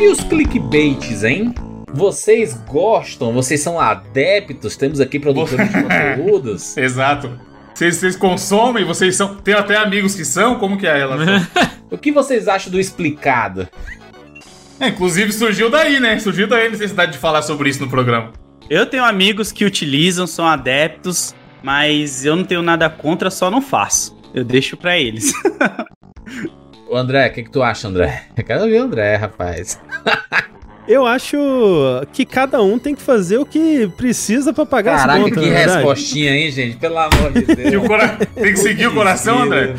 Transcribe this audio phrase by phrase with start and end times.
[0.00, 1.54] E os clickbaits, hein?
[1.92, 3.32] Vocês gostam?
[3.32, 4.76] Vocês são adeptos?
[4.76, 6.76] Temos aqui produtores de conteúdos.
[6.78, 7.40] Exato.
[7.74, 9.36] Vocês, vocês consomem, vocês são.
[9.36, 10.58] Tem até amigos que são?
[10.58, 11.46] Como que é a relação?
[11.90, 13.68] o que vocês acham do explicado?
[14.78, 16.18] É, inclusive surgiu daí, né?
[16.18, 18.32] Surgiu daí a necessidade de falar sobre isso no programa.
[18.68, 23.62] Eu tenho amigos que utilizam, são adeptos, mas eu não tenho nada contra, só não
[23.62, 24.16] faço.
[24.34, 25.32] Eu deixo pra eles.
[26.88, 28.22] Ô André, o que, que tu acha, André?
[28.36, 29.80] Eu quero ouvir o André, rapaz.
[30.88, 31.36] Eu acho
[32.12, 35.42] que cada um tem que fazer o que precisa para pagar Caraca, as contas.
[35.42, 35.76] que na verdade.
[35.78, 36.76] respostinha, hein, gente?
[36.76, 37.70] Pelo amor de Deus.
[37.70, 39.74] Que o cora- Tem que seguir o coração, André?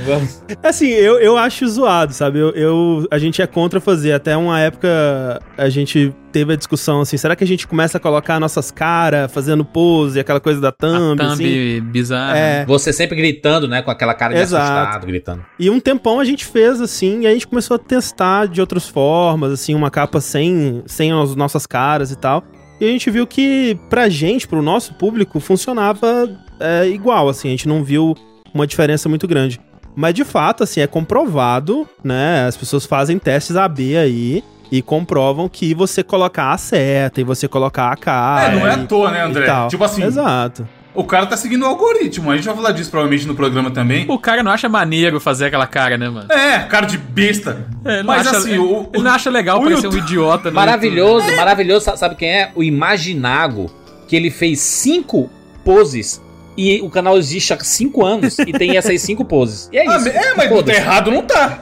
[0.61, 2.39] Assim, eu, eu acho zoado, sabe?
[2.39, 4.11] Eu, eu- a gente é contra fazer.
[4.11, 7.99] Até uma época a gente teve a discussão assim: será que a gente começa a
[7.99, 11.81] colocar nossas caras fazendo pose, aquela coisa da thumb, Thumb assim?
[11.81, 12.37] bizarra.
[12.37, 12.65] É.
[12.65, 13.81] Você sempre gritando, né?
[13.81, 14.63] Com aquela cara de Exato.
[14.63, 15.45] assustado, gritando.
[15.59, 18.87] E um tempão a gente fez assim, e a gente começou a testar de outras
[18.87, 22.43] formas, assim, uma capa sem, sem as nossas caras e tal.
[22.79, 26.29] E a gente viu que pra gente, pro nosso público, funcionava
[26.59, 28.15] é, igual, assim, a gente não viu
[28.53, 29.59] uma diferença muito grande.
[29.95, 32.45] Mas de fato, assim, é comprovado, né?
[32.47, 37.47] As pessoas fazem testes AB aí e comprovam que você colocar a seta e você
[37.47, 38.51] colocar a cara.
[38.51, 39.47] É, não é à e- toa, né, André?
[39.69, 40.67] Tipo assim, Exato.
[40.93, 42.31] o cara tá seguindo o algoritmo.
[42.31, 44.05] A gente vai falar disso provavelmente no programa também.
[44.09, 46.31] O cara não acha maneiro fazer aquela cara, né, mano?
[46.31, 47.65] É, cara de besta.
[47.85, 50.49] É, Mas acha- assim, ele, o, ele não acha legal parecer um YouTube- idiota.
[50.49, 51.85] no Maravilhoso, maravilhoso.
[51.85, 52.51] Sa- Sabe quem é?
[52.55, 53.71] O Imaginago,
[54.07, 55.29] que ele fez cinco
[55.63, 56.21] poses
[56.57, 59.69] e o canal existe há cinco anos e tem essas cinco poses.
[59.71, 60.09] E é Ah, isso.
[60.09, 61.61] é, mas não tá errado não tá.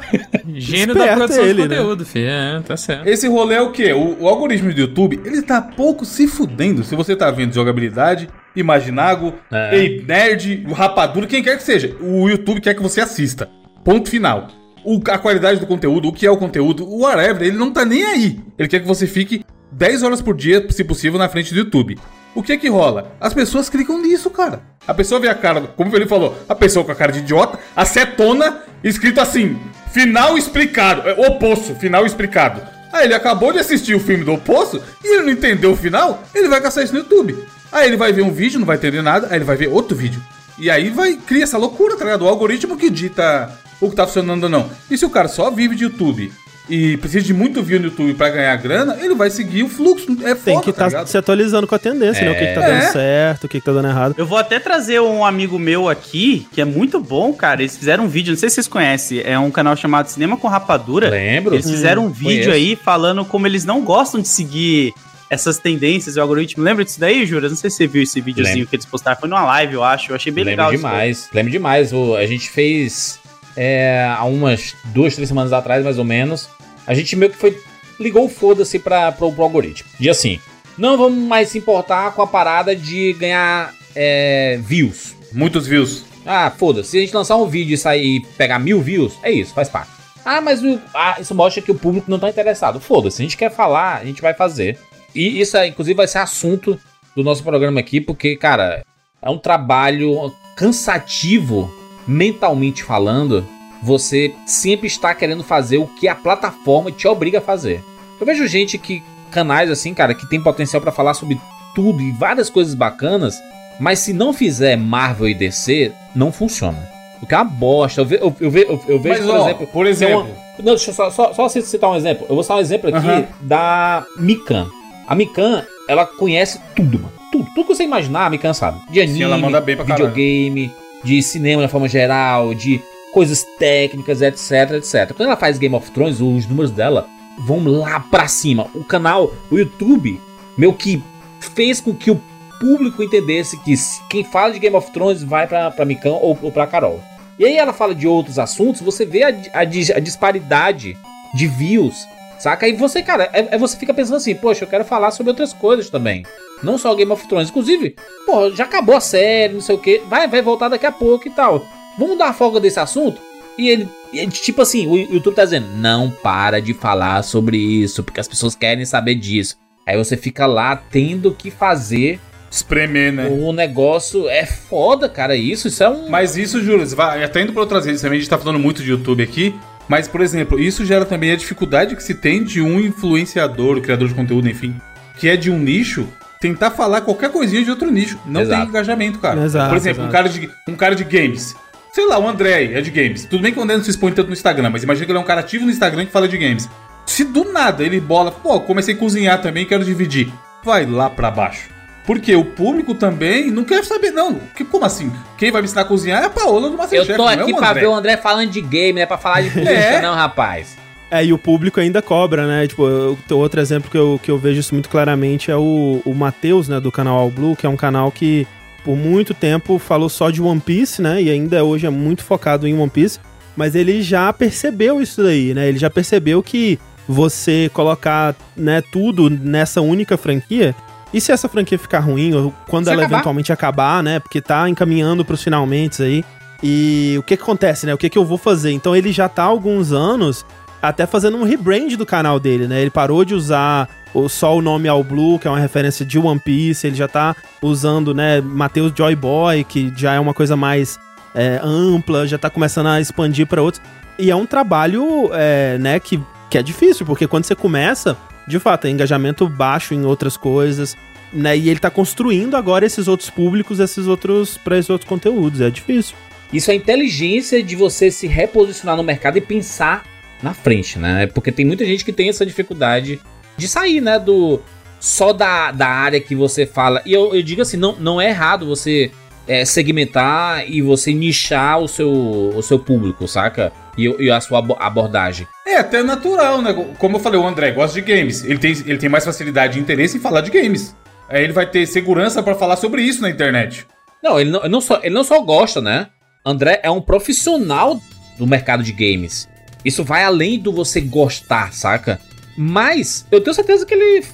[0.56, 1.76] Gênio da produção ele, de né?
[1.78, 2.30] conteúdo, filho.
[2.30, 3.08] É, tá certo.
[3.08, 3.92] Esse rolê é o quê?
[3.94, 6.84] O, o algoritmo do YouTube, ele tá pouco se fudendo.
[6.84, 9.78] Se você tá vendo jogabilidade, Imaginago, É.
[9.78, 11.94] Ei Nerd, Rapadura, quem quer que seja.
[12.02, 13.50] O YouTube quer que você assista.
[13.84, 14.48] Ponto final.
[14.84, 17.84] O- a qualidade do conteúdo, o que é o conteúdo, o whatever, ele não tá
[17.84, 18.40] nem aí.
[18.58, 21.98] Ele quer que você fique 10 horas por dia, se possível, na frente do YouTube.
[22.36, 23.16] O que é que rola?
[23.20, 24.62] As pessoas clicam nisso, cara.
[24.86, 27.58] A pessoa vê a cara, como ele falou, a pessoa com a cara de idiota,
[27.74, 29.58] a setona, escrito assim,
[29.94, 32.62] final explicado, é, o poço, final explicado.
[32.92, 36.24] Aí ele acabou de assistir o filme do Poço e ele não entendeu o final,
[36.34, 37.38] ele vai caçar isso no YouTube.
[37.72, 39.98] Aí ele vai ver um vídeo, não vai entender nada, aí ele vai ver outro
[39.98, 40.22] vídeo.
[40.58, 42.24] E aí vai criar essa loucura, tá ligado?
[42.24, 44.70] O algoritmo que dita o que tá funcionando ou não.
[44.90, 46.32] E se o cara só vive de YouTube
[46.70, 50.06] e precisa de muito view no YouTube pra ganhar grana, ele vai seguir o fluxo.
[50.24, 51.08] É foda, Tem que tá estar ligado?
[51.08, 52.32] se atualizando com a tendência, né?
[52.32, 52.92] O que, que tá dando É.
[52.92, 54.16] certo, o que, que tá dando errado.
[54.18, 57.62] Eu vou até trazer um amigo meu aqui, que é muito bom, cara.
[57.62, 60.48] Eles fizeram um vídeo, não sei se vocês conhecem, é um canal chamado Cinema com
[60.48, 61.10] Rapadura.
[61.10, 61.54] Lembro.
[61.56, 62.52] Eles fizeram um vídeo conheço.
[62.52, 64.94] aí falando como eles não gostam de seguir
[65.30, 66.64] essas tendências e o algoritmo.
[66.64, 67.50] Lembra disso daí, Jura?
[67.50, 68.70] Não sei se você viu esse videozinho Lembro.
[68.70, 69.20] que eles postaram.
[69.20, 70.12] Foi numa live, eu acho.
[70.12, 71.30] Eu achei bem Lembro legal isso demais.
[71.34, 71.92] Lembro demais.
[71.94, 73.20] O, a gente fez
[73.56, 76.50] é, há umas duas, três semanas atrás, mais ou menos.
[76.86, 77.58] A gente meio que foi.
[78.00, 79.90] Ligou o foda-se pra, pro, pro algoritmo.
[80.00, 80.40] E assim,
[80.78, 85.16] não vamos mais se importar com a parada de ganhar é, views.
[85.32, 86.04] Muitos views.
[86.26, 86.90] Ah, foda-se.
[86.90, 89.70] Se a gente lançar um vídeo e sair e pegar mil views, é isso, faz
[89.70, 89.92] parte.
[90.26, 92.80] Ah, mas o- ah, isso mostra que o público não tá interessado.
[92.80, 94.78] Foda-se, a gente quer falar, a gente vai fazer.
[95.14, 96.78] E isso, é, inclusive, vai ser assunto
[97.16, 98.84] do nosso programa aqui, porque, cara,
[99.22, 101.72] é um trabalho cansativo,
[102.08, 103.46] mentalmente falando.
[103.82, 107.84] Você sempre está querendo fazer o que a plataforma te obriga a fazer.
[108.20, 111.40] Eu vejo gente que, canais assim, cara, que tem potencial pra falar sobre
[111.76, 113.36] tudo e várias coisas bacanas,
[113.80, 116.88] mas se não fizer Marvel e DC, não funciona.
[117.22, 118.02] O que é uma bosta.
[118.02, 119.68] Eu, ve- eu, eu, ve- eu- vejo, Mas, por ó, exemplo.
[119.68, 120.20] por exemplo.
[120.22, 120.30] uma-
[120.60, 122.26] não, deixa eu só, só, só citar um exemplo.
[122.30, 123.26] Eu vou citar um exemplo aqui Aham.
[123.42, 124.68] da Mikan.
[125.08, 127.12] A Mikan, ela conhece tudo, mano.
[127.32, 127.46] Tudo.
[127.54, 128.80] Tudo que você imaginar, a Mikan sabe.
[128.90, 130.08] De anime, ela manda bem pra caralho.
[130.08, 130.72] videogame,
[131.06, 132.82] de cinema de forma geral, de
[133.14, 135.14] coisas técnicas, etc, etc.
[135.16, 137.08] Quando ela faz Game of Thrones, os números dela
[137.38, 138.68] vão lá pra cima.
[138.74, 140.20] O canal, o YouTube,
[140.58, 141.02] meu que
[141.40, 142.20] fez com que o
[142.60, 143.74] público entendesse que
[144.10, 147.00] quem fala de Game of Thrones vai pra, pra Mikan ou, ou pra Carol.
[147.38, 150.98] E aí ela fala de outros assuntos, você vê a, a a disparidade
[151.36, 152.08] de views,
[152.40, 152.66] saca?
[152.66, 155.54] Aí você, cara, é, é você fica pensando assim, poxa, eu quero falar sobre outras
[155.54, 156.26] coisas também.
[156.64, 157.50] Não só Game of Thrones.
[157.50, 157.96] Inclusive,
[158.26, 160.02] pô, já acabou a série, não sei o que.
[160.08, 161.66] Vai, vai voltar daqui a pouco e tal.
[161.98, 163.22] Vamos dar folga desse assunto?
[163.58, 167.58] E ele, e ele, tipo assim, o YouTube tá dizendo, não para de falar sobre
[167.58, 169.58] isso, porque as pessoas querem saber disso.
[169.86, 173.28] Aí você fica lá tendo que fazer Espremer, né?
[173.28, 174.30] o negócio.
[174.30, 175.68] É foda, cara, isso.
[175.68, 176.10] Isso é um.
[176.10, 178.82] Mas isso, Júlio, vai até indo para outras redes também, a gente tá falando muito
[178.82, 179.54] de YouTube aqui.
[179.88, 184.08] Mas, por exemplo, isso gera também a dificuldade que se tem de um influenciador, criador
[184.08, 184.76] de conteúdo, enfim,
[185.18, 186.08] que é de um nicho,
[186.40, 188.20] tentar falar qualquer coisinha de outro nicho.
[188.26, 188.62] Não Exato.
[188.62, 189.44] tem engajamento, cara.
[189.44, 191.56] Exato, por exemplo, um cara, de, um cara de games.
[191.94, 193.26] Sei lá, o André é de games.
[193.26, 195.20] Tudo bem que o André não se expõe tanto no Instagram, mas imagina que ele
[195.20, 196.68] é um cara ativo no Instagram que fala de games.
[197.06, 200.34] Se do nada ele bola, pô, comecei a cozinhar também, quero dividir.
[200.64, 201.75] Vai lá pra baixo.
[202.06, 204.36] Porque o público também não quer saber, não.
[204.56, 205.12] Que, como assim?
[205.38, 207.10] Quem vai me ensinar a cozinhar é a Paola do Masterchef.
[207.12, 209.06] Eu tô não é aqui o pra ver o André falando de game, não é
[209.06, 210.02] pra falar de política, É.
[210.02, 210.78] não, rapaz.
[211.10, 212.68] É, e o público ainda cobra, né?
[212.68, 216.14] Tipo, eu- outro exemplo que eu, que eu vejo isso muito claramente é o, o
[216.14, 218.46] Matheus, né, do canal All Blue, que é um canal que
[218.84, 221.22] por muito tempo falou só de One Piece, né?
[221.22, 223.20] E ainda hoje é muito focado em One Piece.
[223.56, 225.68] Mas ele já percebeu isso daí, né?
[225.70, 230.76] Ele já percebeu que você colocar né, tudo nessa única franquia.
[231.16, 233.16] E se essa franquia ficar ruim, ou quando Se ela acabar.
[233.16, 234.20] eventualmente acabar, né?
[234.20, 236.26] Porque tá encaminhando pros finalmente aí.
[236.62, 237.94] E o que que acontece, né?
[237.94, 238.74] O que que eu vou fazer?
[238.74, 240.46] Então ele já tá há alguns anos
[240.82, 242.82] até fazendo um rebrand do canal dele, né?
[242.82, 246.20] Ele parou de usar o, só o nome All Blue, que é uma referência de
[246.20, 250.58] One Piece, ele já tá usando, né, Matheus Joy Boy, que já é uma coisa
[250.58, 251.00] mais
[251.34, 253.82] é, ampla, já tá começando a expandir pra outros.
[254.20, 258.18] E é um trabalho, é, né, que, que é difícil, porque quando você começa,
[258.48, 260.96] de fato, é engajamento baixo em outras coisas,
[261.36, 261.56] né?
[261.58, 265.62] E ele tá construindo agora esses outros públicos, esses outros, pra esses outros conteúdos.
[265.62, 266.16] É difícil.
[266.54, 270.06] Isso é inteligência de você se reposicionar no mercado e pensar
[270.42, 271.28] na frente, né?
[271.28, 273.20] Porque tem muita gente que tem essa dificuldade
[273.58, 274.18] de sair, né?
[274.18, 274.62] Do
[275.00, 277.02] só da, da área que você fala.
[277.06, 279.12] E eu, eu digo assim, não, não é errado você
[279.48, 283.72] é, segmentar e você nichar o seu, o seu público, saca?
[283.98, 285.48] E, e a sua abo- abordagem.
[285.66, 286.74] É até natural, né?
[286.98, 288.44] Como eu falei, o André gosta de games.
[288.44, 290.96] Ele tem, ele tem mais facilidade e interesse em falar de games.
[291.30, 293.86] Aí ele vai ter segurança pra falar sobre isso na internet.
[294.24, 296.08] Não, ele não, ele não só, ele não só gosta, né?
[296.46, 298.00] André é um profissional
[298.38, 299.48] do mercado de games.
[299.84, 302.20] Isso vai além do você gostar, saca?
[302.58, 304.26] Mas eu tenho certeza que ele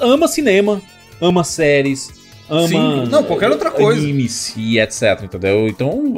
[0.00, 0.80] ama cinema,
[1.20, 2.12] ama séries,
[2.48, 2.68] ama.
[2.68, 4.00] Sim, não, qualquer outra coisa.
[4.00, 5.66] Animes e etc, entendeu?
[5.68, 6.14] Então.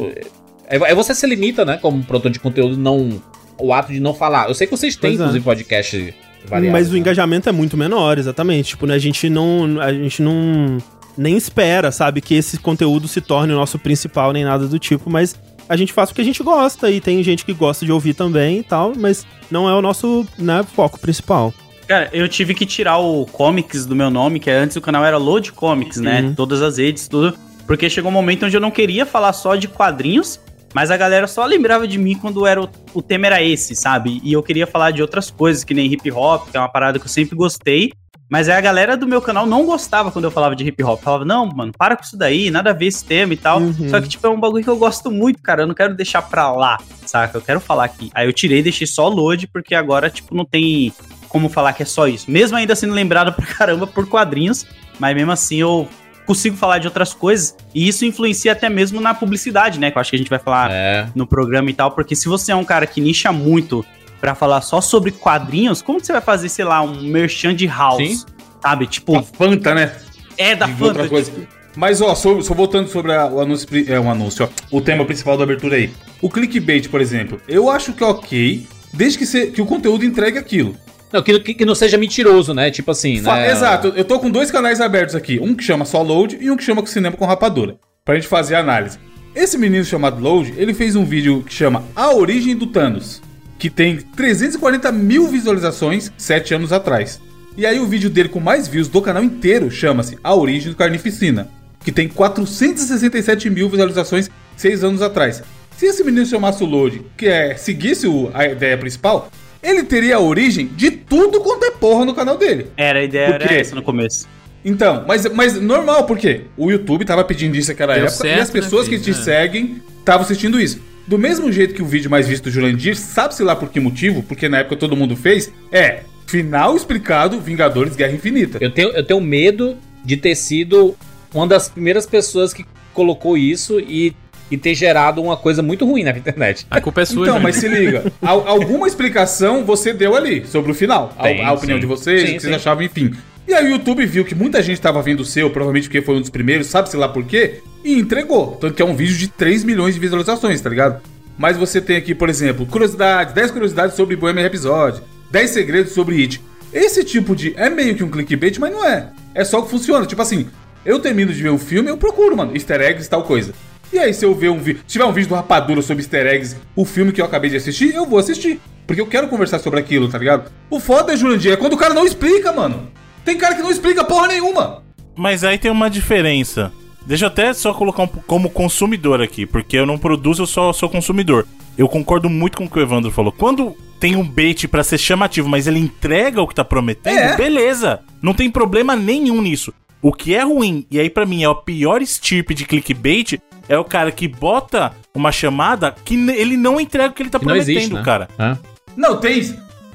[0.68, 1.78] É, é você se limita, né?
[1.80, 3.22] Como produtor de conteúdo, não.
[3.58, 4.48] O ato de não falar.
[4.48, 5.22] Eu sei que vocês têm, Pois é.
[5.22, 6.14] inclusive, podcast
[6.50, 6.98] Mas o né?
[6.98, 8.70] engajamento é muito menor, exatamente.
[8.70, 9.80] Tipo, né, a gente não.
[9.80, 10.78] A gente não.
[11.16, 15.08] Nem espera, sabe, que esse conteúdo se torne o nosso principal, nem nada do tipo,
[15.08, 15.34] mas
[15.66, 18.12] a gente faz o que a gente gosta e tem gente que gosta de ouvir
[18.12, 21.54] também e tal, mas não é o nosso né, foco principal.
[21.86, 25.16] Cara, eu tive que tirar o comics do meu nome, que antes o canal era
[25.16, 26.20] Load Comics, né?
[26.20, 26.34] Uhum.
[26.34, 27.36] Todas as redes, tudo.
[27.64, 30.40] Porque chegou um momento onde eu não queria falar só de quadrinhos,
[30.76, 34.20] mas a galera só lembrava de mim quando era o, o tema era esse, sabe?
[34.22, 36.98] E eu queria falar de outras coisas, que nem hip hop, que é uma parada
[36.98, 37.94] que eu sempre gostei.
[38.28, 41.00] Mas aí a galera do meu canal não gostava quando eu falava de hip hop.
[41.00, 43.58] Falava, não, mano, para com isso daí, nada a ver esse tema e tal.
[43.58, 43.88] Uhum.
[43.88, 45.62] Só que, tipo, é um bagulho que eu gosto muito, cara.
[45.62, 46.76] Eu não quero deixar pra lá,
[47.06, 47.38] saca?
[47.38, 48.10] Eu quero falar aqui.
[48.12, 50.92] Aí eu tirei e deixei só load, porque agora, tipo, não tem
[51.26, 52.30] como falar que é só isso.
[52.30, 54.66] Mesmo ainda sendo lembrado pra caramba por quadrinhos,
[54.98, 55.88] mas mesmo assim eu
[56.26, 57.56] consigo falar de outras coisas.
[57.74, 59.90] E isso influencia até mesmo na publicidade, né?
[59.90, 61.06] Que eu acho que a gente vai falar É.
[61.14, 63.84] no programa e tal, porque se você é um cara que nicha muito
[64.20, 67.66] pra falar só sobre quadrinhos, como que você vai fazer, sei lá, um merchan de
[67.66, 67.98] house?
[67.98, 68.24] Sim.
[68.62, 68.86] Sabe?
[68.86, 69.92] Tipo, A Fanta, né?
[70.36, 71.08] é da de outra Fanta.
[71.08, 71.32] coisa.
[71.76, 75.04] Mas, ó, só, só voltando sobre a- o anúncio, é, um anúncio, ó, o tema
[75.04, 75.92] principal da abertura aí.
[76.22, 80.02] O clickbait, por exemplo, eu acho que é ok, desde que, se- que o conteúdo
[80.04, 80.74] entregue aquilo.
[81.16, 82.70] Não, que, que, não seja mentiroso, né?
[82.70, 83.50] Tipo assim, Fa- né?
[83.50, 86.56] Exato, eu tô com dois canais abertos aqui, um que chama só Load e um
[86.56, 88.98] que chama Cinema com Rapadura, pra gente fazer a análise.
[89.34, 93.22] Esse menino chamado Load, ele fez um vídeo que chama A Origem do Thanos,
[93.58, 97.20] que tem 340 mil visualizações sete anos atrás.
[97.56, 100.76] E aí o vídeo dele com mais views do canal inteiro chama-se A Origem do
[100.76, 101.48] Carnificina,
[101.82, 105.42] que tem 467 mil visualizações seis anos atrás.
[105.76, 109.30] Se esse menino chamasse o Load, que é seguisse o- a ideia principal,
[109.66, 112.68] ele teria a origem de tudo quanto é porra no canal dele.
[112.76, 114.28] Era, a ideia era essa no começo.
[114.64, 116.42] Então, mas, mas normal, por quê?
[116.56, 119.12] O YouTube tava pedindo isso naquela Deu época e certo, as pessoas né, que te
[119.12, 119.24] filho?
[119.24, 120.80] seguem estavam assistindo isso.
[121.06, 124.22] Do mesmo jeito que o vídeo mais visto do Jurandir, sabe-se lá por que motivo,
[124.22, 128.58] porque na época todo mundo fez, é final explicado Vingadores Guerra Infinita.
[128.60, 130.96] Eu tenho, eu tenho medo de ter sido
[131.32, 134.14] uma das primeiras pessoas que colocou isso e,
[134.50, 136.66] e ter gerado uma coisa muito ruim na internet.
[136.70, 137.42] A culpa é sua, Então, Júnior.
[137.42, 141.12] mas se liga, al- alguma explicação você deu ali sobre o final.
[141.18, 141.80] A- Tem, a, opinião sim.
[141.80, 142.56] de vocês, Sim, o que vocês sim.
[142.56, 143.12] achavam, enfim.
[143.48, 146.16] E aí o YouTube viu que muita gente tava vendo o seu, provavelmente porque foi
[146.16, 148.56] um dos primeiros, sabe-se lá por quê, e entregou.
[148.60, 151.00] Tanto que é um vídeo de 3 milhões de visualizações, tá ligado?
[151.38, 156.16] Mas você tem aqui, por exemplo, curiosidades, 10 curiosidades sobre Bohemian Episódio, 10 segredos sobre
[156.22, 156.40] It.
[156.72, 157.54] Esse tipo de.
[157.56, 159.08] É meio que um clickbait, mas não é.
[159.34, 160.04] É só que funciona.
[160.06, 160.46] Tipo assim,
[160.84, 163.52] eu termino de ver o filme, eu procuro, mano, easter eggs e tal coisa.
[163.92, 164.82] E aí, se eu ver um vídeo.
[164.86, 167.56] Se tiver um vídeo do Rapadura sobre easter eggs, o filme que eu acabei de
[167.56, 168.60] assistir, eu vou assistir.
[168.86, 170.50] Porque eu quero conversar sobre aquilo, tá ligado?
[170.70, 172.88] O foda é, Jurandir, é quando o cara não explica, mano.
[173.24, 174.82] Tem cara que não explica porra nenhuma.
[175.16, 176.72] Mas aí tem uma diferença.
[177.06, 180.72] Deixa eu até só colocar um, como consumidor aqui, porque eu não produzo, eu só
[180.72, 181.46] sou consumidor.
[181.78, 183.32] Eu concordo muito com o que o Evandro falou.
[183.32, 187.36] Quando tem um bait pra ser chamativo, mas ele entrega o que tá prometendo, É.
[187.36, 188.00] beleza.
[188.20, 189.72] Não tem problema nenhum nisso.
[190.02, 193.78] O que é ruim, e aí pra mim é o pior estirpe de clickbait, é
[193.78, 197.44] o cara que bota uma chamada que ele não entrega o que ele tá Que
[197.44, 198.02] prometendo, existe, né?
[198.02, 198.28] cara.
[198.38, 198.58] Hã?
[198.96, 199.42] Não, tem.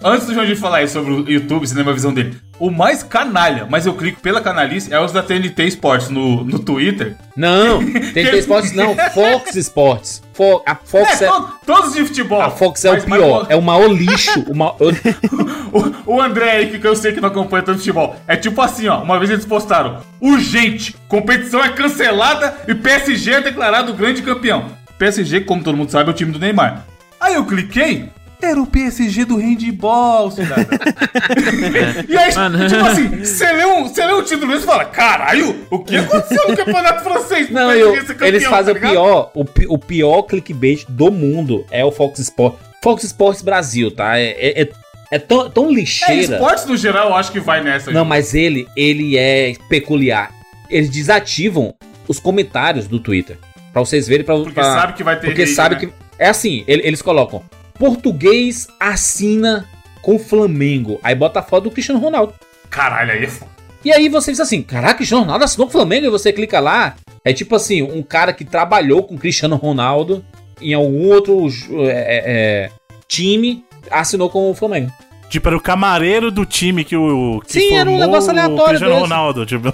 [0.03, 3.67] Antes do João de falar aí sobre o YouTube, cinema visão dele, o mais canalha,
[3.69, 7.15] mas eu clico pela canalice, é os da TNT Sports no, no Twitter.
[7.35, 7.79] Não,
[8.13, 10.23] TNT Sports não, Fox Sports.
[10.33, 12.41] Fo a É, Fox é, to- todos de futebol.
[12.41, 14.39] a Fox é Mas- o mas pior, é o maior lixo.
[14.49, 14.77] O maior,
[16.05, 18.87] O, o André aí, que eu sei que não acompanha tanto futebol, é tipo assim,
[18.87, 19.01] ó.
[19.01, 24.65] Uma vez eles postaram: urgente, competição é cancelada e PSG é declarado grande campeão.
[24.97, 26.85] PSG, como todo mundo sabe, é o time do Neymar.
[27.19, 28.09] Aí eu cliquei,
[28.41, 30.65] era o PSG do handball, cidadão.
[32.07, 32.67] e aí, Mano.
[32.67, 35.95] tipo assim, você lê, um, você lê um título desse e fala: caralho, o que
[35.97, 37.49] aconteceu no campeonato francês?
[37.49, 41.83] Não, eu, campeão, eles fazem tá o pior, o, o pior clickbait do mundo é
[41.85, 42.59] o Fox Sports.
[42.83, 44.17] Fox Sports Brasil, tá?
[44.17, 44.69] É, é, é-
[45.13, 46.35] é tão, tão É, lixeira.
[46.35, 47.91] esportes no geral, eu acho que vai nessa.
[47.91, 48.09] Não, gente.
[48.09, 50.31] mas ele, ele é peculiar.
[50.69, 51.73] Eles desativam
[52.07, 53.37] os comentários do Twitter.
[53.73, 54.25] Pra vocês verem.
[54.25, 55.81] Pra, Porque pra- sabe que vai ter Porque hate, sabe né?
[55.81, 55.89] que.
[56.17, 57.43] É assim, ele- eles colocam.
[57.81, 59.67] Português assina
[60.03, 60.99] com Flamengo.
[61.01, 62.31] Aí bota a foto do Cristiano Ronaldo.
[62.69, 63.49] Caralho, aí é foda.
[63.83, 66.59] E aí você diz assim, caraca, Cristiano Ronaldo assinou com o Flamengo, e você clica
[66.59, 66.93] lá,
[67.25, 70.23] é tipo assim, um cara que trabalhou com Cristiano Ronaldo
[70.61, 72.69] em algum outro é, é, é,
[73.07, 74.91] time, assinou com o Flamengo.
[75.27, 77.41] Tipo, era o camareiro do time que o.
[77.47, 79.01] Que Sim, era um negócio aleatório O Cristiano desse.
[79.01, 79.73] Ronaldo, tipo.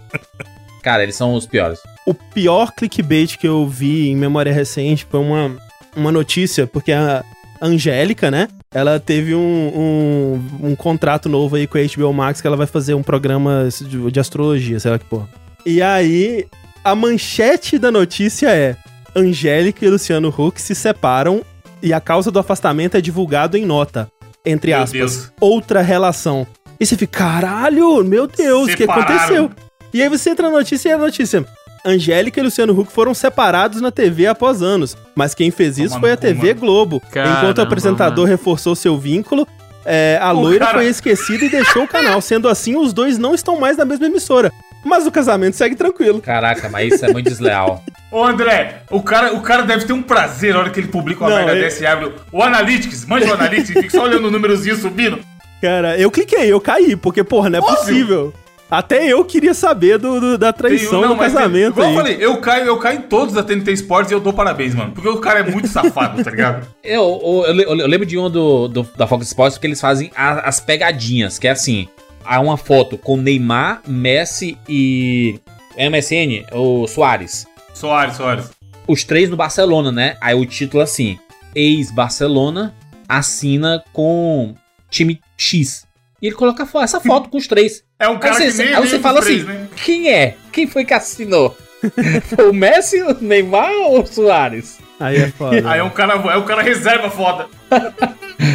[0.82, 1.78] Cara, eles são os piores.
[2.06, 5.54] O pior clickbait que eu vi em memória recente foi uma,
[5.94, 7.22] uma notícia, porque a
[7.60, 8.48] Angélica, né?
[8.72, 12.66] Ela teve um, um, um contrato novo aí com a HBO Max que ela vai
[12.66, 15.28] fazer um programa de, de astrologia, sei lá que porra.
[15.64, 16.46] E aí,
[16.82, 18.76] a manchete da notícia é:
[19.14, 21.42] Angélica e Luciano Huck se separam
[21.82, 24.08] e a causa do afastamento é divulgado em nota.
[24.44, 25.32] Entre Meu aspas, Deus.
[25.40, 26.46] outra relação.
[26.78, 29.50] E você fica, caralho, meu Deus, o que aconteceu?
[29.92, 31.46] E aí você entra na notícia e a notícia.
[31.84, 36.12] Angélica e Luciano Huck foram separados na TV após anos, mas quem fez isso foi
[36.12, 36.60] a TV mano.
[36.60, 37.02] Globo.
[37.10, 39.46] Caramba, Enquanto o apresentador reforçou seu vínculo,
[39.84, 42.20] é, a O loira cara- foi esquecida e deixou o canal.
[42.22, 44.50] Sendo assim, os dois não estão mais na mesma emissora.
[44.84, 46.20] Mas o casamento segue tranquilo.
[46.20, 47.82] Caraca, mas isso é muito desleal.
[48.10, 51.24] Ô André, o cara, o cara deve ter um prazer na hora que ele publica
[51.24, 54.04] uma Não, merda ele- dessa e abre o, Analytics, manja o Analytics e fica só
[54.04, 55.18] olhando o númerozinho subindo.
[55.62, 57.76] Cara, eu cliquei, eu caí, porque, porra, não é Óbvio.
[57.78, 58.34] possível.
[58.70, 61.94] Até eu queria saber do, do- da traição Tem- do mas tem- casamento igual aí.
[61.94, 64.74] eu falei, eu caio, eu caio em todos da TNT Sports e eu dou parabéns,
[64.74, 64.92] mano.
[64.92, 66.66] Porque o cara é muito safado, tá ligado?
[66.82, 69.80] Eu, eu, eu le- eu lembro de um do, do- da Fox Sports porque eles
[69.80, 71.88] fazem a- as pegadinhas, que é assim:
[72.24, 75.38] há uma foto com Neymar, Messi e
[75.78, 77.46] MSN, o Soares.
[77.74, 78.50] Soares, Soares.
[78.88, 80.16] Os três no Barcelona, né?
[80.20, 81.18] Aí o título é assim:
[81.54, 82.74] Ex-Barcelona
[83.08, 84.54] assina com
[84.90, 85.86] time X.
[86.22, 87.82] E ele coloca essa foto com os três.
[88.04, 89.68] É um cara aí que você, nem aí você fala três, assim: né?
[89.76, 90.36] quem é?
[90.52, 91.56] Quem foi que assinou?
[92.34, 94.78] Foi o Messi, o Neymar ou o Soares?
[94.98, 95.70] Aí é foda.
[95.70, 97.46] Aí é um cara, é um cara reserva foda.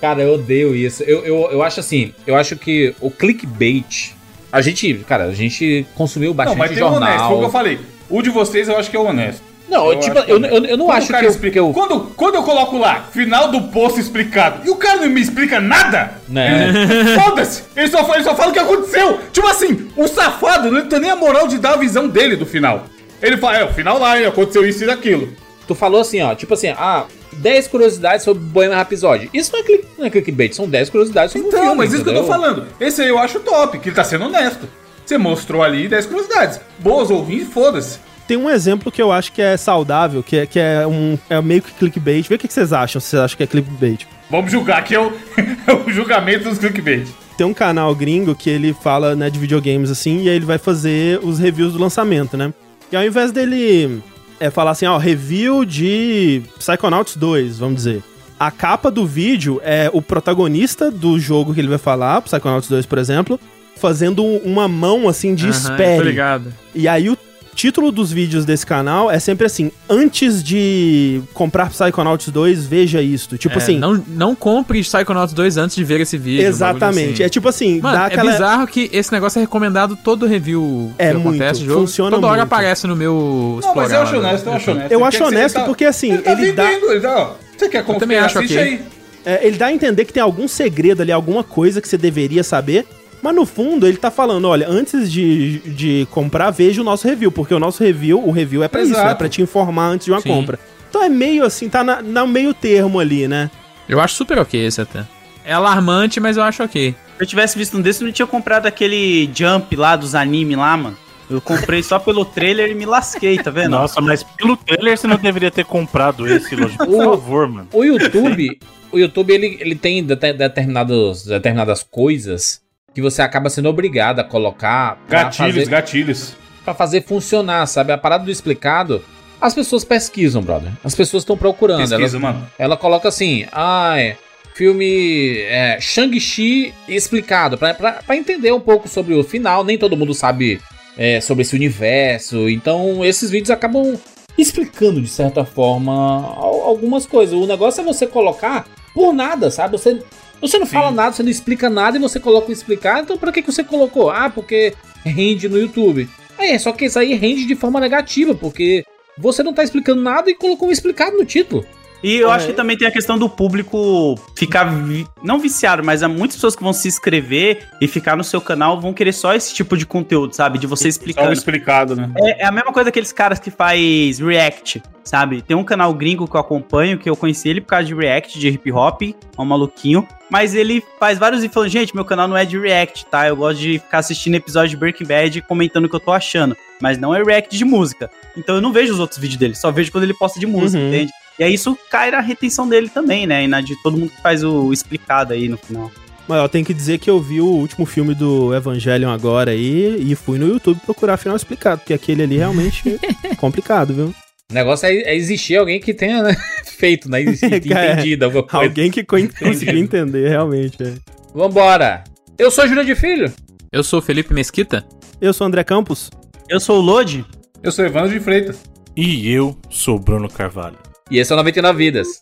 [0.00, 1.02] Cara, eu odeio isso.
[1.04, 4.12] Eu, eu, eu acho assim, eu acho que o clickbait.
[4.52, 7.32] A gente, cara, a gente consumiu Não, bastante mas tem o honesto, foi o que
[7.32, 7.50] eu jornal.
[7.50, 7.80] falei.
[8.08, 9.42] O de vocês eu acho que é o honesto.
[9.68, 11.58] Não, Eu tipo, acho eu, eu, eu não Quando acho o que eu, explica- que
[11.58, 11.72] eu.
[11.72, 15.58] Quando, quando eu coloco lá, final do post explicado, e o cara não me explica
[15.60, 16.72] nada, Né?
[17.20, 17.62] foda-se!
[17.76, 19.18] Ele só, ele só fala o que aconteceu!
[19.32, 22.46] Tipo assim, o safado não tem nem a moral de dar a visão dele do
[22.46, 22.84] final.
[23.20, 25.28] Ele fala, é, o final lá, hein, aconteceu isso e daquilo.
[25.66, 29.28] Tu falou assim, ó, tipo assim, ah, 10 curiosidades sobre Bohemian Rhapsody.
[29.34, 31.92] Isso não é, click, não é clickbait, são 10 curiosidades sobre Então, o filme, mas
[31.92, 32.66] isso que eu tô falando.
[32.78, 34.68] Esse aí eu acho top, que ele tá sendo honesto.
[35.04, 36.60] Você mostrou ali 10 curiosidades.
[36.78, 37.98] Boas ou ruins, foda-se.
[38.26, 41.40] Tem um exemplo que eu acho que é saudável, que é, que é um é
[41.40, 42.28] meio que clickbait.
[42.28, 44.06] Vê o que vocês acham, se vocês acham que é clickbait.
[44.28, 45.12] Vamos julgar, que é o,
[45.66, 47.06] é o julgamento dos clickbait.
[47.36, 50.58] Tem um canal gringo que ele fala, né, de videogames assim, e aí ele vai
[50.58, 52.52] fazer os reviews do lançamento, né?
[52.90, 54.02] E ao invés dele
[54.40, 58.02] é, falar assim, ó, review de Psychonauts 2, vamos dizer.
[58.38, 62.86] A capa do vídeo é o protagonista do jogo que ele vai falar, Psychonauts 2,
[62.86, 63.40] por exemplo,
[63.76, 66.04] fazendo uma mão assim de Aham, espere.
[66.04, 66.52] Ligado.
[66.74, 67.16] E aí o
[67.56, 73.36] título dos vídeos desse canal é sempre assim: antes de comprar Psychonauts 2, veja isto.
[73.38, 73.78] Tipo É, assim.
[73.78, 76.44] Não, não compre Psychonauts 2 antes de ver esse vídeo.
[76.44, 77.14] um exatamente.
[77.14, 77.22] assim.
[77.24, 78.30] É tipo assim, Mano, dá é aquela.
[78.32, 81.80] bizarro que esse negócio é recomendado todo review É que muito, acontece jogo.
[81.80, 82.52] funciona Toda hora muito.
[82.52, 84.56] aparece no meu Não, mas eu acho explorar, honesto, eu né?
[84.56, 84.92] acho honesto.
[84.92, 86.72] Eu acho honesto tá- porque assim, Ele tá ele dá.
[86.72, 87.34] ele tá, ó.
[87.56, 88.68] Você quer comprar, também acho assiste ok.
[88.68, 88.80] aí.
[89.24, 92.44] é, ele dá a entender que tem algum segredo ali, alguma coisa que você deveria
[92.44, 92.86] saber.
[93.26, 97.32] Mas no fundo, ele tá falando, olha, antes de, de comprar, veja o nosso review,
[97.32, 99.08] porque o nosso review, o review é pra isso, Exato.
[99.10, 100.28] é pra te informar antes de uma Sim.
[100.28, 100.60] compra.
[100.88, 103.50] Então é meio assim, tá na, na meio termo ali, né?
[103.88, 105.04] Eu acho super ok esse até.
[105.44, 106.92] É alarmante, mas eu acho ok.
[107.16, 110.54] Se eu tivesse visto um desse, eu não tinha comprado aquele Jump lá dos anime
[110.54, 110.96] lá, mano.
[111.28, 113.70] Eu comprei só pelo trailer e me lasquei, tá vendo?
[113.70, 116.78] Nossa, mas pelo trailer você não deveria ter comprado esse, Lojinha.
[116.78, 117.68] Por O- favor, mano.
[117.72, 118.60] O YouTube,
[118.92, 122.60] o YouTube ele, ele tem dete- determinados, determinadas coisas
[122.96, 126.36] que você acaba sendo obrigado a colocar Gatilhos, fazer, gatilhos.
[126.64, 127.92] pra fazer funcionar, sabe?
[127.92, 129.04] A parada do explicado,
[129.38, 130.72] as pessoas pesquisam, brother.
[130.82, 131.80] As pessoas estão procurando.
[131.80, 132.46] Pesquisa, Elas, mano.
[132.58, 134.16] ela coloca assim, ai,
[134.54, 139.62] filme é, Shang-Chi explicado, pra entender um pouco sobre o final.
[139.62, 140.58] Nem todo mundo sabe
[140.96, 142.48] é, sobre esse universo.
[142.48, 143.94] Então, esses vídeos acabam
[144.38, 147.34] explicando, de certa forma, al- algumas coisas.
[147.34, 149.72] O negócio é você colocar por nada, sabe?
[149.76, 150.02] Você,
[150.40, 153.02] você não fala nada, você não explica nada e você coloca o explicado.
[153.02, 154.10] Então, pra que, que você colocou?
[154.10, 154.74] Ah, porque
[155.04, 156.08] rende no YouTube.
[156.38, 158.84] É, só que isso aí rende de forma negativa, porque
[159.16, 161.64] você não tá explicando nada e colocou um explicado no título.
[162.06, 162.34] E eu É.
[162.34, 166.36] acho que também tem a questão do público ficar, vi- não viciado, mas há muitas
[166.36, 169.76] pessoas que vão se inscrever e ficar no seu canal vão querer só esse tipo
[169.76, 170.58] de conteúdo, sabe?
[170.58, 171.32] De você Só explicando.
[171.32, 172.08] explicado, né?
[172.18, 175.42] É, é a mesma coisa daqueles caras que faz react, sabe?
[175.42, 178.38] Tem um canal gringo que eu acompanho, que eu conheci ele por causa de react,
[178.38, 180.06] de hip hop, é um maluquinho.
[180.30, 183.26] Mas ele faz vários e falando, gente, meu canal não é de react, tá?
[183.28, 186.12] Eu gosto de ficar assistindo episódio de Breaking Bad e comentando o que eu tô
[186.12, 186.56] achando.
[186.80, 188.10] Mas não é react de música.
[188.36, 190.80] Então eu não vejo os outros vídeos dele, só vejo quando ele posta de música,
[190.82, 190.88] Uhum.
[190.88, 191.12] entende?
[191.38, 193.44] E aí isso cai na retenção dele também, né?
[193.44, 195.90] E na de todo mundo que faz o explicado aí no final.
[196.28, 199.96] Mas eu tenho que dizer que eu vi o último filme do Evangelion agora aí
[200.10, 204.14] e fui no YouTube procurar final explicado, porque aquele ali realmente é complicado, viu?
[204.50, 207.20] O negócio é, é existir alguém que tenha né, feito, né?
[207.22, 208.66] Entendido alguma coisa.
[208.66, 210.82] Alguém que co- conseguiu entender, realmente.
[210.82, 210.94] É.
[211.34, 212.02] Vambora.
[212.38, 213.32] Eu sou Júlio de Filho.
[213.70, 214.84] Eu sou o Felipe Mesquita.
[215.20, 216.10] Eu sou o André Campos.
[216.48, 217.24] Eu sou o Lodi.
[217.62, 218.58] Eu sou Evandro de Freitas.
[218.96, 220.78] E eu sou Bruno Carvalho.
[221.08, 222.20] E esse é o 99 Vidas.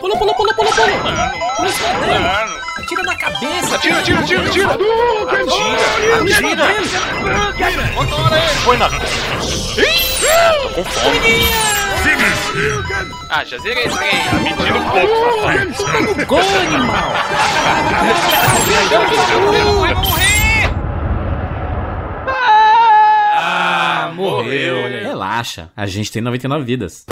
[0.00, 0.88] Pula, pula, pula, pula, pula.
[2.78, 3.76] Atira na cabeça.
[3.76, 4.70] Atira, atira, atira, atira.
[5.42, 6.66] Atira, atira.
[8.64, 8.88] Foi na.
[13.28, 14.42] Ah, já zerei esse aí.
[14.42, 16.26] Mentira um pouco.
[16.26, 17.12] Gol, animal.
[19.80, 20.70] Vai morrer.
[23.34, 24.76] Ah, morreu.
[25.02, 27.06] Relaxa, a gente tem 99 vidas.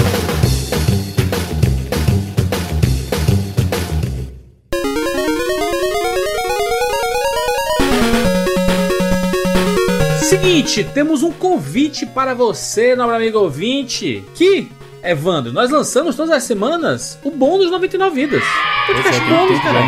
[10.22, 14.68] Seguinte, temos um convite para você, nobre amigo ouvinte, que,
[15.02, 18.44] Evandro, nós lançamos todas as semanas o bônus 99 vidas.
[18.86, 19.80] Podcast bônus, cara.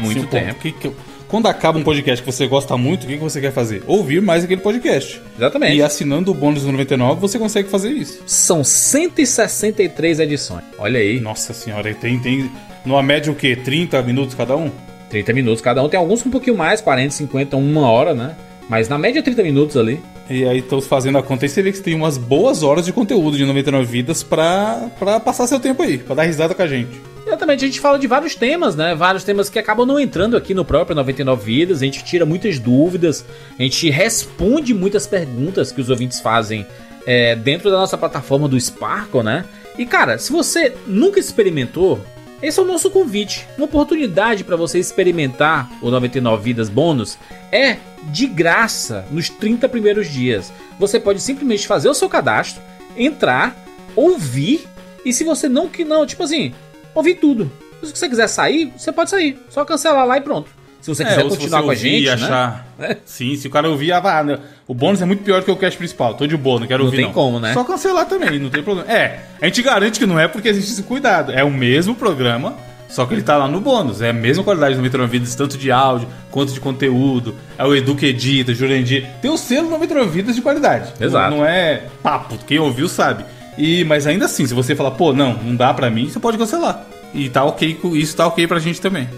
[0.00, 0.54] Muito Sim, pô, tempo.
[0.60, 0.92] que- que-
[1.28, 3.82] quando acaba um podcast que você gosta muito, o que, que você quer fazer?
[3.86, 5.20] Ouvir mais aquele podcast.
[5.36, 5.76] Exatamente.
[5.76, 8.22] E assinando o bônus do 99, você consegue fazer isso.
[8.26, 10.64] São 163 edições.
[10.78, 12.50] Olha aí, Nossa senhora, e tem, tem
[12.86, 13.54] numa média o quê?
[13.54, 14.70] 30 minutos cada um?
[15.10, 15.88] 30 minutos cada um.
[15.90, 18.34] Tem alguns com um pouquinho mais, 40, 50, uma hora, né?
[18.68, 20.00] Mas na média 30 minutos ali.
[20.28, 22.84] E aí, estamos fazendo a conta e você vê que você tem umas boas horas
[22.84, 26.60] de conteúdo de 99 vidas pra, pra passar seu tempo aí, pra dar risada com
[26.60, 27.00] a gente.
[27.26, 28.94] Exatamente, a gente fala de vários temas, né?
[28.94, 31.82] Vários temas que acabam não entrando aqui no próprio 99 Vidas.
[31.82, 33.24] A gente tira muitas dúvidas,
[33.58, 36.66] a gente responde muitas perguntas que os ouvintes fazem
[37.06, 39.44] é, dentro da nossa plataforma do Sparkle, né?
[39.78, 42.00] E cara, se você nunca experimentou,
[42.42, 43.46] esse é o nosso convite.
[43.56, 47.18] Uma oportunidade para você experimentar o 99 Vidas bônus
[47.50, 50.52] é de graça nos 30 primeiros dias.
[50.78, 52.62] Você pode simplesmente fazer o seu cadastro,
[52.96, 53.56] entrar,
[53.96, 54.66] ouvir
[55.04, 56.54] e se você não que não, tipo assim,
[56.94, 57.50] ouvir tudo.
[57.82, 59.38] Se você quiser sair, você pode sair.
[59.48, 60.57] Só cancelar lá e pronto.
[60.80, 62.12] Se você quiser se continuar você com a gente, e né?
[62.12, 62.66] achar...
[63.04, 64.38] Sim, se o cara ouvir, ah, né?
[64.66, 66.14] o bônus é muito pior que o cast principal.
[66.14, 67.12] Tô de boa, não quero Não ouvir tem não.
[67.12, 67.52] como, né?
[67.52, 68.90] Só cancelar também, não tem problema.
[68.90, 71.32] É, a gente garante que não é porque existe esse cuidado.
[71.32, 72.54] É o mesmo programa,
[72.88, 74.00] só que ele tá lá no bônus.
[74.00, 77.34] É a mesma qualidade do 99 Vidas, tanto de áudio quanto de conteúdo.
[77.58, 79.06] É o Edu que edita, Jurandir.
[79.20, 80.92] Tem o selo 99 Vidas de qualidade.
[81.00, 81.30] Exato.
[81.30, 83.24] Não, não é papo, quem ouviu sabe.
[83.58, 86.38] E, mas ainda assim, se você falar, pô, não, não dá pra mim, você pode
[86.38, 86.84] cancelar.
[87.12, 89.08] E tá ok, isso tá ok pra gente também.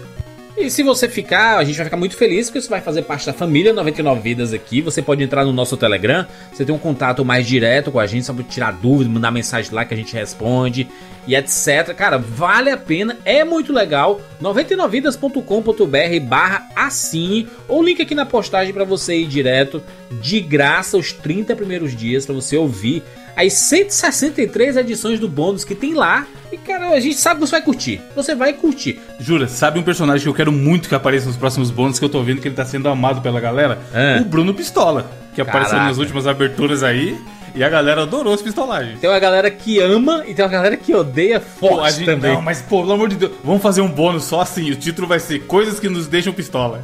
[0.61, 3.25] E se você ficar, a gente vai ficar muito feliz porque você vai fazer parte
[3.25, 4.79] da família 99 Vidas aqui.
[4.79, 8.31] Você pode entrar no nosso Telegram, você tem um contato mais direto com a gente,
[8.31, 10.87] pra tirar dúvidas, mandar mensagem lá que a gente responde
[11.27, 11.95] e etc.
[11.95, 14.21] Cara, vale a pena, é muito legal.
[14.39, 19.81] 99vidas.com.br barra assine ou link aqui na postagem pra você ir direto
[20.21, 23.01] de graça os 30 primeiros dias pra você ouvir
[23.35, 26.25] as 163 edições do bônus que tem lá.
[26.51, 28.01] E, cara, a gente sabe que você vai curtir.
[28.15, 28.99] Você vai curtir.
[29.19, 32.09] Jura, sabe um personagem que eu quero muito que apareça nos próximos bônus, que eu
[32.09, 33.79] tô vendo que ele tá sendo amado pela galera?
[33.93, 34.19] É.
[34.19, 35.89] O Bruno Pistola, que apareceu Caraca.
[35.89, 37.17] nas últimas aberturas aí.
[37.53, 38.97] E a galera adorou os pistolagens.
[39.01, 42.33] Tem uma galera que ama e tem uma galera que odeia forte Pô, também.
[42.33, 44.71] não, mas pô, pelo amor de Deus, vamos fazer um bônus só assim.
[44.71, 46.81] O título vai ser Coisas que nos deixam pistola.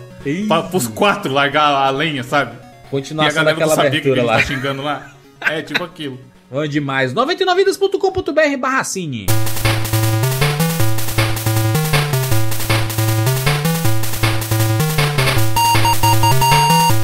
[0.47, 2.57] Pra, pros quatro largar a lenha, sabe?
[2.91, 4.33] E a galera não sabia que a abertura gente lá.
[4.38, 5.12] tá xingando lá.
[5.39, 6.19] É, tipo aquilo.
[6.49, 7.13] Bom demais.
[7.13, 9.25] 99vidas.com.br barra cine.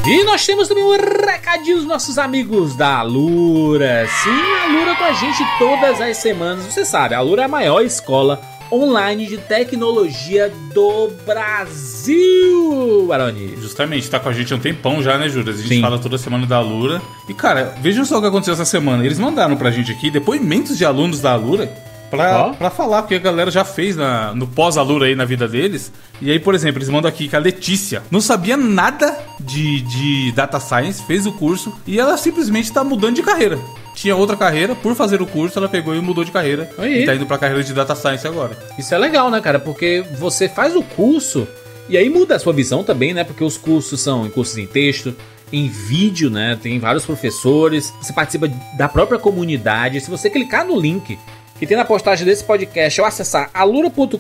[0.06, 4.06] E nós temos também um recadinho dos nossos amigos da Alura.
[4.08, 6.66] Sim, a Alura com a gente todas as semanas.
[6.66, 8.42] Você sabe, a Alura é a maior escola
[8.74, 13.56] online de tecnologia do Brasil, Aroni.
[13.62, 15.54] Justamente, tá com a gente há um tempão já, né, Júlio?
[15.54, 15.82] A gente Sim.
[15.82, 17.02] fala toda semana da Alura.
[17.30, 19.06] E, cara, vejam só o que aconteceu essa semana.
[19.06, 21.72] Eles mandaram pra gente aqui depoimentos de alunos da Alura
[22.10, 22.54] pra, Ó.
[22.54, 25.92] pra falar, porque a galera já fez na- no pós-Alura aí na vida deles.
[26.22, 30.32] E aí, por exemplo, eles mandam aqui que a Letícia não sabia nada de, de
[30.34, 33.60] Data Science, fez o curso e ela simplesmente tá mudando de carreira.
[33.94, 36.70] Tinha outra carreira, por fazer o curso, ela pegou e mudou de carreira.
[36.78, 37.04] Aí.
[37.04, 38.58] E tá indo pra carreira de Data Science agora.
[38.78, 39.60] Isso é legal, né, cara?
[39.60, 41.48] Porque você faz o curso
[41.88, 43.24] e aí muda a sua visão também, né?
[43.24, 45.16] Porque os cursos são em cursos em texto,
[45.52, 46.58] em vídeo, né?
[46.62, 50.02] Tem vários professores, você participa da própria comunidade.
[50.02, 51.18] Se você clicar no link
[51.60, 54.18] que tem na postagem desse podcast ou acessar alura.com.br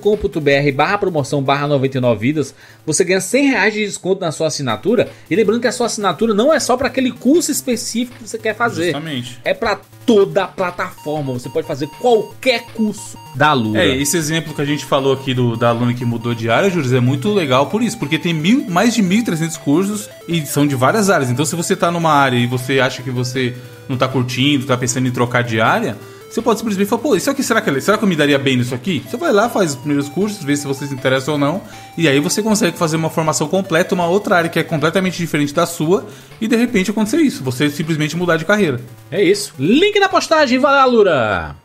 [0.76, 5.10] barra promoção barra 99 vidas, você ganha 100 reais de desconto na sua assinatura.
[5.30, 8.38] E lembrando que a sua assinatura não é só para aquele curso específico que você
[8.38, 8.86] quer fazer.
[8.86, 9.40] Justamente.
[9.44, 11.34] É para toda a plataforma.
[11.34, 13.84] Você pode fazer qualquer curso da Alura.
[13.84, 16.70] É, esse exemplo que a gente falou aqui do, da aluna que mudou de área,
[16.70, 20.68] Júlio, é muito legal por isso, porque tem mil, mais de 1.300 cursos e são
[20.68, 21.32] de várias áreas.
[21.32, 23.56] Então, se você tá numa área e você acha que você
[23.90, 25.98] não tá curtindo, tá pensando em trocar de área,
[26.34, 28.40] você pode simplesmente falar, pô, isso aqui será que, é- será que eu me daria
[28.40, 29.04] bem nisso aqui?
[29.08, 31.62] Você vai lá, faz os primeiros cursos, vê se você se interessa ou não,
[31.98, 35.54] e aí você consegue fazer uma formação completa, uma outra área que é completamente diferente
[35.54, 36.08] da sua,
[36.42, 38.80] e de repente acontecer isso, você simplesmente mudar de carreira.
[39.12, 39.54] É isso.
[39.60, 41.56] Link na postagem, vai lá, Lura!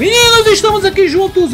[0.00, 1.52] Meninos, estamos aqui juntos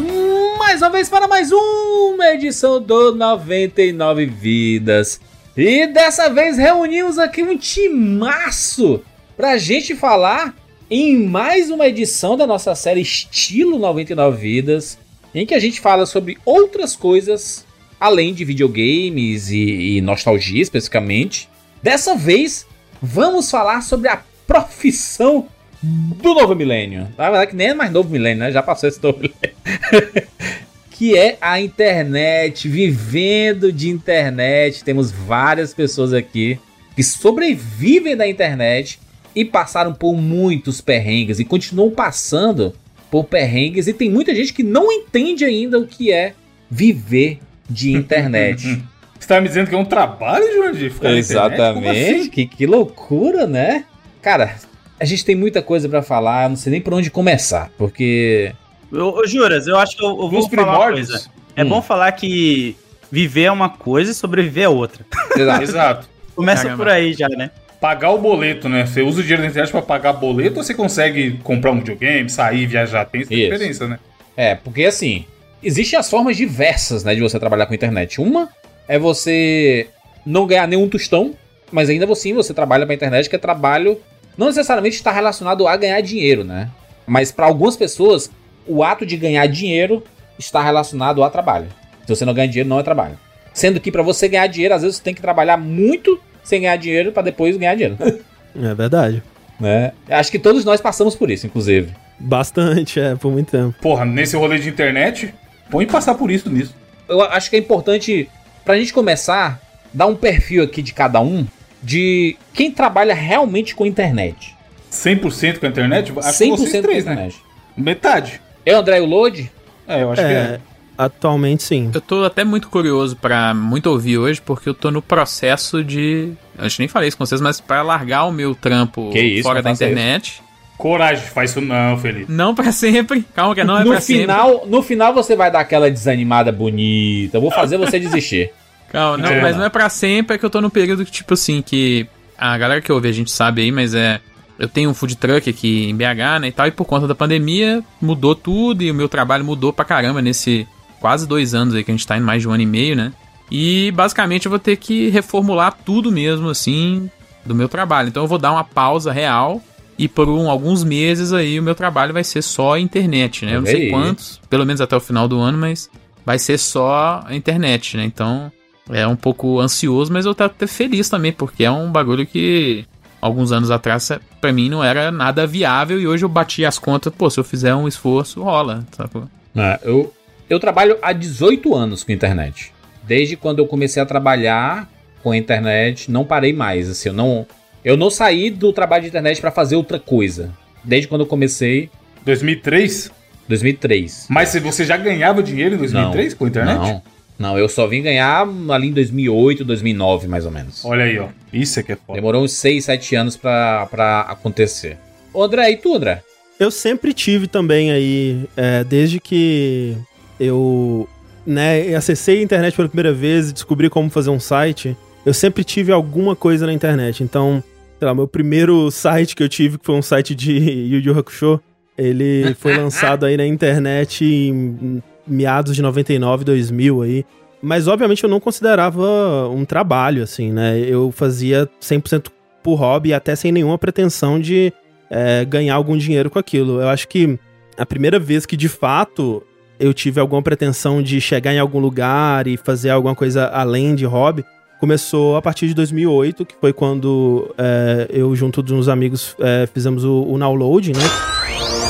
[0.56, 5.20] mais uma vez para mais uma edição do 99 Vidas.
[5.56, 9.02] E dessa vez reunimos aqui um timaço
[9.36, 10.54] pra gente falar
[10.88, 14.96] em mais uma edição da nossa série Estilo 99 Vidas,
[15.34, 17.66] em que a gente fala sobre outras coisas
[17.98, 21.48] além de videogames e, e nostalgia especificamente.
[21.82, 22.64] Dessa vez,
[23.02, 25.48] vamos falar sobre a profissão
[25.86, 27.08] do novo milênio.
[27.16, 28.52] Na verdade, que nem é mais novo milênio, né?
[28.52, 30.26] Já passou esse novo milênio.
[30.90, 34.82] que é a internet, vivendo de internet.
[34.82, 36.58] Temos várias pessoas aqui
[36.94, 38.98] que sobrevivem da internet
[39.34, 42.74] e passaram por muitos perrengues e continuam passando
[43.10, 43.86] por perrengues.
[43.86, 46.32] E tem muita gente que não entende ainda o que é
[46.70, 48.82] viver de internet.
[49.18, 50.92] Você tá me dizendo que é um trabalho, Jurandir?
[50.92, 51.08] ficar?
[51.08, 51.32] Como assim?
[51.32, 52.28] Exatamente.
[52.30, 53.84] Que, que loucura, né?
[54.22, 54.56] Cara,
[54.98, 58.52] a gente tem muita coisa pra falar, eu não sei nem por onde começar, porque
[58.92, 61.28] Ô, ô, Juras, eu acho que eu, eu vou Nos falar uma coisa.
[61.54, 61.68] É Hum.
[61.68, 62.76] bom falar que
[63.10, 65.04] viver é uma coisa e sobreviver é outra.
[65.62, 66.08] Exato.
[66.34, 66.84] Começa Caramba.
[66.84, 67.50] por aí já, né?
[67.80, 68.86] Pagar o boleto, né?
[68.86, 72.28] Você usa o dinheiro da internet pra pagar boleto ou você consegue comprar um videogame,
[72.28, 73.04] sair, viajar?
[73.06, 73.42] Tem essa Isso.
[73.52, 73.98] diferença, né?
[74.36, 75.24] É, porque assim,
[75.62, 78.20] existem as formas diversas, né, de você trabalhar com a internet.
[78.20, 78.48] Uma
[78.86, 79.88] é você
[80.24, 81.34] não ganhar nenhum tostão,
[81.72, 83.98] mas ainda assim você trabalha pra internet, que é trabalho
[84.36, 86.68] não necessariamente está relacionado a ganhar dinheiro, né?
[87.06, 88.30] Mas para algumas pessoas,
[88.66, 90.02] o ato de ganhar dinheiro
[90.38, 91.68] está relacionado a trabalho.
[92.06, 93.18] Se você não ganha dinheiro, não é trabalho.
[93.54, 96.76] Sendo que para você ganhar dinheiro, às vezes você tem que trabalhar muito sem ganhar
[96.76, 97.96] dinheiro para depois ganhar dinheiro,
[98.54, 99.22] É verdade.
[99.60, 99.92] né?
[100.08, 101.92] Acho que todos nós passamos por isso, inclusive.
[102.18, 103.74] Bastante, é, por muito tempo.
[103.80, 105.34] Porra, nesse rolê de internet,
[105.70, 106.74] põe passar por isso nisso.
[107.08, 108.28] eu acho que é importante,
[108.64, 109.60] pra gente começar,
[109.92, 111.46] dar um perfil aqui de cada um
[111.86, 114.56] de quem trabalha realmente com internet.
[114.90, 116.12] 100% com a internet?
[116.18, 117.12] Acho 100% que vocês com três, né?
[117.12, 117.36] internet.
[117.76, 118.40] Metade.
[118.64, 119.50] Eu, André e o Load?
[119.86, 120.60] É, eu acho que É, é.
[120.98, 121.90] atualmente sim.
[121.94, 126.32] Eu tô até muito curioso pra muito ouvir hoje, porque eu tô no processo de.
[126.58, 129.20] Eu acho que nem falei isso com vocês, mas pra largar o meu trampo Que
[129.20, 130.42] isso, fora da internet.
[130.76, 132.30] Coragem, faz isso não, Felipe.
[132.30, 133.24] Não pra sempre.
[133.34, 134.22] Calma que não é no, pra sempre.
[134.22, 137.36] final, no final você vai dar aquela desanimada bonita.
[137.36, 138.50] Eu vou fazer você desistir.
[138.90, 139.40] Calma, não, É.
[139.42, 142.06] mas não é pra sempre, é que eu tô no período que, tipo assim, que
[142.38, 144.20] a galera que ouve a gente sabe aí, mas é.
[144.58, 147.14] Eu tenho um food truck aqui em BH, né, e tal, e por conta da
[147.14, 150.66] pandemia mudou tudo e o meu trabalho mudou pra caramba nesse,
[150.98, 152.96] quase dois anos aí que a gente tá em mais de um ano e meio,
[152.96, 153.12] né?
[153.50, 157.10] E basicamente eu vou ter que reformular tudo mesmo, assim,
[157.44, 158.08] do meu trabalho.
[158.08, 159.60] Então eu vou dar uma pausa real
[159.98, 163.56] e por um, alguns meses aí o meu trabalho vai ser só internet, né?
[163.56, 165.90] Eu não sei quantos, pelo menos até o final do ano, mas
[166.24, 168.04] vai ser só a internet, né?
[168.04, 168.50] Então
[168.90, 172.84] é um pouco ansioso, mas eu tô até feliz também, porque é um bagulho que
[173.20, 177.12] alguns anos atrás pra mim não era nada viável e hoje eu bati as contas,
[177.12, 179.24] pô, se eu fizer um esforço, rola, sacou?
[179.56, 180.12] É, eu,
[180.48, 182.72] eu trabalho há 18 anos com internet.
[183.02, 184.88] Desde quando eu comecei a trabalhar
[185.22, 186.88] com a internet, não parei mais.
[186.88, 187.46] Assim, eu não,
[187.84, 190.50] eu não saí do trabalho de internet pra fazer outra coisa.
[190.84, 191.90] Desde quando eu comecei,
[192.24, 193.10] 2003?
[193.48, 194.26] 2003.
[194.28, 196.78] Mas você já ganhava dinheiro em 2003 com a internet?
[196.78, 197.02] Não,
[197.38, 200.84] não, eu só vim ganhar ali em 2008, 2009, mais ou menos.
[200.84, 201.28] Olha aí, ó.
[201.52, 202.18] Isso é que é foda.
[202.18, 204.96] Demorou uns 6, 7 anos pra, pra acontecer.
[205.32, 206.22] Ô, André, e tu, André?
[206.58, 209.94] Eu sempre tive também aí, é, desde que
[210.40, 211.06] eu
[211.46, 215.62] né, acessei a internet pela primeira vez e descobri como fazer um site, eu sempre
[215.62, 217.22] tive alguma coisa na internet.
[217.22, 217.62] Então,
[217.98, 221.18] sei lá, meu primeiro site que eu tive, que foi um site de Yu Yu
[221.18, 221.60] Hakusho,
[221.98, 227.24] ele foi lançado aí na internet em meados de 99, 2000 aí.
[227.62, 230.78] Mas, obviamente, eu não considerava um trabalho, assim, né?
[230.78, 232.26] Eu fazia 100%
[232.62, 234.72] por hobby, até sem nenhuma pretensão de
[235.10, 236.80] é, ganhar algum dinheiro com aquilo.
[236.80, 237.38] Eu acho que
[237.76, 239.42] a primeira vez que, de fato,
[239.78, 244.04] eu tive alguma pretensão de chegar em algum lugar e fazer alguma coisa além de
[244.04, 244.44] hobby,
[244.80, 249.66] começou a partir de 2008, que foi quando é, eu, junto de uns amigos, é,
[249.72, 251.00] fizemos o, o Nowload, né?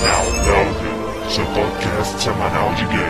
[0.04, 3.05] Download, seu podcast semanal de.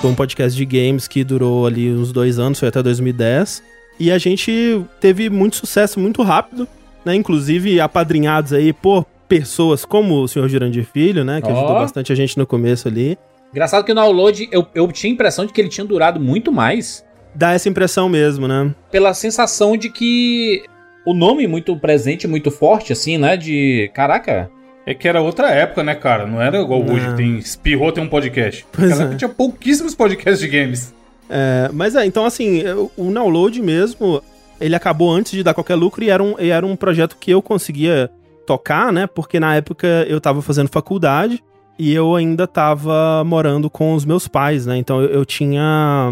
[0.00, 3.62] Foi um podcast de games que durou ali uns dois anos, foi até 2010.
[3.98, 6.66] E a gente teve muito sucesso muito rápido,
[7.04, 7.14] né?
[7.14, 11.42] Inclusive apadrinhados aí por pessoas como o senhor Jurandir Filho, né?
[11.42, 11.52] Que Ó.
[11.52, 13.18] ajudou bastante a gente no começo ali.
[13.52, 16.50] Engraçado que o download, eu, eu tinha a impressão de que ele tinha durado muito
[16.50, 17.04] mais.
[17.34, 18.74] Dá essa impressão mesmo, né?
[18.90, 20.62] Pela sensação de que
[21.04, 23.36] o nome muito presente, muito forte, assim, né?
[23.36, 23.90] De.
[23.92, 24.50] Caraca.
[24.90, 26.26] É que era outra época, né, cara?
[26.26, 26.92] Não era igual Não.
[26.92, 28.66] hoje que tem espirrou, tem um podcast.
[28.72, 29.16] Pois Naquela é.
[29.16, 30.92] tinha pouquíssimos podcasts de games.
[31.28, 32.64] É, mas é, então assim,
[32.96, 34.20] o download mesmo,
[34.60, 37.30] ele acabou antes de dar qualquer lucro e era um, e era um projeto que
[37.30, 38.10] eu conseguia
[38.44, 39.06] tocar, né?
[39.06, 41.40] Porque na época eu tava fazendo faculdade
[41.78, 44.76] e eu ainda tava morando com os meus pais, né?
[44.76, 46.10] Então eu, eu tinha.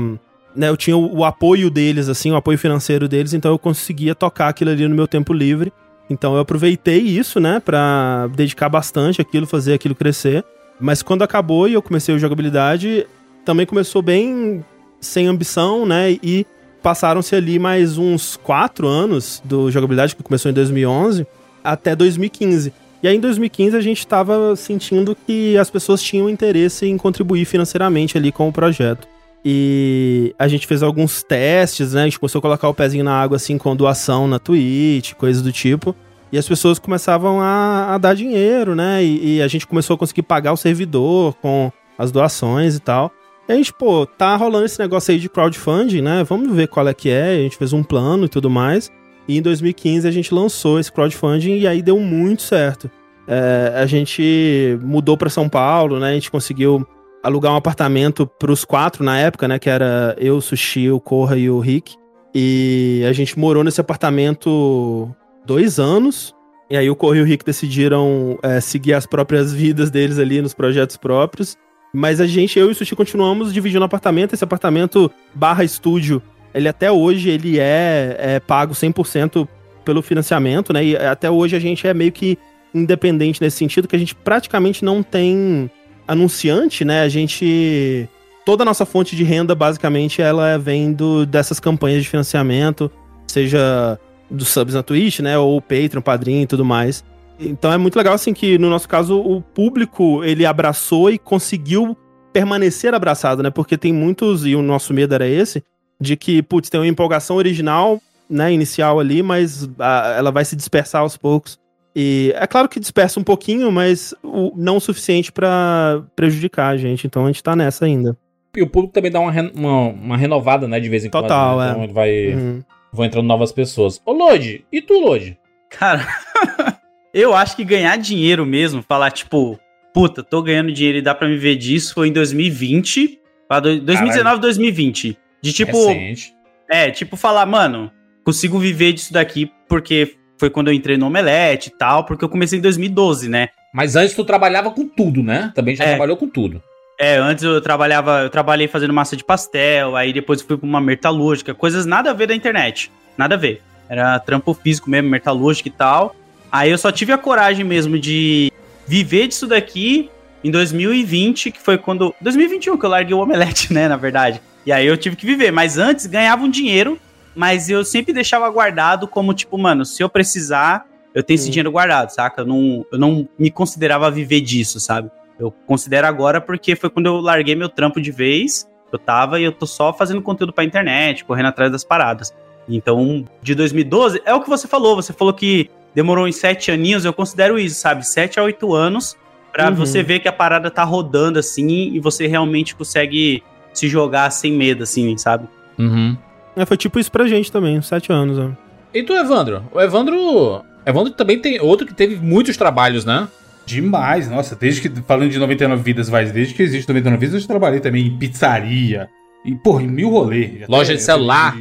[0.54, 4.14] Né, eu tinha o, o apoio deles, assim, o apoio financeiro deles, então eu conseguia
[4.14, 5.72] tocar aquilo ali no meu tempo livre.
[6.10, 10.44] Então eu aproveitei isso, né, pra dedicar bastante aquilo, fazer aquilo crescer.
[10.80, 13.06] Mas quando acabou e eu comecei o jogabilidade,
[13.44, 14.64] também começou bem
[15.00, 16.12] sem ambição, né?
[16.22, 16.46] E
[16.82, 21.26] passaram-se ali mais uns quatro anos do jogabilidade, que começou em 2011,
[21.62, 22.72] até 2015.
[23.02, 27.44] E aí em 2015 a gente estava sentindo que as pessoas tinham interesse em contribuir
[27.44, 29.06] financeiramente ali com o projeto.
[29.44, 32.02] E a gente fez alguns testes, né?
[32.02, 35.42] A gente começou a colocar o pezinho na água assim com doação na Twitch, coisas
[35.42, 35.94] do tipo.
[36.30, 39.02] E as pessoas começavam a, a dar dinheiro, né?
[39.02, 43.10] E, e a gente começou a conseguir pagar o servidor com as doações e tal.
[43.48, 46.22] E a gente, pô, tá rolando esse negócio aí de crowdfunding, né?
[46.24, 47.30] Vamos ver qual é que é.
[47.30, 48.92] A gente fez um plano e tudo mais.
[49.26, 52.90] E em 2015 a gente lançou esse crowdfunding e aí deu muito certo.
[53.26, 56.10] É, a gente mudou para São Paulo, né?
[56.10, 56.86] A gente conseguiu
[57.28, 59.58] alugar um apartamento pros quatro na época, né?
[59.58, 61.94] Que era eu, o Sushi, o Corra e o Rick.
[62.34, 65.08] E a gente morou nesse apartamento
[65.46, 66.34] dois anos.
[66.70, 70.42] E aí o Corra e o Rick decidiram é, seguir as próprias vidas deles ali
[70.42, 71.56] nos projetos próprios.
[71.94, 74.34] Mas a gente, eu e o Sushi, continuamos dividindo apartamento.
[74.34, 79.48] Esse apartamento barra estúdio, ele até hoje ele é, é pago 100%
[79.84, 80.84] pelo financiamento, né?
[80.84, 82.38] E até hoje a gente é meio que
[82.74, 85.70] independente nesse sentido, que a gente praticamente não tem
[86.08, 87.02] anunciante, né?
[87.02, 88.08] A gente...
[88.44, 92.90] Toda a nossa fonte de renda, basicamente, ela vem do, dessas campanhas de financiamento,
[93.26, 95.36] seja dos subs na Twitch, né?
[95.38, 97.04] Ou Patreon, Padrinho e tudo mais.
[97.38, 101.96] Então é muito legal, assim, que no nosso caso o público, ele abraçou e conseguiu
[102.32, 103.50] permanecer abraçado, né?
[103.50, 105.62] Porque tem muitos, e o nosso medo era esse,
[106.00, 110.56] de que, putz, tem uma empolgação original, né, inicial ali, mas a- ela vai se
[110.56, 111.58] dispersar aos poucos.
[111.96, 116.76] E é claro que dispersa um pouquinho, mas o, não o suficiente pra prejudicar a
[116.76, 117.06] gente.
[117.06, 118.16] Então a gente tá nessa ainda.
[118.56, 121.24] E o público também dá uma, uma, uma renovada, né, de vez em quando.
[121.24, 121.66] Total, né?
[121.66, 121.70] é.
[121.70, 122.62] Então ele vai, Uhum.
[122.92, 124.00] vão entrando novas pessoas.
[124.06, 125.38] Ô, Lodi, e tu, Lodi?
[125.70, 126.06] Cara,
[127.12, 129.58] eu acho que ganhar dinheiro mesmo, falar tipo,
[129.92, 133.80] puta, tô ganhando dinheiro e dá pra me ver disso, foi em 2020, pra do-
[133.80, 135.16] 2019, 2020.
[135.42, 136.32] De tipo, Recente.
[136.70, 137.90] é, tipo falar, mano,
[138.24, 142.28] consigo viver disso daqui porque foi quando eu entrei no Omelete e tal, porque eu
[142.28, 143.48] comecei em 2012, né?
[143.72, 145.52] Mas antes tu trabalhava com tudo, né?
[145.54, 145.88] Também já É.
[145.90, 146.62] trabalhou com tudo.
[147.00, 150.80] É, antes eu trabalhava, eu trabalhei fazendo massa de pastel, aí depois fui pra uma
[150.80, 152.90] metalúrgica, coisas nada a ver da internet.
[153.16, 153.62] Nada a ver.
[153.88, 156.14] Era trampo físico mesmo, metalúrgica e tal.
[156.50, 158.50] Aí eu só tive a coragem mesmo de
[158.86, 160.10] viver disso daqui
[160.42, 162.14] em 2020, que foi quando.
[162.20, 164.40] 2021 que eu larguei o omelete, né, na verdade.
[164.66, 165.50] E aí eu tive que viver.
[165.52, 166.98] Mas antes ganhava um dinheiro,
[167.38, 171.70] mas eu sempre deixava guardado como, tipo, mano, se eu precisar, eu tenho esse dinheiro
[171.70, 172.42] guardado, saca?
[172.42, 175.08] Eu não, eu não me considerava viver disso, sabe?
[175.38, 178.68] Eu considero agora porque foi quando eu larguei meu trampo de vez.
[178.92, 182.34] Eu tava e eu tô só fazendo conteúdo pra internet, correndo atrás das paradas.
[182.68, 184.96] Então, de 2012, é o que você falou.
[184.96, 187.04] Você falou que demorou em sete aninhos.
[187.04, 188.04] Eu considero isso, sabe?
[188.04, 189.16] Sete a oito anos
[189.52, 189.76] pra Uhum.
[189.76, 194.52] você ver que a parada tá rodando assim e você realmente consegue se jogar sem
[194.52, 195.46] medo, assim, sabe?
[195.78, 196.16] Uhum.
[196.58, 198.38] É, foi tipo isso pra gente também, uns sete anos.
[198.38, 198.50] Ó.
[198.92, 199.62] E tu, Evandro?
[199.72, 200.64] O Evandro.
[200.84, 203.28] Evandro também tem outro que teve muitos trabalhos, né?
[203.64, 207.40] Demais, nossa, desde que, falando de 99 vidas, vai, desde que existe 99 vidas, eu
[207.40, 209.08] já trabalhei também em pizzaria,
[209.44, 210.64] e, porra, em mil rolê.
[210.66, 211.54] Loja de celular.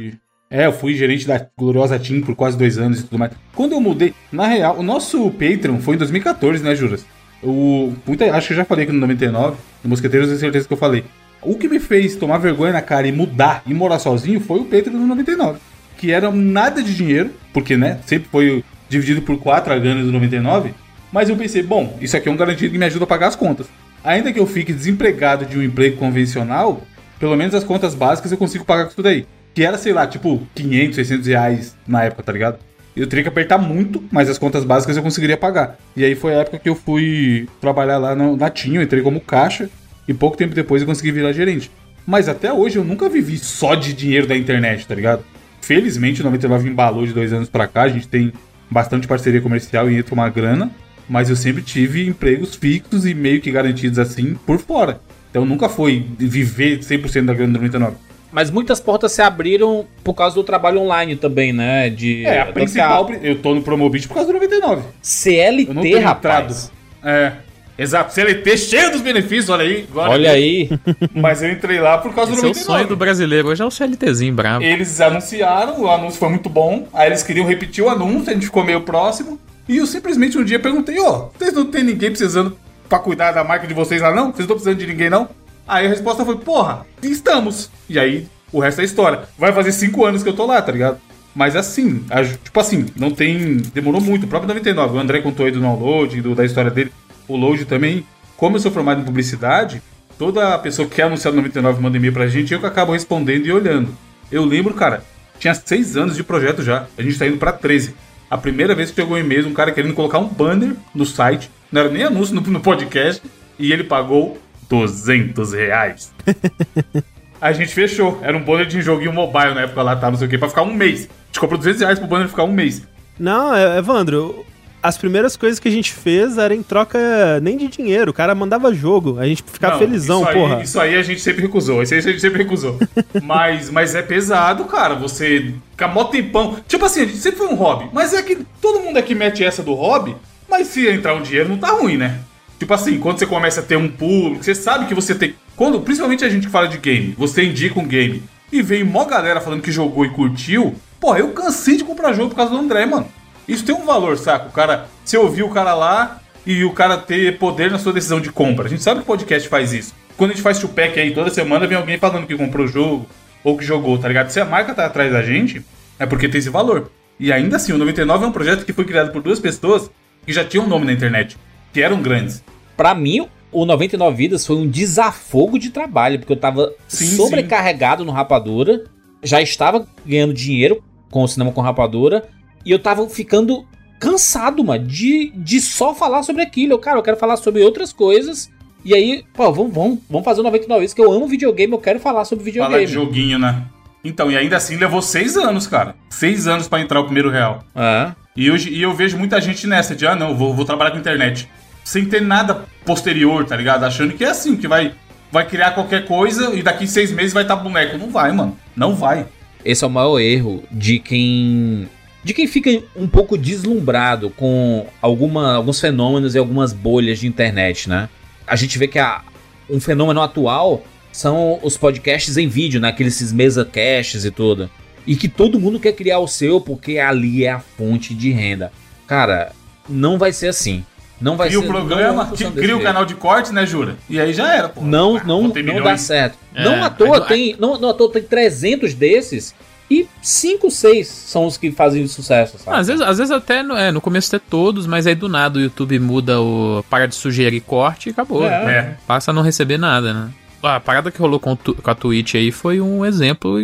[0.50, 3.32] É, eu fui gerente da gloriosa Team por quase dois anos e tudo mais.
[3.54, 7.04] Quando eu mudei, na real, o nosso Patreon foi em 2014, né, Juras?
[7.42, 10.66] O, muita, acho que eu já falei aqui no 99, no Mosqueteiros, eu tenho certeza
[10.66, 11.04] que eu falei.
[11.42, 14.64] O que me fez tomar vergonha na cara e mudar e morar sozinho foi o
[14.64, 15.60] Patreon no 99.
[15.96, 20.12] Que era nada de dinheiro, porque, né, sempre foi dividido por quatro a grana do
[20.12, 20.74] 99.
[21.12, 23.36] Mas eu pensei, bom, isso aqui é um garantido que me ajuda a pagar as
[23.36, 23.66] contas.
[24.04, 26.82] Ainda que eu fique desempregado de um emprego convencional,
[27.18, 29.26] pelo menos as contas básicas eu consigo pagar com isso daí.
[29.54, 32.58] Que era, sei lá, tipo, 500, 600 reais na época, tá ligado?
[32.96, 35.76] Eu teria que apertar muito, mas as contas básicas eu conseguiria pagar.
[35.96, 39.70] E aí foi a época que eu fui trabalhar lá na Tinho, entrei como caixa,
[40.08, 41.70] e pouco tempo depois eu consegui virar gerente.
[42.06, 45.22] Mas até hoje eu nunca vivi só de dinheiro da internet, tá ligado?
[45.60, 48.32] Felizmente o 99 embalou de dois anos pra cá, a gente tem
[48.70, 50.70] bastante parceria comercial e entra uma grana,
[51.06, 55.00] mas eu sempre tive empregos fixos e meio que garantidos assim por fora.
[55.30, 57.96] Então nunca foi viver 100% da grana do 99.
[58.30, 61.88] Mas muitas portas se abriram por causa do trabalho online também, né?
[61.88, 64.74] De, É, a principal, eu tô no Promobit por causa do 99.
[64.74, 66.70] a Eu não CLT, teria rapaz.
[67.02, 67.32] É.
[67.78, 69.86] Exato, CLT cheio dos benefícios, olha aí.
[69.94, 70.68] Olha aí.
[71.14, 72.64] Mas eu entrei lá por causa Esse do é o 99.
[72.64, 73.48] sonho do brasileiro.
[73.48, 74.64] Hoje é o CLTzinho bravo.
[74.64, 76.88] Eles anunciaram, o anúncio foi muito bom.
[76.92, 79.38] Aí eles queriam repetir o anúncio, a gente ficou meio próximo.
[79.68, 83.44] E eu simplesmente um dia perguntei: Ô, vocês não tem ninguém precisando pra cuidar da
[83.44, 84.24] marca de vocês lá, não?
[84.32, 85.28] Vocês não estão precisando de ninguém, não?
[85.66, 87.70] Aí a resposta foi: Porra, estamos.
[87.88, 89.20] E aí o resto é história.
[89.38, 90.98] Vai fazer cinco anos que eu tô lá, tá ligado?
[91.32, 93.58] Mas assim, a- tipo assim, não tem.
[93.72, 94.24] Demorou muito.
[94.24, 96.90] O próprio 99, o André contou aí do download, do, da história dele.
[97.28, 98.04] O load também.
[98.36, 99.82] Como eu sou formado em publicidade,
[100.18, 103.46] toda pessoa que quer anunciar no 99 manda e-mail pra gente, eu que acabo respondendo
[103.46, 103.94] e olhando.
[104.30, 105.04] Eu lembro, cara,
[105.38, 106.86] tinha seis anos de projeto já.
[106.96, 107.94] A gente tá indo pra 13.
[108.30, 111.50] A primeira vez que chegou um e-mail, um cara querendo colocar um banner no site,
[111.72, 113.22] não era nem anúncio no, no podcast,
[113.58, 114.38] e ele pagou
[114.68, 116.12] 200 reais.
[117.40, 118.18] A gente fechou.
[118.22, 120.10] Era um banner de joguinho mobile na época lá, tá?
[120.10, 121.04] Não sei o que, pra ficar um mês.
[121.04, 122.82] A gente comprou 200 reais pro banner ficar um mês.
[123.18, 124.44] Não, é- Evandro,
[124.88, 126.98] as primeiras coisas que a gente fez era em troca
[127.40, 128.10] nem de dinheiro.
[128.10, 130.62] O cara mandava jogo, a gente ficava Não, felizão, isso aí- porra.
[130.62, 131.82] Isso aí a gente sempre recusou.
[131.82, 132.78] Isso aí a gente sempre recusou.
[133.22, 134.94] mas, mas é pesado, cara.
[134.94, 136.56] Você ficar mó tempão.
[136.66, 137.90] Tipo assim, a gente sempre foi um hobby.
[137.92, 140.16] Mas é que todo mundo aqui mete essa do hobby.
[140.48, 142.20] Mas se entrar um dinheiro, não tá ruim, né?
[142.58, 145.34] Tipo assim, quando você começa a ter um público, você sabe que você tem.
[145.54, 149.04] Quando, principalmente a gente que fala de game, você indica um game e vem mó
[149.04, 150.74] galera falando que jogou e curtiu.
[150.98, 153.06] Pô, eu cansei de comprar jogo por causa do André, mano.
[153.48, 154.48] Isso tem um valor, saca?
[154.48, 158.20] O cara, você ouvir o cara lá e o cara ter poder na sua decisão
[158.20, 158.66] de compra.
[158.66, 159.94] A gente sabe que o podcast faz isso.
[160.16, 163.06] Quando a gente faz chupac aí toda semana, vem alguém falando que comprou o jogo
[163.42, 164.30] ou que jogou, tá ligado?
[164.30, 165.64] Se a marca tá atrás da gente,
[165.98, 166.90] é porque tem esse valor.
[167.18, 169.90] E ainda assim, o 99 é um projeto que foi criado por duas pessoas
[170.26, 171.36] que já tinham nome na internet,
[171.72, 172.44] que eram grandes.
[172.76, 178.04] Pra mim, o 99 Vidas foi um desafogo de trabalho, porque eu tava Sim, sobrecarregado
[178.04, 178.84] no Rapadura,
[179.22, 182.28] já estava ganhando dinheiro com o cinema com Rapadura,
[182.64, 183.66] e eu tava ficando
[183.98, 186.72] cansado, mano, de, de só falar sobre aquilo.
[186.72, 188.50] Eu, cara, eu quero falar sobre outras coisas.
[188.84, 191.78] E aí, pô, vamos, vamos, vamos fazer o 99 Vidas, que eu amo videogame, eu
[191.78, 192.86] quero falar sobre videogame.
[192.86, 193.64] de joguinho, né?
[194.04, 195.94] Então, e ainda assim levou seis anos, cara.
[196.08, 197.64] Seis anos pra entrar o primeiro real.
[197.74, 198.12] É.
[198.36, 200.98] E, hoje, e eu vejo muita gente nessa de, ah, não, vou, vou trabalhar com
[200.98, 201.48] internet.
[201.84, 203.84] Sem ter nada posterior, tá ligado?
[203.84, 204.94] Achando que é assim, que vai,
[205.32, 207.98] vai criar qualquer coisa e daqui seis meses vai estar boneco.
[207.98, 208.56] Não vai, mano.
[208.76, 209.26] Não vai.
[209.64, 211.88] Esse é o maior erro de quem.
[212.24, 217.88] De quem fica um pouco deslumbrado com alguma, alguns fenômenos e algumas bolhas de internet,
[217.88, 218.08] né?
[218.46, 219.22] A gente vê que a,
[219.70, 222.88] um fenômeno atual são os podcasts em vídeo, né?
[222.88, 224.68] Aqueles mesa casts e tudo.
[225.06, 228.72] E que todo mundo quer criar o seu porque ali é a fonte de renda.
[229.06, 229.52] Cara,
[229.88, 230.84] não vai ser assim.
[231.20, 231.68] Não vai Cria o ser.
[231.68, 232.80] não é programa, cria o jeito.
[232.82, 233.96] canal de corte, né, Jura?
[234.08, 234.82] E aí já era, pô.
[234.82, 236.38] Não, Ah, não, não dá certo.
[236.54, 239.54] É, não à toa tem, não, não à toa tem 300 desses
[239.90, 242.76] e 5, 6 são os que fazem sucesso, sabe?
[242.78, 245.58] Às, vezes, às vezes até no, é, no começo ter todos, mas aí do nada
[245.58, 246.84] o YouTube muda o.
[246.90, 248.44] para de sugerir corte e acabou.
[248.44, 248.96] É.
[249.06, 250.30] Passa a não receber nada, né?
[250.62, 253.56] A parada que rolou com, com a Twitch aí foi um exemplo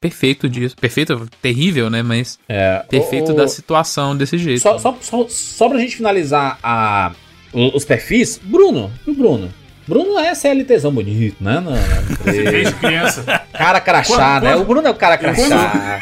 [0.00, 0.74] perfeito disso.
[0.80, 2.02] Perfeito, terrível, né?
[2.02, 4.60] Mas É, perfeito o- da situação desse jeito.
[4.60, 7.12] Só, só, só, só pra gente finalizar a,
[7.52, 9.50] os perfis, Bruno, e o Bruno?
[9.90, 11.54] Bruno é CLTzão bonito, né?
[11.54, 12.50] Na, na empresa.
[12.50, 13.22] Desde criança.
[13.52, 14.50] cara crachá, Quando- né?
[14.52, 16.00] quando- O Bruno é o cara crachá.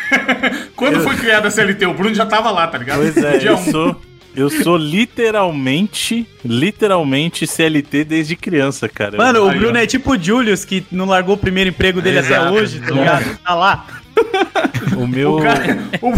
[0.76, 2.99] Quando foi criada a CLT, o Bruno já tava lá, tá ligado?
[2.99, 3.70] Pois é, Dia eu um.
[3.70, 4.01] sou,
[4.36, 9.16] eu sou literalmente, literalmente CLT desde criança, cara.
[9.16, 12.36] Mano, o Bruno é tipo o Julius, que não largou o primeiro emprego dele até
[12.36, 12.53] Exato.
[12.55, 13.39] hoje, tá ligado?
[13.45, 13.86] Tá lá.
[14.97, 15.36] o meu...
[15.36, 16.12] O cara, o,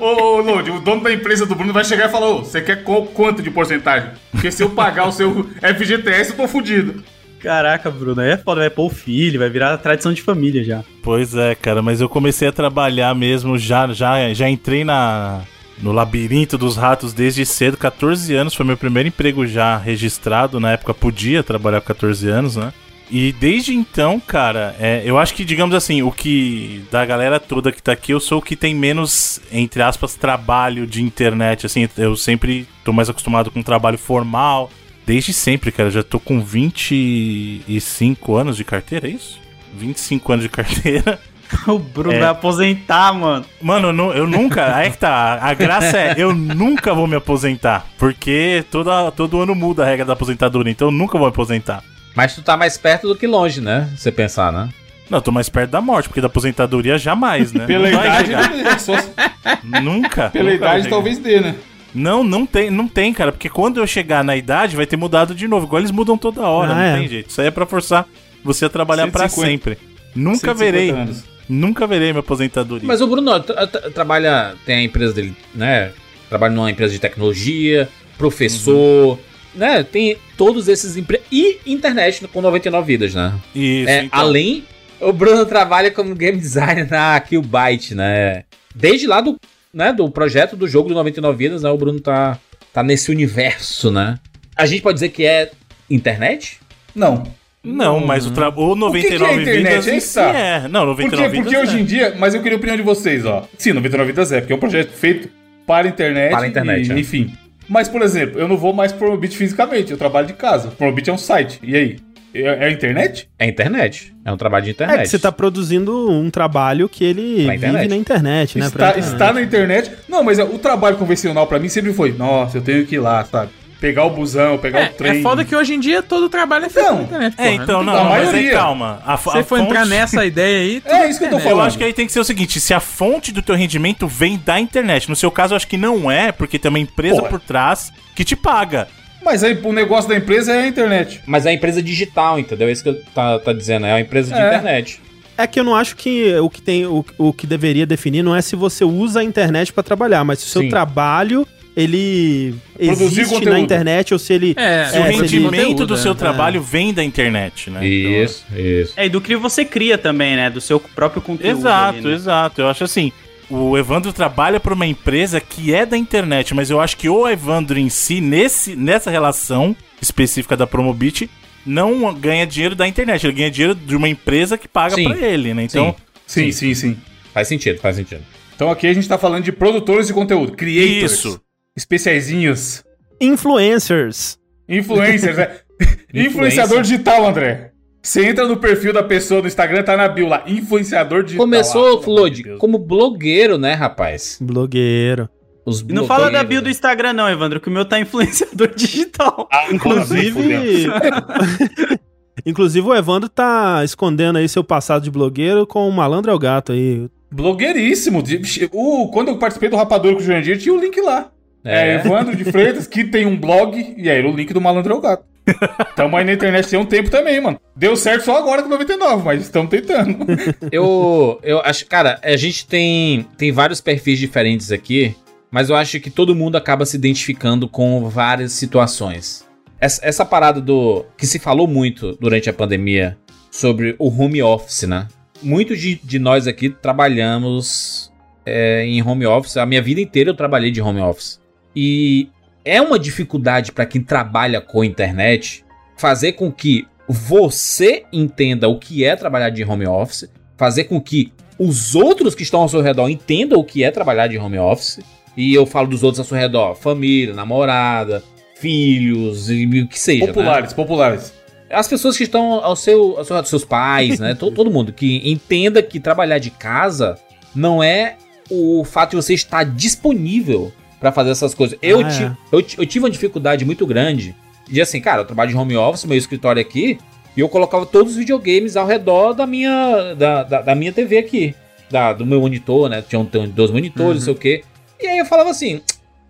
[0.00, 2.60] ô, ô, Lodi, o dono da empresa do Bruno vai chegar e falar: Ô, você
[2.60, 4.10] quer qual- quanto de porcentagem?
[4.32, 7.02] Porque se eu pagar o seu FGTS, eu tô fudido.
[7.40, 10.84] Caraca, Bruno, aí é foda, vai pôr o filho, vai virar tradição de família já.
[11.02, 15.40] Pois é, cara, mas eu comecei a trabalhar mesmo, já, já, já entrei na,
[15.80, 20.72] no labirinto dos ratos desde cedo, 14 anos, foi meu primeiro emprego já registrado, na
[20.72, 22.74] época podia trabalhar com 14 anos, né?
[23.10, 27.72] E desde então, cara, é, eu acho que, digamos assim, o que da galera toda
[27.72, 31.88] que tá aqui, eu sou o que tem menos, entre aspas, trabalho de internet, assim,
[31.98, 34.70] eu sempre tô mais acostumado com trabalho formal,
[35.04, 39.40] desde sempre, cara, já tô com 25 anos de carteira, é isso?
[39.76, 41.18] 25 anos de carteira.
[41.66, 42.20] O Bruno É.
[42.20, 43.44] vai aposentar, mano.
[43.60, 44.76] Mano, eu nunca.
[44.76, 45.36] Aí que tá.
[45.42, 47.86] A graça é, eu nunca vou me aposentar.
[47.98, 50.70] Porque toda, todo ano muda a regra da aposentadoria.
[50.70, 51.82] Então eu nunca vou me aposentar.
[52.14, 53.88] Mas tu tá mais perto do que longe, né?
[53.96, 54.68] Se você pensar, né?
[55.08, 57.64] Não, eu tô mais perto da morte, porque da aposentadoria jamais, né?
[57.66, 58.50] Pela Não idade, chegar.
[58.50, 59.80] né?
[59.82, 60.30] Nunca.
[60.30, 61.54] pela nunca idade talvez dê, né?
[61.94, 63.32] Não, não tem, não tem, cara.
[63.32, 65.66] Porque quando eu chegar na idade, vai ter mudado de novo.
[65.66, 66.98] Igual eles mudam toda hora, Ah, não é.
[66.98, 67.30] tem jeito.
[67.30, 68.06] Isso aí é pra forçar
[68.44, 69.50] você a trabalhar pra 150.
[69.50, 69.78] sempre.
[70.14, 70.90] Nunca 150 verei.
[70.90, 71.24] anos.
[71.48, 72.86] Nunca verei minha aposentadoria.
[72.86, 75.90] Mas o Bruno tra- tra- trabalha, tem a empresa dele, né?
[76.28, 79.18] Trabalha numa empresa de tecnologia, professor,
[79.54, 79.82] né?
[79.82, 81.26] Tem todos esses empregos.
[81.30, 83.34] E internet com 99 vidas, né?
[83.54, 84.18] Isso, É, então.
[84.18, 84.64] Além,
[85.00, 88.44] o Bruno trabalha como game designer na Killbyte, né?
[88.74, 89.36] Desde lá do,
[89.72, 91.70] né, do projeto do jogo do 99 vidas, né?
[91.70, 92.38] O Bruno tá,
[92.72, 94.18] tá nesse universo, né?
[94.56, 95.50] A gente pode dizer que é
[95.88, 96.58] internet?
[96.94, 97.24] Não.
[97.62, 98.48] Não, mas o, tra...
[98.48, 99.84] o 99 que é internet?
[99.84, 100.32] vidas que tá.
[100.32, 100.68] é.
[100.68, 101.28] Não, 99 Por quê?
[101.28, 101.60] vidas Porque é.
[101.60, 103.46] hoje em dia, mas eu queria a opinião de vocês, ó.
[103.58, 105.28] Sim, 99 vidas é, porque é um projeto feito
[105.66, 106.30] para a internet.
[106.30, 106.98] Para a internet, e, é.
[106.98, 107.32] Enfim.
[107.70, 110.72] Mas, por exemplo, eu não vou mais pro Promobit fisicamente, eu trabalho de casa.
[110.72, 111.60] Promobit é um site.
[111.62, 111.98] E aí?
[112.34, 113.28] É, é a internet?
[113.38, 114.12] É internet.
[114.24, 115.02] É um trabalho de É internet.
[115.02, 118.66] que você tá produzindo um trabalho que ele vive na internet, né?
[118.66, 119.12] Está, internet.
[119.12, 119.92] está na internet.
[120.08, 122.98] Não, mas é, o trabalho convencional pra mim sempre foi, nossa, eu tenho que ir
[122.98, 123.52] lá, sabe?
[123.80, 125.18] Pegar o busão, pegar É, o trem.
[125.18, 126.96] é foda que hoje em dia todo trabalho é feito Não.
[126.98, 127.34] na internet.
[127.38, 127.62] É, porra.
[127.64, 129.00] então, não, A não, mas aí calma.
[129.06, 131.36] A, Se você for entrar nessa ideia aí, tudo É isso que eu tô.
[131.36, 131.66] Eu falando.
[131.66, 134.38] acho que aí tem que ser o seguinte: se a fonte do teu rendimento vem
[134.44, 135.08] da internet.
[135.08, 137.28] No seu caso, eu acho que não é, porque tem uma empresa Porra.
[137.30, 138.86] por trás que te paga.
[139.22, 141.20] Mas aí o negócio da empresa é a internet.
[141.26, 142.68] Mas é a empresa digital, entendeu?
[142.68, 143.86] É isso que eu tá, tá dizendo.
[143.86, 144.46] É uma empresa de É.
[144.48, 145.00] internet.
[145.38, 148.36] É que eu não acho que o que tem o, o que deveria definir não
[148.36, 150.68] é se você usa a internet pra trabalhar, mas se o seu Sim.
[150.68, 151.46] trabalho
[151.76, 153.52] ele Produzir existe conteúdo.
[153.52, 155.16] na internet ou se ele É, Se É, o se ele-
[155.46, 155.96] rendimento do é.
[155.96, 157.86] seu trabalho vem da internet, né?
[157.86, 158.92] Isso, isso.
[158.96, 160.50] É, e do que você cria também, né?
[160.50, 161.58] Do seu próprio Então, conteúdo.
[161.58, 162.14] exato, ali, né?
[162.14, 162.60] exato.
[162.60, 163.12] Eu acho assim.
[163.48, 167.28] O Evandro trabalha para uma empresa que é da internet, mas eu acho que o
[167.28, 171.28] Evandro em si, nesse, nessa relação específica da Promobit,
[171.66, 175.02] não ganha dinheiro da internet, ele ganha dinheiro de uma empresa que paga Sim.
[175.04, 175.64] pra ele, né?
[175.64, 175.96] Então,
[176.26, 176.96] Sim, sim, sim.
[177.34, 178.22] Faz sentido, faz sentido.
[178.54, 181.12] Então aqui a gente tá falando de produtores de conteúdo, creators.
[181.12, 181.40] Isso.
[181.80, 182.84] Especiaizinhos.
[183.20, 184.38] influencers.
[184.68, 185.48] Influencers, né?
[186.12, 187.70] Influenciador digital, André.
[188.02, 190.42] Você entra no perfil da pessoa no Instagram, tá na bio lá.
[190.46, 191.44] Influenciador digital.
[191.46, 194.36] Começou, Ah, Floyd, de como blogueiro, né, rapaz?
[194.40, 195.28] Blogueiro.
[195.66, 196.68] Os não fala da bio do?
[196.70, 199.48] Instagram, não, Evandro, que o meu tá influenciador digital.
[199.52, 200.86] Ah, Inclusive.
[202.44, 206.38] Inclusive, o Evandro tá escondendo aí seu passado de blogueiro com o malandro é o
[206.38, 207.08] gato aí.
[207.30, 208.22] Blogueiríssimo.
[208.22, 211.30] De- O, quando eu participei do Rapador com o Jurandir, tinha o link lá.
[211.64, 211.94] É, É.
[211.96, 215.00] Evandro de Freitas, que tem um blog, e aí o link do Malandro é o
[215.00, 215.24] Gato.
[215.96, 217.60] Tamo aí na internet tem um tempo também, mano.
[217.74, 220.18] Deu certo só agora com 99, mas estamos tentando.
[220.70, 225.16] Eu, eu acho, cara, a gente tem, tem vários perfis diferentes aqui,
[225.50, 229.44] mas eu acho que todo mundo acaba se identificando com várias situações.
[229.80, 231.04] Essa, essa parada do.
[231.16, 233.16] que se falou muito durante a pandemia
[233.50, 235.08] sobre o home office, né?
[235.42, 238.12] Muitos de, de nós aqui trabalhamos
[238.44, 239.56] é, em home office.
[239.56, 241.39] A minha vida inteira eu trabalhei de home office.
[241.74, 242.28] E
[242.64, 245.64] é uma dificuldade para quem trabalha com internet
[245.96, 251.32] fazer com que você entenda o que é trabalhar de home office, fazer com que
[251.58, 255.00] os outros que estão ao seu redor entendam o que é trabalhar de home office.
[255.36, 258.22] E eu falo dos outros ao seu redor: família, namorada,
[258.56, 260.26] filhos e o que seja.
[260.26, 260.32] né?
[260.32, 261.32] Populares, populares.
[261.68, 264.34] As pessoas que estão ao seu, ao seu redor, seus pais, né?
[264.38, 267.16] todo, todo mundo que entenda que trabalhar de casa
[267.54, 268.16] não é
[268.50, 271.78] o fato de você estar disponível para fazer essas coisas.
[271.82, 272.32] Eu, Ah, ti- é.
[272.52, 274.36] eu, eu tive uma dificuldade muito grande
[274.68, 276.98] de assim, cara, eu trabalho de home office, meu escritório aqui,
[277.36, 281.18] e eu colocava todos os videogames ao redor da minha, da, da, da minha TV
[281.18, 281.54] aqui,
[281.90, 283.02] da, do meu monitor, né?
[283.02, 284.62] Tinha um, tem dois monitores, não sei o quê.
[285.00, 285.80] E aí eu falava assim,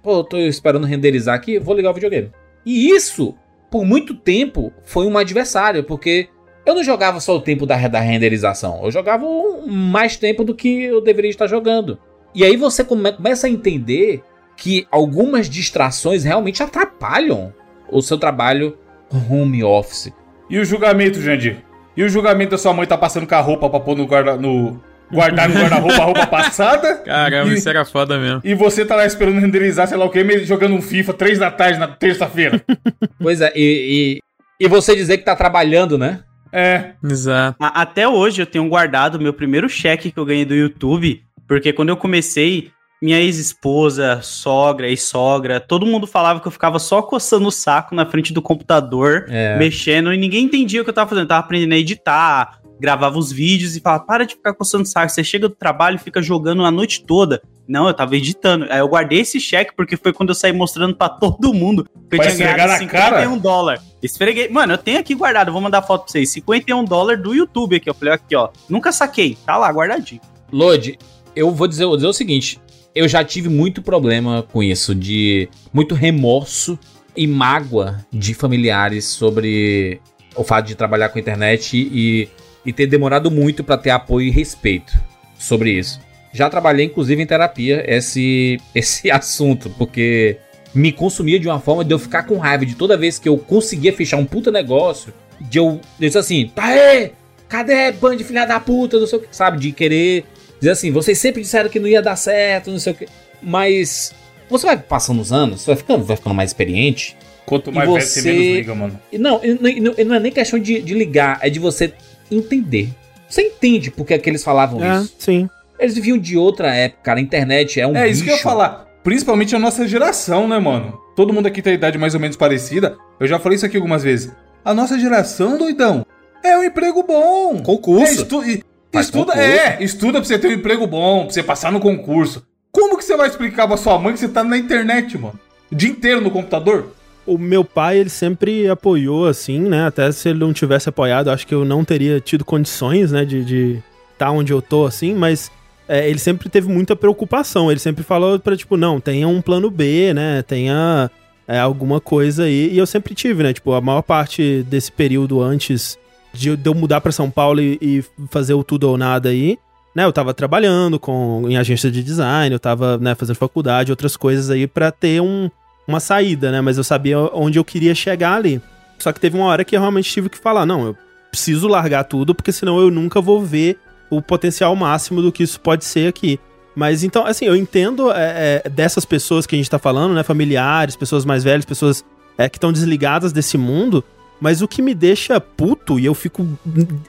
[0.03, 2.31] pô, eu tô esperando renderizar aqui, vou ligar o videogame.
[2.65, 3.35] E isso,
[3.71, 6.29] por muito tempo, foi um adversário, porque
[6.65, 10.55] eu não jogava só o tempo da, da renderização, eu jogava um- mais tempo do
[10.55, 11.99] que eu deveria estar jogando.
[12.35, 14.23] E aí você come- começa a entender
[14.61, 17.53] que algumas distrações realmente atrapalham
[17.91, 18.77] o seu trabalho
[19.11, 20.13] home office.
[20.51, 21.65] E o julgamento, Jandir?
[21.97, 24.37] E o julgamento da sua mãe tá passando com a roupa pra pôr no guarda...
[24.37, 24.81] No...
[25.11, 26.95] Guardar no guarda-roupa a roupa passada?
[27.05, 28.41] Caramba, E- isso era foda mesmo.
[28.45, 31.37] E você tá lá esperando renderizar, sei lá o quê, meio- jogando um FIFA três
[31.39, 32.63] da tarde na terça-feira.
[33.19, 34.21] Pois é, e,
[34.61, 36.21] e, e você dizer que tá trabalhando, né?
[36.53, 36.93] É.
[37.03, 37.57] Exato.
[37.61, 41.21] A- Até hoje eu tenho guardado o meu primeiro cheque que eu ganhei do YouTube,
[41.49, 42.71] porque quando eu comecei,
[43.03, 47.95] minha ex-esposa, sogra e sogra, todo mundo falava que eu ficava só coçando o saco
[47.95, 49.57] na frente do computador, É.
[49.59, 51.25] mexendo, e ninguém entendia o que eu tava fazendo.
[51.25, 54.87] Eu tava aprendendo a editar, gravava os vídeos e falava, para de ficar coçando o
[54.87, 57.41] saco, você chega do trabalho e fica jogando a noite toda.
[57.69, 58.67] Não, eu tava editando.
[58.69, 62.17] Aí eu guardei esse cheque porque foi quando eu saí mostrando pra todo mundo que
[62.17, 63.17] eu Vai tinha esfregar ganhado na cara?
[63.21, 63.83] 51 dólares.
[64.03, 64.49] Esfreguei.
[64.49, 66.33] Mano, eu tenho aqui guardado, eu vou mandar foto pra vocês.
[66.33, 67.89] 51 dólares do YouTube aqui.
[67.89, 68.49] Eu falei, aqui, ó.
[68.69, 69.39] Nunca saquei.
[69.47, 70.21] Tá lá, guardadinho.
[70.51, 70.99] Lodi,
[71.37, 72.59] eu vou dizer, vou dizer o seguinte:
[72.95, 76.79] eu já tive muito problema com isso, de muito remorso
[77.17, 80.01] e mágoa de familiares sobre
[80.37, 82.29] o fato de trabalhar com internet e,
[82.65, 84.99] e ter demorado muito pra ter apoio e respeito
[85.39, 86.01] sobre isso.
[86.33, 90.39] Já trabalhei, inclusive, em terapia esse, esse assunto, porque
[90.75, 93.37] me consumia de uma forma de eu ficar com raiva de toda vez que eu
[93.37, 97.13] conseguia fechar um puta negócio, de eu dizer assim, tá aí,
[97.49, 100.25] cadê bando de filha da puta, não sei o que, sabe, de querer
[100.61, 103.07] dizer assim, vocês sempre disseram que não ia dar certo, não sei o que,
[103.43, 104.13] mas
[104.49, 108.01] você vai passando os anos, você vai ficando, vai ficando mais experiente, Quanto mais velho
[108.03, 109.01] você menos liga, mano.
[109.11, 111.93] e não, não, não- é nem questão de, de ligar, é de você
[112.31, 112.91] entender.
[113.29, 115.15] Você entende porque é que eles falavam É, isso.
[115.19, 115.49] sim.
[115.79, 117.19] Eles viviam de outra época, cara.
[117.19, 118.43] A internet é um É isso que eu ia bicho.
[118.49, 118.87] falar.
[119.03, 120.99] Principalmente a nossa geração, né, mano?
[121.17, 122.99] Todo mundo aqui tem a idade mais ou menos parecida.
[123.19, 124.31] Eu já falei isso aqui algumas vezes.
[124.65, 126.05] A nossa geração, doidão,
[126.45, 127.63] é um emprego bom.
[127.63, 128.05] Concurso.
[128.07, 128.63] É, estu-
[128.93, 129.49] Faz estuda, concurso.
[129.49, 132.45] é, estuda pra você ter um emprego bom, pra você passar no concurso.
[132.73, 135.39] Como que você vai explicar pra sua mãe que você tá na internet, mano?
[135.71, 136.93] O dia inteiro no computador?
[137.27, 139.87] O meu pai, ele sempre apoiou, assim, né?
[139.87, 143.83] Até se ele não tivesse apoiado, acho que eu não teria tido condições, né, de
[144.13, 145.51] estar tá onde eu tô, assim, mas
[145.91, 147.69] é, ele sempre teve muita preocupação.
[147.69, 150.41] Ele sempre falou pra, tipo, não, tenha um plano B, né?
[150.43, 151.11] Tenha
[151.49, 152.71] é, alguma coisa aí.
[152.73, 153.53] E eu sempre tive, né?
[153.53, 155.99] Tipo, a maior parte desse período antes
[156.33, 159.59] de, eu- mudar pra São Paulo e, e fazer o tudo ou nada aí,
[159.95, 160.05] né?
[160.05, 164.51] Eu tava trabalhando com, em agência de design, eu tava, né, fazendo faculdade, outras coisas
[164.51, 165.51] aí pra ter um,
[165.87, 166.61] uma saída, né?
[166.61, 168.61] Mas eu sabia onde eu queria chegar ali.
[168.99, 170.97] Só que teve uma hora que eu realmente tive que falar, não, eu
[171.31, 173.79] preciso largar tudo, porque senão eu nunca vou ver
[174.11, 176.39] o potencial máximo do que isso pode ser aqui.
[176.75, 180.23] Mas então, assim, eu entendo é, é, dessas pessoas que a gente tá falando, né?
[180.23, 182.05] Familiares, pessoas mais velhas, pessoas
[182.39, 184.05] é, que estão desligadas desse mundo.
[184.41, 186.47] Mas o que me deixa puto, e eu fico.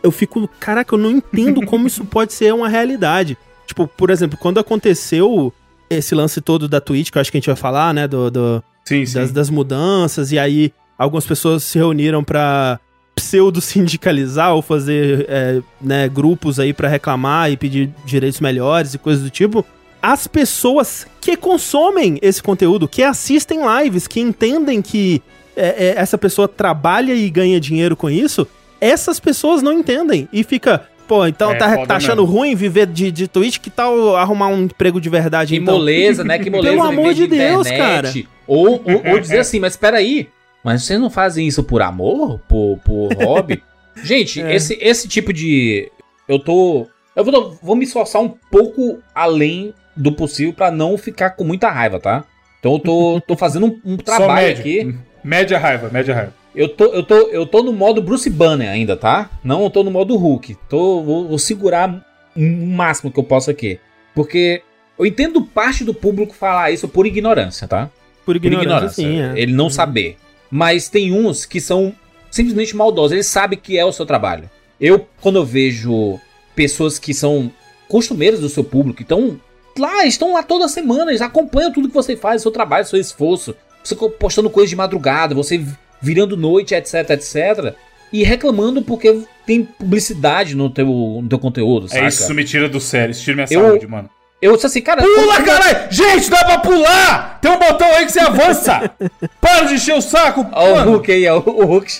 [0.04, 0.50] Eu fico.
[0.60, 3.38] Caraca, eu não entendo como isso pode ser uma realidade.
[3.66, 5.54] Tipo, por exemplo, quando aconteceu
[5.90, 8.08] esse lance todo da Twitch, que eu acho que a gente vai falar, né?
[8.08, 9.14] Do, do- Sim, sim.
[9.14, 12.80] das, das mudanças, e aí algumas pessoas se reuniram pra
[13.16, 19.24] pseudo-sindicalizar ou fazer é, né, grupos aí pra reclamar e pedir direitos melhores e coisas
[19.24, 19.66] do tipo.
[20.02, 25.22] As pessoas que consomem esse conteúdo, que assistem lives, que entendem que
[25.56, 28.48] é, é, essa pessoa trabalha e ganha dinheiro com isso,
[28.80, 30.28] essas pessoas não entendem.
[30.32, 32.38] E fica, pô, então É, tá, tá achando mesmo.
[32.38, 33.60] ruim viver de, de Twitch?
[33.60, 35.76] Que tal arrumar um emprego de verdade Que então?
[35.76, 36.40] moleza, né?
[36.40, 36.76] Que moleza.
[36.76, 38.12] Pelo amor de Deus, cara.
[38.48, 40.30] Ou, ou, ou dizer assim, mas peraí,
[40.64, 42.40] mas vocês não fazem isso por amor?
[42.48, 43.62] Por, por hobby?
[44.04, 44.56] Gente, É.
[44.56, 45.92] esse, esse tipo de.
[46.28, 46.88] Eu tô.
[47.16, 51.70] Eu vou, vou me esforçar um pouco além do possível pra não ficar com muita
[51.70, 52.24] raiva, tá?
[52.60, 54.96] Então eu tô, tô fazendo um, um trabalho aqui.
[55.24, 56.34] Média raiva, média raiva.
[56.54, 59.30] Eu tô, eu, tô, eu tô no modo Bruce Banner ainda, tá?
[59.44, 60.58] Não eu tô no modo Hulk.
[60.68, 62.06] Tô, vou, vou segurar
[62.36, 63.80] o máximo que eu posso aqui.
[64.14, 64.62] Porque
[65.00, 67.90] eu entendo parte do público falar isso por ignorância, tá?
[68.26, 69.04] Por Por ignorância, ignorância.
[69.04, 69.42] sim, é.
[69.42, 70.18] Ele não saber.
[70.50, 71.94] Mas tem uns que são
[72.30, 73.14] simplesmente maldosos.
[73.14, 74.50] Eles sabem que é o seu trabalho.
[74.80, 76.20] Eu, quando eu vejo
[76.56, 77.52] pessoas que são
[77.88, 79.40] costumeiras do seu público, então
[79.78, 83.56] lá, estão lá toda semana, eles acompanham tudo que você faz, seu trabalho, seu esforço.
[83.84, 85.64] Você postando coisas de madrugada, você
[86.02, 87.74] virando noite, etc, etc.
[88.14, 92.04] E reclamando porque tem publicidade no teu, no teu conteúdo, saca?
[92.04, 93.12] É isso, isso me tira do sério.
[93.12, 94.10] Isso tira minha Eu- saúde, mano.
[94.42, 95.04] Eu disse assim, cara...
[95.04, 95.92] Pula, como- caralho!
[95.92, 97.38] Gente, dá pra pular!
[97.40, 98.90] Tem um botão aí que você avança!
[99.40, 100.44] Para de encher o saco!
[100.52, 100.92] Ó, o mano.
[100.94, 101.92] Hulk aí, ó, o Hulk.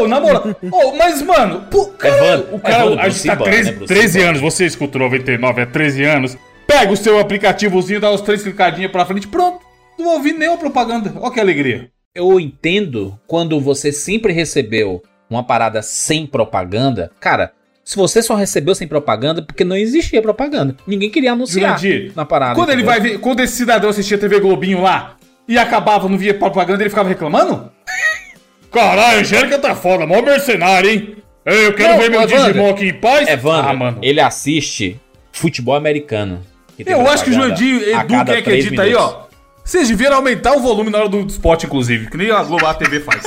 [0.00, 0.44] Ô, na moral.
[0.72, 3.78] Ô, mas, mano, pô, caralho, Evandro, o cara, Evandro, a gente tá Bruce 13, Banner,
[3.78, 4.28] Bruce 13 Banner.
[4.28, 8.42] anos, você escuta o 99 há 13 anos, pega o seu aplicativozinho, dá os três
[8.42, 9.60] clicadinhos pra frente, pronto.
[9.98, 11.12] Não ouvi nenhuma propaganda.
[11.20, 11.90] Ó que alegria.
[12.14, 17.10] Eu entendo quando você sempre recebeu uma parada sem propaganda.
[17.18, 17.52] Cara,
[17.84, 20.76] se você só recebeu sem propaganda, porque não existia propaganda.
[20.86, 22.54] Ninguém queria anunciar Jurandir, na parada.
[22.54, 23.00] Quando ele entendeu?
[23.00, 25.16] vai ver, quando esse cidadão assistia TV Globinho lá
[25.46, 27.70] e acabava, não via propaganda, ele ficava reclamando?
[28.72, 31.16] Caralho, a Angélica tá foda, mó mercenário, hein?
[31.46, 32.46] Ei, Eu quero Não, ver meu Evandro.
[32.46, 33.28] Digimon aqui em paz.
[33.28, 33.98] Evandro, ah, mano.
[34.02, 34.98] ele assiste
[35.30, 36.40] futebol americano.
[36.78, 39.23] Eu acho que o Jurandir Edu, é que três edita aí, ó.
[39.64, 42.74] Vocês deviam aumentar o volume na hora do spot, inclusive, que nem a Globo a
[42.74, 43.22] TV faz.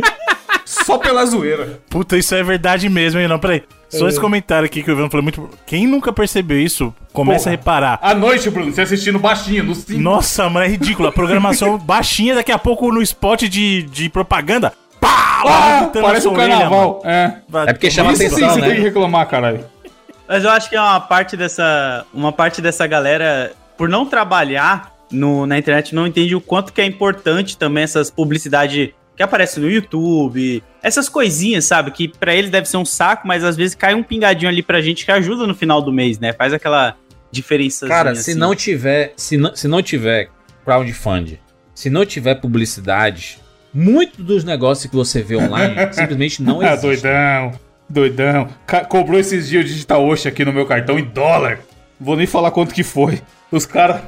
[0.64, 1.80] Só pela zoeira.
[1.90, 3.28] Puta, isso é verdade mesmo, hein?
[3.28, 3.62] Não, peraí.
[3.90, 5.48] Só esse comentário aqui que o Ivan falou muito.
[5.66, 7.54] Quem nunca percebeu isso, começa Porra.
[7.54, 7.98] a reparar.
[8.02, 9.98] À noite, Bruno, você assistindo baixinho, no 5.
[9.98, 11.08] Nossa, mano, é ridículo.
[11.08, 14.74] A programação baixinha, daqui a pouco no spot de, de propaganda.
[15.00, 15.42] Pá!
[15.46, 17.02] Ah, parece um orelha, carnaval.
[17.04, 17.34] É.
[17.48, 17.70] mano.
[17.70, 18.66] É porque chama Isso sim, atenção, você né?
[18.66, 19.64] tem que reclamar, caralho.
[20.26, 22.04] Mas eu acho que é uma parte dessa.
[22.12, 26.80] Uma parte dessa galera, por não trabalhar no, na internet, não entende o quanto que
[26.80, 30.62] é importante também essas publicidades que aparecem no YouTube.
[30.82, 31.90] Essas coisinhas, sabe?
[31.90, 34.80] Que pra eles deve ser um saco, mas às vezes cai um pingadinho ali pra
[34.80, 36.32] gente que ajuda no final do mês, né?
[36.32, 36.94] Faz aquela
[37.30, 37.86] diferença.
[37.88, 40.30] Cara, se não tiver, se não, se não tiver
[40.64, 41.38] crowdfunding,
[41.74, 43.38] se não tiver publicidade,
[43.74, 46.82] muito dos negócios que você vê online simplesmente não Ah, existe.
[46.86, 47.52] doidão.
[47.90, 48.48] Doidão.
[48.66, 51.60] Ca- cobrou esses dias o Digital Ocean aqui no meu cartão em dólar.
[51.98, 53.20] Vou nem falar quanto que foi.
[53.50, 54.02] Os caras.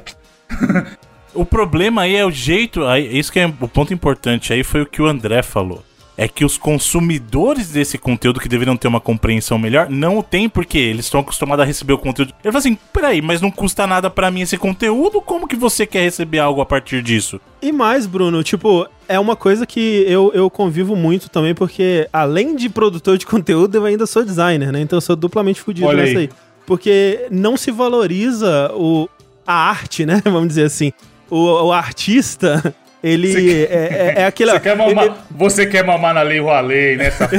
[1.33, 2.85] O problema aí é o jeito.
[2.85, 5.83] Aí, isso que é o ponto importante aí foi o que o André falou.
[6.17, 10.49] É que os consumidores desse conteúdo que deveriam ter uma compreensão melhor não o têm
[10.49, 12.33] porque eles estão acostumados a receber o conteúdo.
[12.43, 15.21] Ele fala assim: peraí, mas não custa nada pra mim esse conteúdo?
[15.21, 17.39] Como que você quer receber algo a partir disso?
[17.61, 22.55] E mais, Bruno, tipo, é uma coisa que eu, eu convivo muito também, porque além
[22.57, 24.81] de produtor de conteúdo, eu ainda sou designer, né?
[24.81, 26.25] Então eu sou duplamente fudido Olha nessa aí.
[26.25, 26.29] aí.
[26.67, 29.09] Porque não se valoriza o,
[29.45, 30.21] a arte, né?
[30.25, 30.91] Vamos dizer assim.
[31.29, 32.73] O, o artista,
[33.03, 34.51] ele Você é, é, é aquele.
[34.53, 37.37] Você quer, mamar, você quer mamar na lei Rualei, né, safado?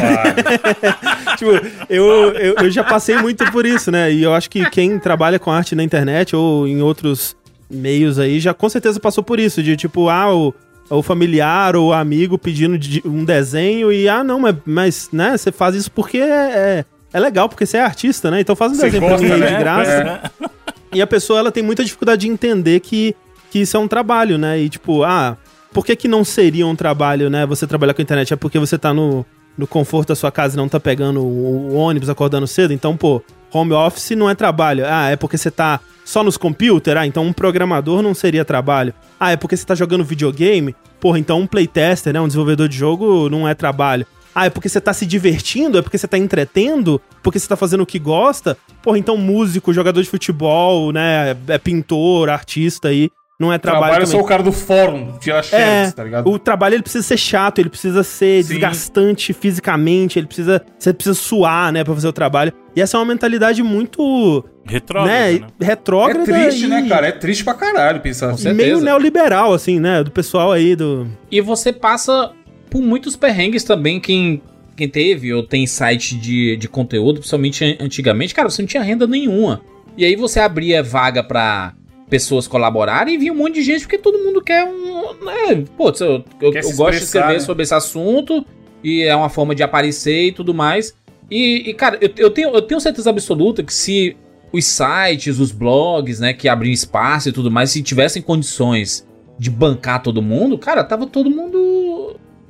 [1.36, 1.50] tipo,
[1.90, 4.11] eu, eu, eu já passei muito por isso, né?
[4.12, 7.36] E eu acho que quem trabalha com arte na internet ou em outros
[7.70, 9.62] meios aí já com certeza passou por isso.
[9.62, 10.55] De tipo, ah, o,
[10.90, 15.36] o familiar ou o amigo pedindo de- um desenho e, ah, não, mas, mas né,
[15.36, 18.40] você faz isso porque é, é, é legal, porque você é artista, né?
[18.40, 19.46] Então faz um Você desenho pra gosta, mim aí né?
[19.53, 19.90] de graça.
[19.92, 20.50] É.
[20.93, 23.16] E a pessoa ela tem muita dificuldade de entender que,
[23.51, 24.61] que isso é um trabalho, né?
[24.61, 25.38] E tipo, ah,
[25.72, 27.47] por que, que não seria um trabalho, né?
[27.47, 28.32] Você trabalhar com a internet?
[28.32, 29.24] É porque você tá no,
[29.57, 32.74] no conforto da sua casa e não tá pegando o, o ônibus, acordando cedo?
[32.74, 34.84] Então, pô, home office não é trabalho.
[34.86, 36.99] Ah, é porque você tá só nos computers?
[36.99, 38.93] Ah, então um programador não seria trabalho.
[39.18, 40.76] Ah, é porque você tá jogando videogame?
[41.01, 42.20] Porra, então um playtester, né?
[42.20, 44.07] Um desenvolvedor de jogo não é trabalho.
[44.35, 45.78] Ah, é porque você tá se divertindo?
[45.78, 47.01] É porque você tá entretendo?
[47.22, 48.57] Porque você tá fazendo o que gosta?
[48.83, 51.37] Porra, então músico, jogador de futebol, né?
[51.49, 53.11] É pintor, artista aí.
[53.41, 54.18] Não é trabalho, Trabalho, eu também.
[54.18, 56.30] sou o cara do fórum, tira É, xerox, tá ligado?
[56.30, 58.51] o trabalho ele precisa ser chato, ele precisa ser Sim.
[58.51, 62.53] desgastante fisicamente, ele precisa, você precisa suar, né, pra fazer o trabalho.
[62.76, 65.47] E essa é uma mentalidade muito, Retrógrado, né, né?
[65.61, 67.09] É retrógrada triste, e né, cara?
[67.09, 68.45] É triste pra caralho pensar assim.
[68.45, 68.55] certeza.
[68.64, 72.30] meio neoliberal assim, né, do pessoal aí do E você passa
[72.72, 74.40] por muitos perrengues também, quem,
[74.74, 78.82] quem teve ou tem site de, de conteúdo, principalmente an- antigamente, cara, você não tinha
[78.82, 79.60] renda nenhuma.
[79.94, 81.74] E aí você abria vaga pra
[82.08, 85.12] pessoas colaborarem e vinha um monte de gente, porque todo mundo quer um.
[85.22, 87.40] Né, pô, eu, eu, eu gosto de escrever né?
[87.40, 88.42] sobre esse assunto
[88.82, 90.94] e é uma forma de aparecer e tudo mais.
[91.30, 94.16] E, e, cara, eu, eu, tenho, eu tenho certeza absoluta que se
[94.50, 99.06] os sites, os blogs, né, que abriam espaço e tudo mais, se tivessem condições
[99.38, 102.01] de bancar todo mundo, cara, tava todo mundo.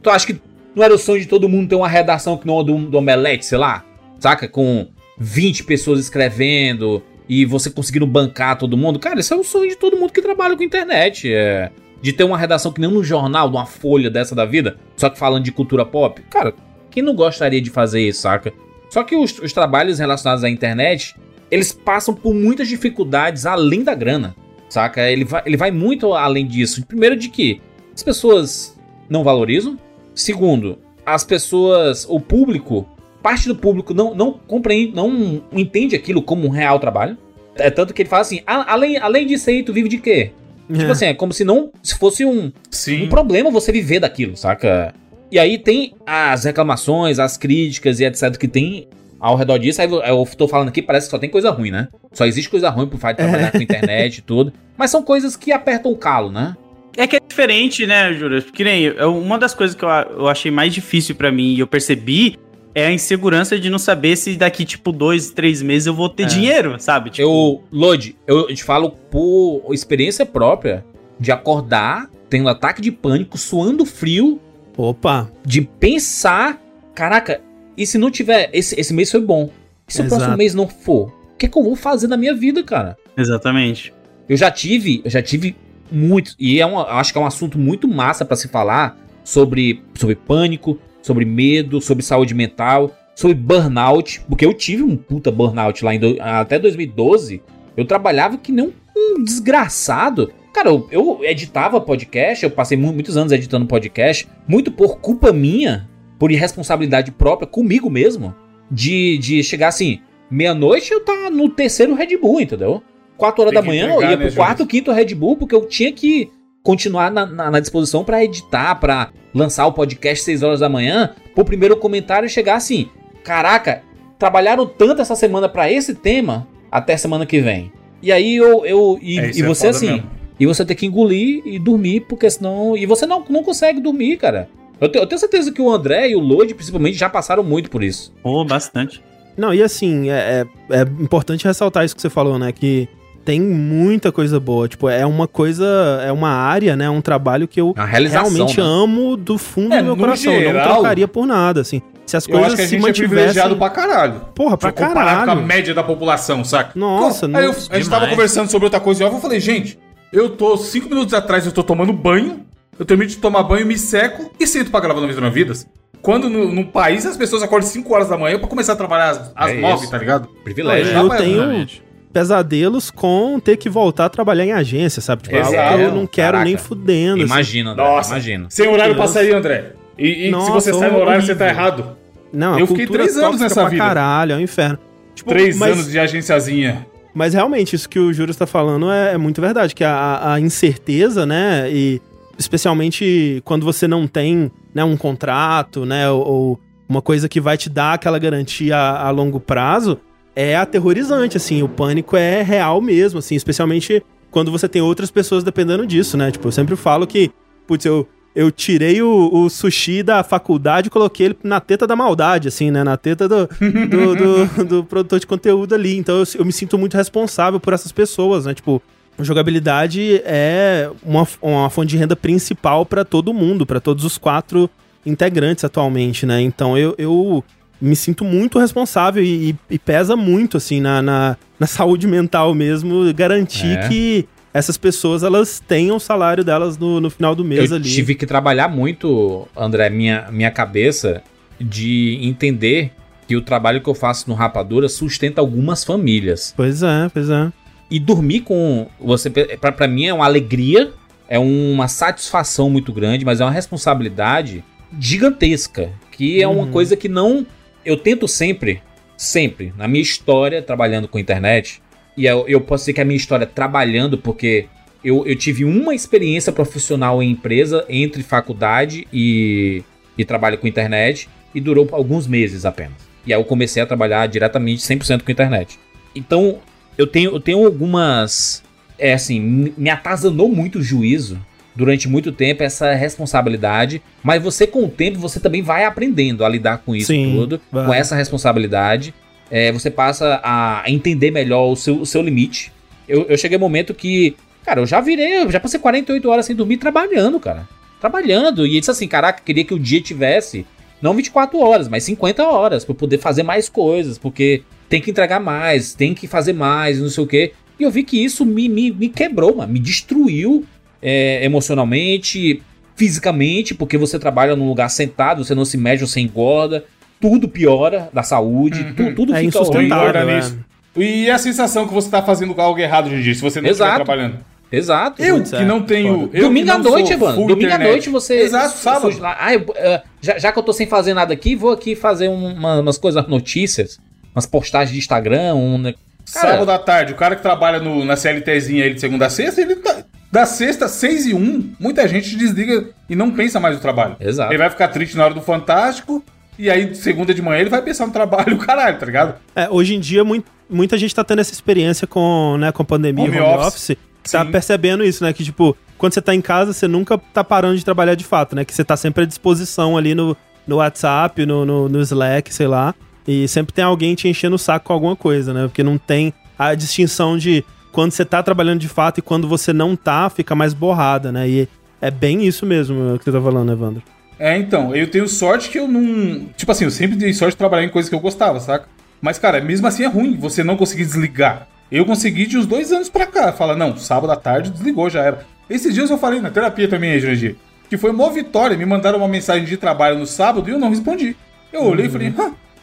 [0.03, 0.40] Tu acha que
[0.74, 2.98] não era o sonho de todo mundo ter uma redação que não é do, do
[2.98, 3.84] Omelete, sei lá?
[4.18, 4.48] Saca?
[4.48, 4.88] Com
[5.18, 8.98] 20 pessoas escrevendo e você conseguindo bancar todo mundo.
[8.98, 11.32] Cara, isso é o sonho de todo mundo que trabalha com internet.
[11.32, 11.70] É.
[12.00, 15.16] De ter uma redação que nem no jornal, numa folha dessa da vida, só que
[15.16, 16.20] falando de cultura pop.
[16.28, 16.53] Cara,
[16.90, 18.53] quem não gostaria de fazer isso, saca?
[18.90, 21.14] Só que os, os trabalhos relacionados à internet,
[21.48, 24.34] eles passam por muitas dificuldades além da grana,
[24.68, 25.09] saca?
[25.09, 26.84] Ele vai, ele vai muito além disso.
[26.84, 27.61] Primeiro de que
[27.94, 28.76] as pessoas
[29.09, 29.78] não valorizam.
[30.14, 32.86] Segundo, as pessoas, o público,
[33.22, 37.16] parte do público não, não compreende, não entende aquilo como um real trabalho.
[37.56, 40.30] É tanto que ele fala assim: "Ah, além, além disso aí, tu vive de quê?
[40.72, 43.04] Tipo assim, é como se não se fosse um, Sim.
[43.04, 44.94] um problema você viver daquilo, saca?
[45.30, 48.86] E aí tem as reclamações, as críticas e etc que tem
[49.20, 49.82] ao redor disso.
[49.82, 51.88] Aí eu- tô falando aqui, parece que só tem coisa ruim, né?
[52.12, 54.52] Só existe coisa ruim pro fato de trabalhar com internet e tudo.
[54.76, 56.56] Mas são coisas que apertam o calo, né?
[56.97, 58.43] É que é diferente, né, Júlio?
[58.43, 61.61] Que nem eu- uma das coisas que eu, eu achei mais difícil pra mim e
[61.61, 62.38] eu percebi
[62.74, 66.22] é a insegurança de não saber se daqui, tipo, dois, três meses eu vou ter
[66.24, 66.26] É.
[66.26, 67.11] dinheiro, sabe?
[67.11, 70.84] Tipo, Eu, Lodi, eu te falo por experiência própria
[71.20, 74.40] de acordar, tendo um ataque de pânico, suando frio,
[74.76, 76.59] Opa, de pensar,
[76.95, 77.43] caraca,
[77.76, 79.51] e se não tiver, esse, esse mês foi bom.
[79.86, 80.16] E se o Exato.
[80.16, 81.09] próximo mês não for?
[81.34, 82.97] O que, é que eu vou fazer na minha vida, cara?
[83.16, 83.93] Exatamente.
[84.28, 85.55] Eu já tive, eu já tive
[85.93, 89.82] muito, e é um, acho que é um assunto muito massa pra se falar sobre,
[89.95, 95.84] sobre pânico, sobre medo, sobre saúde mental, sobre burnout, porque eu tive um puta burnout
[95.84, 97.43] lá em do- até 2012.
[97.76, 98.72] Eu trabalhava que nem um,
[99.18, 100.32] um desgraçado.
[100.53, 105.32] Cara, eu, eu editava podcast, eu passei mu- muitos anos editando podcast, muito por culpa
[105.32, 105.88] minha,
[106.18, 108.34] por irresponsabilidade própria comigo mesmo,
[108.70, 112.82] de, de chegar assim, meia-noite eu tava no terceiro Red Bull, entendeu?
[113.16, 115.54] 4 horas Tem da manhã entregar, eu ia né, pro quarto, quinto Red Bull, porque
[115.54, 116.30] eu tinha que
[116.62, 121.10] continuar na, na- na disposição pra editar, pra lançar o podcast 6 horas da manhã,
[121.34, 122.88] pro primeiro comentário chegar assim:
[123.24, 123.82] Caraca,
[124.18, 127.72] trabalharam tanto essa semana pra esse tema, até semana que vem.
[128.02, 128.64] E aí eu.
[128.64, 129.90] eu e, É, e é você foda assim.
[129.92, 130.10] mesmo.
[130.40, 132.76] E você tem que engolir e dormir, porque senão.
[132.76, 134.48] E você não, não consegue dormir, cara.
[134.80, 137.70] Eu, te- eu tenho certeza que o André e o Lodi, principalmente, já passaram muito
[137.70, 138.12] por isso.
[138.22, 139.00] Pô, bastante.
[139.36, 142.50] Não, e assim, é, é, é importante ressaltar isso que você falou, né?
[142.50, 142.88] Que
[143.24, 144.68] tem muita coisa boa.
[144.68, 145.64] Tipo, é uma coisa,
[146.04, 146.88] é uma área, né?
[146.90, 148.66] Um trabalho que eu É realmente né?
[148.66, 150.32] amo do fundo É, do meu coração.
[150.32, 151.80] eu geral- não trocaria por nada, assim.
[152.04, 153.58] Se as Eu acho coisas que a se gente é privilegiado mantivessem...
[153.58, 154.20] pra caralho.
[154.34, 155.46] Porra, pra Pra comparar com a caralho.
[155.46, 156.72] média da população, saca?
[156.78, 159.78] Nossa, Aí eu, a gente tava conversando sobre outra coisa e eu falei, gente,
[160.12, 162.40] eu tô cinco minutos atrás, eu tô tomando banho,
[162.78, 165.66] eu termino de tomar banho, me seco e sento pra gravar no Vida Vidas.
[166.02, 169.10] Quando no, no país as pessoas acordam 5 horas da manhã pra começar a trabalhar
[169.10, 169.90] às, às É 9, isso.
[169.92, 170.26] tá ligado?
[170.42, 170.92] Privilégio.
[170.92, 171.82] Eu Já, tenho Exatamente.
[172.12, 175.22] Pesadelos com ter que voltar a trabalhar em agência, sabe?
[175.22, 175.76] Tipo, é algo Exato.
[175.78, 176.44] que eu não quero Caraca.
[176.44, 177.16] nem fudendo.
[177.16, 177.24] assim.
[177.32, 177.84] Imagina, André.
[177.84, 178.10] Nossa.
[178.10, 178.46] Imagina.
[178.50, 179.72] Sem horário passaria, André.
[179.98, 181.96] E, e Nossa, se você sai no horário, você tá errado.
[182.32, 183.82] Não, Eu fiquei três anos nessa vida.
[183.84, 184.78] caralho, é um inferno.
[185.14, 186.86] Tipo, Três mas- anos de agenciazinha.
[187.14, 190.40] Mas realmente, isso que o Júlio está falando é, é muito verdade, que a, a
[190.40, 192.00] incerteza, né, e
[192.38, 197.56] especialmente quando você não tem né, um contrato, né, ou, ou uma coisa que vai
[197.56, 199.98] te dar aquela garantia a, a longo prazo,
[200.35, 205.45] é aterrorizante, assim, o pânico é real mesmo, assim, especialmente quando você tem outras pessoas
[205.45, 207.30] dependendo disso, né, tipo, eu sempre falo que,
[207.66, 211.95] putz, eu, eu tirei o, o sushi da faculdade e coloquei ele na teta da
[211.95, 212.83] maldade, assim, né?
[212.83, 214.16] Na teta do, do,
[214.57, 215.99] do- do produtor de conteúdo ali.
[215.99, 218.55] Então eu, eu me sinto muito responsável por essas pessoas, né?
[218.55, 218.80] Tipo,
[219.20, 224.68] jogabilidade é uma, uma fonte de renda principal pra todo mundo, pra todos os quatro
[225.05, 226.41] integrantes atualmente, né?
[226.41, 227.45] Então eu, eu
[227.83, 233.12] me sinto muito responsável e, e- pesa muito, assim, na, na, na saúde mental mesmo,
[233.14, 233.89] garantir É.
[233.89, 237.89] que essas pessoas elas tenham o salário delas no, no final do mês Eu ali.
[237.91, 241.22] tive que trabalhar muito, André, minha, minha cabeça
[241.61, 242.93] de entender
[243.26, 246.53] que o trabalho que eu faço no Rapadura sustenta algumas famílias.
[246.57, 247.51] Pois é, pois é.
[247.91, 250.91] E dormir com você, pra, pra mim é uma alegria,
[251.28, 254.62] é uma satisfação muito grande, mas é uma responsabilidade
[255.01, 256.70] gigantesca, que é uma Uhum.
[256.70, 257.47] coisa que não
[257.85, 258.83] eu tento sempre,
[259.16, 261.83] sempre na minha história trabalhando com internet,
[262.16, 264.66] e eu, eu posso dizer que a minha história trabalhando porque
[265.05, 269.83] eu, eu tive uma experiência profissional em empresa entre faculdade e,
[270.16, 272.97] e trabalho com internet e durou alguns meses apenas.
[273.26, 275.78] E aí eu comecei a trabalhar diretamente 100% com internet.
[276.14, 276.59] Então,
[276.97, 278.62] eu tenho, eu tenho algumas.
[278.99, 279.41] É assim,
[279.76, 281.41] me atazanou muito o juízo
[281.74, 284.02] durante muito tempo essa responsabilidade.
[284.22, 287.60] Mas você, com o tempo, você também vai aprendendo a lidar com isso Sim, tudo,
[287.70, 287.86] vai.
[287.86, 289.14] com essa responsabilidade.
[289.50, 292.72] É, você passa a entender melhor o seu, o seu limite.
[293.08, 296.28] Eu, eu cheguei a um momento que, cara, eu já virei, eu já passei 48
[296.28, 297.68] horas sem dormir trabalhando, cara.
[298.00, 298.66] Trabalhando.
[298.66, 300.66] E disse assim: caraca, queria que o dia tivesse
[301.02, 305.10] não 24 horas, mas 50 horas, pra eu poder fazer mais coisas, porque tem que
[305.10, 307.52] entregar mais, tem que fazer mais, não sei o quê.
[307.78, 310.64] E eu vi que isso me, me, me quebrou, mano, me destruiu
[311.03, 312.62] é, emocionalmente,
[312.96, 316.84] fisicamente, porque você trabalha num lugar sentado, você não se mede, você engorda,
[317.20, 318.94] tudo piora da saúde, Uhum.
[318.94, 319.61] tu- tudo É fica horrível.
[319.82, 320.20] insustentável.
[320.30, 320.36] É.
[320.36, 320.59] nisso.
[320.96, 324.05] E a sensação que você tá fazendo algo errado, Gigi, se você não estiver Exato.
[324.05, 324.38] trabalhando.
[324.70, 325.22] Exato.
[325.22, 326.30] Eu Putz, que é, não tenho.
[326.32, 328.36] eu Domingo à noite, full Domingo à noite você.
[328.40, 329.14] Exato, sábado.
[329.22, 332.28] Ah, eu, eh, já, já que eu tô sem fazer nada aqui, vou aqui fazer
[332.28, 333.98] um- uma- umas coisas, notícias,
[334.34, 335.76] umas postagens de Instagram, um.
[335.76, 335.92] né?
[336.32, 339.30] Cara, Sábado à tarde, o cara que trabalha no- na CLTzinha aí de segunda a
[339.30, 340.05] sexta, ele tá.
[340.33, 344.16] Da sexta, seis e um, muita gente desliga e não pensa mais no trabalho.
[344.18, 344.51] Exato.
[344.51, 346.24] Ele vai ficar triste na hora do Fantástico,
[346.59, 349.35] e aí, segunda de manhã, ele vai pensar no trabalho, caralho, tá ligado?
[349.55, 352.85] É, hoje em dia, muito, muita gente tá tendo essa experiência com, né, com a
[352.85, 353.91] pandemia Home home office.
[353.91, 353.97] office.
[354.30, 354.53] Tá Sim.
[354.53, 355.33] percebendo isso, né?
[355.33, 358.55] Que, tipo, quando você tá em casa, você nunca tá parando de trabalhar de fato,
[358.55, 358.64] né?
[358.64, 362.68] Que você tá sempre à disposição ali no, no WhatsApp, no, no, no Slack, sei
[362.68, 362.95] lá.
[363.26, 365.62] E sempre tem alguém te enchendo o saco com alguma coisa, né?
[365.62, 369.72] Porque não tem a distinção de quando você tá trabalhando de fato e quando você
[369.72, 371.49] não tá, fica mais borrada, né?
[371.49, 371.68] E
[372.01, 374.03] é bem isso mesmo que você tá falando, Evandro.
[374.38, 376.47] É, então, eu tenho sorte que eu não.
[376.57, 378.88] Tipo assim, eu sempre dei sorte de trabalhar em coisas que eu gostava, saca?
[379.20, 381.68] Mas, cara, mesmo assim é ruim você não conseguir desligar.
[381.93, 383.53] Eu consegui de uns dois anos pra cá.
[383.53, 385.47] Fala, não, sábado à tarde desligou, já era.
[385.70, 387.57] Esses dias eu falei na terapia também, Jurandir,
[387.88, 388.76] que foi uma vitória.
[388.76, 391.36] Me mandaram uma mensagem de trabalho no sábado e eu não respondi.
[391.72, 392.34] Eu olhei e falei,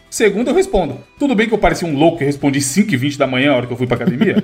[0.10, 0.99] segunda eu respondo.
[1.18, 3.74] Tudo bem que eu parecia um louco e respondi 5h20 da manhã, a hora que
[3.74, 4.43] eu fui pra academia.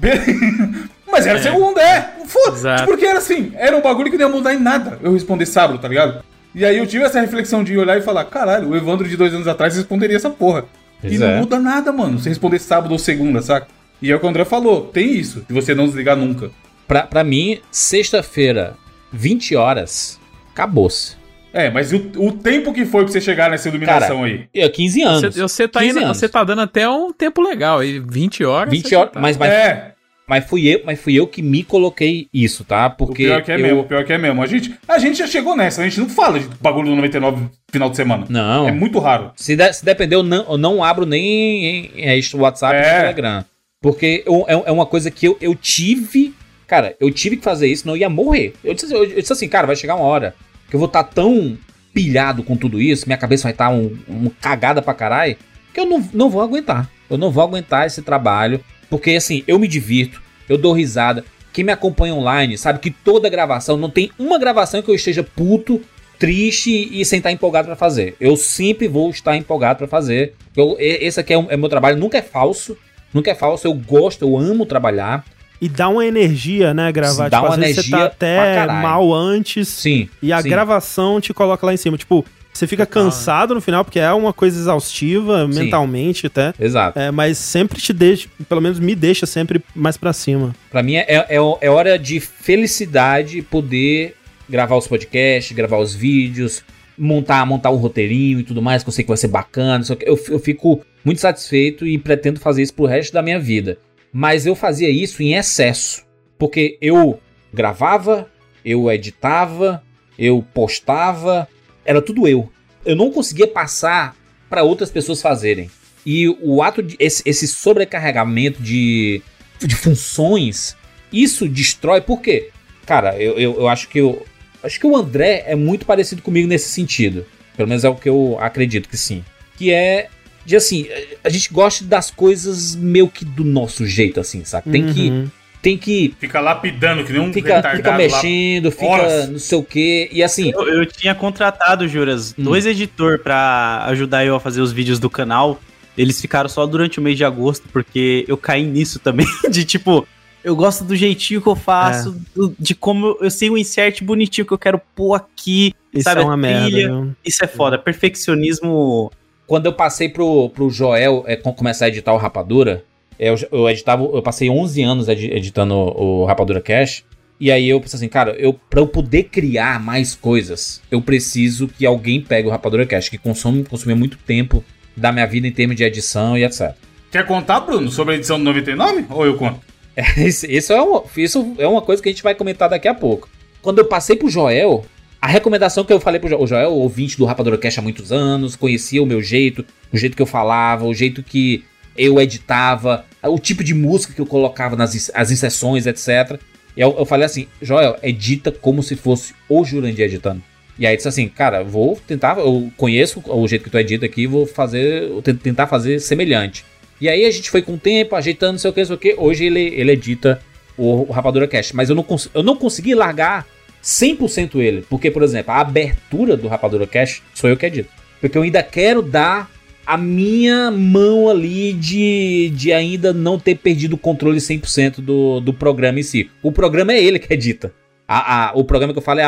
[1.10, 2.16] Mas era segunda, é.
[2.26, 2.58] Foda-se.
[2.58, 2.84] Exato.
[2.84, 5.78] Porque era assim, era um bagulho que não ia mudar em nada eu responder sábado,
[5.78, 6.22] tá ligado?
[6.54, 9.32] E aí eu tive essa reflexão de olhar e falar, caralho, o Evandro de dois
[9.34, 10.64] anos atrás responderia essa porra.
[11.00, 11.38] Pois e não é.
[11.38, 13.68] muda nada, mano, se responder sábado ou segunda, saca?
[14.00, 16.50] E é o que o André falou, tem isso, de você não desligar nunca.
[16.86, 18.74] Pra, pra mim, sexta-feira,
[19.12, 20.18] 20 horas,
[20.52, 21.16] acabou-se.
[21.56, 24.44] É, mas o, o tempo que foi pra você chegar nessa iluminação aí?
[24.54, 25.20] É, 15 anos.
[25.34, 26.16] Você, você tá 15 indo, anos.
[26.18, 28.70] você tá dando até um tempo legal aí, 20 horas.
[28.70, 29.92] 20 você horas, tá- mas, mas, É,
[30.28, 32.86] mas, fui eu, mas fui eu que me coloquei isso, tá?
[32.86, 33.60] o Porque pior que é eu...
[33.62, 34.42] mesmo, o pior que é mesmo.
[34.42, 37.46] A gente, a gente já chegou nessa, a gente não fala de bagulho do 99
[37.72, 38.26] final de semana.
[38.28, 38.68] Não.
[38.68, 39.30] É muito raro.
[39.36, 42.82] Se, de- se depender, eu não, eu não abro nem em, em, em WhatsApp É.
[42.82, 43.44] nem Telegram.
[43.80, 46.34] Porque eu- é, é uma coisa que eu, eu tive.
[46.66, 48.52] Cara, eu tive que fazer isso, senão eu ia morrer.
[48.64, 50.34] Eu disse, eu, eu disse assim, cara, vai chegar uma hora
[50.68, 51.56] que eu vou estar tão
[51.92, 55.36] pilhado com tudo isso, minha cabeça vai estar um, um cagada pra caralho,
[55.72, 56.90] que eu não, não vou aguentar.
[57.08, 58.60] Eu não vou aguentar esse trabalho.
[58.90, 61.24] Porque assim, eu me divirto, eu dou risada.
[61.52, 65.22] Quem me acompanha online sabe que toda gravação, não tem uma gravação que eu esteja
[65.22, 65.80] puto,
[66.18, 68.14] triste e sem estar empolgado pra fazer.
[68.20, 70.34] Eu sempre vou estar empolgado pra fazer.
[70.56, 72.76] Eu, esse aqui é, é meu trabalho, nunca é falso.
[73.12, 75.24] Nunca é falso, eu gosto, eu amo trabalhar.
[75.60, 77.24] E dá uma energia, né, gravar.
[77.24, 79.68] Sim, dá uma às vezes você energia tá até mal antes.
[79.68, 80.08] Sim.
[80.22, 80.48] E a sim.
[80.48, 81.96] gravação te coloca lá em cima.
[81.96, 82.24] Tipo,
[82.56, 85.60] você fica cansado no final, porque é uma coisa exaustiva, Sim.
[85.60, 86.54] mentalmente até.
[86.58, 86.98] Exato.
[86.98, 90.54] É, mas sempre te deixa, pelo menos me deixa sempre mais pra cima.
[90.70, 94.16] Pra mim é, é, é hora de felicidade poder
[94.48, 96.62] gravar os podcasts, gravar os vídeos,
[96.96, 99.84] montar, montar um roteirinho e tudo mais, que eu sei que vai ser bacana.
[99.84, 103.38] Só que eu, eu fico muito satisfeito e pretendo fazer isso pro resto da minha
[103.38, 103.78] vida.
[104.12, 106.04] Mas eu fazia isso em excesso.
[106.38, 107.20] Porque eu
[107.52, 108.30] gravava,
[108.64, 109.82] eu editava,
[110.18, 111.48] eu postava,
[111.84, 112.50] era tudo eu.
[112.84, 114.16] Eu não conseguia passar
[114.48, 115.70] para outras pessoas fazerem.
[116.04, 119.22] E o ato de esse, esse sobrecarregamento de,
[119.58, 120.76] de funções,
[121.12, 122.00] isso destrói.
[122.00, 122.50] Por quê?
[122.84, 124.24] Cara, eu, eu, eu acho que eu
[124.62, 127.26] acho que o André é muito parecido comigo nesse sentido.
[127.56, 129.24] Pelo menos é o que eu acredito que sim.
[129.56, 130.08] Que é
[130.46, 130.86] de assim,
[131.24, 134.70] a gente gosta das coisas meio que do nosso jeito, assim, sabe?
[134.70, 135.28] Tem que Uhum.
[135.60, 137.96] tem que Fica lapidando, que nem um fica, fica retardado lá.
[137.98, 139.28] mexendo, fica horas.
[139.28, 140.08] não sei o quê.
[140.12, 142.44] E assim, Eu, eu tinha contratado, Juras, Hum.
[142.44, 145.60] dois editores pra ajudar eu a fazer os vídeos do canal.
[145.98, 149.26] Eles ficaram só durante o mês de agosto, porque eu caí nisso também.
[149.50, 150.06] De tipo,
[150.44, 152.38] eu gosto do jeitinho que eu faço, É.
[152.38, 155.72] do- de como eu, eu sei o insert bonitinho que eu quero pôr aqui.
[155.92, 156.66] Isso sabe, é uma merda.
[156.70, 156.88] trilha.
[156.88, 157.16] viu?
[157.24, 157.76] Isso é foda.
[157.78, 159.10] Perfeccionismo.
[159.46, 162.84] Quando eu passei pro, pro Joel é, com- começar a editar o Rapadura,
[163.18, 167.04] é, eu, eu editava, eu passei 11 anos edi- editando o, o Rapadura Cash.
[167.38, 171.68] E aí eu pensei assim, cara, eu, pra eu poder criar mais coisas, eu preciso
[171.68, 174.64] que alguém pegue o Rapadura Cash, que consome, consumia muito tempo
[174.96, 176.72] da minha vida em termos de edição e etc.
[177.12, 179.04] Quer contar, Bruno, sobre a edição do 99?
[179.10, 179.60] Ou eu conto?
[180.18, 182.92] Isso, isso é uma, isso é uma coisa que a gente vai comentar daqui a
[182.94, 183.28] pouco.
[183.62, 184.84] Quando eu passei pro Joel,
[185.20, 188.12] a recomendação que eu falei pro Joel, o Joel, ouvinte do Rapadura Cash há muitos
[188.12, 191.64] anos, conhecia o meu jeito, o jeito que eu falava, o jeito que
[191.96, 196.38] eu editava, o tipo de música que eu colocava nas as inserções, etc.
[196.76, 200.42] E eu, eu falei assim, Joel, edita como se fosse o Jurandir editando.
[200.78, 204.26] E aí disse assim, cara, vou tentar, eu conheço o jeito que tu edita aqui,
[204.26, 206.64] vou fazer, vou ten- tentar fazer semelhante.
[207.00, 208.96] E aí a gente foi com o tempo, ajeitando, não sei o que, não sei
[208.96, 209.14] o que.
[209.18, 210.40] Hoje ele, ele edita
[210.76, 211.74] o, o Rapadura Cast.
[211.74, 212.04] Mas eu não,
[212.34, 213.46] eu não consegui largar
[213.86, 214.84] 100% ele.
[214.90, 217.88] Porque, por exemplo, a abertura do Rapadura Cast sou eu que edito.
[218.20, 219.48] Porque eu ainda quero dar
[219.86, 225.54] a minha mão ali de, de ainda não ter perdido o controle 100% do, do
[225.54, 226.28] programa em si.
[226.42, 227.72] O programa é ele que edita.
[228.08, 229.24] A, a, o programa que eu falo é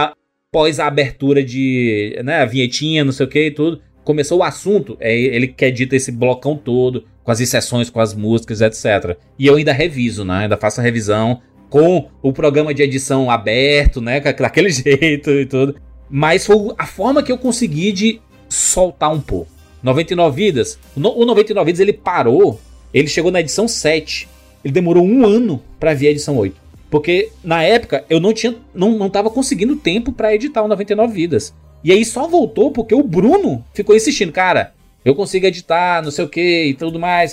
[0.51, 2.19] após a abertura de.
[2.25, 3.81] né, a vinhetinha, não sei o que e tudo.
[4.03, 8.15] Começou o assunto, é ele que edita esse blocão todo, com as exceções, com as
[8.15, 9.19] músicas, etc.
[9.39, 10.39] E eu ainda reviso, né?
[10.39, 14.21] Ainda faço a revisão com o programa de edição aberto, né?
[14.21, 15.77] Daquele jeito e tudo.
[16.11, 19.51] Mas foi a forma que eu consegui de soltar um pouco.
[19.83, 20.79] 99 vidas.
[20.97, 22.61] O 99 vidas ele parou.
[22.93, 24.29] Ele chegou na edição 7.
[24.65, 26.57] Ele demorou um ano para vir a edição 8.
[26.91, 28.57] Porque na época eu não tinha.
[28.75, 31.55] Não, não tava conseguindo tempo para editar o 99 vidas.
[31.85, 34.73] E aí só voltou porque o Bruno ficou insistindo, cara.
[35.05, 37.33] Eu consigo editar, não sei o que e tudo mais.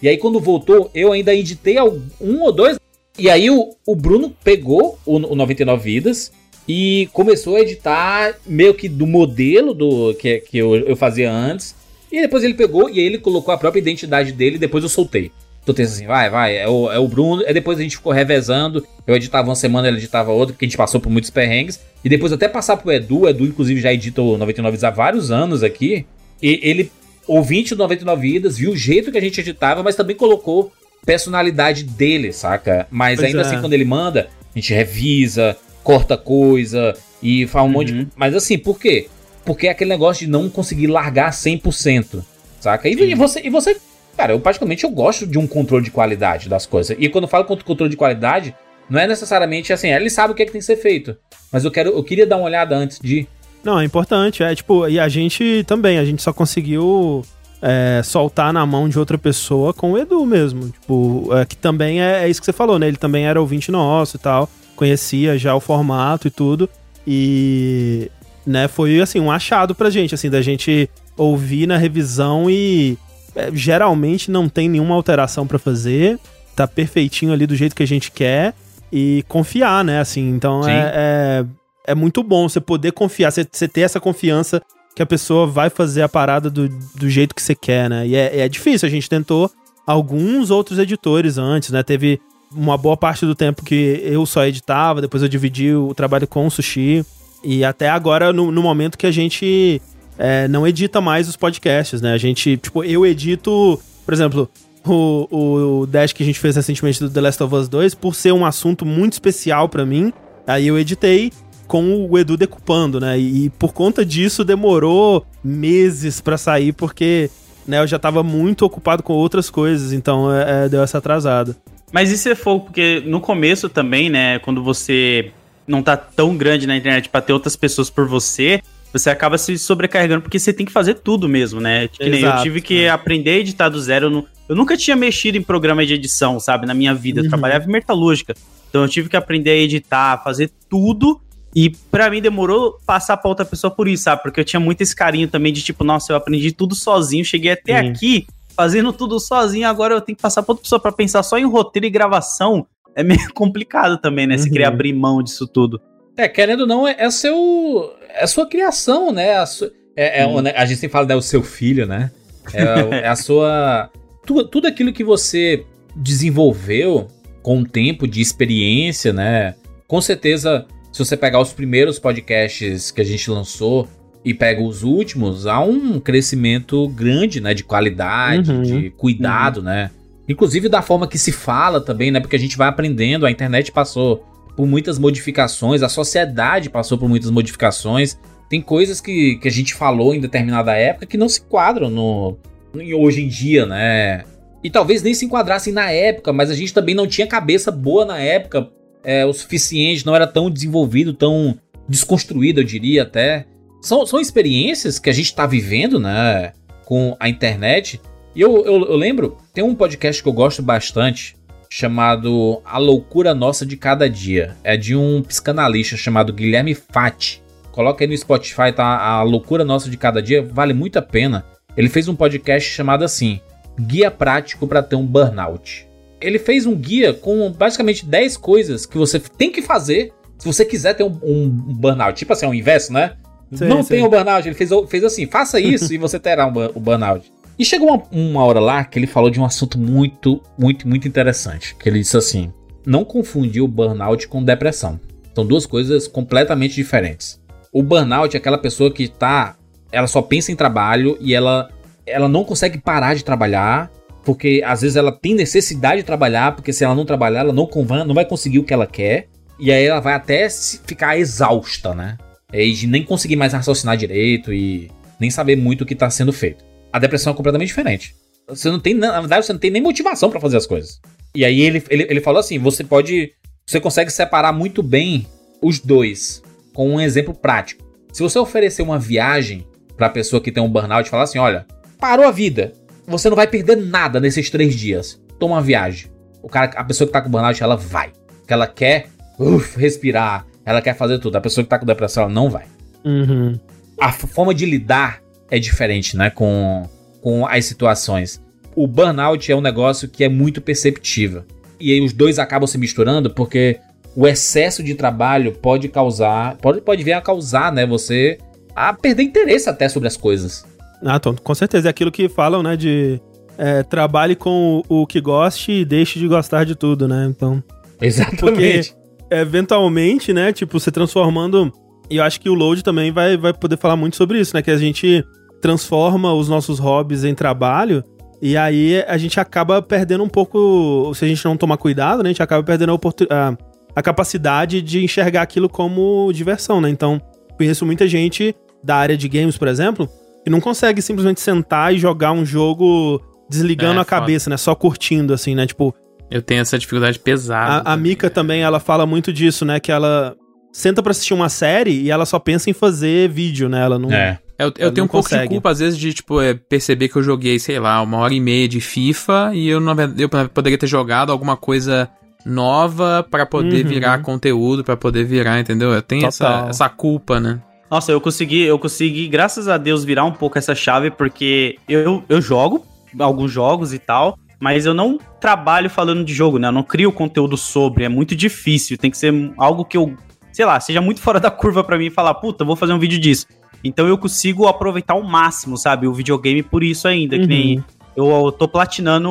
[0.00, 1.76] E aí quando voltou, eu ainda editei
[2.20, 2.78] um ou dois.
[3.18, 6.32] E aí o, o Bruno pegou o, o 99 vidas
[6.66, 11.74] e começou a editar meio que do modelo do que, que eu, eu fazia antes.
[12.10, 15.30] E depois ele pegou e ele colocou a própria identidade dele e depois eu soltei.
[15.64, 17.44] Tô pensando assim, vai, vai, é o, é o Bruno.
[17.46, 18.84] Aí depois a gente ficou revezando.
[19.06, 21.80] Eu editava uma semana, ele editava outra, porque a gente passou por muitos perrengues.
[22.04, 25.30] E depois até passar pro Edu, o Edu inclusive já edita o 99 há vários
[25.30, 26.04] anos aqui.
[26.42, 26.90] E ele,
[27.28, 30.72] ouvinte do 99 Vidas, viu o jeito que a gente editava, mas também colocou
[31.04, 32.86] personalidade dele, saca?
[32.90, 33.52] Mas pois ainda assim, é.
[33.54, 37.72] assim, quando ele manda, a gente revisa, corta coisa e faz um uhum.
[37.72, 37.98] monte de.
[38.00, 38.06] Uhum.
[38.16, 39.08] Mas assim, por quê?
[39.44, 42.22] Porque é aquele negócio de não conseguir largar 100%.
[42.60, 42.88] Saca?
[42.88, 43.76] E, e, você, e você.
[44.16, 46.96] Cara, eu praticamente eu gosto de um controle de qualidade das coisas.
[47.00, 48.54] E quando eu falo controle de qualidade,
[48.88, 51.16] não é necessariamente assim, ele sabe o que, é que tem que ser feito.
[51.50, 53.26] Mas eu quero, eu queria dar uma olhada antes de.
[53.64, 54.42] Não, é importante.
[54.42, 57.24] É tipo, e a gente também, a gente só conseguiu
[57.62, 60.68] é, soltar na mão de outra pessoa com o Edu mesmo.
[60.68, 62.88] Tipo, é, que também é, é, isso que você falou, né?
[62.88, 64.48] Ele também era ouvinte nosso e tal
[64.82, 66.68] conhecia já o formato e tudo.
[67.06, 68.10] E,
[68.46, 72.98] né, foi assim, um achado pra gente, assim, da gente ouvir na revisão e
[73.34, 76.18] é, geralmente não tem nenhuma alteração para fazer,
[76.56, 78.54] tá perfeitinho ali do jeito que a gente quer
[78.92, 81.44] e confiar, né, assim, então é, é,
[81.88, 84.60] é, muito bom você poder confiar, você, você ter essa confiança
[84.94, 88.14] que a pessoa vai fazer a parada do, do jeito que você quer, né, e
[88.14, 89.50] é, é difícil, a gente tentou
[89.86, 92.20] alguns outros editores antes, né, teve
[92.54, 96.46] uma boa parte do tempo que eu só editava, depois eu dividi o trabalho com
[96.46, 97.04] o Sushi.
[97.42, 99.80] E até agora, no, no momento que a gente
[100.18, 102.12] é, não edita mais os podcasts, né?
[102.12, 104.48] A gente, tipo, eu edito, por exemplo,
[104.86, 108.14] o, o Dash que a gente fez recentemente do The Last of Us 2, por
[108.14, 110.12] ser um assunto muito especial para mim,
[110.46, 111.32] aí eu editei
[111.72, 113.18] com o Edu decupando, né?
[113.18, 117.30] E, e por conta disso demorou meses para sair, porque
[117.66, 121.56] né, eu já tava muito ocupado com outras coisas, então é, é, deu essa atrasada.
[121.90, 125.32] Mas isso é fogo, porque no começo também, né, quando você
[125.66, 128.60] não tá tão grande na internet para ter outras pessoas por você,
[128.92, 131.88] você acaba se sobrecarregando porque você tem que fazer tudo mesmo, né?
[131.88, 132.90] Que nem eu tive que é.
[132.90, 134.08] aprender a editar do zero.
[134.08, 137.20] Eu, não, eu, nunca tinha mexido em programa de edição, sabe, na minha vida.
[137.20, 137.30] Eu uhum.
[137.30, 138.34] trabalhava em metalúrgica.
[138.68, 141.18] Então eu tive que aprender a editar, fazer tudo.
[141.54, 144.22] E para mim demorou passar pra outra pessoa por isso, sabe?
[144.22, 147.52] Porque eu tinha muito esse carinho também de tipo, nossa, eu aprendi tudo sozinho, cheguei
[147.52, 148.26] até aqui
[148.56, 151.44] fazendo tudo sozinho, agora eu tenho que passar pra outra pessoa pra pensar só em
[151.44, 152.66] roteiro e gravação.
[152.94, 154.36] É meio complicado também, né?
[154.36, 154.42] Uhum.
[154.42, 155.80] Se querer abrir mão disso tudo.
[156.16, 157.94] É, querendo ou não, é, é seu.
[158.10, 159.36] É a sua criação, né?
[159.36, 161.16] A, su, é, é, né, a gente sempre fala, né?
[161.16, 162.10] O seu filho, né?
[162.52, 163.90] É, é a sua.
[164.26, 165.64] Tudo, tudo aquilo que você
[165.96, 167.08] desenvolveu
[167.42, 169.54] com o tempo de experiência, né?
[169.88, 173.88] Com certeza, se você pegar os primeiros podcasts que a gente lançou,
[174.24, 177.54] e pega os últimos, há um crescimento grande, né?
[177.54, 179.64] De qualidade, uhum, de cuidado, uhum.
[179.64, 179.90] né?
[180.28, 182.20] Inclusive da forma que se fala também, né?
[182.20, 184.24] Porque a gente vai aprendendo, a internet passou
[184.56, 188.16] por muitas modificações, a sociedade passou por muitas modificações.
[188.48, 192.36] Tem coisas que, que a gente falou em determinada época que não se enquadram no,
[192.72, 194.24] no hoje em dia, né?
[194.62, 198.04] E talvez nem se enquadrassem na época, mas a gente também não tinha cabeça boa
[198.04, 198.70] na época
[199.04, 203.46] é, o suficiente, não era tão desenvolvido, tão desconstruído, eu diria até.
[203.80, 206.52] São, são experiências que a gente está vivendo, né?
[206.84, 208.00] Com a internet.
[208.34, 211.36] E eu, eu, eu lembro, tem um podcast que eu gosto bastante,
[211.68, 214.56] chamado A Loucura Nossa de Cada Dia.
[214.62, 217.42] É de um psicanalista chamado Guilherme Fati.
[217.70, 218.98] Coloca aí no Spotify, tá?
[218.98, 221.44] A Loucura Nossa de Cada Dia, vale muito a pena.
[221.76, 223.40] Ele fez um podcast chamado assim:
[223.80, 225.88] Guia Prático para ter um Burnout.
[226.22, 230.64] Ele fez um guia com basicamente 10 coisas que você tem que fazer se você
[230.64, 232.18] quiser ter um, um burnout.
[232.18, 233.16] Tipo assim, é o inverso, né?
[233.52, 233.98] Sei, não sei.
[233.98, 234.46] tem o burnout.
[234.46, 237.32] Ele fez, fez assim: faça isso e você terá um, o burnout.
[237.58, 241.06] E chegou uma, uma hora lá que ele falou de um assunto muito, muito, muito
[241.06, 241.76] interessante.
[241.76, 242.52] Que ele disse assim:
[242.84, 244.98] não confundir o burnout com depressão.
[245.34, 247.40] São duas coisas completamente diferentes.
[247.72, 249.56] O burnout é aquela pessoa que tá.
[249.90, 251.70] Ela só pensa em trabalho e ela.
[252.06, 253.90] ela não consegue parar de trabalhar,
[254.24, 257.66] porque às vezes ela tem necessidade de trabalhar, porque se ela não trabalhar, ela não,
[257.66, 259.28] conva- não vai conseguir o que ela quer.
[259.58, 262.16] E aí ela vai até ficar exausta, né?
[262.52, 266.32] E de nem conseguir mais raciocinar direito e nem saber muito o que tá sendo
[266.32, 266.64] feito.
[266.92, 268.14] A depressão é completamente diferente.
[268.48, 271.00] Você não tem, na verdade, você não tem nem motivação pra fazer as coisas.
[271.34, 273.32] E aí ele, ele, ele falou assim: você pode.
[273.66, 275.26] Você consegue separar muito bem
[275.62, 276.42] os dois
[276.74, 277.82] com um exemplo prático.
[278.12, 279.64] Se você oferecer uma viagem
[279.96, 281.64] pra pessoa que tem um burnout e falar assim: olha,
[281.98, 282.72] parou a vida,
[283.06, 285.20] você não vai perder nada nesses três dias.
[285.38, 286.10] Toma uma viagem.
[286.42, 288.12] O cara, a pessoa que tá com burnout, ela vai.
[288.38, 289.06] Porque ela quer
[289.38, 291.36] uf, respirar, ela quer fazer tudo.
[291.36, 292.64] A pessoa que tá com depressão, ela não vai
[293.04, 293.58] Uhum.
[294.00, 296.88] a forma de lidar é diferente, né, com,
[297.20, 298.40] com as situações.
[298.76, 301.44] O burnout é um negócio que é muito perceptível.
[301.80, 303.78] E aí os dois acabam se misturando porque
[304.14, 308.38] o excesso de trabalho pode causar, pode, pode vir a causar, né, você
[308.74, 310.64] a perder interesse até sobre as coisas.
[311.04, 311.88] Ah, então, com certeza.
[311.88, 312.76] É aquilo que falam, né?
[312.76, 313.20] De
[313.58, 317.26] é, trabalhe com o, o que goste e deixe de gostar de tudo, né?
[317.28, 317.62] Então,
[318.00, 318.94] Exatamente.
[319.30, 320.52] eventualmente, né?
[320.52, 321.72] Tipo, se transformando.
[322.10, 324.62] E eu acho que o Load também vai, vai poder falar muito sobre isso, né?
[324.62, 325.24] Que a gente
[325.60, 328.04] transforma os nossos hobbies em trabalho.
[328.40, 331.12] E aí a gente acaba perdendo um pouco.
[331.14, 332.30] Se a gente não tomar cuidado, né?
[332.30, 333.56] A gente acaba perdendo a, a,
[333.94, 336.90] a capacidade de enxergar aquilo como diversão, né?
[336.90, 337.20] Então,
[337.56, 340.08] conheço muita gente da área de games, por exemplo,
[340.44, 344.56] que não consegue simplesmente sentar e jogar um jogo desligando É, a cabeça, né?
[344.56, 345.66] Só curtindo, assim, né?
[345.66, 345.94] Tipo,
[346.30, 347.82] Eu tenho essa dificuldade pesada.
[347.88, 349.78] a, a Mika também, ela fala muito disso, né?
[349.78, 350.34] Que ela
[350.72, 353.82] senta pra assistir uma série e ela só pensa em fazer vídeo, né?
[353.84, 354.10] Ela não.
[354.10, 354.38] É.
[354.58, 355.48] Eu, eu tenho um pouco de consegue.
[355.48, 358.40] culpa, às vezes, de, tipo, é, perceber que eu joguei, sei lá, uma hora e
[358.40, 362.08] meia de FIFA e eu, na verdade, eu poderia ter jogado alguma coisa
[362.46, 363.88] nova pra poder Uhum.
[363.90, 365.92] virar conteúdo, pra poder virar, entendeu?
[365.92, 367.60] Eu tenho essa, essa culpa, né?
[367.92, 372.24] Nossa, eu consegui, eu consegui, graças a Deus, virar um pouco essa chave, porque eu,
[372.26, 372.86] eu jogo
[373.18, 376.68] alguns jogos e tal, mas eu não trabalho falando de jogo, né?
[376.68, 378.96] Eu não crio conteúdo sobre, é muito difícil.
[378.96, 380.16] Tem que ser algo que eu,
[380.54, 382.98] sei lá, seja muito fora da curva pra mim e falar, puta, vou fazer um
[382.98, 383.46] vídeo disso.
[383.84, 387.48] Então eu consigo aproveitar ao máximo, sabe, o videogame por isso ainda, que Uhum.
[387.48, 387.84] nem
[388.16, 389.28] eu, eu tô platinando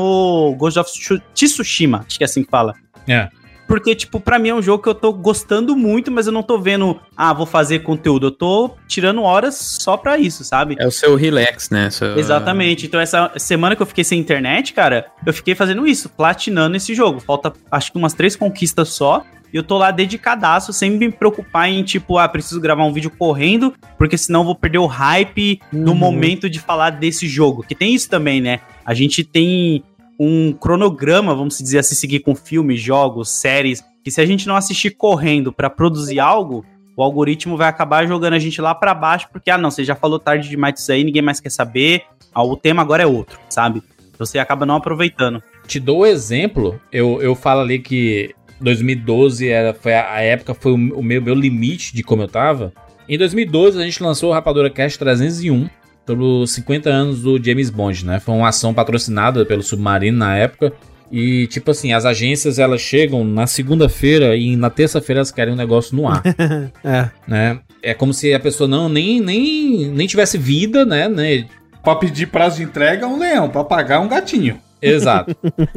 [0.60, 2.76] Ghost of Tsu- Tsushima, acho que é assim que fala.
[3.08, 3.28] É.
[3.72, 6.44] Porque, tipo, pra mim é um jogo que eu tô gostando muito, mas eu não
[6.44, 8.28] tô vendo, ah, vou fazer conteúdo.
[8.28, 10.76] Eu tô tirando horas só pra isso, sabe?
[10.78, 11.90] É o seu relax, né?
[11.90, 12.86] Seu- Exatamente.
[12.86, 16.94] Então, essa semana que eu fiquei sem internet, cara, eu fiquei fazendo isso, platinando esse
[16.94, 17.22] jogo.
[17.22, 19.24] Falta, acho que umas três conquistas só.
[19.54, 23.12] E eu tô lá dedicadaço, sem me preocupar em, tipo, ah, preciso gravar um vídeo
[23.18, 25.98] correndo, porque senão eu vou perder o hype no Uhum.
[25.98, 27.62] momento de falar desse jogo.
[27.62, 28.60] Que tem isso também, né?
[28.86, 29.84] A gente tem
[30.24, 34.56] um cronograma, vamos dizer assim, seguir com filmes, jogos, séries, que se a gente não
[34.56, 36.64] assistir correndo pra produzir algo,
[36.96, 39.96] o algoritmo vai acabar jogando a gente lá pra baixo, porque, ah, não, você já
[39.96, 42.04] falou tarde demais disso aí, ninguém mais quer saber,
[42.36, 43.82] ah, o tema agora é outro, sabe?
[44.20, 45.42] Você acaba não aproveitando.
[45.66, 50.54] Te dou o exemplo, eu, eu falo ali que 2012 era, foi a, a época,
[50.54, 52.72] foi o, o meu, meu limite de como eu tava.
[53.10, 55.68] Em 2012 a gente lançou o Rapadura Cast 301,
[56.06, 58.20] sobre os 50 anos do James Bond, né?
[58.20, 60.74] Foi uma ação patrocinada pelo Submarino na época.
[61.12, 65.58] E, tipo assim, as agências elas chegam na segunda-feira e na terça-feira elas querem um
[65.58, 66.24] negócio no ar,
[66.86, 67.10] É.
[67.28, 67.60] né?
[67.84, 71.10] É como se a pessoa não nem, nem, nem tivesse vida, né?
[71.10, 71.46] né?
[71.84, 73.50] Pra pedir prazo de entrega, um leão.
[73.50, 74.58] Pra pagar, um gatinho.
[74.82, 75.36] Exato.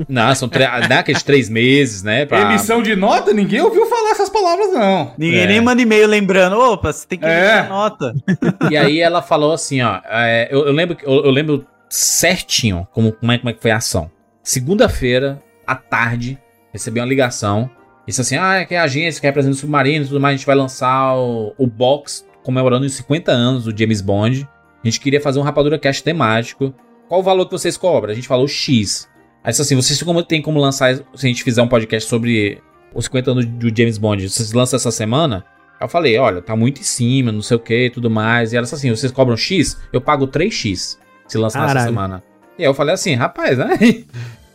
[0.09, 2.25] não, são tre- dá aqueles três meses, né?
[2.27, 5.13] pra- Emissão de nota, ninguém ouviu falar essas palavras, não.
[5.19, 5.47] Ninguém É.
[5.47, 7.31] nem manda e-mail lembrando, opa, você tem que É.
[7.59, 8.15] emitir a nota.
[8.71, 13.13] E aí ela falou assim, ó, é, eu, eu lembro, eu, eu lembro certinho como,
[13.13, 14.11] como, é, como é que foi a ação.
[14.43, 16.39] Segunda-feira, à tarde,
[16.73, 17.69] recebi uma ligação.
[18.07, 20.37] Disse assim, ah, é que a agência que representa o submarino e tudo mais, a
[20.37, 24.49] gente vai lançar o, o box comemorando os 50 anos do James Bond.
[24.83, 26.75] A gente queria fazer um Rapadura Cast temático.
[27.09, 28.13] Qual o valor que vocês cobram?
[28.13, 29.09] A gente falou X.
[29.43, 32.63] Aí assim, vocês como, tem como lançar, se a gente fizer um podcast sobre
[32.95, 35.45] os 50 anos do James Bond, vocês lançam essa semana?
[35.81, 38.53] Aí eu falei, olha, tá muito em cima, não sei o que, tudo mais.
[38.53, 39.79] E ela assim, vocês cobram X?
[39.93, 42.23] Eu pago 3X se lançar essa semana.
[42.59, 43.77] E aí eu falei assim, rapaz, né?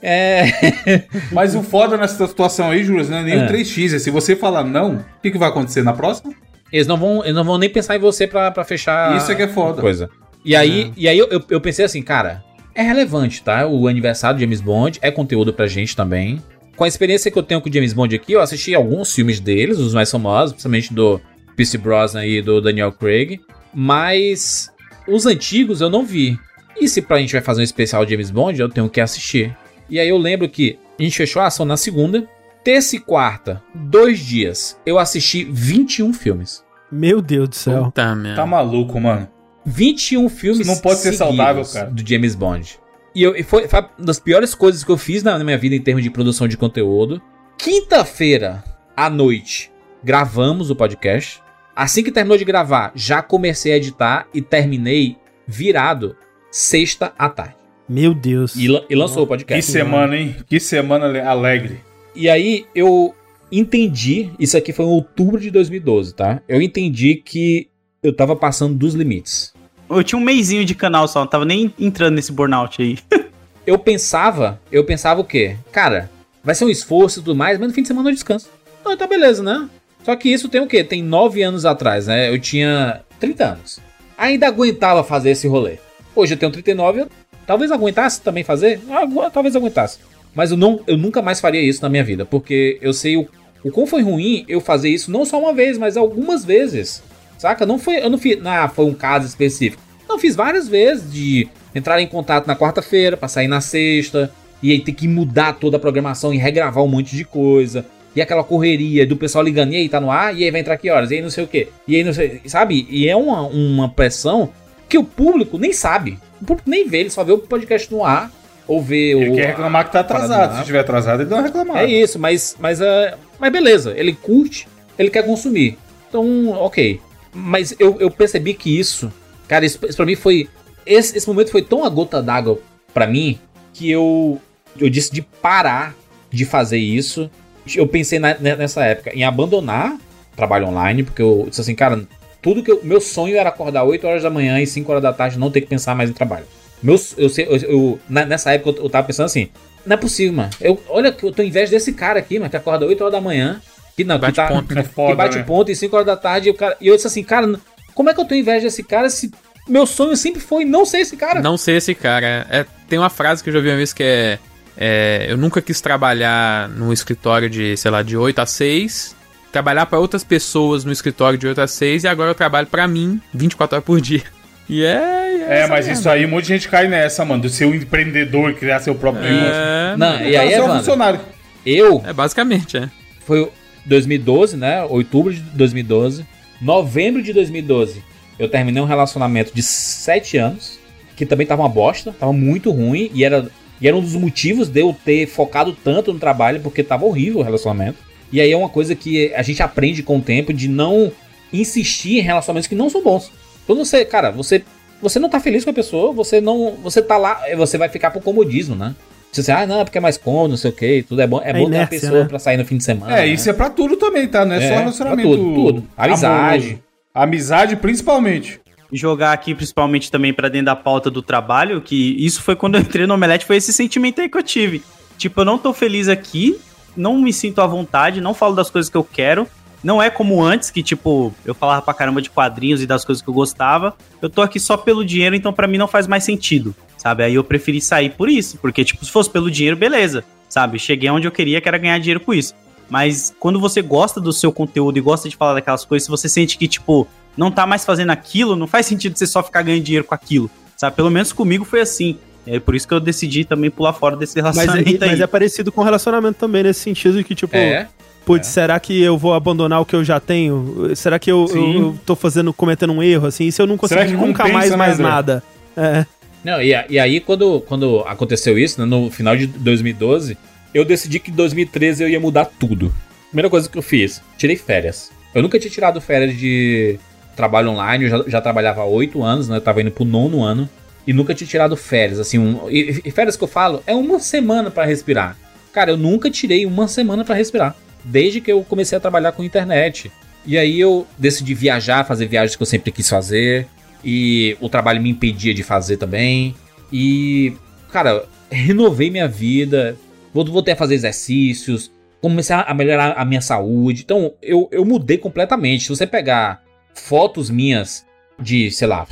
[0.02, 0.46] É.
[1.30, 3.46] Mas o foda nessa situação aí, Júlio, não é nem É.
[3.46, 3.96] o 3x.
[3.96, 6.34] É se você falar não, o que, que vai acontecer na próxima?
[6.72, 9.18] Eles não vão, eles não vão nem pensar em você pra, pra fechar.
[9.18, 9.82] Isso é que é foda.
[9.82, 10.10] Coisa.
[10.50, 12.44] E aí, e aí eu, eu, eu pensei assim, cara,
[12.74, 13.68] é relevante, tá?
[13.68, 16.42] O aniversário de James Bond é conteúdo pra gente também.
[16.76, 19.40] Com a experiência que eu tenho com o James Bond aqui, eu assisti alguns filmes
[19.40, 21.22] deles, os mais famosos, principalmente do
[21.56, 23.40] Pierce Brosnan e do Daniel Craig.
[23.72, 24.72] Mas
[25.08, 26.36] os antigos eu não vi.
[26.82, 29.56] E se pra gente vai fazer um especial de James Bond, eu tenho que assistir.
[29.88, 32.28] E aí eu lembro que a gente fechou a ação na segunda.
[32.64, 36.66] Terça e quarta, dois dias, eu assisti 21 filmes.
[36.92, 37.86] Meu Deus do céu.
[37.86, 38.16] Puta.
[38.36, 39.28] Tá maluco, mano.
[39.70, 41.90] 21 filmes Isso não pode ser saudável, cara.
[41.90, 42.78] do James Bond.
[43.16, 45.58] E, eu, e foi, foi uma das piores coisas que eu fiz na, na minha
[45.58, 47.22] vida em termos de produção de conteúdo.
[47.58, 48.64] Quinta-feira
[48.96, 49.72] à noite,
[50.04, 51.42] gravamos o podcast.
[51.76, 55.16] Assim que terminou de gravar, já comecei a editar e terminei
[55.48, 56.16] virado
[56.52, 57.56] sexta à tarde.
[57.88, 58.56] Meu Deus.
[58.56, 59.72] E, e lançou o Que podcast.
[59.72, 60.36] semana, hein?
[60.48, 61.80] Que semana ale- alegre.
[62.16, 63.16] E aí eu
[63.52, 66.42] entendi, isso aqui foi em outubro de 2012, tá?
[66.48, 67.70] Eu entendi que
[68.04, 69.54] eu tava passando dos limites.
[69.90, 72.98] Eu tinha um meizinho de canal só, não tava nem entrando nesse burnout aí.
[73.68, 75.56] Eu pensava, eu pensava o quê?
[75.72, 76.10] Cara,
[76.44, 78.50] vai ser um esforço e tudo mais, mas no fim de semana eu descanso.
[78.82, 79.70] Então tá beleza, né?
[80.04, 80.84] Só que isso tem o quê?
[80.84, 82.34] Tem nove anos atrás, né?
[82.34, 83.80] Eu tinha 30 anos.
[84.18, 85.78] Ainda aguentava fazer esse rolê.
[86.16, 87.10] Hoje eu tenho 39, eu
[87.46, 88.82] talvez aguentasse também fazer.
[88.90, 90.00] Ah, talvez aguentasse.
[90.34, 93.28] Mas eu, não, eu nunca mais faria isso na minha vida, porque eu sei o,
[93.64, 97.04] o quão foi ruim eu fazer isso não só uma vez, mas algumas vezes.
[97.40, 97.66] Saca?
[97.66, 99.82] Não foi, eu não fiz, ah, foi um caso específico.
[100.08, 104.72] Não, fiz várias vezes de entrar em contato na quarta-feira pra sair na sexta, e
[104.72, 107.86] aí ter que mudar toda a programação e regravar um monte de coisa.
[108.16, 110.78] E aquela correria do pessoal ligando, e aí tá no ar, e aí vai entrar
[110.78, 112.86] que horas, e aí não sei o que, e aí não sei, sabe?
[112.90, 114.50] E é uma, uma pressão
[114.90, 116.20] que o público nem sabe.
[116.42, 118.32] O público nem vê, ele só vê o podcast no ar,
[118.68, 119.36] ou vê Ele o.
[119.36, 120.54] quer reclamar que tá atrasado.
[120.56, 121.82] Se estiver atrasado, ele dá uma reclamada.
[121.82, 124.68] É isso, mas, mas, é, mas beleza, ele curte,
[124.98, 125.78] ele quer consumir.
[126.08, 127.00] Então, ok.
[127.34, 129.12] Mas eu, eu percebi que isso,
[129.48, 130.48] cara, isso, isso pra mim foi.
[130.86, 132.60] Esse, esse momento foi tão a gota d'água
[132.94, 133.38] pra mim
[133.74, 134.42] que eu,
[134.80, 135.96] eu decidi parar
[136.32, 137.30] de fazer isso.
[137.76, 139.96] Eu pensei na- ne- nessa época em abandonar
[140.36, 142.02] trabalho online, porque eu disse assim, cara,
[142.42, 145.14] tudo que eu, meu sonho era acordar 8 horas da manhã e 5 horas da
[145.14, 146.46] tarde não ter que pensar mais em trabalho.
[146.82, 149.50] Meus, eu, eu, eu- nessa época eu, eu tava pensando assim,
[149.86, 150.50] não é possível, mano.
[150.62, 153.22] Eu, olha, eu tô em inveja desse cara aqui, mano, que acorda 8 horas da
[153.22, 153.62] manhã.
[154.00, 154.72] Que não, que, Bate tá, ponto.
[154.72, 155.44] É que foda, bate né?
[155.44, 156.48] ponto e 5 horas da tarde.
[156.48, 157.60] E, o cara, e eu disse assim, cara,
[157.94, 159.30] como é que eu tô em inveja desse cara se
[159.68, 161.42] meu sonho sempre foi não ser esse cara?
[161.42, 162.48] Não sei esse cara.
[162.50, 164.40] É, tem uma frase que eu já vi uma vez que é,
[164.78, 169.18] é, Eu nunca quis trabalhar num escritório de, sei lá, de 8 a 6.
[169.52, 172.88] Trabalhar pra outras pessoas no escritório de 8 a 6 e agora eu trabalho pra
[172.88, 174.24] mim 24 horas por dia.
[174.70, 175.46] E é.
[175.46, 176.00] É, essa mas merda.
[176.00, 177.42] isso aí, um monte de gente cai nessa, mano.
[177.42, 179.54] De ser um empreendedor, criar seu próprio negócio.
[179.54, 181.20] É, Não, e aí, é um funcionário.
[181.66, 182.90] eu é basicamente, é.
[183.26, 183.52] foi
[183.90, 184.84] 2012, né?
[184.84, 186.26] Outubro de 2012.
[186.62, 188.04] Novembro de 2012,
[188.38, 190.78] eu terminei um relacionamento de 7 anos,
[191.16, 193.50] que também tava uma bosta, tava muito ruim, e era,
[193.80, 197.40] e era um dos motivos de eu ter focado tanto no trabalho, porque tava horrível
[197.40, 197.98] o relacionamento.
[198.32, 201.12] E aí é uma coisa que a gente aprende com o tempo de não
[201.52, 203.32] insistir em relacionamentos que não são bons.
[203.66, 204.64] Quando você, cara, você
[205.02, 208.12] você não tá feliz com a pessoa, você não, você tá lá, você vai ficar
[208.12, 208.94] pro comodismo, né?
[209.32, 211.40] Você diz, ah, não, porque é mais cômodo, não sei o que, tudo é bom,
[211.44, 212.28] é, É bom ter uma inércia, pessoa né?
[212.30, 213.14] pra sair no fim de semana.
[213.14, 213.28] É, né?
[213.28, 214.44] isso é pra tudo também, tá?
[214.44, 215.30] Não é, É, só relacionamento.
[215.30, 215.84] tudo, tudo.
[215.96, 216.64] Amizade.
[216.66, 216.84] amoroso.
[217.14, 218.60] Amizade, principalmente.
[218.92, 222.82] jogar aqui principalmente também pra dentro da pauta do trabalho, que isso foi quando eu
[222.82, 224.82] entrei no Omelete, foi esse sentimento aí que eu tive.
[225.18, 226.60] Tipo, eu não tô feliz aqui,
[226.98, 229.48] não me sinto à vontade, não falo das coisas que eu quero.
[229.84, 233.22] Não é como antes, que tipo, eu falava pra caramba de quadrinhos e das coisas
[233.22, 233.96] que eu gostava.
[234.22, 237.24] Eu tô aqui só pelo dinheiro, então pra mim não faz mais sentido, sabe?
[237.24, 240.78] Aí eu preferi sair por isso, porque tipo, se fosse pelo dinheiro, beleza, sabe?
[240.78, 242.54] Cheguei onde eu queria, que era ganhar dinheiro com isso.
[242.90, 246.28] Mas quando você gosta do seu conteúdo e gosta de falar daquelas coisas, se você
[246.30, 247.08] sente que, tipo,
[247.38, 250.50] não tá mais fazendo aquilo, não faz sentido você só ficar ganhando dinheiro com aquilo,
[250.76, 250.96] sabe?
[250.96, 252.18] Pelo menos comigo foi assim.
[252.48, 255.10] É por isso que eu decidi também pular fora desse Mas é, relacionamento aí.
[255.12, 257.88] mas é parecido com relacionamento também, nesse sentido de que, tipo, É.
[258.26, 260.92] putz, será que eu vou abandonar o que eu já tenho?
[260.96, 263.46] Será que eu, eu, eu tô fazendo, cometendo um erro, assim?
[263.46, 265.04] E se eu não conseguir nunca mais né, mais André?
[265.04, 265.44] nada?
[265.78, 266.06] É.
[266.50, 270.36] Não, e, e aí, quando, quando aconteceu isso, né, no final de 2012,
[270.74, 272.94] eu decidi que em 2013 eu ia mudar tudo.
[273.28, 275.12] Primeira coisa que eu fiz, tirei férias.
[275.34, 276.98] Eu nunca tinha tirado férias de
[277.36, 279.58] trabalho online, eu já, já trabalhava há oito anos, né?
[279.58, 280.68] Eu tava indo pro nono ano.
[281.06, 282.40] E nunca tinha tirado férias, assim.
[282.40, 285.38] Um, e, e férias que eu falo é uma semana pra respirar.
[285.72, 287.76] Cara, eu nunca tirei uma semana pra respirar.
[288.04, 290.12] Desde que eu comecei a trabalhar com internet.
[290.46, 293.68] E aí eu decidi viajar, fazer viagens que eu sempre quis fazer.
[294.04, 296.56] E o trabalho me impedia de fazer também.
[296.92, 297.54] E,
[297.92, 299.98] cara, renovei minha vida.
[300.34, 301.92] Voltei a fazer exercícios.
[302.22, 304.02] Comecei a melhorar a minha saúde.
[304.04, 305.84] Então, eu, eu mudei completamente.
[305.84, 306.64] Se você pegar
[306.94, 308.06] fotos minhas
[308.40, 309.08] de, sei lá,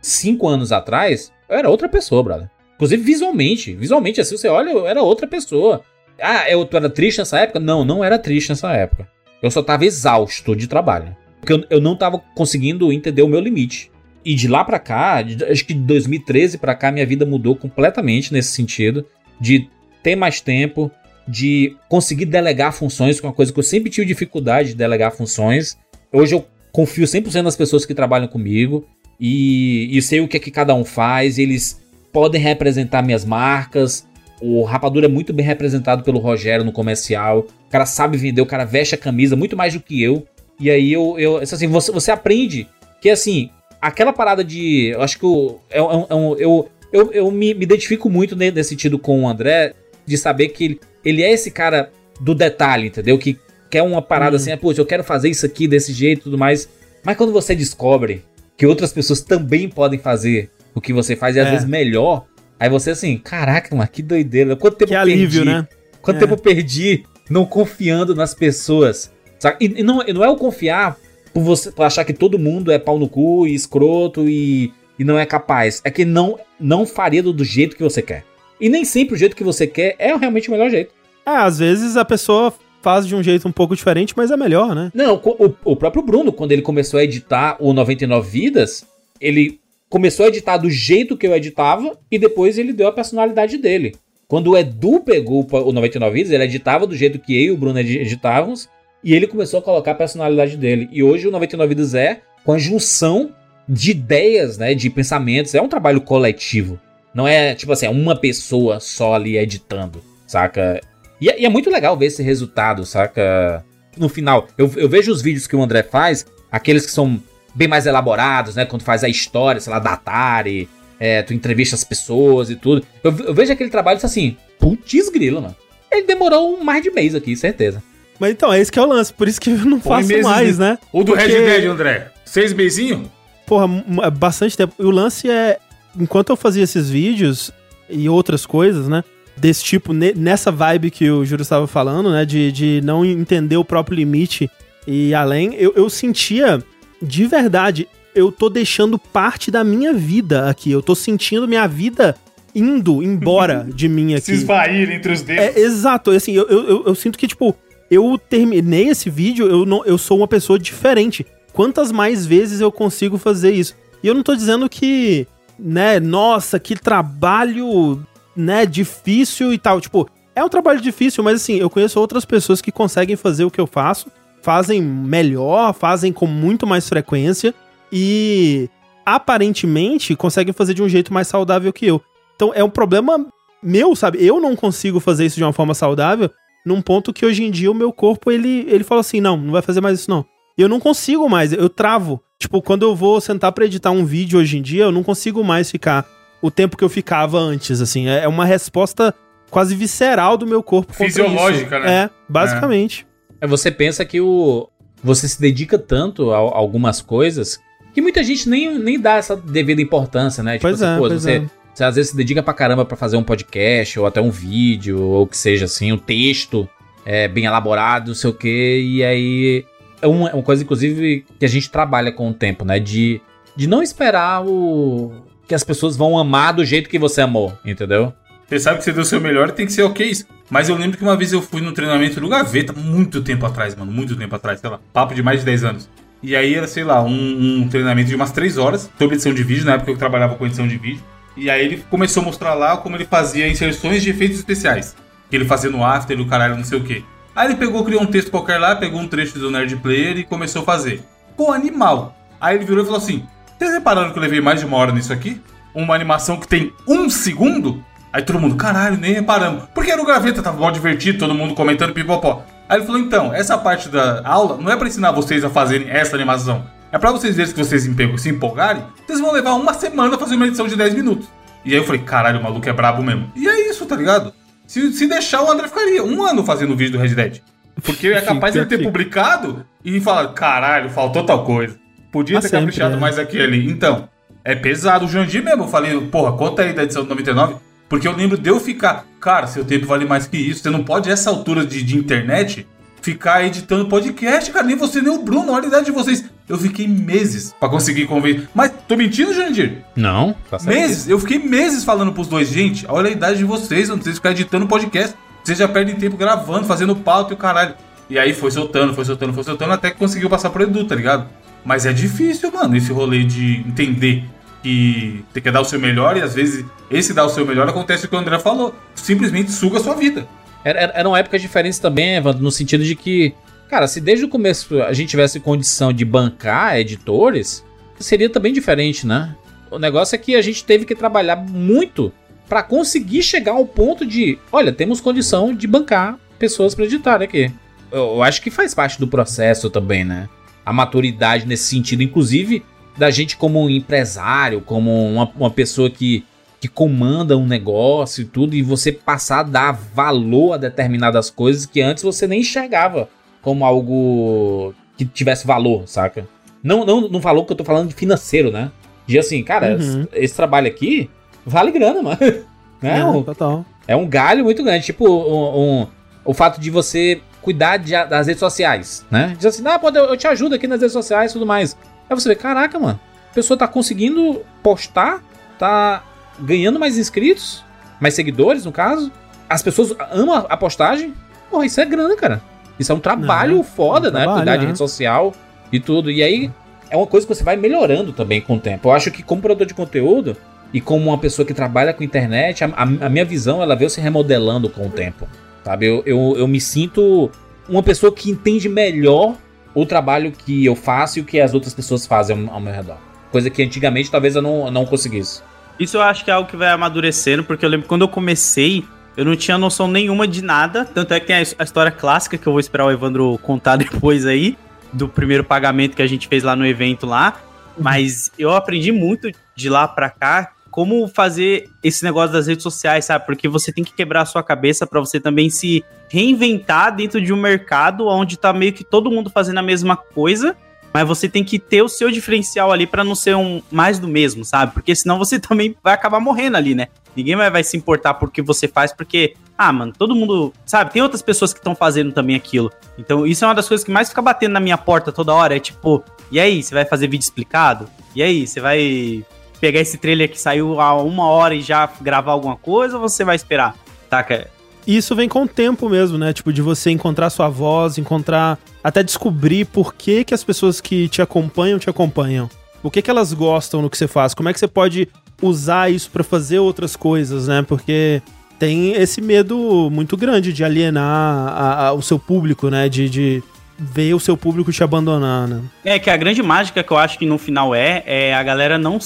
[0.00, 2.50] cinco anos atrás, eu era outra pessoa, brother.
[2.74, 3.74] Inclusive visualmente.
[3.74, 5.84] Visualmente, assim, você olha, eu era outra pessoa.
[6.20, 7.60] Ah, eu tu era triste nessa época?
[7.60, 9.08] Não, não era triste nessa época.
[9.42, 11.16] Eu só tava exausto de trabalho.
[11.40, 13.90] Porque eu, eu não tava conseguindo entender o meu limite.
[14.24, 18.32] E de lá pra cá, acho que de 2013 pra cá, minha vida mudou completamente
[18.32, 19.06] nesse sentido.
[19.40, 19.68] De
[20.02, 20.90] ter mais tempo,
[21.26, 25.12] de conseguir delegar funções, que é uma coisa que eu sempre tive dificuldade de delegar
[25.12, 25.78] funções.
[26.12, 28.86] Hoje eu confio 100% nas pessoas que trabalham comigo.
[29.18, 31.80] e, e sei o que é que cada um faz, eles
[32.12, 34.06] podem representar minhas marcas.
[34.40, 37.46] O Rapadura é muito bem representado pelo Rogério no comercial.
[37.66, 40.26] O cara sabe vender, o cara veste a camisa muito mais do que eu.
[40.58, 42.66] E aí eu, eu assim, você, você aprende
[43.00, 43.50] que assim,
[43.80, 44.88] aquela parada de.
[44.88, 48.98] Eu acho que eu, eu, eu, eu, eu, eu me, me identifico muito nesse sentido
[48.98, 49.74] com o André,
[50.06, 51.90] de saber que ele, ele é esse cara
[52.20, 53.16] do detalhe, entendeu?
[53.18, 53.38] Que
[53.70, 54.36] quer uma parada Hum.
[54.36, 56.68] assim, ah, poxa, eu quero fazer isso aqui desse jeito e tudo mais.
[57.04, 58.22] Mas quando você descobre
[58.56, 61.50] que outras pessoas também podem fazer o que você faz e às É.
[61.52, 62.26] vezes melhor,
[62.58, 64.54] aí você assim, caraca, mano, que doideira.
[64.56, 65.44] Quanto tempo Que eu alívio, perdi?
[65.44, 65.68] né?
[66.02, 66.20] Quanto É.
[66.20, 69.10] tempo eu perdi não confiando nas pessoas?
[69.38, 69.56] Sabe?
[69.60, 70.98] E, e não, e não é o confiar
[71.32, 75.04] por você por achar que todo mundo é pau no cu e escroto e, e
[75.04, 75.80] não é capaz.
[75.84, 78.24] É que não, não faria do, do jeito que você quer.
[78.60, 80.92] E nem sempre o jeito que você quer é realmente o melhor jeito.
[81.24, 82.52] É, às vezes a pessoa
[82.82, 84.90] faz de um jeito um pouco diferente, mas é melhor, né?
[84.94, 88.86] Não, o, o- próprio Bruno, quando ele começou a editar o 99 Vidas,
[89.20, 93.58] ele começou a editar do jeito que eu editava e depois ele deu a personalidade
[93.58, 93.94] dele.
[94.28, 97.56] Quando o Edu pegou o 99 Vidas, ele editava do jeito que eu e o
[97.56, 98.68] Bruno edi- editávamos
[99.02, 100.88] e ele começou a colocar a personalidade dele.
[100.92, 103.34] E hoje o 99 Vidas é com a junção
[103.68, 105.54] de ideias, né, de pensamentos.
[105.54, 106.78] É um trabalho coletivo.
[107.14, 110.80] Não é, tipo assim, é uma pessoa só ali editando, saca?
[111.20, 113.64] E, é- e é muito legal ver esse resultado, saca?
[113.96, 117.20] No final, eu, eu vejo os vídeos que o André faz, aqueles que são
[117.54, 118.64] bem mais elaborados, né?
[118.64, 120.68] Quando faz a história, sei lá, da Atari,
[120.98, 122.86] é, tu entrevista as pessoas e tudo.
[123.02, 125.56] Eu, eu vejo aquele trabalho e assim, putz grilo, mano.
[125.90, 127.82] Ele demorou mais de mês aqui, certeza.
[128.20, 130.22] Mas então, é esse que é o lance, por isso que eu não faço meses
[130.24, 130.78] mais, né?
[130.92, 132.12] O do Porque- Red Dead, André.
[132.24, 133.10] Seis meizinho?
[133.46, 133.66] Porra,
[134.04, 134.74] é bastante tempo.
[134.78, 135.58] E o lance é,
[135.98, 137.50] enquanto eu fazia esses vídeos
[137.88, 139.02] e outras coisas, né?
[139.36, 142.24] Desse tipo, ne- nessa vibe que o Júlio estava falando, né?
[142.26, 144.48] De, de não entender o próprio limite
[144.86, 146.62] e além, eu, eu sentia,
[147.02, 150.70] de verdade, eu tô deixando parte da minha vida aqui.
[150.70, 152.14] Eu tô sentindo minha vida
[152.54, 154.26] indo embora de mim aqui.
[154.26, 155.56] Se esvair entre os dedos.
[155.56, 157.56] É, exato, assim, eu, eu, eu- eu sinto que, tipo,
[157.90, 161.26] eu terminei esse vídeo, eu, não, eu sou uma pessoa diferente.
[161.52, 163.74] Quantas mais vezes eu consigo fazer isso?
[164.02, 165.26] E eu não tô dizendo que,
[165.58, 168.00] né, nossa, que trabalho,
[168.36, 169.80] né, difícil e tal.
[169.80, 173.50] Tipo, é um trabalho difícil, mas assim, eu conheço outras pessoas que conseguem fazer o
[173.50, 174.06] que eu faço,
[174.40, 177.52] fazem melhor, fazem com muito mais frequência
[177.92, 178.68] e
[179.04, 182.00] aparentemente conseguem fazer de um jeito mais saudável que eu.
[182.36, 183.26] Então é um problema
[183.62, 184.24] meu, sabe?
[184.24, 186.30] Eu não consigo fazer isso de uma forma saudável
[186.64, 189.52] num ponto que hoje em dia o meu corpo, ele, ele fala assim, não, não
[189.52, 190.24] vai fazer mais isso não.
[190.56, 192.22] E eu não consigo mais, eu travo.
[192.38, 195.42] Tipo, quando eu vou sentar pra editar um vídeo hoje em dia, eu não consigo
[195.44, 196.06] mais ficar
[196.42, 198.08] o tempo que eu ficava antes, assim.
[198.08, 199.14] É é uma resposta
[199.50, 201.86] quase visceral do meu corpo Fisiológica, isso.
[201.86, 202.04] né?
[202.04, 203.06] É, basicamente.
[203.40, 204.68] É, você pensa que o
[205.02, 207.58] você se dedica tanto a, algumas coisas
[207.92, 210.58] que muita gente nem, nem dá essa devida importância, né?
[210.60, 211.44] Pois é, pois você, é.
[211.80, 215.00] Você às vezes se dedica pra caramba pra fazer um podcast ou até um vídeo
[215.00, 216.68] ou que seja assim, um texto
[217.04, 219.64] é, bem elaborado, não sei o que, e aí
[220.02, 222.78] é uma, é uma coisa inclusive que a gente trabalha com o tempo, né?
[222.78, 223.20] De,
[223.56, 225.12] de não esperar o
[225.48, 228.12] que as pessoas vão amar do jeito que você amou, entendeu?
[228.46, 230.26] Você sabe que você deu o seu melhor tem que ser ok isso.
[230.50, 233.74] Mas eu lembro que uma vez eu fui no treinamento do Gaveta, muito tempo atrás,
[233.74, 235.88] mano, muito tempo atrás, sei lá, papo de mais de 10 anos.
[236.22, 239.42] E aí era, sei lá, um, um treinamento de umas 3 horas sobre edição de
[239.42, 241.02] vídeo, na época eu trabalhava com edição de vídeo.
[241.40, 244.94] E aí ele começou a mostrar lá como ele fazia inserções de efeitos especiais.
[245.30, 247.02] Que ele fazia no After o caralho, não sei o que.
[247.34, 250.24] Aí ele pegou, criou um texto qualquer lá, pegou um trecho do Nerd Player e
[250.24, 251.02] começou a fazer.
[251.38, 252.14] Pô, animal.
[252.38, 253.24] Aí ele virou e falou assim:
[253.58, 255.40] Vocês repararam que eu levei mais de uma hora nisso aqui?
[255.74, 257.82] Uma animação que tem um segundo?
[258.12, 259.64] Aí todo mundo, caralho, nem reparamos.
[259.72, 262.42] Porque era o graveta, tava mal divertido, todo mundo comentando pipopó.
[262.68, 265.88] Aí ele falou, então, essa parte da aula não é pra ensinar vocês a fazerem
[265.88, 266.66] essa animação.
[266.92, 267.88] É pra vocês verem que vocês
[268.18, 271.28] se empolgarem, vocês vão levar uma semana fazer uma edição de 10 minutos.
[271.64, 273.30] E aí eu falei, caralho, o maluco é brabo mesmo.
[273.36, 274.32] E é isso, tá ligado?
[274.66, 277.40] Se, se deixar, o André ficaria um ano fazendo vídeo do Red Dead.
[277.82, 281.78] Porque é capaz de ele ter publicado e falar, caralho, faltou tal coisa.
[282.10, 282.98] Podia ter sempre, caprichado é.
[282.98, 283.70] mais aqui ali.
[283.70, 284.08] Então,
[284.44, 285.04] é pesado.
[285.04, 287.56] O Jandir mesmo, eu falei, porra, conta aí da edição de 99.
[287.88, 290.62] Porque eu lembro de eu ficar, cara, seu tempo vale mais que isso.
[290.62, 292.66] Você não pode, essa altura de, de internet,
[293.02, 294.66] ficar editando podcast, cara.
[294.66, 295.52] Nem você, nem o Bruno.
[295.52, 296.24] Olha a idade de vocês.
[296.50, 298.48] Eu fiquei meses pra conseguir convencer.
[298.54, 299.78] Mas tô mentindo, Jandir?
[299.96, 300.76] Não, tá certo.
[300.76, 301.08] Meses.
[301.08, 304.36] Eu fiquei meses falando pros dois, gente, olha a idade de vocês, não vocês ficarem
[304.38, 305.14] editando podcast.
[305.44, 307.74] Vocês já perdem tempo gravando, fazendo pauta e o caralho.
[308.10, 310.94] E aí foi soltando, foi soltando, foi soltando, até que conseguiu passar pro Edu, tá
[310.94, 311.26] ligado?
[311.64, 314.24] Mas é difícil, mano, esse rolê de entender
[314.62, 317.68] que tem que dar o seu melhor e às vezes esse dar o seu melhor
[317.68, 318.74] acontece o que o André falou.
[318.94, 320.26] Simplesmente suga a sua vida.
[320.64, 323.32] Era- era- Eram épocas diferentes também, Evandro, no sentido de que,
[323.70, 327.64] cara, se desde o começo a gente tivesse condição de bancar editores,
[328.00, 329.36] seria também diferente, né?
[329.70, 332.12] O negócio é que a gente teve que trabalhar muito
[332.48, 337.52] para conseguir chegar ao ponto de, olha, temos condição de bancar pessoas para editar aqui.
[337.92, 340.28] Eu, acho que faz parte do processo também, né?
[340.66, 342.64] A maturidade nesse sentido, inclusive
[342.98, 346.24] da gente como um empresário, como uma, uma pessoa que,
[346.60, 351.66] que comanda um negócio e tudo, e você passar a dar valor a determinadas coisas
[351.66, 353.08] que antes você nem enxergava
[353.42, 356.26] como algo que tivesse valor, saca?
[356.62, 358.70] Não, não, não valor que eu tô falando de financeiro, né?
[359.06, 360.06] De assim, cara, Uhum.
[360.12, 361.08] esse, trabalho aqui
[361.44, 362.18] vale grana, mano.
[362.82, 362.98] né?
[362.98, 363.64] Não, Um- total.
[363.88, 364.84] é um galho muito grande.
[364.86, 365.86] Tipo, um, um-
[366.24, 369.34] o fato de você cuidar de- das redes sociais, né?
[369.36, 371.76] Diz assim, ah, pô, eu eu te ajudo aqui nas redes sociais e tudo mais.
[372.08, 373.00] Aí você vê, caraca, mano,
[373.30, 375.22] a pessoa tá conseguindo postar,
[375.58, 376.04] tá
[376.38, 377.64] ganhando mais inscritos,
[377.98, 379.10] mais seguidores, no caso.
[379.48, 381.14] As pessoas amam a- a postagem.
[381.50, 382.42] Porra, isso é grana, cara.
[382.80, 384.20] Isso é um trabalho Não, foda, é um né?
[384.22, 384.66] trabalho, Cuidar de é.
[384.68, 385.32] rede social
[385.72, 386.10] e tudo.
[386.10, 386.50] E aí,
[386.90, 388.88] é uma coisa que você vai melhorando também com o tempo.
[388.88, 390.36] Eu acho que como produtor de conteúdo
[390.72, 393.90] e como uma pessoa que trabalha com internet, a, a- a minha visão, ela veio
[393.90, 395.28] se remodelando com o tempo.
[395.64, 395.86] Sabe?
[395.86, 397.30] Eu, eu, eu me sinto
[397.68, 399.34] uma pessoa que entende melhor
[399.74, 402.72] o trabalho que eu faço e o que as outras pessoas fazem ao, ao meu
[402.72, 402.96] redor.
[403.30, 405.42] Coisa que antigamente talvez eu não, eu não conseguisse.
[405.78, 408.08] Isso eu acho que é algo que vai amadurecendo, porque eu lembro que quando eu
[408.08, 408.84] comecei,
[409.16, 410.84] eu não tinha noção nenhuma de nada.
[410.84, 413.38] Tanto é que tem a his- a história clássica que eu vou esperar o Evandro
[413.42, 414.56] contar depois aí,
[414.92, 417.40] do primeiro pagamento que a gente fez lá no evento lá.
[417.78, 423.04] Mas eu aprendi muito de lá pra cá como fazer esse negócio das redes sociais,
[423.04, 423.26] sabe?
[423.26, 427.32] Porque você tem que quebrar a sua cabeça pra você também se reinventar dentro de
[427.32, 430.56] um mercado onde tá meio que todo mundo fazendo a mesma coisa.
[430.92, 434.08] Mas você tem que ter o seu diferencial ali pra não ser um mais do
[434.08, 434.72] mesmo, sabe?
[434.72, 436.88] Porque senão você também vai acabar morrendo ali, né?
[437.14, 440.92] Ninguém vai, vai se importar por que você faz, porque, ah, mano, todo mundo, sabe?
[440.92, 442.70] Tem outras pessoas que estão fazendo também aquilo.
[442.98, 445.56] Então, isso é uma das coisas que mais fica batendo na minha porta toda hora.
[445.56, 447.88] É tipo, e aí, você vai fazer vídeo explicado?
[448.14, 449.24] E aí, você vai
[449.60, 453.24] pegar esse trailer que saiu há uma hora e já gravar alguma coisa ou você
[453.24, 453.76] vai esperar?
[454.08, 454.48] Saca?
[454.96, 456.32] Isso vem com o tempo mesmo, né?
[456.32, 458.58] Tipo, de você encontrar sua voz, encontrar.
[458.82, 462.48] Até descobrir por que, que as pessoas que te acompanham te acompanham.
[462.82, 464.32] O que, que elas gostam no que você faz?
[464.34, 465.06] Como é que você pode
[465.42, 467.62] usar isso pra fazer outras coisas, né?
[467.62, 468.22] Porque
[468.58, 472.88] tem esse medo muito grande de alienar a- a- o seu público, né?
[472.88, 473.42] De, de
[473.78, 475.60] ver o seu público te abandonar, né?
[475.84, 478.76] É que a grande mágica que eu acho que no final é, é a galera
[478.78, 478.98] não.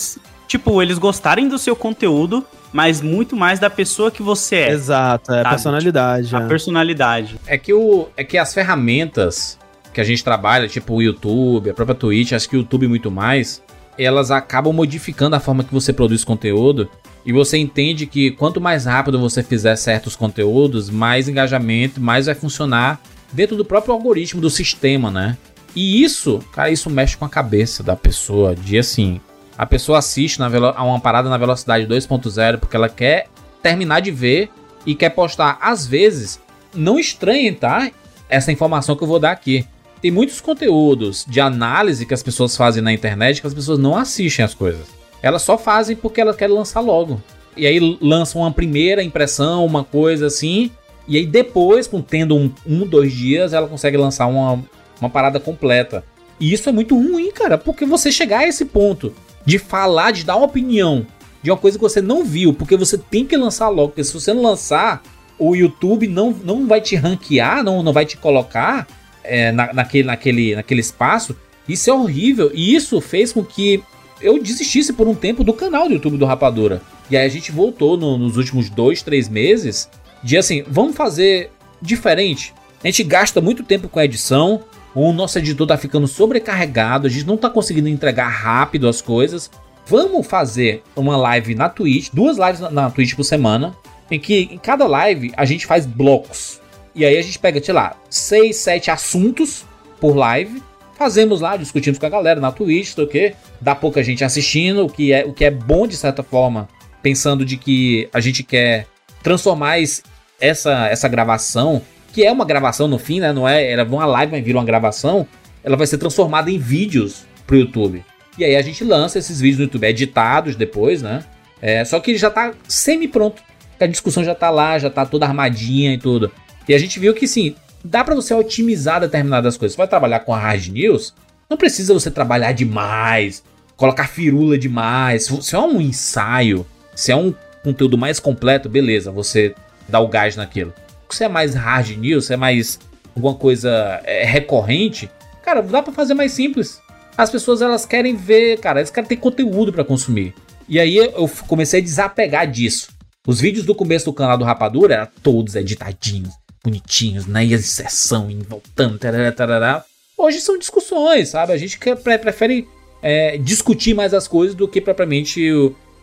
[0.46, 4.70] Tipo, eles gostarem do seu conteúdo, mas muito mais da pessoa que você é.
[4.70, 6.34] Exato, é a personalidade.
[6.36, 6.48] A é.
[6.48, 7.40] personalidade.
[7.46, 9.58] É que, o, é que as ferramentas
[9.92, 13.10] que a gente trabalha, tipo o YouTube, a própria Twitch, acho que o YouTube muito
[13.10, 13.62] mais,
[13.96, 16.88] elas acabam modificando a forma que você produz conteúdo.
[17.24, 22.34] E você entende que quanto mais rápido você fizer certos conteúdos, mais engajamento, mais vai
[22.34, 23.00] funcionar
[23.32, 25.38] dentro do próprio algoritmo do sistema, né?
[25.74, 28.54] E isso, cara, isso mexe com a cabeça da pessoa.
[28.54, 29.20] De assim,
[29.56, 33.28] a pessoa assiste a uma parada na velocidade 2.0 porque ela quer
[33.62, 34.50] terminar de ver
[34.84, 35.58] e quer postar.
[35.60, 36.40] Às vezes,
[36.74, 37.90] não estranhem, tá?
[38.28, 39.66] Essa informação que eu vou dar aqui.
[40.02, 43.96] Tem muitos conteúdos de análise que as pessoas fazem na internet que as pessoas não
[43.96, 44.86] assistem as coisas.
[45.22, 47.22] Elas só fazem porque elas querem lançar logo.
[47.56, 50.70] E aí lançam uma primeira impressão, uma coisa assim.
[51.06, 54.62] E aí depois, tendo um, um dois dias, ela consegue lançar uma,
[55.00, 56.04] uma parada completa.
[56.38, 59.14] E isso é muito ruim, cara, porque você chegar a esse ponto
[59.44, 61.06] de falar, de dar uma opinião
[61.42, 63.88] de uma coisa que você não viu, porque você tem que lançar logo.
[63.88, 65.02] Porque se você não lançar,
[65.38, 68.88] o YouTube não, não vai te ranquear, não, não vai te colocar
[69.22, 71.36] é, na, naquele, naquele, naquele espaço.
[71.68, 72.50] Isso é horrível.
[72.54, 73.82] E isso fez com que
[74.22, 76.80] eu desistisse por um tempo do canal do YouTube do Rapadura.
[77.10, 79.90] E aí a gente voltou no- nos últimos dois, três meses
[80.22, 81.50] de assim, vamos fazer
[81.82, 82.54] diferente.
[82.82, 84.62] A gente gasta muito tempo com a edição,
[84.94, 89.50] o nosso editor tá ficando sobrecarregado, a gente não tá conseguindo entregar rápido as coisas.
[89.86, 93.74] Vamos fazer uma live na Twitch, duas lives na, na Twitch por semana,
[94.10, 96.60] em que em cada live a gente faz blocos.
[96.94, 99.64] E aí a gente pega, sei lá, seis, sete assuntos
[100.00, 100.62] por live,
[100.96, 103.34] fazemos lá, discutimos com a galera na Twitch, sei o quê.
[103.60, 106.68] Dá pouca gente assistindo, o que é, o que é bom de certa forma,
[107.02, 108.86] pensando de que a gente quer
[109.22, 110.02] transformar es-
[110.40, 111.82] essa, essa gravação,
[112.14, 113.32] que é uma gravação no fim, né?
[113.32, 115.26] Não é, ela uma live, mas vira uma gravação,
[115.64, 118.04] ela vai ser transformada em vídeos pro YouTube.
[118.38, 121.24] E aí a gente lança esses vídeos no YouTube editados depois, né?
[121.60, 123.42] É, só que ele já tá semi-pronto.
[123.80, 126.30] A discussão já tá lá, já tá toda armadinha e tudo.
[126.68, 129.74] E a gente viu que sim, dá pra você otimizar determinadas coisas.
[129.74, 131.12] Você vai trabalhar com a hard news,
[131.50, 133.42] não precisa você trabalhar demais,
[133.76, 135.28] colocar firula demais.
[135.40, 136.64] Se é um ensaio,
[136.94, 137.34] se é um
[137.64, 139.52] conteúdo mais completo, beleza, você
[139.88, 140.72] dá o gás naquilo.
[141.10, 142.78] Se é mais hard news, se é mais
[143.14, 145.08] alguma coisa é, recorrente,
[145.42, 146.80] cara, dá pra fazer mais simples.
[147.16, 150.34] as pessoas elas querem ver, cara, eles querem ter conteúdo pra consumir.
[150.68, 152.88] E aí eu comecei a desapegar disso.
[153.26, 158.44] Os vídeos do começo do canal do Rapadura eram todos editadinhos, bonitinhos, na inserção, indo,
[158.48, 159.84] voltando, tarará, tarará.
[160.16, 161.52] Hoje são discussões, sabe?
[161.52, 162.66] A gente quer, pre- prefere
[163.02, 165.50] é, discutir mais as coisas do que propriamente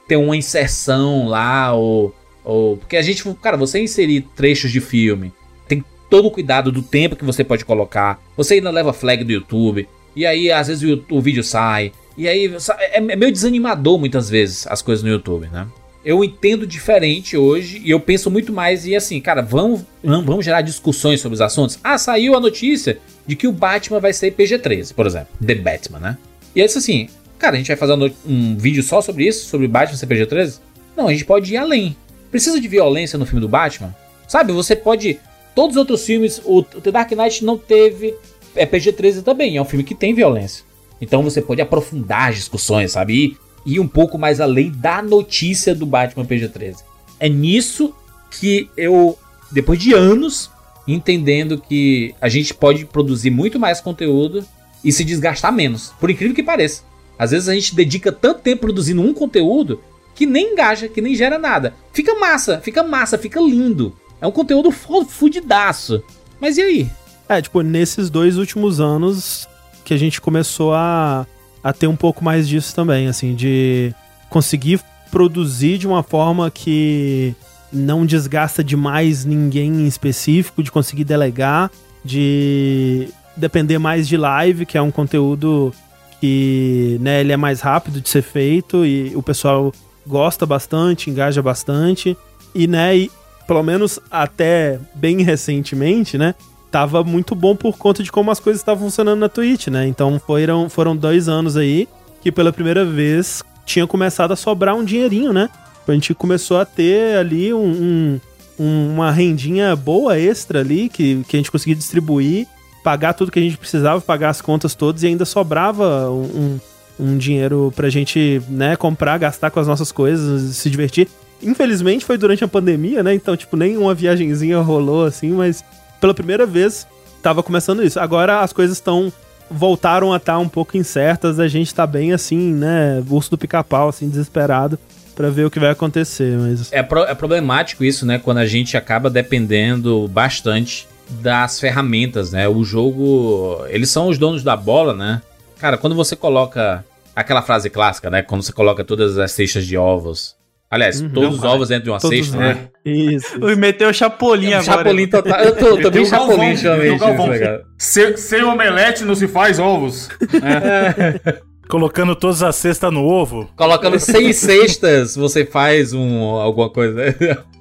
[0.08, 2.14] ter uma inserção lá, ou,
[2.44, 2.78] ou.
[2.78, 5.32] Porque a gente, cara, você inserir trechos de filme,
[5.68, 8.22] tem todo o cuidado do tempo que você pode colocar.
[8.38, 9.88] Você ainda leva flag do YouTube.
[10.16, 11.92] E aí, às vezes, o, o vídeo sai.
[12.18, 15.66] E aí, é, é meio desanimador muitas vezes as coisas no YouTube, né?
[16.04, 20.62] Eu entendo diferente hoje e eu penso muito mais e assim, cara, vamos, vamos gerar
[20.62, 21.78] discussões sobre os assuntos.
[21.84, 25.28] Ah, saiu a notícia de que o Batman vai ser PG-13, por exemplo.
[25.46, 26.18] The Batman, né?
[26.56, 27.08] E disse assim,
[27.38, 30.08] cara, a gente vai fazer no- um vídeo só sobre isso, sobre o Batman ser
[30.08, 30.60] PG-13?
[30.98, 31.96] Não, a gente pode ir além.
[32.32, 33.94] Precisa de violência no filme do Batman?
[34.28, 35.20] Sabe, você pode.
[35.54, 38.16] Todos os outros filmes, o The Dark Knight não teve.
[38.56, 40.64] É PG-13 também, é um filme que tem violência.
[41.00, 43.38] Então você pode aprofundar as discussões, sabe?
[43.66, 46.78] E ir um pouco mais além da notícia do Batman PG-13.
[47.20, 47.94] É nisso
[48.40, 49.18] que eu,
[49.52, 50.50] depois de anos,
[50.88, 54.46] entendendo que a gente pode produzir muito mais conteúdo
[54.84, 55.94] e se desgastar menos.
[56.00, 56.84] Por incrível que pareça.
[57.18, 59.82] Às vezes a gente dedica tanto tempo produzindo um conteúdo
[60.22, 61.74] que nem engaja, que nem gera nada.
[61.92, 63.92] Fica massa, fica massa, fica lindo.
[64.22, 66.04] É um conteúdo fudidaço.
[66.40, 66.90] Mas e aí?
[67.28, 69.50] É, tipo, nesses dois últimos anos
[69.84, 71.26] que a gente começou a,
[71.64, 73.96] a ter um pouco mais disso também, assim, de
[74.30, 74.80] conseguir
[75.10, 77.34] produzir de uma forma que
[77.74, 81.72] não desgasta demais ninguém em específico, de conseguir delegar,
[82.06, 85.74] de depender mais de live, que é um conteúdo
[86.20, 89.74] que, né, ele é mais rápido de ser feito e o pessoal
[90.06, 92.18] gosta bastante, engaja bastante.
[92.54, 93.12] E, né, e,
[93.48, 96.36] pelo menos até bem recentemente, né,
[96.70, 99.88] tava muito bom por conta de como as coisas estavam funcionando na Twitch, né?
[99.88, 101.88] Então foram, foram dois anos aí
[102.22, 105.50] que pela primeira vez tinha começado a sobrar um dinheirinho, né?
[105.88, 108.20] A gente começou a ter ali um, um-
[108.60, 112.48] um- uma rendinha boa extra ali que, que a gente conseguia distribuir,
[112.84, 116.60] pagar tudo que a gente precisava, pagar as contas todas e ainda sobrava um,
[117.02, 121.08] um, dinheiro pra gente, né, comprar, gastar com as nossas coisas, se divertir.
[121.42, 123.14] Infelizmente foi durante a pandemia, né?
[123.14, 125.64] Então, tipo, nem uma viagenzinha rolou assim, mas
[126.00, 126.86] pela primeira vez
[127.22, 128.00] tava começando isso.
[128.00, 129.12] Agora as coisas estão
[129.50, 133.90] voltaram a estar um pouco incertas, a gente tá bem assim, né, urso do pica-pau
[133.90, 134.80] assim, desesperado
[135.14, 138.18] pra ver o que vai acontecer, mas É, pro- é problemático isso, né?
[138.18, 142.48] Quando a gente acaba dependendo bastante das ferramentas, né?
[142.48, 143.58] O jogo.
[143.68, 145.22] Eles são os donos da bola, né?
[145.60, 146.86] Cara, quando você coloca
[147.16, 148.22] aquela frase clássica, né?
[148.22, 150.36] Quando você coloca todas as cestas de ovos.
[150.70, 151.10] Aliás, Uhum.
[151.10, 152.70] todos os ovos dentro de uma Todos cesta, os né?
[152.86, 153.44] isso.
[153.44, 154.64] Ui, meteu o Chapolin agora.
[154.64, 155.40] Chapolin total.
[155.42, 156.62] Eu tô, ultimamente.
[156.98, 157.26] Galvão.
[157.28, 157.64] tá ligado?
[157.78, 160.08] Sem, sem omelete não se faz ovos.
[161.68, 163.50] Colocando todas as cestas no ovo.
[163.56, 167.16] Colocando seis cestas, você faz um, alguma coisa.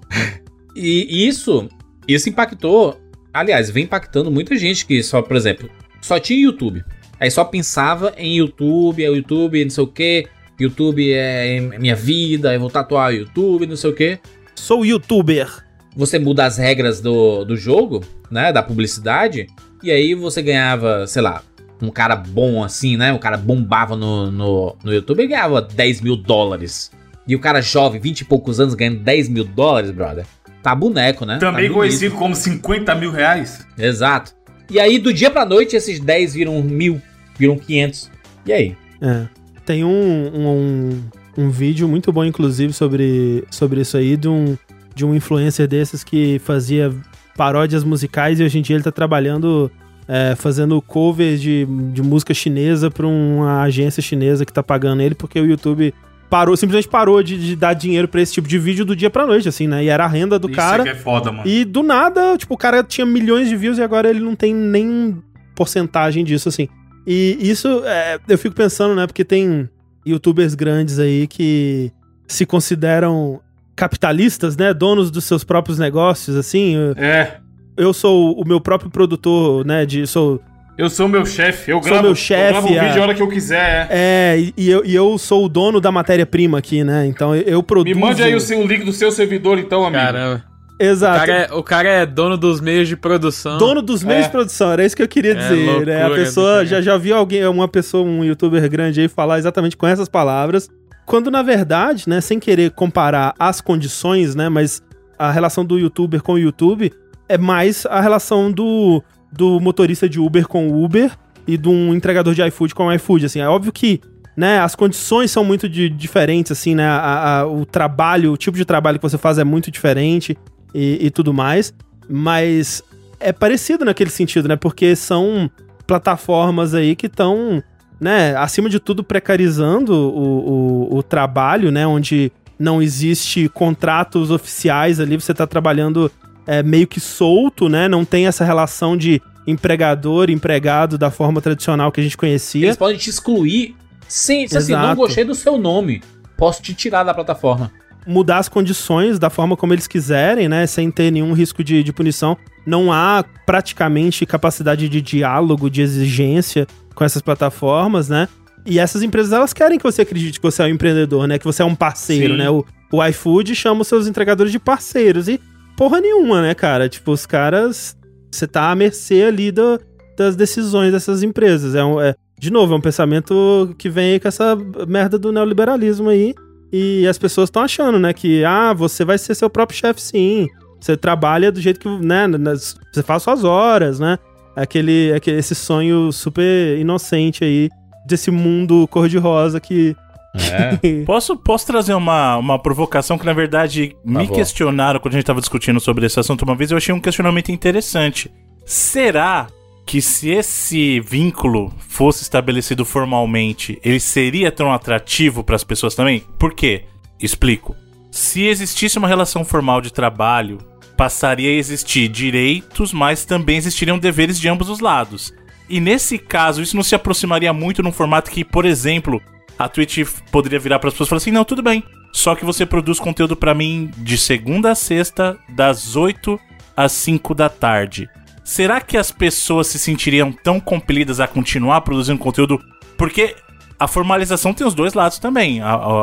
[0.75, 1.69] e isso,
[2.09, 2.97] isso impactou.
[3.33, 5.71] Aliás, vem impactando muita gente que só, por exemplo,
[6.01, 6.83] só tinha YouTube.
[7.21, 10.27] Aí só pensava em YouTube, é o YouTube, não sei o que.
[10.59, 14.19] YouTube é minha vida, eu vou tatuar o YouTube, não sei o que.
[14.55, 15.49] Sou youtuber.
[15.95, 18.53] Você muda as regras do, do jogo, né?
[18.53, 19.49] Da publicidade.
[19.83, 21.43] E aí você ganhava, sei lá,
[21.83, 23.13] um cara bom assim, né?
[23.13, 26.91] O cara bombava no, no, no YouTube e ganhava 10 mil dólares.
[27.27, 30.25] E o cara jovem, 20 e poucos anos, ganhando 10 mil dólares, brother.
[30.63, 31.39] Tá boneco, né?
[31.39, 33.67] Também tá conhecido como 50 mil reais.
[33.79, 34.35] Exato.
[34.71, 37.01] E aí, do dia pra noite, esses 10 viram mil,
[37.41, 38.11] viram 500.
[38.47, 38.77] E aí?
[39.01, 39.27] É.
[39.65, 44.57] Tem um, um, um, um vídeo muito bom, inclusive, sobre, sobre isso aí, de um,
[44.95, 46.93] de um influencer desses que fazia
[47.37, 49.71] paródias musicais e hoje em dia ele tá trabalhando
[50.07, 55.15] é, fazendo covers de, de música chinesa pra uma agência chinesa que tá pagando ele,
[55.15, 55.95] porque o YouTube
[56.29, 59.27] parou, simplesmente parou de, de dar dinheiro pra esse tipo de vídeo do dia pra
[59.27, 59.85] noite, assim, né?
[59.85, 60.83] E era a renda do Isso cara.
[60.83, 61.49] é que é foda, mano.
[61.49, 64.55] E do nada, tipo, o cara tinha milhões de views e agora ele não tem
[64.55, 65.23] nem
[65.55, 66.69] porcentagem disso, assim.
[67.13, 69.05] E isso, é, eu fico pensando, né?
[69.05, 69.69] Porque tem
[70.07, 71.91] youtubers grandes aí que
[72.29, 73.41] se consideram
[73.75, 74.73] capitalistas, né?
[74.73, 76.77] Donos dos seus próprios negócios, assim.
[76.77, 77.39] Eu, É.
[77.77, 79.85] eu sou o meu próprio produtor, né?
[79.85, 80.41] De, sou,
[80.79, 82.87] Eu sou meu chefe, eu Sou gravo, meu eu chefe, gravo um é.
[82.87, 84.35] vídeo a hora que eu quiser, é.
[84.37, 87.07] é, e, e eu, e eu sou o dono da matéria-prima aqui, né?
[87.07, 87.99] Então eu, eu Me produzo.
[87.99, 90.01] mande aí o, seu, o link do seu servidor, então, amigo.
[90.03, 90.45] Caramba.
[90.81, 91.19] O Exato.
[91.19, 93.59] cara, é, o cara é dono dos meios de produção.
[93.59, 94.27] Dono dos meios É.
[94.27, 95.97] de produção, era isso que eu queria É dizer, né?
[96.03, 99.77] A loucura pessoa, já, já vi alguém, uma pessoa, um youtuber grande aí falar exatamente
[99.77, 100.71] com essas palavras,
[101.05, 104.83] quando na verdade, né, sem querer comparar as condições, né, mas
[105.19, 106.91] a relação do youtuber com o YouTube
[107.29, 111.11] é mais a relação do, do motorista de Uber com o Uber
[111.47, 113.41] e de um entregador de iFood como o iFood, assim.
[113.41, 114.01] É óbvio que,
[114.37, 118.57] né, as condições são muito de- diferentes, assim, né, a- a- o trabalho, o tipo
[118.57, 120.37] de trabalho que você faz é muito diferente
[120.75, 121.73] e, e tudo mais,
[122.09, 122.83] mas
[123.19, 125.51] é parecido naquele sentido, né, porque são
[125.87, 127.63] plataformas aí que estão,
[128.01, 135.01] né, acima de tudo precarizando o, o, o trabalho, né, onde não existe contratos oficiais
[135.01, 136.11] ali, você tá trabalhando
[136.47, 141.91] é, meio que solto, né, não tem essa relação de empregador, empregado da forma tradicional
[141.91, 142.67] que a gente conhecia.
[142.67, 143.75] Eles podem te excluir
[144.07, 146.03] sem se assim, não gostei do seu nome.
[146.37, 147.71] Posso te tirar da plataforma.
[148.11, 150.67] Mudar as condições da forma como eles quiserem, né?
[150.67, 152.37] Sem ter nenhum risco de, de punição.
[152.67, 158.29] Não há praticamente capacidade de diálogo, de exigência com essas plataformas, né?
[158.67, 161.39] E essas empresas, elas querem que você acredite que você é um empreendedor, né?
[161.39, 162.39] Que você é um parceiro, Sim.
[162.39, 162.51] né?
[162.51, 165.29] O, o iFood chama os seus entregadores de parceiros.
[165.29, 165.41] E
[165.77, 166.89] porra nenhuma, né, cara?
[166.89, 167.97] Tipo, os caras...
[168.33, 169.81] Você tá à mercê ali do-
[170.17, 171.75] das decisões dessas empresas.
[171.75, 174.57] É, um, é- de novo, é um pensamento que vem aí com essa
[174.87, 176.35] merda do neoliberalismo aí.
[176.73, 180.47] E as pessoas estão achando, né, que ah, você vai ser seu próprio chefe sim.
[180.81, 184.19] Você trabalha do jeito que, né, nas- você faz suas horas, né?
[184.57, 187.69] Aquele, aquele esse sonho super inocente aí
[188.07, 189.95] desse mundo cor-de-rosa que
[190.35, 190.77] É.
[191.05, 194.35] Posso, posso trazer uma, uma provocação que, na verdade, me favor.
[194.37, 196.71] questionaram quando a gente estava discutindo sobre esse assunto uma vez.
[196.71, 198.31] Eu achei um questionamento interessante.
[198.65, 199.49] Será
[199.91, 206.23] que se esse vínculo fosse estabelecido formalmente, ele seria tão atrativo para as pessoas também?
[206.39, 206.85] Por quê?
[207.19, 207.75] Explico.
[208.09, 210.59] Se existisse uma relação formal de trabalho,
[210.97, 215.35] passaria a existir direitos, mas também existiriam deveres de ambos os lados.
[215.69, 219.21] E nesse caso, isso não se aproximaria muito num formato que, por exemplo,
[219.59, 221.83] a Twitch poderia virar para as pessoas e falar assim: não, tudo bem.
[222.13, 226.39] Só que você produz conteúdo para mim de segunda a sexta, das 8
[226.77, 228.09] às 5 da tarde.
[228.51, 232.61] Será que as pessoas se sentiriam tão compelidas a continuar produzindo conteúdo?
[232.99, 233.37] Porque
[233.79, 235.61] a formalização tem os dois lados também.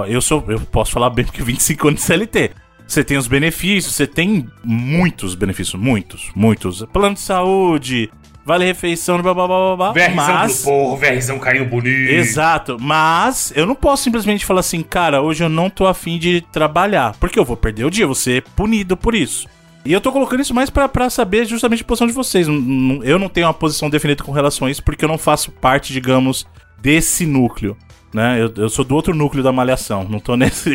[0.08, 2.52] Eu sou, eu posso falar bem porque 25 anos de CLT.
[2.88, 6.86] Você tem os benefícios, você tem muitos benefícios, muitos, muitos.
[6.94, 8.10] Plano de saúde,
[8.46, 10.10] vale refeição, blá blá blá blá blá.
[10.16, 12.12] Mas do porro, VRzão caindo bonito.
[12.12, 16.40] Exato, mas eu não posso simplesmente falar assim, cara, hoje eu não tô afim de
[16.50, 19.50] trabalhar, porque eu vou perder o dia, eu vou ser punido por isso.
[19.88, 22.46] E eu tô colocando isso mais pra, pra saber justamente a posição de vocês.
[22.46, 25.94] Eu não tenho uma posição definida com relação a isso, porque eu não faço parte,
[25.94, 26.46] digamos,
[26.82, 27.78] desse núcleo.
[28.14, 28.42] Né?
[28.42, 30.74] Eu, eu sou do outro núcleo da malhação, não tô nesse.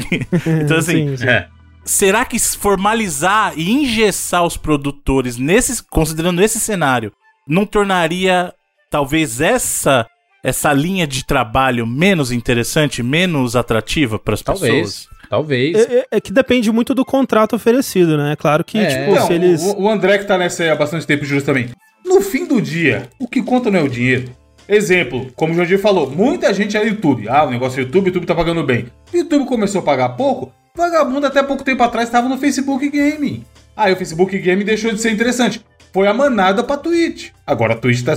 [0.63, 1.29] então, assim, Sim, sim.
[1.29, 1.49] É.
[1.85, 7.13] será que formalizar e engessar os produtores, nesse, considerando esse cenário,
[7.47, 8.53] não tornaria
[8.91, 10.07] talvez essa
[10.45, 15.09] essa linha de trabalho menos interessante, menos atrativa para as pessoas?
[15.33, 15.75] Talvez.
[15.75, 18.37] É, é- é que depende muito do contrato oferecido, né?
[18.39, 18.85] Claro que, É.
[18.87, 19.63] tipo, Não, se eles.
[19.63, 21.71] o, o André que tá nessa aí há bastante tempo justo também.
[22.05, 24.27] No fim do dia, o que conta não é o dinheiro.
[24.69, 27.31] Exemplo, como o Jordi falou, muita gente é YouTube.
[27.31, 28.89] Ah, o negócio é YouTube, o YouTube tá pagando bem.
[29.11, 33.43] O YouTube começou a pagar pouco, vagabundo até pouco tempo atrás estava no Facebook Game.
[33.75, 35.63] Aí o Facebook Game deixou de ser interessante.
[35.95, 37.31] Foi a manada pra Twitch.
[37.47, 38.13] Agora a Twitch tá,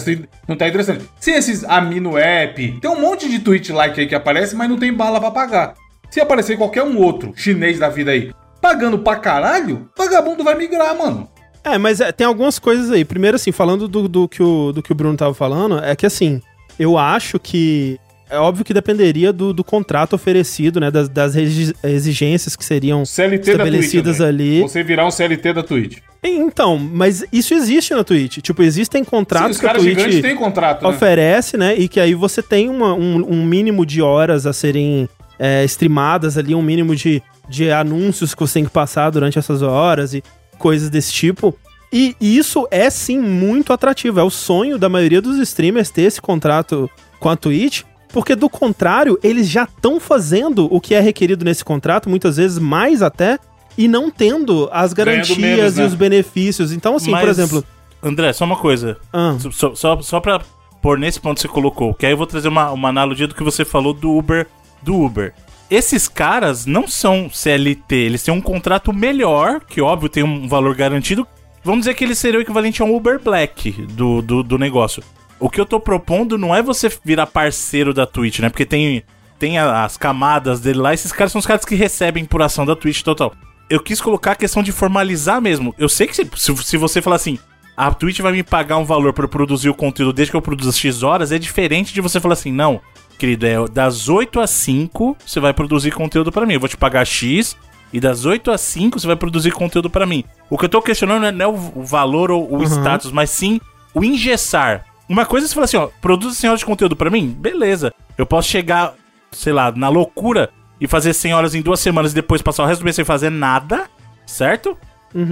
[0.49, 1.05] não tá interessante.
[1.17, 4.77] Se esses Amino App, tem um monte de Twitch like aí que aparece, mas não
[4.77, 5.73] tem bala pra pagar.
[6.15, 8.31] Se aparecer qualquer um outro chinês da vida aí
[8.61, 11.27] pagando pra caralho, vagabundo vai migrar, mano.
[11.61, 13.03] É, mas é, tem algumas coisas aí.
[13.03, 16.05] Primeiro, assim, falando do, do que o, do que o Bruno tava falando, é que,
[16.05, 16.39] assim,
[16.79, 17.99] eu acho que.
[18.29, 20.89] É óbvio que dependeria do, do contrato oferecido, né?
[20.89, 23.49] Das, das exigências que seriam CLT da Twitch.
[23.49, 24.29] estabelecidas André.
[24.29, 24.61] ali.
[24.61, 25.97] Você virar um CLT da Twitch.
[26.23, 28.37] Então, mas isso existe na Twitch.
[28.37, 30.89] Tipo, existem Sim, contratos os que a Twitch têm contrato, né?
[30.89, 31.75] oferece, né?
[31.75, 35.07] E que aí você tem uma- um, um mínimo de horas a serem
[35.39, 39.61] é, streamadas ali, um mínimo de, de anúncios que você tem que passar durante essas
[39.61, 40.23] horas e
[40.57, 41.55] coisas desse tipo.
[41.91, 44.19] E isso é sim muito atrativo.
[44.19, 46.89] É o sonho da maioria dos streamers ter esse contrato
[47.19, 47.83] com a Twitch.
[48.09, 52.57] Porque do contrário, eles já estão fazendo o que é requerido nesse contrato, muitas vezes
[52.57, 53.37] mais até,
[53.77, 55.85] e não tendo as garantias menos, e né?
[55.85, 56.71] os benefícios.
[56.71, 57.63] Então, assim, por Mas, exemplo.
[58.01, 58.97] André, só uma coisa.
[59.11, 60.39] ah, Só, só, só pra
[60.81, 63.35] pôr nesse ponto que você colocou, que aí eu vou trazer uma, uma analogia do
[63.35, 64.47] que você falou do Uber.
[64.81, 65.33] Do Uber.
[65.69, 70.75] Esses caras não são CLT, eles têm um contrato melhor, que óbvio tem um valor
[70.75, 71.27] garantido.
[71.63, 75.03] Vamos dizer que ele seria o equivalente a um Uber Black do, do, do negócio.
[75.39, 78.49] O que eu tô propondo não é você virar parceiro da Twitch, né?
[78.49, 79.03] Porque tem,
[79.39, 82.75] tem as camadas dele lá, esses caras são os caras que recebem por ação da
[82.75, 83.33] Twitch total.
[83.67, 85.73] Eu quis colocar a questão de formalizar mesmo.
[85.77, 87.39] Eu sei que se, se, se você falar assim,
[87.75, 90.71] a Twitch vai me pagar um valor eu produzir o conteúdo desde que eu produza
[90.71, 92.79] X horas, é diferente de você falar assim, não,
[93.17, 96.53] querido, é das 8 às 5 você vai produzir conteúdo pra mim.
[96.55, 97.55] Eu vou te pagar X
[97.93, 100.23] e das 8 às 5 você vai produzir conteúdo pra mim.
[100.49, 102.63] O que eu tô questionando não é o, o valor ou o Uhum.
[102.63, 103.59] status, mas sim
[103.93, 104.85] o engessar.
[105.07, 107.27] Uma coisa é você falar assim, ó, produz 100 horas de conteúdo pra mim?
[107.27, 107.93] Beleza.
[108.17, 108.93] Eu posso chegar,
[109.31, 110.49] sei lá, na loucura
[110.81, 113.05] e fazer 100 horas em duas semanas e depois passar o resto do mês sem
[113.05, 113.85] fazer nada,
[114.25, 114.77] certo?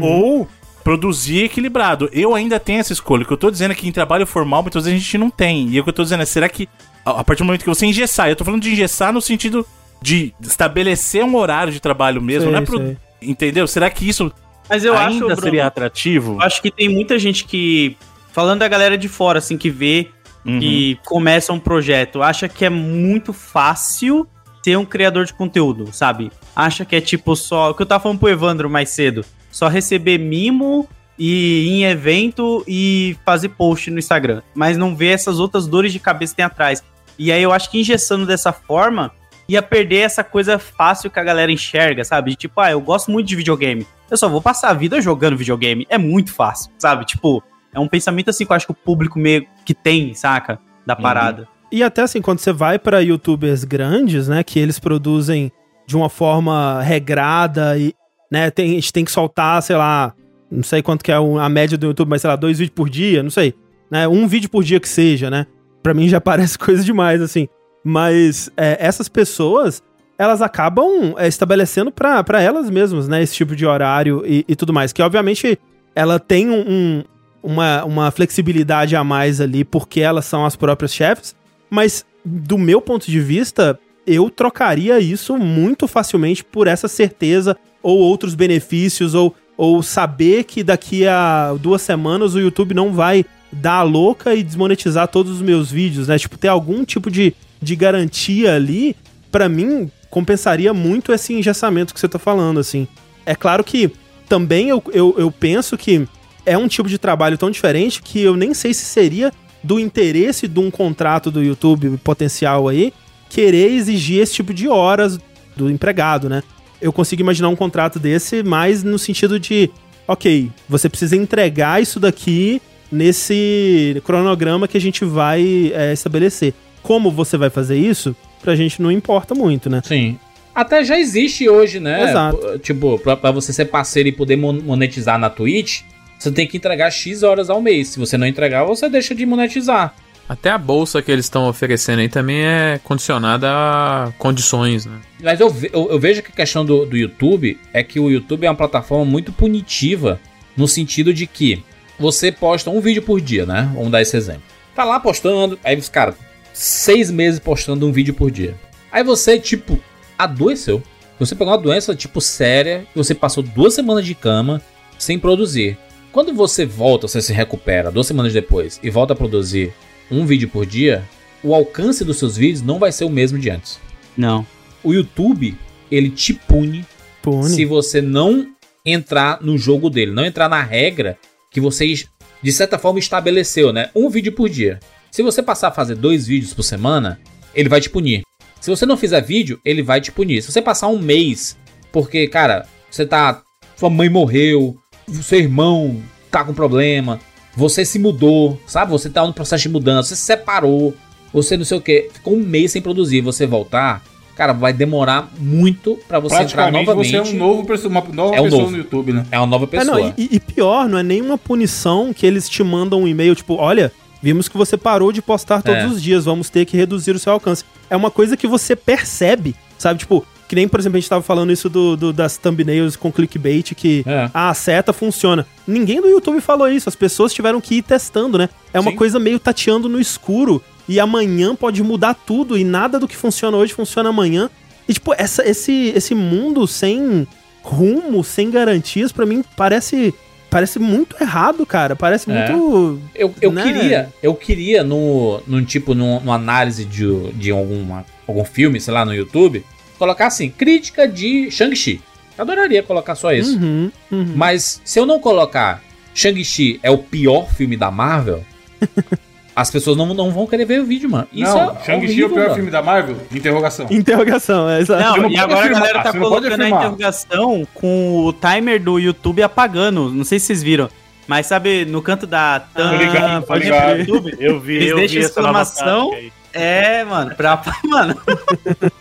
[0.01, 0.47] Ou
[0.83, 2.09] produzir equilibrado.
[2.13, 3.23] Eu ainda tenho essa escolha.
[3.23, 5.29] O que eu tô dizendo é que em trabalho formal, muitas vezes a gente não
[5.29, 5.69] tem.
[5.69, 6.67] E o que eu tô dizendo é, será que
[7.05, 9.65] a partir do momento que você engessar, eu tô falando de engessar no sentido
[10.01, 12.97] de estabelecer um horário de trabalho mesmo, Sei, não é pro, sei.
[13.21, 13.65] entendeu?
[13.67, 14.31] Será que isso
[14.69, 16.33] Mas eu acho, ainda Bruno, seria atrativo?
[16.33, 17.95] eu acho que tem muita gente que,
[18.31, 20.09] falando da galera de fora, assim, que vê
[20.45, 20.59] Uhum.
[20.61, 24.27] e começa um projeto, acha que é muito fácil
[24.61, 26.29] ser um criador de conteúdo, sabe?
[26.53, 27.71] Acha que é tipo só.
[27.71, 29.23] O que eu tava falando pro Evandro mais cedo.
[29.49, 30.85] Só receber mimo
[31.17, 34.41] e ir em evento e fazer post no Instagram.
[34.53, 36.83] Mas não vê essas outras dores de cabeça que tem atrás.
[37.17, 39.11] E aí eu acho que engessando dessa forma
[39.47, 42.31] ia perder essa coisa fácil que a galera enxerga, sabe?
[42.31, 43.85] De tipo, ah, eu gosto muito de videogame.
[44.09, 45.85] Eu só vou passar a vida jogando videogame.
[45.89, 47.05] É muito fácil, sabe?
[47.05, 50.59] Tipo, é um pensamento assim que eu acho que o público meio que tem, saca?
[50.85, 51.47] Da parada.
[51.71, 55.51] E até assim, quando você vai pra youtubers grandes, né, que eles produzem
[55.87, 57.93] de uma forma regrada e,
[58.31, 60.13] né, tem, a gente tem que soltar, sei lá,
[60.51, 62.89] não sei quanto que é a média do YouTube, mas sei lá, dois vídeos por
[62.89, 63.55] dia, não sei,
[63.89, 65.47] né, um vídeo por dia que seja, né,
[65.83, 67.47] pra mim já parece coisa demais, assim.
[67.83, 69.83] Mas é, essas pessoas,
[70.17, 74.71] elas acabam é, estabelecendo pra elas mesmas, né, esse tipo de horário e, e tudo
[74.73, 75.59] mais, que obviamente
[75.93, 77.03] ela tem um- um,
[77.43, 81.35] uma, uma flexibilidade a mais ali, porque elas são as próprias chefes,
[81.69, 83.77] mas do meu ponto de vista,
[84.07, 90.63] eu trocaria isso muito facilmente por essa certeza ou outros benefícios ou, ou saber que
[90.63, 95.41] daqui a duas semanas o YouTube não vai dar a louca e desmonetizar todos os
[95.41, 96.17] meus vídeos, né?
[96.17, 98.95] Tipo, ter algum tipo de, de garantia ali,
[99.31, 102.87] pra mim, compensaria muito esse engessamento que você tá falando, assim.
[103.25, 103.91] É claro que
[104.27, 106.07] também eu, eu, eu penso que
[106.45, 109.31] é um tipo de trabalho tão diferente que eu nem sei se seria
[109.63, 112.93] do interesse de um contrato do YouTube potencial aí
[113.29, 115.17] querer exigir esse tipo de horas
[115.55, 116.43] do empregado, né?
[116.81, 119.71] Eu consigo imaginar um contrato desse mais no sentido de,
[120.07, 122.61] ok, você precisa entregar isso daqui
[122.93, 126.53] nesse cronograma que a gente vai é, estabelecer.
[126.81, 129.81] Como você vai fazer isso, pra gente não importa muito, né?
[129.83, 130.17] Sim.
[130.53, 132.09] Até já existe hoje, né?
[132.09, 132.59] Exato.
[132.59, 135.81] Tipo, pra, pra você ser parceiro e poder mon- monetizar na Twitch,
[136.19, 137.87] você tem que entregar X horas ao mês.
[137.89, 139.95] Se você não entregar, você deixa de monetizar.
[140.29, 144.99] Até a bolsa que eles estão oferecendo aí também é condicionada a condições, né?
[145.21, 148.09] Mas eu, ve- eu, eu vejo que a questão do, do YouTube é que o
[148.09, 150.19] YouTube é uma plataforma muito punitiva
[150.55, 151.61] no sentido de que
[151.99, 153.71] você posta um vídeo por dia, né?
[153.73, 154.43] Vamos dar esse exemplo.
[154.75, 156.15] Tá lá postando, aí os cara,
[156.53, 158.55] seis meses postando um vídeo por dia.
[158.91, 159.79] Aí você, tipo,
[160.17, 160.81] adoeceu.
[161.19, 164.61] Você pegou uma doença, tipo, séria, e você passou duas semanas de cama
[164.97, 165.77] sem produzir.
[166.11, 169.73] Quando você volta, você se recupera duas semanas depois e volta a produzir
[170.11, 171.03] um vídeo por dia,
[171.43, 173.79] o alcance dos seus vídeos não vai ser o mesmo de antes
[174.15, 174.45] Não.
[174.83, 175.57] o YouTube,
[175.91, 176.85] ele te pune
[177.21, 177.49] Pune.
[177.49, 178.47] se você não
[178.85, 181.17] entrar no jogo dele, não entrar na regra
[181.53, 181.93] que você,
[182.41, 183.89] de certa forma, estabeleceu, né?
[183.95, 184.79] Um vídeo por dia.
[185.11, 187.19] Se você passar a fazer dois vídeos por semana,
[187.53, 188.23] ele vai te punir.
[188.59, 190.41] Se você não fizer vídeo, ele vai te punir.
[190.41, 191.55] Se você passar um mês,
[191.91, 193.41] porque, cara, você tá.
[193.77, 194.77] Sua mãe morreu,
[195.21, 196.01] seu irmão
[196.31, 197.19] tá com problema,
[197.55, 198.91] você se mudou, sabe?
[198.91, 200.95] Você tá no processo de mudança, você se separou,
[201.31, 204.03] você não sei o que, ficou um mês sem produzir, você voltar,
[204.35, 207.09] cara, vai demorar muito pra você entrar novamente.
[207.11, 208.71] você é um novo perso- uma nova É um pessoa novo.
[208.71, 209.25] no YouTube, né?
[209.31, 209.99] É uma nova É, pessoa.
[209.99, 213.55] não, e, e pior, não é nenhuma punição que eles te mandam um e-mail, tipo,
[213.55, 213.91] olha,
[214.21, 215.87] vimos que você parou de postar todos É.
[215.87, 217.63] os dias, vamos ter que reduzir o seu alcance.
[217.89, 219.99] É uma coisa que você percebe, sabe?
[219.99, 223.11] Tipo, que nem, por exemplo, a gente tava falando isso do, do- das thumbnails com
[223.11, 224.29] clickbait, que É.
[224.33, 225.45] ah, a seta funciona.
[225.65, 228.49] Ninguém do YouTube falou isso, as pessoas tiveram que ir testando, né?
[228.73, 228.97] É uma Sim.
[228.97, 233.57] coisa meio tateando no escuro, e amanhã pode mudar tudo, e nada do que funciona
[233.57, 234.49] hoje funciona amanhã.
[234.87, 237.25] E, tipo, essa, esse, esse mundo sem
[237.61, 240.13] rumo, sem garantias, pra mim parece
[240.49, 241.95] parece muito errado, cara.
[241.95, 242.51] Parece É.
[242.51, 242.99] muito.
[243.15, 243.63] Eu, eu né?
[243.63, 248.93] queria, eu queria no, no tipo, no, numa análise de, de alguma, algum filme, sei
[248.93, 249.65] lá, no YouTube,
[249.97, 252.01] colocar assim, crítica de Shang-Chi.
[252.37, 253.57] Adoraria colocar só isso.
[253.57, 254.33] Uhum, uhum.
[254.35, 255.81] Mas se eu não colocar
[256.13, 258.43] Shang-Chi é o pior filme da Marvel,
[259.55, 261.27] as pessoas não, não vão querer ver o vídeo, mano.
[261.31, 262.55] Isso não, é Shang-Chi é o pior mano.
[262.55, 263.17] filme da Marvel?
[263.31, 263.87] Interrogação.
[263.89, 265.03] Interrogação, é exato.
[265.03, 268.97] Não, não e agora afirmar, a galera tá colocando a interrogação com o timer do
[268.99, 270.09] YouTube apagando.
[270.09, 270.89] Não sei se vocês viram.
[271.27, 273.89] Mas sabe, no canto da Tô ligado, pode ir ligado.
[273.89, 274.35] pro YouTube?
[274.41, 276.11] Eu vi, Eles eu deixam vi exclamação.
[276.51, 277.59] É, mano, pra.
[277.83, 278.15] Mano,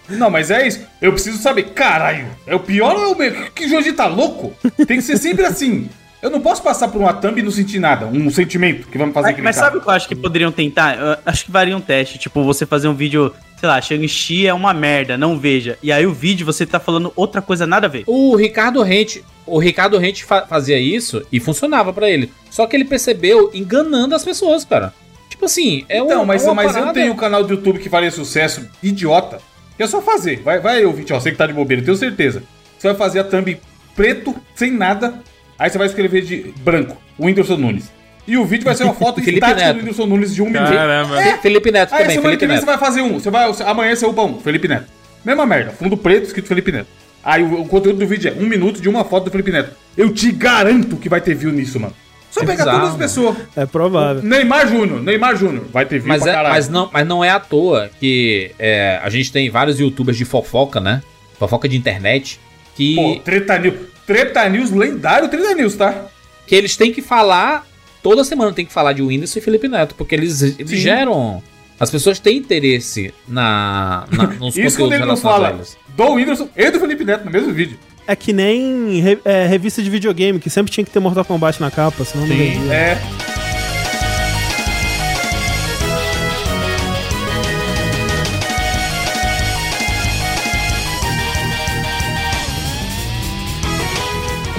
[0.08, 0.80] Não, mas é isso.
[1.02, 3.50] Eu preciso saber, caralho, é o pior ou é o melhor?
[3.50, 4.54] Que Jorge tá louco?
[4.86, 5.90] Tem que ser sempre assim.
[6.22, 9.12] Eu não posso passar por uma thumb e não sentir nada, um sentimento que me
[9.12, 10.96] fazer Mas, mas sabe o que eu acho que poderiam tentar?
[10.96, 12.16] Eu acho que varia um teste.
[12.16, 15.76] Tipo, você fazer um vídeo, sei lá, Shang-Chi é uma merda, não veja.
[15.82, 18.04] E aí o vídeo você tá falando outra coisa nada a ver.
[18.06, 22.32] O Ricardo Rente, o Ricardo Rente fa- fazia isso e funcionava pra ele.
[22.50, 24.94] Só que ele percebeu enganando as pessoas, cara.
[25.28, 27.80] Tipo assim, é Então, uma, mas, é uma mas eu tenho um canal do YouTube
[27.80, 29.40] que faria sucesso idiota.
[29.76, 30.40] Que é só fazer.
[30.42, 32.44] Vai, vai ouvinte, ó, você que tá de bobeira, eu tenho certeza.
[32.78, 33.58] Você vai fazer a thumb
[33.96, 35.14] preto, sem nada.
[35.62, 37.92] Aí você vai escrever de branco, o Whindersson Nunes.
[38.26, 39.74] E o vídeo vai ser uma foto Felipe estática Neto.
[39.74, 40.72] do Whindersson Nunes de um minuto.
[40.72, 41.16] Caramba.
[41.22, 42.78] Fe- Felipe Neto Aí também, semana Felipe que vem você Neto.
[42.78, 43.14] vai fazer um.
[43.20, 44.86] Você vai, amanhã você upa um, Felipe Neto.
[45.24, 46.88] Mesma merda, fundo preto escrito Felipe Neto.
[47.24, 49.70] Aí o, o conteúdo do vídeo é um minuto de uma foto do Felipe Neto.
[49.96, 51.94] Eu te garanto que vai ter view nisso, mano.
[52.30, 53.36] Só É pegar bizarro, todas as pessoas.
[53.54, 54.22] É provável.
[54.22, 55.66] Neymar Júnior, Neymar Júnior.
[55.72, 56.54] Vai ter view Mas, pra é, caralho.
[56.54, 60.24] mas, não, mas não é à toa que é, a gente tem vários youtubers de
[60.24, 61.02] fofoca, né?
[61.38, 62.40] Fofoca de internet.
[62.74, 63.74] Que, Pô, Treta News.
[64.06, 66.06] Treta News, lendário Treta News, tá?
[66.46, 67.66] que eles têm que falar.
[68.02, 69.94] Toda semana tem que falar de Whindersson e Felipe Neto.
[69.94, 70.76] Porque eles, eles Sim.
[70.76, 71.42] geram.
[71.78, 75.76] As pessoas têm interesse na, na- nos Isso conteúdos relacionados a fala eles.
[75.96, 77.78] do Whindersson e do Felipe Neto no mesmo vídeo.
[78.06, 81.60] É que nem re- é, revista de videogame, que sempre tinha que ter Mortal Kombat
[81.60, 82.72] na capa, senão não vendia.
[82.74, 83.31] É.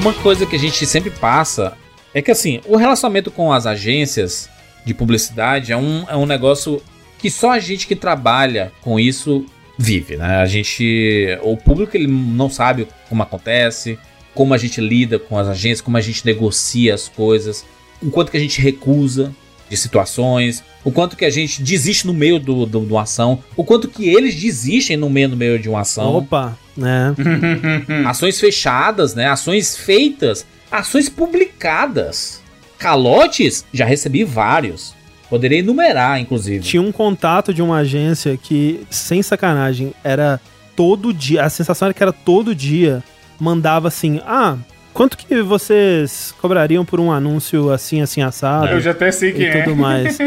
[0.04, 1.78] Uma coisa que a gente sempre passa
[2.14, 4.50] é que assim, o relacionamento com as agências
[4.84, 6.84] de publicidade é um, é um negócio
[7.18, 9.46] que só a gente que trabalha com isso
[9.80, 10.42] vive, né?
[10.42, 11.40] A gente.
[11.42, 13.98] O público ele não sabe como acontece,
[14.36, 17.64] como a gente lida com as agências, como a gente negocia as coisas,
[18.02, 19.34] o quanto que a gente recusa
[19.70, 23.42] de situações, o quanto que a gente desiste no meio do, do, de uma ação,
[23.56, 27.16] o quanto que eles desistem no meio, no meio de uma ação Opa, né?
[28.06, 29.28] ações fechadas, né?
[29.28, 32.42] Ações feitas, ações publicadas.
[32.78, 34.94] Calotes, já recebi vários.
[35.30, 36.60] Poderia enumerar, inclusive.
[36.64, 40.40] Tinha um contato de uma agência que, sem sacanagem, era
[40.76, 41.44] todo dia.
[41.44, 43.04] A sensação era que era todo dia.
[43.40, 44.58] Mandava assim: Ah,
[44.94, 48.68] quanto que vocês cobrariam por um anúncio assim, assim, assado?
[48.68, 49.64] Eu já até sei quem e é.
[49.64, 50.18] tudo mais.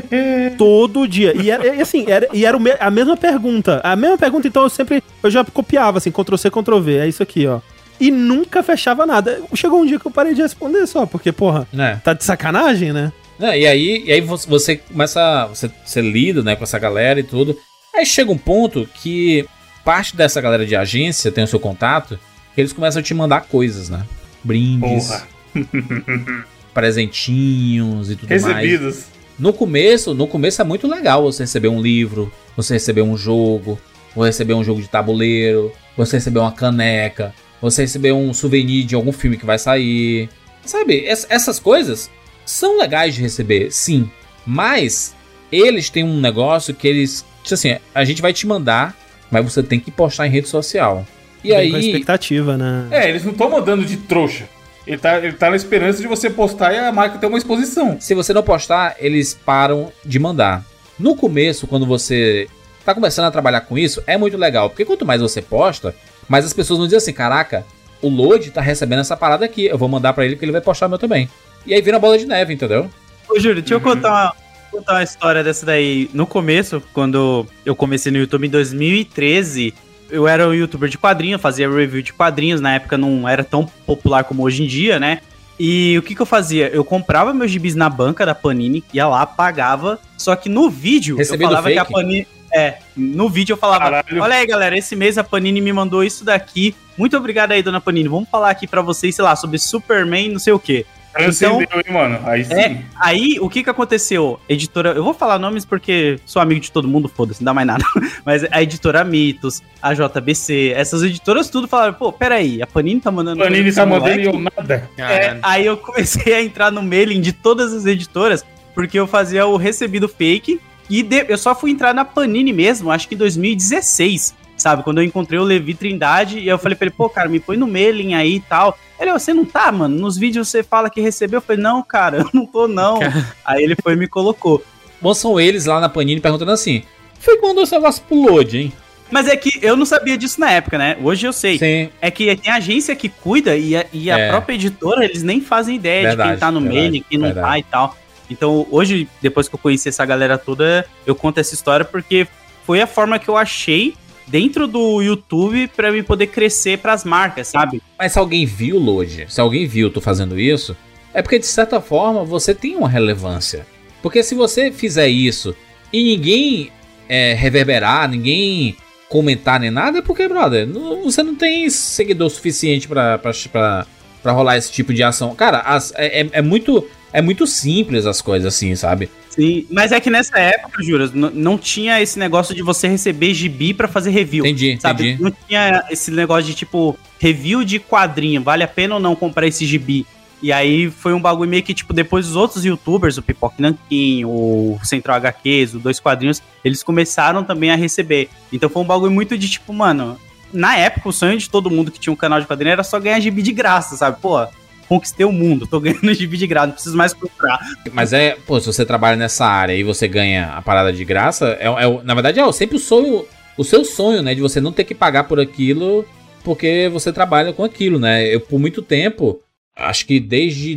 [0.58, 1.34] Todo dia.
[1.36, 3.80] E, era, e assim, era, e era a mesma pergunta.
[3.84, 5.02] A mesma pergunta, então eu sempre.
[5.22, 6.98] Eu já copiava, assim, Ctrl-C, Ctrl-V.
[6.98, 7.60] É isso aqui, ó.
[8.00, 9.40] E nunca fechava nada.
[9.54, 12.00] Chegou um dia que eu parei de responder só, porque, porra, Né?
[12.02, 13.12] tá de sacanagem, né?
[13.38, 15.46] Né, E aí, e aí você, começa.
[15.46, 17.56] Você, você lida né, com essa galera e tudo.
[17.94, 19.46] Aí chega um ponto que
[19.84, 22.18] parte dessa galera de agência tem o seu contato,
[22.56, 24.04] eles começam a te mandar coisas, né?
[24.42, 25.28] Brindes, Porra.
[26.74, 28.44] presentinhos e tudo mais.
[28.44, 29.04] Recebidos.
[29.38, 33.78] No começo, no começo é muito legal você receber um livro, você receber um jogo,
[34.14, 38.94] você receber um jogo de tabuleiro, você receber uma caneca, você receber um souvenir de
[38.94, 40.28] algum filme que vai sair.
[40.64, 42.10] Sabe, ess- essas coisas
[42.46, 44.08] são legais de receber, sim.
[44.46, 45.14] Mas
[45.50, 48.96] eles têm um negócio que eles, tipo assim, a gente vai te mandar,
[49.30, 51.04] mas você tem que postar em rede social.
[51.44, 52.88] E Vem com a aí, expectativa, né?
[52.90, 54.48] É, eles não estão mandando de trouxa.
[54.86, 57.98] Ele tá, ele tá na esperança de você postar e a marca ter uma exposição.
[58.00, 60.64] se você não postar, eles param de mandar.
[60.98, 62.48] No começo, quando você
[62.84, 65.94] tá começando a trabalhar com isso, é muito legal, porque quanto mais você posta,
[66.28, 67.64] mais as pessoas vão dizer assim: caraca,
[68.02, 70.60] o Load tá recebendo essa parada aqui, eu vou mandar pra ele que ele vai
[70.60, 71.28] postar o meu também.
[71.66, 72.90] E aí vira bola de neve, entendeu?
[73.28, 74.34] Ô, Júlio, deixa eu contar uma,
[74.70, 76.10] contar uma história dessa daí.
[76.12, 79.72] No começo, quando eu comecei no YouTube em 2013,
[80.14, 82.60] eu era um youtuber de quadrinhos, fazia review de quadrinhos.
[82.60, 85.20] Na época não era tão popular como hoje em dia, né?
[85.58, 86.68] E o que, que eu fazia?
[86.68, 89.98] Eu comprava meus gibis na banca da Panini, ia lá, pagava.
[90.16, 91.92] Só que no vídeo Recebendo eu falava que a fake?
[91.92, 92.26] Panini.
[92.52, 94.22] É, no vídeo eu falava: Caralho.
[94.22, 96.74] Olha aí, galera, esse mês a Panini me mandou isso daqui.
[96.96, 98.08] Muito obrigado aí, dona Panini.
[98.08, 100.86] Vamos falar aqui pra vocês, sei lá, sobre Superman, não sei o quê.
[101.14, 102.18] Transcendeu, hein, mano?
[102.24, 102.54] Aí sim.
[102.54, 104.38] É, aí o que que aconteceu?
[104.48, 107.66] Editora, eu vou falar nomes porque sou amigo de todo mundo, foda-se, não dá mais
[107.66, 107.84] nada.
[108.24, 113.10] Mas a editora Mitos, a JBC, essas editoras tudo falaram, pô, peraí, a Panini tá
[113.10, 113.38] mandando.
[113.42, 114.90] Panini tá mandando e eu nada.
[114.98, 119.46] É, aí eu comecei a entrar no mailing de todas as editoras, porque eu fazia
[119.46, 120.60] o recebido fake
[120.90, 124.82] e de- eu só fui entrar na Panini mesmo, acho que em 2016, sabe?
[124.82, 127.56] Quando eu encontrei o Levi Trindade e eu falei pra ele, pô, cara, me põe
[127.56, 128.76] no mailing aí e tal.
[129.04, 129.96] Ele, "Ô, você não tá, mano?
[129.98, 131.38] Nos vídeos você fala que recebeu.
[131.38, 132.98] Eu falei, não, cara, eu não tô, não.
[133.44, 134.62] aí ele foi e me colocou.
[135.00, 136.82] Bom, são eles lá na Panini perguntando assim:
[137.18, 138.72] foi quando esse negócio pro Load, hein?
[139.10, 140.96] Mas é que eu não sabia disso na época, né?
[141.02, 141.58] Hoje eu sei.
[141.58, 141.90] Sim.
[142.00, 144.28] É que tem agência que cuida e a, e a É.
[144.30, 147.46] própria editora, eles nem fazem ideia de quem Verdade, tá no verdade, quem não verdade.
[147.46, 147.96] tá e tal.
[148.30, 152.26] Então, hoje, depois que eu conheci essa galera toda, eu conto essa história porque
[152.66, 153.94] foi a forma que eu achei
[154.26, 157.82] dentro do YouTube pra eu poder crescer pras marcas, sabe?
[157.98, 160.76] Mas se alguém viu, Lodi, se alguém viu tu fazendo isso,
[161.12, 163.66] é porque de certa forma você tem uma relevância.
[164.02, 165.54] Porque se você fizer isso
[165.92, 166.70] e ninguém
[167.08, 168.76] é, reverberar, ninguém
[169.08, 173.86] comentar nem nada, é porque, brother, não- você não tem seguidor suficiente pra
[174.26, 175.34] rolar esse tipo de ação.
[175.34, 179.08] Cara, as- é, é- é muito, é muito simples as coisas assim, sabe?
[179.30, 183.72] Sim, mas é que nessa época, Juras, não tinha esse negócio de você receber gibi
[183.72, 184.44] pra fazer review.
[184.44, 185.10] Entendi, Sabe?
[185.10, 185.22] entendi.
[185.22, 189.46] Não tinha esse negócio de tipo, review de quadrinho, vale a pena ou não comprar
[189.46, 190.04] esse gibi?
[190.42, 194.24] E aí foi um bagulho meio que, tipo, depois os outros youtubers, o Pipoque Nanquim,
[194.24, 198.28] o Central HQs, o Dois Quadrinhos, eles começaram também a receber.
[198.52, 200.18] Então foi um bagulho muito de tipo, mano,
[200.52, 202.98] na época o sonho de todo mundo que tinha um canal de quadrinho era só
[202.98, 204.20] ganhar gibi de graça, sabe?
[204.20, 204.44] Pô,
[204.88, 207.58] conquistei o mundo, tô ganhando gibi de graça, não preciso mais comprar.
[207.92, 211.56] Mas é, pô, se você trabalha nessa área e você ganha a parada de graça,
[211.60, 213.24] é, é na verdade é sempre o sonho,
[213.56, 216.04] o seu sonho, né, de você não ter que pagar por aquilo
[216.42, 218.22] porque você trabalha com aquilo, né?
[218.34, 219.40] Eu por muito tempo,
[219.74, 220.74] acho que desde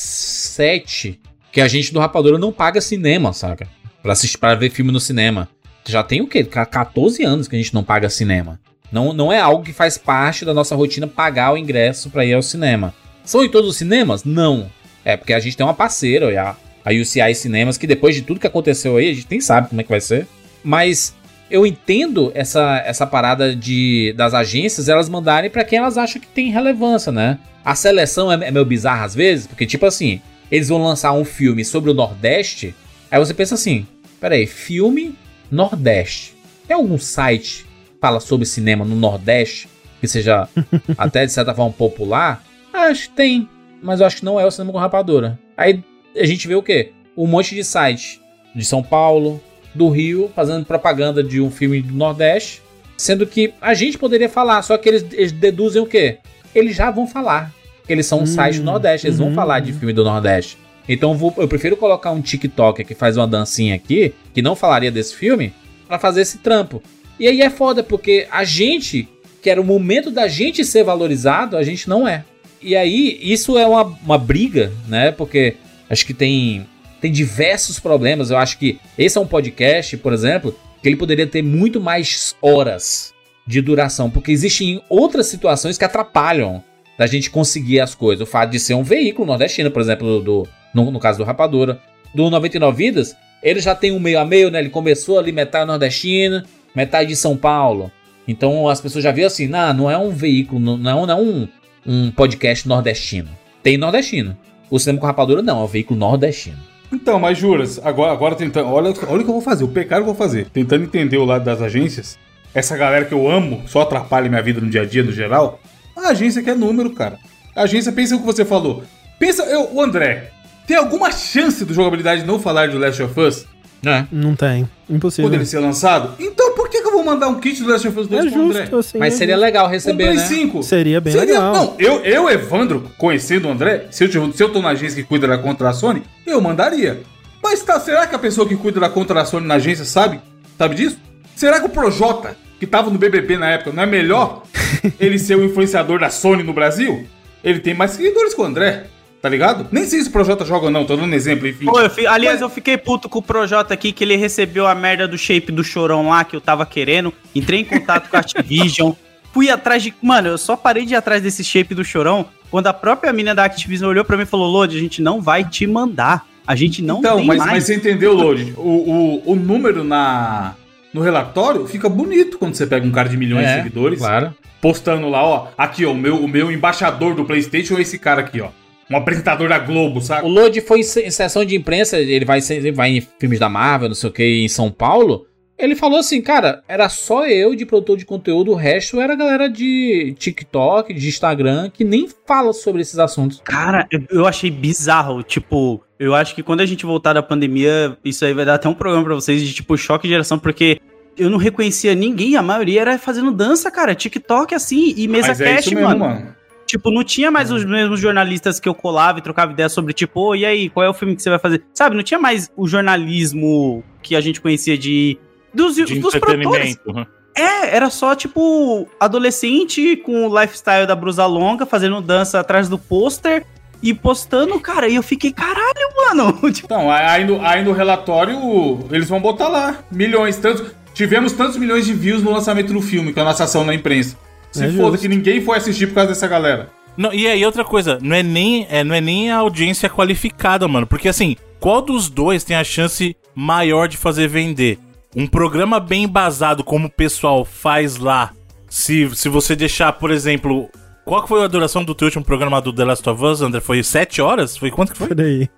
[0.00, 1.20] 2007,
[1.52, 3.66] que a gente do Rapadura não paga cinema, saca?
[4.02, 5.48] Pra assistir, para ver filme no cinema.
[5.86, 6.44] Já tem o quê?
[6.44, 8.60] Ca- 14 anos que a gente não paga cinema.
[8.90, 12.34] Não, não é algo que faz parte da nossa rotina pagar o ingresso pra ir
[12.34, 12.94] ao cinema.
[13.24, 14.24] São em todos os cinemas?
[14.24, 14.70] Não.
[15.04, 18.40] É porque a gente tem uma parceira, a, a UCI Cinemas, que depois de tudo
[18.40, 20.26] que aconteceu aí, a gente nem sabe como é que vai ser.
[20.62, 21.14] Mas
[21.50, 26.28] eu entendo essa, essa parada de das agências elas mandarem pra quem elas acham que
[26.28, 27.38] tem relevância, né?
[27.64, 31.24] A seleção é, é meio bizarra às vezes, porque tipo assim, eles vão lançar um
[31.24, 32.74] filme sobre o Nordeste,
[33.10, 33.86] aí você pensa assim,
[34.20, 35.14] peraí, filme
[35.50, 36.34] Nordeste.
[36.66, 37.66] Tem algum site
[38.00, 39.68] fala sobre cinema no Nordeste
[40.00, 40.48] que seja
[40.96, 42.42] até de certa forma popular?
[42.72, 43.48] Acho que tem,
[43.82, 45.38] mas eu acho que não é o cinema com rapadura.
[45.56, 45.82] Aí
[46.16, 46.92] a gente vê o quê?
[47.16, 48.20] Um monte de site
[48.54, 49.40] de São Paulo,
[49.74, 52.62] do Rio, fazendo propaganda de um filme do Nordeste,
[52.96, 56.18] sendo que a gente poderia falar, só que eles, eles deduzem o quê?
[56.54, 57.52] Eles já vão falar.
[57.88, 60.56] Eles são um site do Nordeste, eles vão uhum, falar de filme do Nordeste.
[60.88, 64.56] Então eu vou- eu prefiro colocar um TikToker que faz uma dancinha aqui, que não
[64.56, 65.52] falaria desse filme,
[65.86, 66.82] pra fazer esse trampo.
[67.20, 69.06] E aí é foda, porque a gente,
[69.42, 72.24] que era o momento da gente ser valorizado, a gente não é.
[72.62, 75.12] E aí, isso é uma, uma briga, né?
[75.12, 75.56] Porque
[75.90, 76.66] acho que tem,
[76.98, 78.30] tem diversos problemas.
[78.30, 82.34] Eu acho que esse é um podcast, por exemplo, que ele poderia ter muito mais
[82.40, 83.12] horas
[83.46, 86.64] de duração, porque existem outras situações que atrapalham
[86.96, 88.26] da gente conseguir as coisas.
[88.26, 91.80] O fato de ser um veículo nordestino, por exemplo, do, no, no caso do Rapadura,
[92.14, 94.58] do 99 Vidas, ele já tem um meio a meio, né?
[94.58, 96.44] Ele começou ali metade nordestina,
[96.74, 97.90] metade de São Paulo.
[98.26, 101.48] Então as pessoas já viram assim, não, não é um veículo, não, não é um,
[101.86, 103.28] um podcast nordestino.
[103.62, 104.36] Tem nordestino.
[104.70, 106.58] O cinema com rapadura não, é um veículo nordestino.
[106.92, 108.68] Então, mas juras, agora, agora tentando.
[108.68, 110.48] Olha, olha o que eu vou fazer, o pecado que eu vou fazer.
[110.50, 112.18] Tentando entender o lado das agências.
[112.52, 115.60] Essa galera que eu amo, só atrapalha minha vida no dia a dia, no geral.
[115.96, 117.18] A agência quer número, cara.
[117.54, 118.82] A agência pensa o que você falou.
[119.18, 120.30] Pensa, eu, o André,
[120.66, 123.46] tem alguma chance do jogabilidade não falar de Last of Us?
[123.84, 124.04] É.
[124.12, 124.68] Não tem.
[124.88, 125.32] Impossível.
[125.32, 126.14] Ele ser lançado?
[126.18, 128.30] Então por que, que eu vou mandar um kit do Last of Us 2 É
[128.30, 128.68] pro André?
[128.78, 128.98] assim.
[128.98, 129.44] Mas é seria justo.
[129.44, 130.26] legal Um receber, Play né?
[130.26, 130.62] 5.
[130.62, 131.52] Seria bem legal.
[131.54, 135.08] Não, eu, eu, Evandro, conhecendo o André, se eu, se eu tô na agência que
[135.08, 137.00] cuida da contra a Sony, eu mandaria.
[137.42, 140.20] Mas tá, será que a pessoa que cuida da contra a Sony na agência sabe?
[140.58, 140.98] Sabe disso?
[141.34, 144.42] Será que o Projota, que tava no BBB na época, não é melhor
[145.00, 147.06] ele ser o influenciador da Sony no Brasil?
[147.42, 148.84] Ele tem mais seguidores que o André,
[149.20, 149.66] tá ligado?
[149.70, 151.66] Nem sei se o Projota joga ou não, tô dando exemplo, enfim.
[151.66, 154.66] Pô, eu fi- aliás, Mas- eu fiquei puto com o Projota aqui, que ele recebeu
[154.66, 157.12] a merda do shape do chorão lá que eu tava querendo.
[157.34, 158.92] Entrei em contato com a Activision.
[159.32, 159.94] Fui atrás de.
[160.02, 163.32] Mano, eu só parei de ir atrás desse shape do chorão quando a própria mina
[163.34, 166.26] da Activision olhou pra mim e falou: Lodi, a gente não vai te mandar.
[166.46, 167.50] A gente não então, tem mas, mais.
[167.52, 168.52] mas você entendeu, Lodi?
[168.56, 170.54] O, o, o número na,
[170.92, 174.00] no relatório fica bonito quando você pega um cara de milhões de É, seguidores.
[174.00, 174.34] Claro.
[174.60, 178.22] postando lá, ó, aqui, ó, o meu, o meu embaixador do PlayStation é esse cara
[178.22, 178.48] aqui, ó.
[178.90, 180.28] Um apresentador da Globo, O sabe?
[180.28, 183.48] Lodi foi em se- em sessão de imprensa, ele vai, ele vai em filmes da
[183.48, 185.26] Marvel, não sei o que, em São Paulo.
[185.56, 189.16] Ele falou assim, cara, era só eu de produtor de conteúdo, o resto era a
[189.16, 193.40] galera de TikTok, de Instagram, que nem fala sobre esses assuntos.
[193.44, 195.22] Cara, eu- achei bizarro.
[195.22, 198.68] Tipo, eu acho que quando a gente voltar da pandemia, isso aí vai dar até
[198.70, 200.80] um programa pra vocês de tipo choque de geração, porque
[201.18, 203.94] eu não reconhecia ninguém, a maioria era fazendo dança, cara.
[203.94, 206.00] TikTok assim e mesa Mas é cast, isso mesmo, mano.
[206.00, 206.36] mano.
[206.70, 210.20] Tipo, não tinha mais os mesmos jornalistas que eu colava e trocava ideia sobre, tipo,
[210.20, 211.64] "Ô, e aí, qual é o filme que você vai fazer?
[211.74, 215.18] Sabe, não tinha mais o jornalismo que a gente conhecia de.
[215.52, 216.76] Dos, De dos produtores.
[216.76, 217.10] entretenimento.
[217.36, 222.78] É, era só, tipo, adolescente com o lifestyle da brusa longa, fazendo dança atrás do
[222.78, 223.44] pôster
[223.82, 224.86] e postando, cara.
[224.86, 225.64] E eu fiquei, caralho,
[225.96, 226.38] mano.
[226.52, 230.72] Tipo, Então, aí no, aí no relatório, eles vão botar lá, milhões, tanto...
[230.94, 234.16] tivemos tantos milhões de views no lançamento do filme, com a nossa ação na imprensa.
[234.50, 236.68] Se É foda que ninguém foi assistir por causa dessa galera.
[236.96, 240.66] Não, e aí, outra coisa, não é, nem, é, não é nem a audiência qualificada,
[240.66, 240.86] mano.
[240.86, 244.78] Porque assim, qual dos dois tem a chance maior de fazer vender?
[245.14, 248.32] Um programa bem embasado, como o pessoal faz lá.
[248.68, 250.68] Se, se você deixar, por exemplo.
[251.04, 253.60] Qual que foi a duração do teu último programa do The Last of Us, André?
[253.60, 254.56] Foi 7 horas?
[254.56, 255.08] Foi quanto que foi?
[255.08, 255.48] Por aí.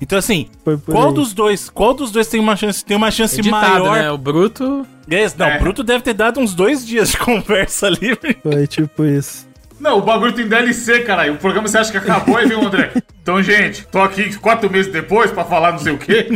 [0.00, 0.48] Então, assim,
[0.86, 1.14] qual aí.
[1.14, 1.70] dos dois?
[1.70, 3.98] Qual dos dois tem uma chance, tem uma chance Editado, maior?
[3.98, 4.10] né?
[4.10, 4.86] O Bruto.
[5.10, 5.56] Yes, não, É.
[5.56, 8.36] o Bruto deve ter dado uns dois dias de conversa livre.
[8.42, 9.46] Foi tipo isso.
[9.80, 11.34] Não, o bagulho tem DLC, caralho.
[11.34, 12.92] O programa você acha que acabou e vem o André.
[13.22, 16.26] Então, gente, tô aqui quatro meses depois pra falar não sei o quê.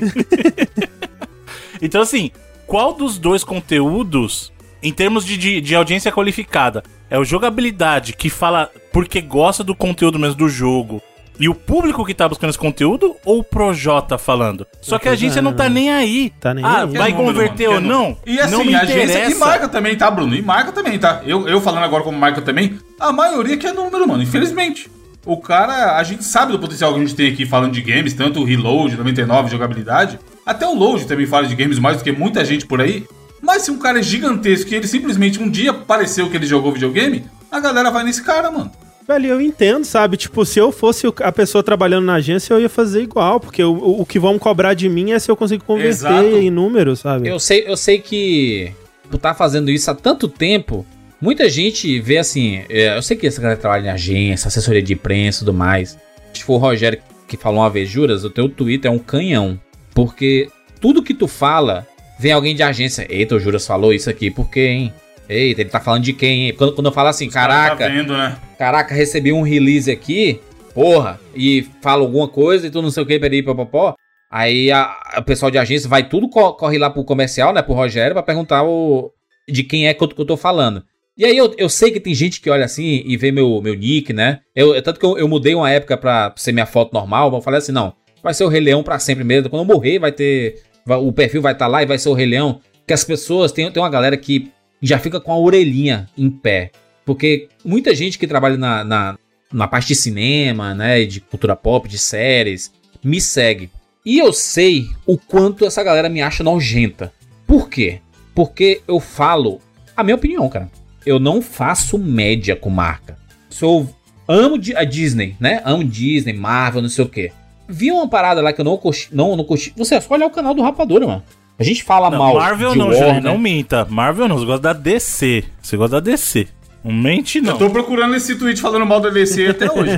[1.82, 2.30] Então, assim,
[2.64, 8.30] qual dos dois conteúdos, em termos de, de, de audiência qualificada, é o jogabilidade que
[8.30, 11.02] fala porque gosta do conteúdo mesmo do jogo
[11.38, 14.66] e o público que tá buscando esse conteúdo ou o Projota falando?
[14.80, 15.70] Só que a agência não tá né?
[15.70, 16.32] nem aí.
[16.40, 16.96] Tá nem ah, aí.
[16.96, 18.16] vai converter mano, ou não?
[18.26, 19.30] E assim, não me a agência interessa.
[19.30, 20.34] e marca também, tá, Bruno?
[20.34, 21.22] E marca também, tá?
[21.26, 24.90] Eu, eu falando agora como marca também, a maioria que é número, mano, infelizmente.
[25.26, 28.14] O cara, a gente sabe do potencial que a gente tem aqui falando de games,
[28.14, 32.12] tanto o Reload, 99, jogabilidade, até o Load também fala de games mais do que
[32.12, 33.04] muita gente por aí.
[33.42, 36.72] Mas se um cara é gigantesco e ele simplesmente um dia apareceu que ele jogou
[36.72, 38.70] videogame, a galera vai nesse cara, mano.
[39.06, 40.16] Velho, eu entendo, sabe?
[40.16, 44.00] Tipo, se eu fosse a pessoa trabalhando na agência, eu ia fazer igual, porque o,
[44.00, 46.24] o- que vão cobrar de mim é se eu consigo converter Exato.
[46.38, 47.28] em números, sabe?
[47.28, 48.72] Eu sei, eu sei que
[49.08, 50.84] por estar fazendo isso há tanto tempo,
[51.20, 52.62] muita gente vê assim.
[52.68, 55.96] é, eu sei que essa galera trabalha em agência, assessoria de imprensa e tudo mais.
[56.34, 59.58] Se for o Rogério que falou uma vez, juras, o teu Twitter é um canhão.
[59.94, 60.48] Porque
[60.80, 61.86] tudo que tu fala,
[62.18, 63.06] vem alguém de agência.
[63.08, 64.92] Eita, o Juras falou isso aqui, por quê, hein?
[65.28, 66.54] Eita, ele tá falando de quem, hein?
[66.56, 68.36] Quando, quando eu falo assim, caraca, Tá vendo, né?
[68.58, 70.40] caraca, recebi um release aqui,
[70.74, 73.94] porra, e fala alguma coisa e tu não sei o que, peraí, popopó.
[74.30, 74.68] Aí
[75.16, 78.22] o pessoal de agência vai tudo, co- corre lá pro comercial, né, pro Rogério, pra
[78.22, 79.10] perguntar o,
[79.48, 80.82] de quem é que eu, que eu tô falando.
[81.16, 83.74] E aí eu, eu sei que tem gente que olha assim e vê meu, meu
[83.74, 84.40] nick, né?
[84.54, 87.58] Eu, tanto que eu, eu mudei uma época pra ser minha foto normal, eu falei
[87.58, 89.48] assim, não, vai ser o Rei Leão pra sempre mesmo.
[89.48, 90.60] Quando eu morrer, vai ter.
[90.84, 92.60] vai- o perfil vai estar lá e vai ser o Rei Leão.
[92.86, 94.50] Que as pessoas, tem, tem uma galera que
[94.82, 96.70] já fica com a orelhinha em pé.
[97.04, 99.18] Porque muita gente que trabalha na, na,
[99.52, 101.04] na parte de cinema, né?
[101.04, 102.72] De cultura pop, de séries,
[103.02, 103.70] me segue.
[104.04, 107.12] E eu sei o quanto essa galera me acha nojenta.
[107.46, 108.00] Por quê?
[108.34, 109.60] Porque eu falo
[109.96, 110.70] a minha opinião, cara.
[111.04, 113.16] Eu não faço média com marca.
[113.48, 113.88] Sou.
[114.28, 115.62] Amo a Disney, né?
[115.64, 117.32] Amo Disney, Marvel, não sei o quê.
[117.68, 119.08] Vi uma parada lá que eu não curti.
[119.12, 119.72] Não, não curti.
[119.76, 121.22] Você é só olhar o canal do Rapadura, mano.
[121.58, 122.34] A gente fala Não, mal.
[122.34, 123.06] Marvel de não, Warner.
[123.08, 123.84] Júlio, não minta.
[123.88, 125.44] Marvel não, você gosta da DC.
[125.62, 126.46] Você gosta da DC.
[126.84, 127.52] Não mente, não.
[127.52, 129.92] Eu tô procurando esse tweet falando mal do DC até hoje.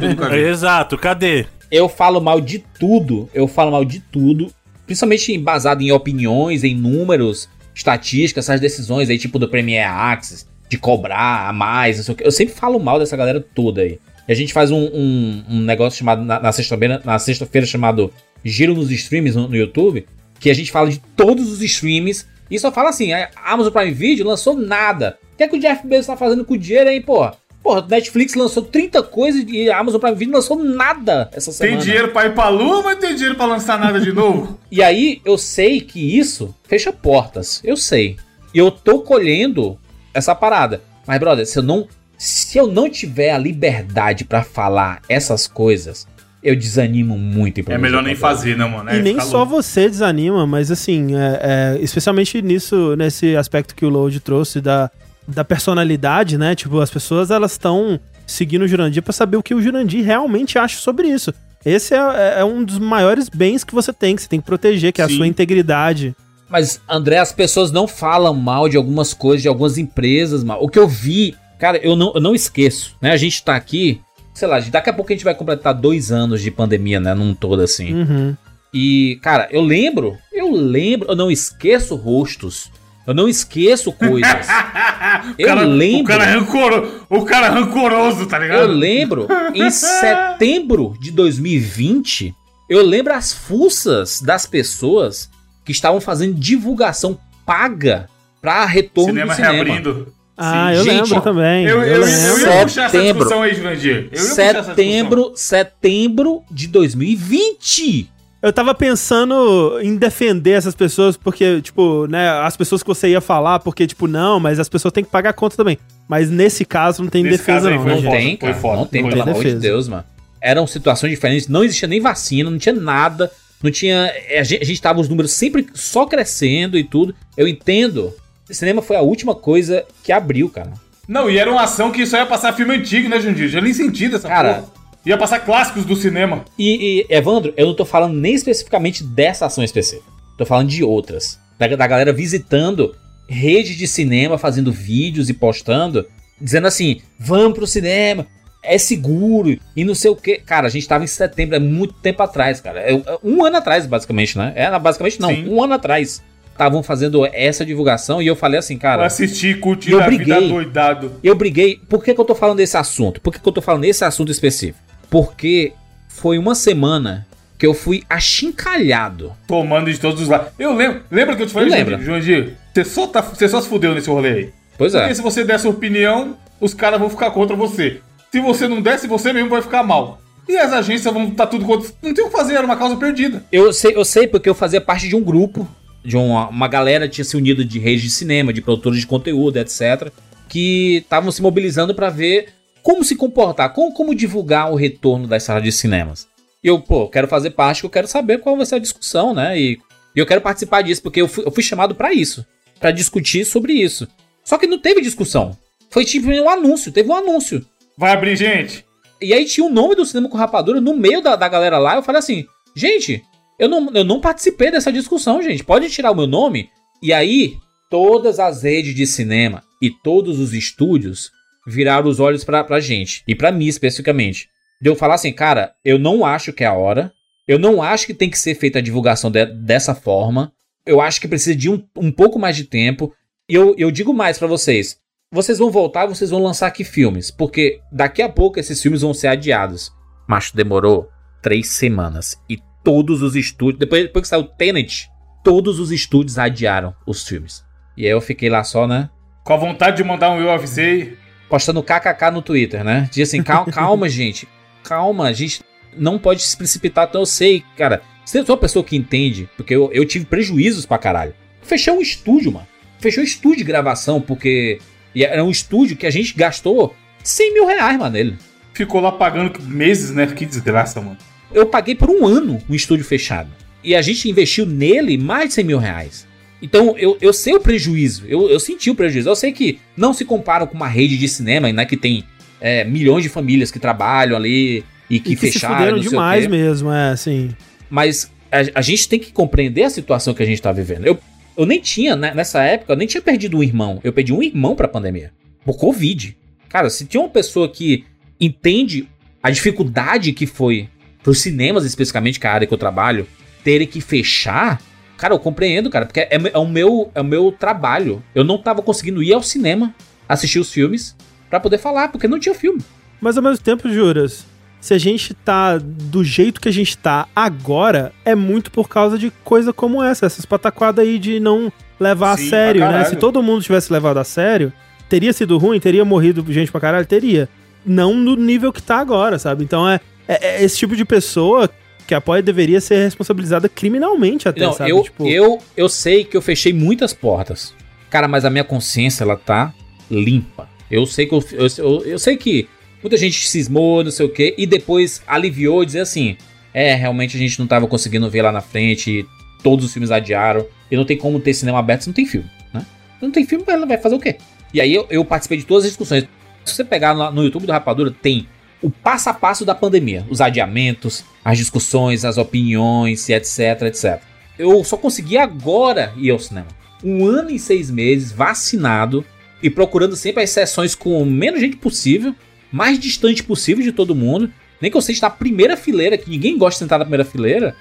[0.48, 1.47] Exato, cadê?
[1.70, 3.28] Eu falo mal de tudo.
[3.35, 4.52] Eu falo mal de tudo.
[4.86, 10.78] Principalmente baseado em opiniões, em números, estatísticas, essas decisões aí, tipo do Premier Access, de
[10.78, 12.26] cobrar a mais, não sei o que.
[12.26, 13.98] Eu sempre falo mal dessa galera toda aí.
[14.26, 18.10] E a gente faz um, um- um negócio chamado na, na sexta-feira, na sexta-feira chamado
[18.44, 20.06] Giro nos Streams no, no YouTube,
[20.40, 23.93] que a gente fala de todos os streams e só fala assim: a Amazon Prime
[23.93, 25.19] Video lançou nada.
[25.35, 27.35] O que é que o Jeff Bezos tá fazendo com o dinheiro aí, porra?
[27.62, 31.77] Porra, Netflix lançou 30 coisas e a Amazon Prime Video não lançou nada essa semana.
[31.77, 34.59] Tem dinheiro pra ir pra lua, mas tem dinheiro pra lançar nada de novo.
[34.70, 37.60] E aí eu sei que isso fecha portas.
[37.65, 38.16] Eu sei.
[38.55, 39.78] E eu tô colhendo
[40.15, 40.82] essa parada.
[41.06, 41.89] Mas, brother, se eu não.
[42.16, 46.06] Se eu não tiver a liberdade pra falar essas coisas,
[46.43, 48.90] eu desanimo muito em É melhor nem fazer, né, mano?
[48.90, 49.52] E É, nem fica só louco.
[49.62, 51.40] você desanima, mas assim, é,
[51.77, 54.90] é, especialmente nisso, nesse aspecto que o Load trouxe da,
[55.27, 56.55] da personalidade, né?
[56.55, 60.59] Tipo, as pessoas elas estão seguindo o Jurandir pra saber o que o Jurandir realmente
[60.59, 61.32] acha sobre isso.
[61.65, 64.47] Esse é, é- é um dos maiores bens que você tem, que você tem que
[64.47, 65.16] proteger, que é a Sim.
[65.16, 66.15] sua integridade.
[66.48, 70.62] Mas, André, as pessoas não falam mal de algumas coisas, de algumas empresas, mal.
[70.62, 73.10] O que eu vi, cara, eu não, eu não esqueço, né?
[73.12, 74.01] A gente tá aqui,
[74.39, 77.12] sei lá, daqui a pouco a gente vai completar dois anos de pandemia, né?
[77.15, 77.93] Num todo assim.
[77.94, 78.36] Uhum.
[78.73, 82.70] E, cara, eu lembro, eu lembro, eu não esqueço rostos.
[83.06, 84.47] Eu não esqueço coisas.
[85.39, 86.02] Eu cara- lembro.
[86.02, 88.60] O cara, rancoro, o cara rancoroso, tá ligado?
[88.60, 92.35] Eu lembro, em setembro de 2020,
[92.69, 95.31] eu lembro as fuças das pessoas
[95.65, 98.09] que estavam fazendo divulgação paga
[98.43, 99.55] pra retorno Cinema do cinema.
[99.55, 100.12] reabrindo.
[100.39, 100.78] Ah, Sim.
[100.78, 101.66] eu Gente, lembro também.
[101.66, 102.40] Eu, Eu, eu, eu, lembro.
[102.52, 103.15] ia puxar essa Setembro.
[103.24, 103.90] discussão aí, Jurandir.
[103.97, 104.74] Eu ia puxar essa discussão.
[104.74, 108.10] Setembro, setembro de 2020.
[108.40, 113.20] Eu tava pensando em defender essas pessoas, porque, tipo, né, as pessoas que você ia
[113.20, 115.77] falar, porque, tipo, não, mas as pessoas têm que pagar a conta também.
[116.06, 118.27] Mas nesse caso não tem Nesse defesa, caso aí não, foi né, Não foda, gente?
[118.28, 118.60] tem, foi cara.
[118.60, 119.31] foda, não tem, foi pelo foda.
[119.32, 119.60] amor de Defesa.
[119.62, 120.05] Deus, mano.
[120.40, 123.28] Eram situações diferentes, não existia nem vacina, não tinha nada.
[123.60, 124.09] Não tinha.
[124.39, 127.12] A gente, a gente tava os números sempre só crescendo e tudo.
[127.36, 128.15] Eu entendo.
[128.55, 130.73] Cinema foi a última coisa que abriu, cara.
[131.07, 133.49] Não, e era uma ação que só ia passar filme antigo, né, Jundir?
[133.49, 134.79] Já nem sentido essa Cara, porra.
[135.07, 136.45] Ia passar clássicos do cinema.
[136.59, 140.05] E, e, Evandro, eu não tô falando nem especificamente dessa ação específica.
[140.37, 141.39] Tô falando de outras.
[141.59, 142.95] Da, da galera visitando
[143.29, 146.07] rede de cinema, fazendo vídeos e postando,
[146.41, 148.27] dizendo assim: vamos pro cinema,
[148.62, 150.39] é seguro e não sei o que.
[150.39, 152.81] Cara, a gente tava em setembro, é muito tempo atrás, cara.
[152.81, 154.53] É, é um ano atrás, basicamente, né?
[154.55, 155.49] É, basicamente não, Sim.
[155.49, 156.23] um ano atrás.
[156.59, 159.06] Estavam fazendo essa divulgação e eu falei assim, cara.
[159.06, 160.48] assistir, curtir eu a vida briguei.
[160.48, 161.12] doidado.
[161.22, 161.80] Eu briguei.
[161.89, 163.20] Por que, que eu tô falando desse assunto?
[163.20, 164.80] Por que, que eu tô falando desse assunto específico?
[165.09, 165.72] Porque
[166.09, 167.24] foi uma semana
[167.56, 169.32] que eu fui achincalhado.
[169.47, 170.48] Tomando de todos os lados.
[170.59, 171.02] Eu lembro.
[171.12, 172.02] Lembra que eu te falei, Eu lembro.
[172.02, 172.56] Jundir?
[172.74, 174.52] Você só, tá, você só se fudeu nesse rolê aí.
[174.76, 175.01] Pois é.
[175.01, 178.01] Porque se você der sua opinião, os caras vão ficar contra você.
[178.32, 180.20] Se você não desse, você mesmo vai ficar mal.
[180.48, 181.89] E as agências vão estar tudo contra.
[182.02, 183.44] Não tem o que fazer, era uma causa perdida.
[183.52, 185.68] Eu sei, eu sei porque eu fazia parte de um grupo,
[186.09, 189.59] de uma, uma galera tinha se unido de redes de cinema, de produtores de conteúdo,
[189.59, 190.10] etc.
[190.48, 192.48] Que estavam se mobilizando pra ver
[192.82, 196.26] como se comportar, como, como divulgar o retorno das salas de cinemas.
[196.64, 199.60] E eu, pô, quero fazer parte, eu quero saber qual vai ser a discussão, né?
[199.60, 199.78] E,
[200.16, 202.44] e eu quero participar disso, porque eu fui, eu fui chamado pra isso,
[202.80, 204.09] pra discutir sobre isso.
[204.43, 205.56] Só que não teve discussão.
[205.90, 207.64] Foi tipo um anúncio, teve um anúncio.
[207.97, 208.82] Vai abrir gente.
[209.20, 211.97] E aí tinha o nome do cinema com rapadura no meio da, da galera lá.
[211.97, 213.22] Eu falei assim, gente,
[213.59, 215.64] eu não, eu não participei dessa discussão, gente.
[215.64, 216.68] Pode tirar o meu nome?
[217.02, 217.56] E aí,
[217.90, 221.30] todas as redes de cinema e todos os estúdios
[221.66, 223.22] viraram os olhos pra, pra gente.
[223.26, 224.48] E pra mim, especificamente.
[224.80, 227.12] De eu falar assim, cara, eu não acho que é a hora.
[227.47, 230.52] Eu não acho que tem que ser feita a divulgação de- dessa forma.
[230.86, 233.12] Eu acho que precisa de um, um pouco mais de tempo.
[233.48, 234.97] E eu, eu digo mais pra vocês.
[235.32, 237.30] Vocês vão voltar e vocês vão lançar aqui filmes.
[237.30, 239.90] Porque daqui a pouco esses filmes vão ser adiados.
[240.28, 241.09] Mas demorou
[241.43, 242.36] três semanas.
[242.48, 242.59] E
[242.89, 243.81] todos os estúdios.
[243.81, 245.10] Depois, depois que saiu Tenet,
[245.44, 247.62] todos os estúdios adiaram os filmes.
[247.94, 249.10] E aí eu fiquei lá só, né?
[249.44, 251.19] Com a vontade de mandar um eu avisei.
[251.51, 253.06] Postando kkk no Twitter, né?
[253.10, 254.48] Dizia assim: calma, calma gente.
[254.82, 255.60] Calma, a gente
[255.98, 257.06] não pode se precipitar.
[257.06, 258.01] Então eu sei, cara.
[258.24, 261.35] Você é uma pessoa que entende, porque eu, eu tive prejuízos pra caralho.
[261.60, 262.66] Fechou um estúdio, mano.
[263.01, 264.81] Fechou o estúdio de gravação, porque
[265.15, 268.39] e era um estúdio que a gente gastou 100 mil reais, mano, nele.
[268.73, 270.27] Ficou lá pagando meses, né?
[270.27, 271.19] Que desgraça, mano.
[271.53, 273.51] Eu paguei por um ano um estúdio fechado.
[273.83, 276.27] E a gente investiu nele mais de 100 mil reais.
[276.61, 279.29] Então eu, eu sei o prejuízo, eu, eu senti o prejuízo.
[279.29, 281.85] Eu sei que não se compara com uma rede de cinema, né?
[281.85, 282.25] Que tem
[282.61, 285.97] é, milhões de famílias que trabalham ali e que, E que se fecharam.
[285.97, 287.51] o demais mesmo, é, assim.
[287.89, 291.07] Mas a, a gente tem que compreender a situação que a gente tá vivendo.
[291.07, 291.19] Eu,
[291.57, 294.01] eu nem tinha, né, nessa época, eu nem tinha perdido um irmão.
[294.03, 295.33] Eu perdi um irmão pra pandemia.
[295.65, 296.37] Por Covid.
[296.69, 298.05] Cara, se tinha uma pessoa que
[298.41, 299.09] entende
[299.43, 300.89] a dificuldade que foi
[301.29, 303.27] pros cinemas, especificamente, que é a área que eu trabalho,
[303.63, 304.81] terem que fechar.
[305.19, 308.23] Cara, eu compreendo, cara, porque é, é o meu, é o meu trabalho.
[308.35, 309.95] Eu não tava conseguindo ir ao cinema,
[310.27, 311.15] assistir os filmes,
[311.51, 312.81] pra poder falar, porque não tinha filme.
[313.21, 314.47] Mas ao mesmo tempo, Juras,
[314.81, 319.19] se a gente tá do jeito que a gente tá agora, é muito por causa
[319.19, 323.05] de coisa como essa, essas pataquadas aí de não levar Sim, a sério, né?
[323.05, 324.73] Se todo mundo tivesse levado a sério,
[325.11, 327.51] teria sido ruim, teria morrido gente pra caralho, teria.
[327.85, 329.63] Não no nível que tá agora, sabe?
[329.63, 331.69] Então é, é- é esse tipo de pessoa
[332.07, 334.91] que apoia deveria ser responsabilizada criminalmente até, Não, sabe?
[334.91, 337.75] eu, Tipo, eu, eu sei que eu fechei muitas portas.
[338.09, 339.75] Cara, mas a minha consciência, ela tá
[340.11, 340.69] limpa.
[340.91, 342.67] Eu sei que eu, eu, eu, sei que
[343.03, 346.37] muita gente cismou, não sei o quê, e depois aliviou e dizer assim:
[346.73, 349.27] é, realmente a gente não tava conseguindo ver lá na frente,
[349.63, 352.49] todos os filmes adiaram, e não tem como ter cinema aberto se não tem filme,
[352.73, 352.87] né?
[353.21, 354.37] Não tem filme, ela vai fazer o quê?
[354.73, 356.25] E aí eu, eu participei de todas as discussões.
[356.65, 358.49] Se você pegar no, no YouTube do Rapadura, tem
[358.83, 364.21] o passo a passo da pandemia, os adiamentos, as discussões, as opiniões, etc, etc.
[364.59, 366.69] Eu só consegui agora ir ao cinema.
[367.03, 369.25] Um ano e seis meses, vacinado,
[369.63, 372.35] e procurando sempre as sessões com menos gente possível,
[372.71, 374.51] mais distante possível de todo mundo.
[374.81, 377.75] Nem que eu seja na primeira fileira, que ninguém gosta de sentar na primeira fileira,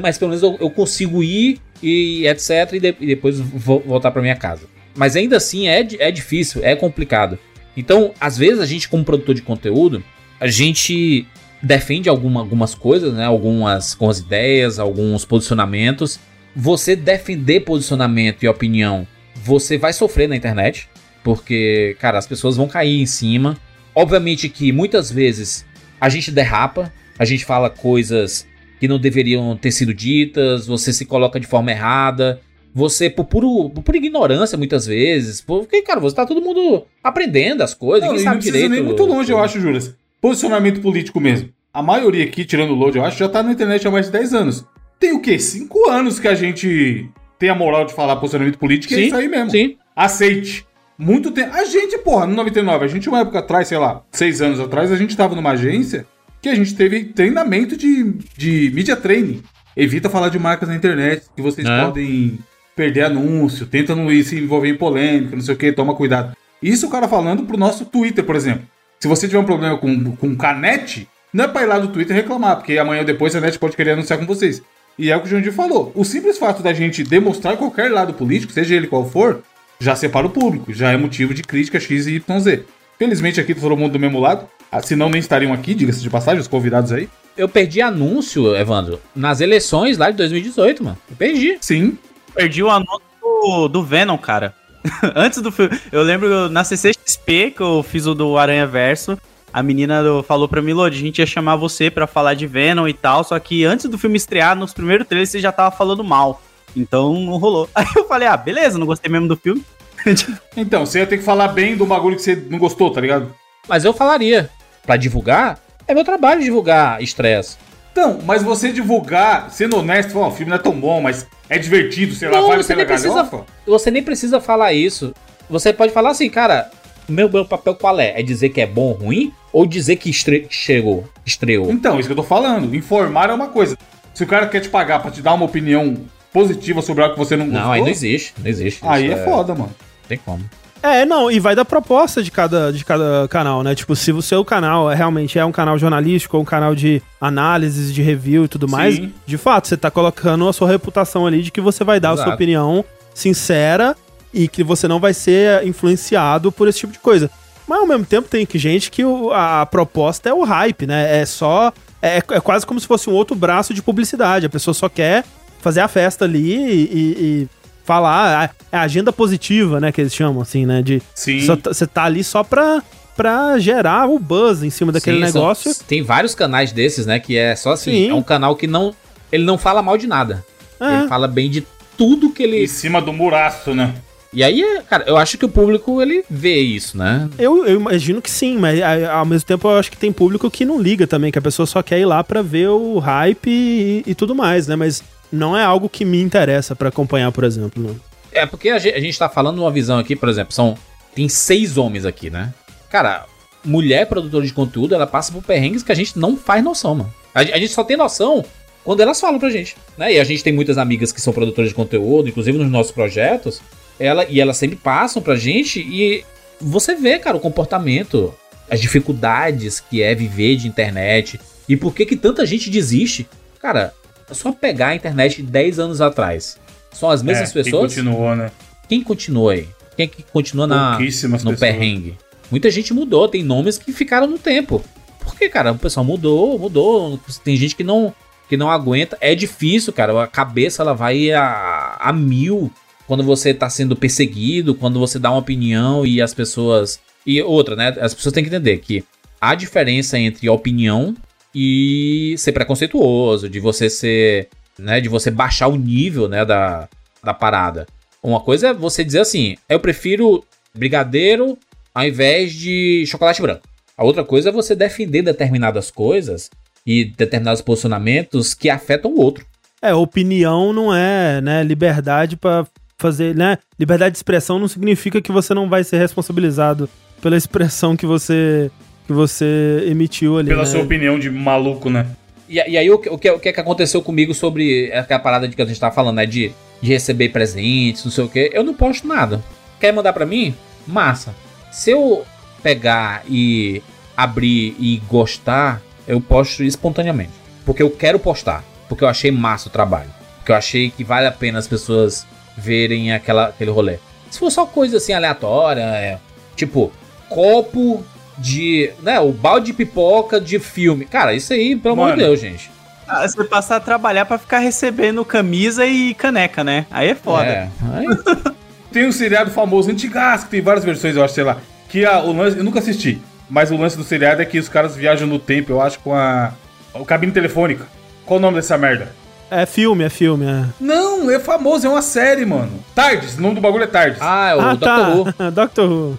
[0.00, 2.72] mas pelo menos eu, eu consigo ir e etc.
[2.74, 4.66] E, de- e depois vo- voltar para minha casa.
[4.96, 7.36] Mas ainda assim é, é difícil, é complicado.
[7.76, 10.02] Então, às vezes a gente, como produtor de conteúdo,
[10.40, 11.26] a gente
[11.62, 13.24] defende alguma, algumas coisas, né?
[13.24, 16.18] Algumas, algumas ideias, alguns posicionamentos.
[16.54, 20.88] Você defender posicionamento e opinião, você vai sofrer na internet.
[21.22, 23.56] Porque, cara, as pessoas vão cair em cima.
[23.94, 25.64] Obviamente que muitas vezes
[26.00, 28.46] a gente derrapa, a gente fala coisas
[28.78, 32.40] que não deveriam ter sido ditas, você se coloca de forma errada.
[32.74, 35.40] Você, por, puro, por ignorância, muitas vezes.
[35.40, 38.72] Porque, cara, você tá todo mundo aprendendo as coisas, Não, não sabe precisa direito.
[38.72, 39.94] nem muito longe, eu acho, Juras.
[40.24, 41.50] Posicionamento político mesmo.
[41.70, 44.12] A maioria aqui, tirando o load, eu acho, já tá na internet há mais de
[44.12, 44.64] 10 anos.
[44.98, 45.38] Tem o quê?
[45.38, 49.06] Cinco anos que a gente tem a moral de falar posicionamento político e é Sim,
[49.08, 49.50] isso aí mesmo.
[49.50, 49.76] Sim.
[49.94, 50.66] Aceite.
[50.96, 51.54] Muito tempo.
[51.54, 54.90] A gente, porra, no 99, a gente, uma época atrás, sei lá, seis anos atrás,
[54.90, 56.06] a gente tava numa agência
[56.40, 59.42] que a gente teve treinamento de, de media training.
[59.76, 61.84] Evita falar de marcas na internet, que vocês É.
[61.84, 62.38] podem
[62.74, 66.34] perder anúncio, tenta não ir se envolver em polêmica, não sei o que, toma cuidado.
[66.62, 68.66] Isso o cara falando pro nosso Twitter, por exemplo.
[69.04, 72.16] Se você tiver um problema com, com canete, não é pra ir lá no Twitter
[72.16, 74.62] reclamar, porque amanhã ou depois a net pode querer anunciar com vocês.
[74.98, 75.92] E é o que o Jandir falou.
[75.94, 79.42] O simples fato da gente demonstrar qualquer lado político, seja ele qual for,
[79.78, 82.60] já separa o público, já é motivo de crítica X e YZ.
[82.98, 86.08] Felizmente aqui tá todo mundo do mesmo lado, ah, senão nem estariam aqui, diga-se de
[86.08, 87.06] passagem, os convidados aí.
[87.36, 90.96] Eu perdi anúncio, Evandro, nas eleições lá de 2018, mano.
[91.10, 91.58] Eu perdi.
[91.60, 91.98] Sim,
[92.34, 94.54] Perdi o anúncio do, do Venom, cara.
[95.14, 95.78] Antes do filme.
[95.90, 99.18] Eu lembro na CCXP que eu fiz o do Aranha Verso.
[99.52, 102.88] A menina falou pra mim, Lodi, a gente ia chamar você pra falar de Venom
[102.88, 103.22] e tal.
[103.22, 106.42] Só que antes do filme estrear, nos primeiros trailers, você já tava falando mal.
[106.76, 107.68] Então não rolou.
[107.74, 109.64] Aí eu falei, ah, beleza, não gostei mesmo do filme.
[110.56, 113.32] então, você ia ter que falar bem do bagulho que você não gostou, tá ligado?
[113.66, 114.50] Mas eu falaria,
[114.84, 117.56] pra divulgar, é meu trabalho divulgar estresse.
[117.94, 121.28] Então, mas você divulgar, sendo honesto, falar, "Ó, o filme não é tão bom, mas
[121.48, 123.44] é divertido, sei lá, Não, vale você pela nem precisa- galhofa.
[123.64, 125.14] Você nem precisa falar isso.
[125.48, 126.68] Você pode falar assim, cara,
[127.08, 128.18] meu, meu papel qual é?
[128.18, 129.32] É dizer que é bom ou ruim?
[129.52, 131.70] Ou dizer que estre chegou, estreou?
[131.70, 132.74] Então, isso que eu tô falando.
[132.74, 133.78] Informar é uma coisa.
[134.12, 135.96] Se o cara quer te pagar pra te dar uma opinião
[136.32, 138.34] positiva sobre algo que você não gostou, Não, aí não existe.
[138.42, 138.80] Não existe.
[138.84, 139.70] aí Isso é foda, mano.
[140.02, 140.42] Não tem como.
[140.86, 143.74] É, não, e vai da proposta de cada, de cada canal, né?
[143.74, 147.00] Tipo, se o seu canal é, realmente é um canal jornalístico ou um canal de
[147.18, 149.10] análises, de review e tudo mais, Sim.
[149.24, 152.16] de fato, você tá colocando a sua reputação ali de que você vai dar a
[152.16, 152.34] sua Exato.
[152.34, 152.84] opinião
[153.14, 153.96] sincera
[154.32, 157.30] e que você não vai ser influenciado por esse tipo de coisa.
[157.66, 160.86] Mas ao mesmo tempo tem que gente que o- a, a proposta é o hype,
[160.86, 161.20] né?
[161.20, 161.72] É só.
[162.02, 164.44] É, é quase como se fosse um outro braço de publicidade.
[164.44, 165.24] A pessoa só quer
[165.60, 167.48] fazer a festa ali e, e- e
[167.84, 168.54] falar.
[168.72, 169.92] É a agenda positiva, né?
[169.92, 170.82] Que eles chamam, assim, né?
[170.82, 171.40] De Sim.
[171.40, 172.82] só tá- você tá ali só pra,
[173.16, 175.74] pra gerar o buzz em cima daquele Sim, são- negócio.
[175.86, 177.18] tem vários canais desses, né?
[177.20, 177.92] Que é só assim.
[177.92, 178.10] Sim.
[178.10, 178.94] É um canal que não.
[179.30, 180.44] Ele não fala mal de nada.
[180.80, 180.98] É.
[181.00, 181.66] Ele fala bem de
[181.96, 182.64] tudo que ele.
[182.64, 183.94] Em cima do muraço, né?
[184.32, 187.28] E aí, cara, eu acho que o público ele vê isso, né?
[187.38, 190.64] Eu, eu imagino que sim, mas ao mesmo tempo eu acho que tem público que
[190.64, 194.02] não liga também, que a pessoa só quer ir lá pra ver o hype e,
[194.04, 194.74] e tudo mais, né?
[194.74, 197.82] Mas não é algo que me interessa pra acompanhar, por exemplo.
[197.82, 197.94] né?
[198.32, 200.76] É porque a gente, a gente tá falando uma visão aqui, por exemplo, são.
[201.14, 202.52] Tem seis homens aqui, né?
[202.90, 203.26] Cara,
[203.64, 207.14] mulher produtora de conteúdo, ela passa por perrengues que a gente não faz noção, mano.
[207.34, 208.44] A, a gente só tem noção
[208.84, 210.12] quando elas falam pra gente, né?
[210.12, 213.62] E a gente tem muitas amigas que são produtoras de conteúdo, inclusive nos nossos projetos,
[213.98, 216.24] ela, e elas sempre passam pra gente e
[216.60, 218.34] você vê, cara, o comportamento,
[218.70, 223.26] as dificuldades que é viver de internet e por que que tanta gente desiste.
[223.60, 223.94] Cara,
[224.28, 226.58] é só pegar a internet 10 anos atrás.
[226.92, 227.94] São as mesmas É, quem pessoas?
[227.94, 228.50] continuou, né?
[228.88, 229.68] Quem continua aí?
[229.96, 231.58] Quem que continua na, no pessoas.
[231.60, 232.16] perrengue?
[232.50, 234.82] Muita gente mudou, tem nomes que ficaram no tempo.
[235.20, 235.72] Por que, cara?
[235.72, 237.18] O pessoal mudou, mudou.
[237.42, 238.14] Tem gente que não,
[238.48, 239.16] que não aguenta.
[239.20, 240.22] É difícil, cara.
[240.22, 242.70] A cabeça ela vai a, a mil
[243.06, 247.00] quando você tá sendo perseguido, quando você dá uma opinião e as pessoas.
[247.26, 247.94] E outra, né?
[248.00, 249.02] As pessoas têm que entender que
[249.40, 251.14] há diferença entre opinião
[251.54, 254.48] e ser preconceituoso, de você ser.
[254.76, 256.88] Né, de você baixar o nível né, da,
[257.22, 257.86] da parada.
[258.20, 260.44] Uma coisa é você dizer assim: eu prefiro
[260.74, 261.56] brigadeiro
[261.94, 263.62] ao invés de chocolate branco.
[263.96, 266.50] A outra coisa é você defender determinadas coisas
[266.84, 269.46] e determinados posicionamentos que afetam o outro.
[269.80, 272.66] É, opinião não é, né, liberdade pra
[272.98, 273.58] fazer, né?
[273.78, 276.88] Liberdade de expressão não significa que você não vai ser responsabilizado
[277.20, 278.70] pela expressão que você
[279.06, 280.66] que você emitiu ali, Pela né?
[280.68, 282.06] sua opinião de maluco, né?
[282.48, 285.20] E, e aí o, que- o, que, o que é que aconteceu comigo sobre aquela
[285.20, 286.26] parada de que a gente tava falando, né?
[286.26, 288.50] De, de receber presentes, não sei o que.
[288.52, 289.42] Eu não posto nada.
[289.80, 290.54] Quer mandar pra mim?
[290.86, 291.34] Massa.
[291.72, 292.24] Se eu
[292.62, 293.82] pegar e
[294.16, 297.32] abrir e gostar, eu posto espontaneamente.
[297.64, 298.62] Porque eu quero postar.
[298.88, 300.10] Porque eu achei massa o trabalho.
[300.38, 302.26] Porque eu achei que vale a pena as pessoas
[302.56, 303.98] verem aquela, aquele rolê.
[304.30, 306.18] Se for só coisa assim aleatória, é,
[306.54, 306.92] tipo,
[307.28, 308.04] copo
[308.38, 308.90] de.
[309.02, 311.04] né, o balde de pipoca de filme.
[311.04, 312.28] Cara, isso aí, pelo amor de Mano.
[312.28, 312.70] Deus, gente.
[313.06, 316.86] Ah, Você passar a trabalhar pra ficar recebendo camisa e caneca, né?
[316.90, 317.44] Aí é foda.
[317.46, 318.54] É, aí-
[318.90, 321.56] Tem um seriado famoso, antigas, que tem várias versões, eu acho, sei lá.
[321.88, 323.20] Que a, o lance, eu nunca assisti,
[323.50, 326.14] mas o lance do seriado é que os caras viajam no tempo, eu acho, com
[326.14, 326.52] a,
[326.94, 327.88] a cabine telefônica.
[328.24, 329.12] Qual o nome dessa merda?
[329.50, 330.64] É filme, é filme, é.
[330.80, 332.72] Não, é famoso, é uma série, mano.
[332.94, 334.18] Tardes, o nome do bagulho é Tardes.
[334.22, 334.86] Ah, é o ah, Dr.
[335.18, 335.32] Who.
[335.32, 335.50] tá.
[335.50, 336.18] Doctor Who.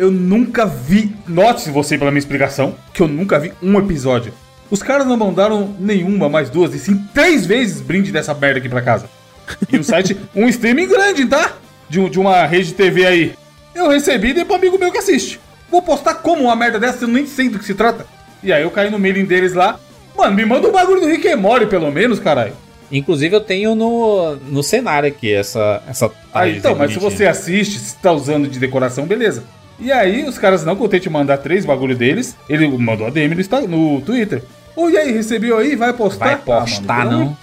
[0.00, 1.14] Eu nunca vi.
[1.28, 4.32] Note-se você pela minha explicação, que eu nunca vi um episódio.
[4.70, 8.68] Os caras não mandaram nenhuma, mais duas, e sim três vezes brinde dessa merda aqui
[8.68, 9.10] pra casa.
[9.70, 11.52] E o site, um streaming grande, tá?
[11.88, 13.34] De, um- de uma rede de TV aí.
[13.74, 15.38] Eu recebi e dei pro amigo meu que assiste.
[15.70, 18.06] Vou postar como uma merda dessa, eu nem sei do que se trata.
[18.42, 19.78] E aí eu caí no mailing deles lá.
[20.16, 22.54] Mano, me manda um bagulho do Rick and Morty, pelo menos, caralho.
[22.90, 27.78] Inclusive eu tenho no, no cenário aqui essa essa Ah, então, mas se você assiste,
[27.78, 29.44] se tá usando de decoração, beleza.
[29.80, 33.34] E aí, os caras não contente em mandar três bagulho deles, ele mandou a DM
[33.34, 34.42] no, no Twitter.
[34.76, 35.74] Ô, e aí, recebeu aí?
[35.74, 36.24] Vai postar?
[36.24, 37.36] vai Ah, mano, postar não?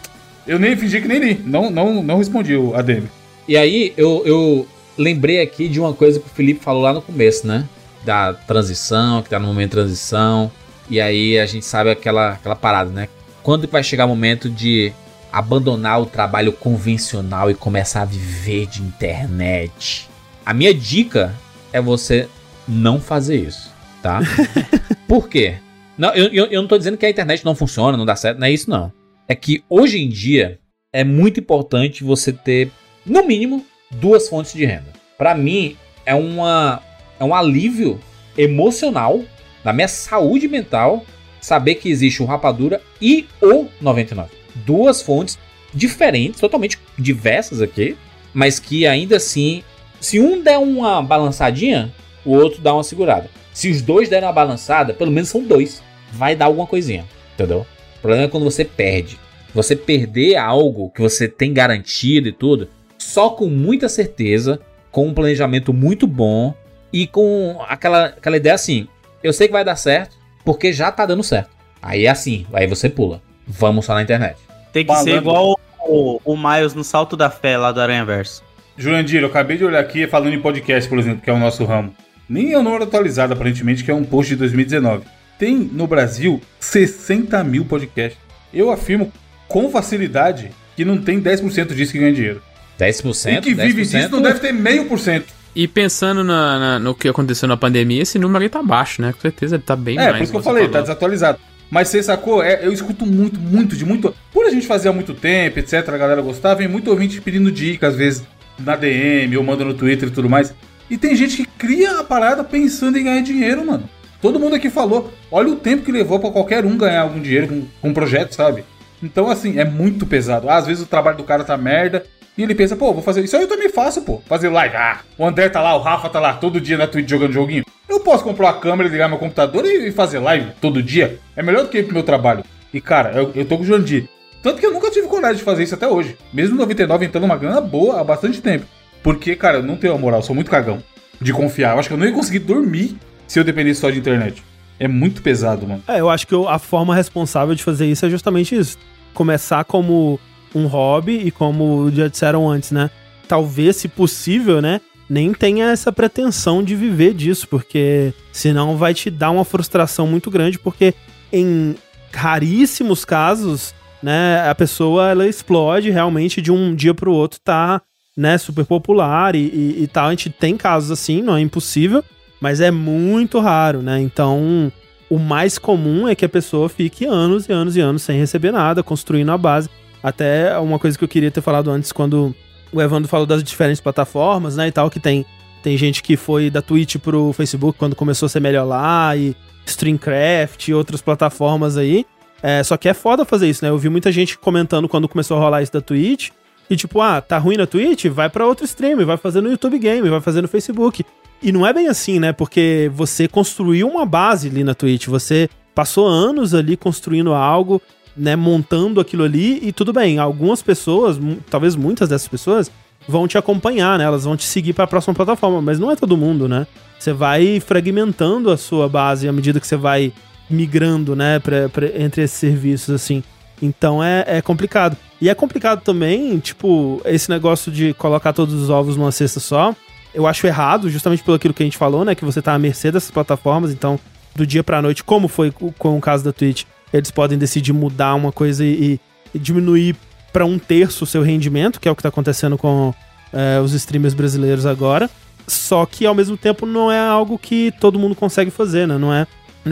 [0.46, 1.42] Eu nem fingi que nem li.
[1.46, 3.08] Não, não, não respondi a DM.
[3.48, 7.02] E aí eu, eu lembrei aqui de uma coisa que o Felipe falou lá no
[7.02, 7.68] começo, né?
[8.06, 10.52] Da transição, que tá no momento de transição.
[10.90, 13.10] E aí a gente sabe aquela, aquela parada, né?
[13.44, 14.94] Quando que vai chegar o momento de
[15.32, 20.10] abandonar o trabalho convencional e começar a viver de internet?
[20.46, 21.36] A minha dica
[21.78, 22.28] é você
[22.68, 23.72] não fazer isso,
[24.02, 24.20] tá?
[25.08, 25.56] Por quê?
[25.98, 28.40] Não, eu, eu, eu não tô dizendo que a internet não funciona, não dá certo,
[28.40, 28.92] não é isso não.
[29.28, 30.60] É que hoje em dia
[30.92, 32.72] é muito importante você ter,
[33.06, 34.94] no mínimo, duas fontes de renda.
[35.18, 35.76] Pra mim,
[36.06, 36.82] é, uma,
[37.20, 38.00] é um alívio
[38.38, 39.24] emocional
[39.64, 41.06] na minha saúde mental
[41.42, 44.30] saber que existe o Rapadura e o 99.
[44.56, 45.38] Duas fontes
[45.74, 47.98] diferentes, totalmente diversas aqui,
[48.34, 49.64] mas que ainda assim,
[50.00, 51.94] se um der uma balançadinha,
[52.26, 53.30] o outro dá uma segurada.
[53.54, 55.82] Se os dois derem uma balançada, pelo menos são dois.
[56.12, 57.66] Vai dar alguma coisinha, entendeu?
[57.98, 59.20] O problema é quando você perde.
[59.54, 64.60] Você perder algo que você tem garantido e tudo, só com muita certeza,
[64.92, 66.54] com um planejamento muito bom
[66.94, 68.88] e com aquela, aquela ideia assim:
[69.24, 70.16] eu sei que vai dar certo,
[70.46, 71.50] porque já tá dando certo.
[71.82, 73.22] Aí é assim, aí você pula.
[73.48, 74.38] Vamos só na internet.
[74.72, 75.22] Tem que ser Malandro.
[75.22, 78.44] igual o, o Miles no Salto da Fé lá do Aranha Verso.
[78.78, 81.64] Jurandir, eu acabei de olhar aqui falando em podcast, por exemplo, que é o nosso
[81.66, 81.94] ramo.
[82.30, 85.04] Nem é o número atualizado, aparentemente, que é um post de 2019.
[85.40, 88.20] Tem no Brasil 60 mil podcasts.
[88.54, 89.12] Eu afirmo
[89.48, 92.42] com facilidade que não tem 10% disso que ganha dinheiro.
[92.80, 93.38] 10%?
[93.40, 95.34] e que vive 10%, disso não deve ter meio por cento.
[95.56, 99.12] E pensando na- na- no que aconteceu na pandemia, esse número aí tá baixo, né?
[99.14, 100.18] Com certeza ele tá bem É, mais.
[100.18, 100.84] por isso que eu falei, tá falou.
[100.84, 101.40] desatualizado.
[101.72, 102.44] Mas você sacou?
[102.44, 104.14] É, eu escuto muito, muito, de muito.
[104.32, 107.52] Por a gente fazer há muito tempo, etc., a galera gostar, vem muito ouvinte pedindo
[107.52, 108.24] dicas, às vezes
[108.60, 110.54] na DM ou manda no Twitter e tudo mais.
[110.90, 113.90] E tem gente que cria a parada pensando em ganhar dinheiro, mano.
[114.22, 115.14] Todo mundo aqui falou.
[115.32, 118.34] Olha o tempo que levou pra qualquer um ganhar algum dinheiro com, com um projeto,
[118.34, 118.64] sabe?
[119.02, 120.50] Então, assim, é muito pesado.
[120.50, 122.04] às vezes o trabalho do cara tá merda.
[122.38, 124.22] E ele pensa, pô, vou fazer isso aí eu também faço, pô.
[124.28, 124.76] Fazer live.
[124.76, 127.66] Ah, o André tá lá, o Rafa tá lá todo dia na Twitch jogando joguinho.
[127.90, 131.20] Eu posso comprar uma câmera, ligar meu computador e e fazer live todo dia.
[131.36, 132.44] É melhor do que ir pro meu trabalho.
[132.74, 134.08] E, cara, eu, eu tô com o Jandir.
[134.48, 136.16] Tanto que eu nunca tive coragem de fazer isso até hoje.
[136.32, 138.66] Mesmo no 99 entrando uma grana boa há bastante tempo.
[139.04, 140.82] Porque, cara, eu não tenho a moral, sou muito cagão
[141.20, 141.74] de confiar.
[141.74, 142.96] Eu acho que eu não ia conseguir dormir
[143.28, 144.42] se eu dependesse só de internet.
[144.80, 145.84] É muito pesado, mano.
[145.86, 148.78] É, eu acho que eu- a forma responsável de fazer isso é justamente isso.
[149.14, 150.18] Começar como
[150.56, 152.90] um hobby e como já disseram antes, né?
[153.28, 154.80] Talvez, se possível, né?
[155.10, 160.32] Nem tenha essa pretensão de viver disso, porque senão vai te dar uma frustração muito
[160.32, 160.94] grande, porque
[161.34, 161.76] em
[162.14, 167.82] raríssimos casos, né, a pessoa ela explode realmente de um dia pro outro, tá,
[168.16, 170.08] né, super popular e, e, e tal.
[170.08, 172.04] A gente tem casos assim, não é impossível,
[172.42, 174.00] mas é muito raro, né?
[174.00, 174.72] Então,
[175.10, 178.52] o mais comum é que a pessoa fique anos e anos e anos sem receber
[178.52, 179.70] nada, construindo a base.
[180.02, 182.36] Até uma coisa que eu queria ter falado antes, quando
[182.72, 185.26] o Evandro falou das diferentes plataformas, né, e tal, que tem,
[185.64, 189.36] tem gente que foi da Twitch pro Facebook quando começou a ser melhor lá, e
[189.66, 192.06] Streamcraft e outras plataformas aí.
[192.42, 193.70] É, só que é foda fazer isso, né?
[193.70, 196.30] Eu vi muita gente comentando quando começou a rolar isso da Twitch,
[196.70, 198.06] e tipo, ah, tá ruim na Twitch?
[198.08, 201.06] Vai pra outro stream, vai fazer no YouTube Game, vai fazer no Facebook.
[201.42, 202.34] E não é bem assim, né?
[202.34, 207.82] Porque você construiu uma base ali na Twitch, você passou anos ali construindo algo,
[208.16, 210.18] né, montando aquilo ali e tudo bem.
[210.18, 211.20] Algumas pessoas,
[211.50, 212.72] talvez muitas dessas pessoas,
[213.08, 214.04] vão te acompanhar, né?
[214.04, 216.66] Elas vão te seguir para a próxima plataforma, mas não é todo mundo, né?
[217.00, 220.12] Você vai fragmentando a sua base à medida que você vai
[220.50, 223.24] migrando, né, pra, pra- entre esses serviços assim.
[223.62, 224.96] Então é, é complicado.
[225.20, 229.76] E é complicado também, tipo, esse negócio de colocar todos os ovos numa cesta só.
[230.14, 232.14] Eu acho errado, justamente pelo aquilo que a gente falou, né?
[232.16, 234.00] Que você tá à mercê dessas plataformas, então,
[234.36, 236.64] do dia pra noite, como foi co- com o caso da Twitch,
[236.94, 239.00] eles podem decidir mudar uma coisa e,
[239.34, 239.96] e diminuir
[240.32, 242.94] pra um terço o seu rendimento, que é o que tá acontecendo com
[243.34, 245.10] é, os streamers brasileiros agora.
[245.48, 248.98] Só que ao mesmo tempo não é algo que todo mundo consegue fazer, né?
[248.98, 249.26] Não é,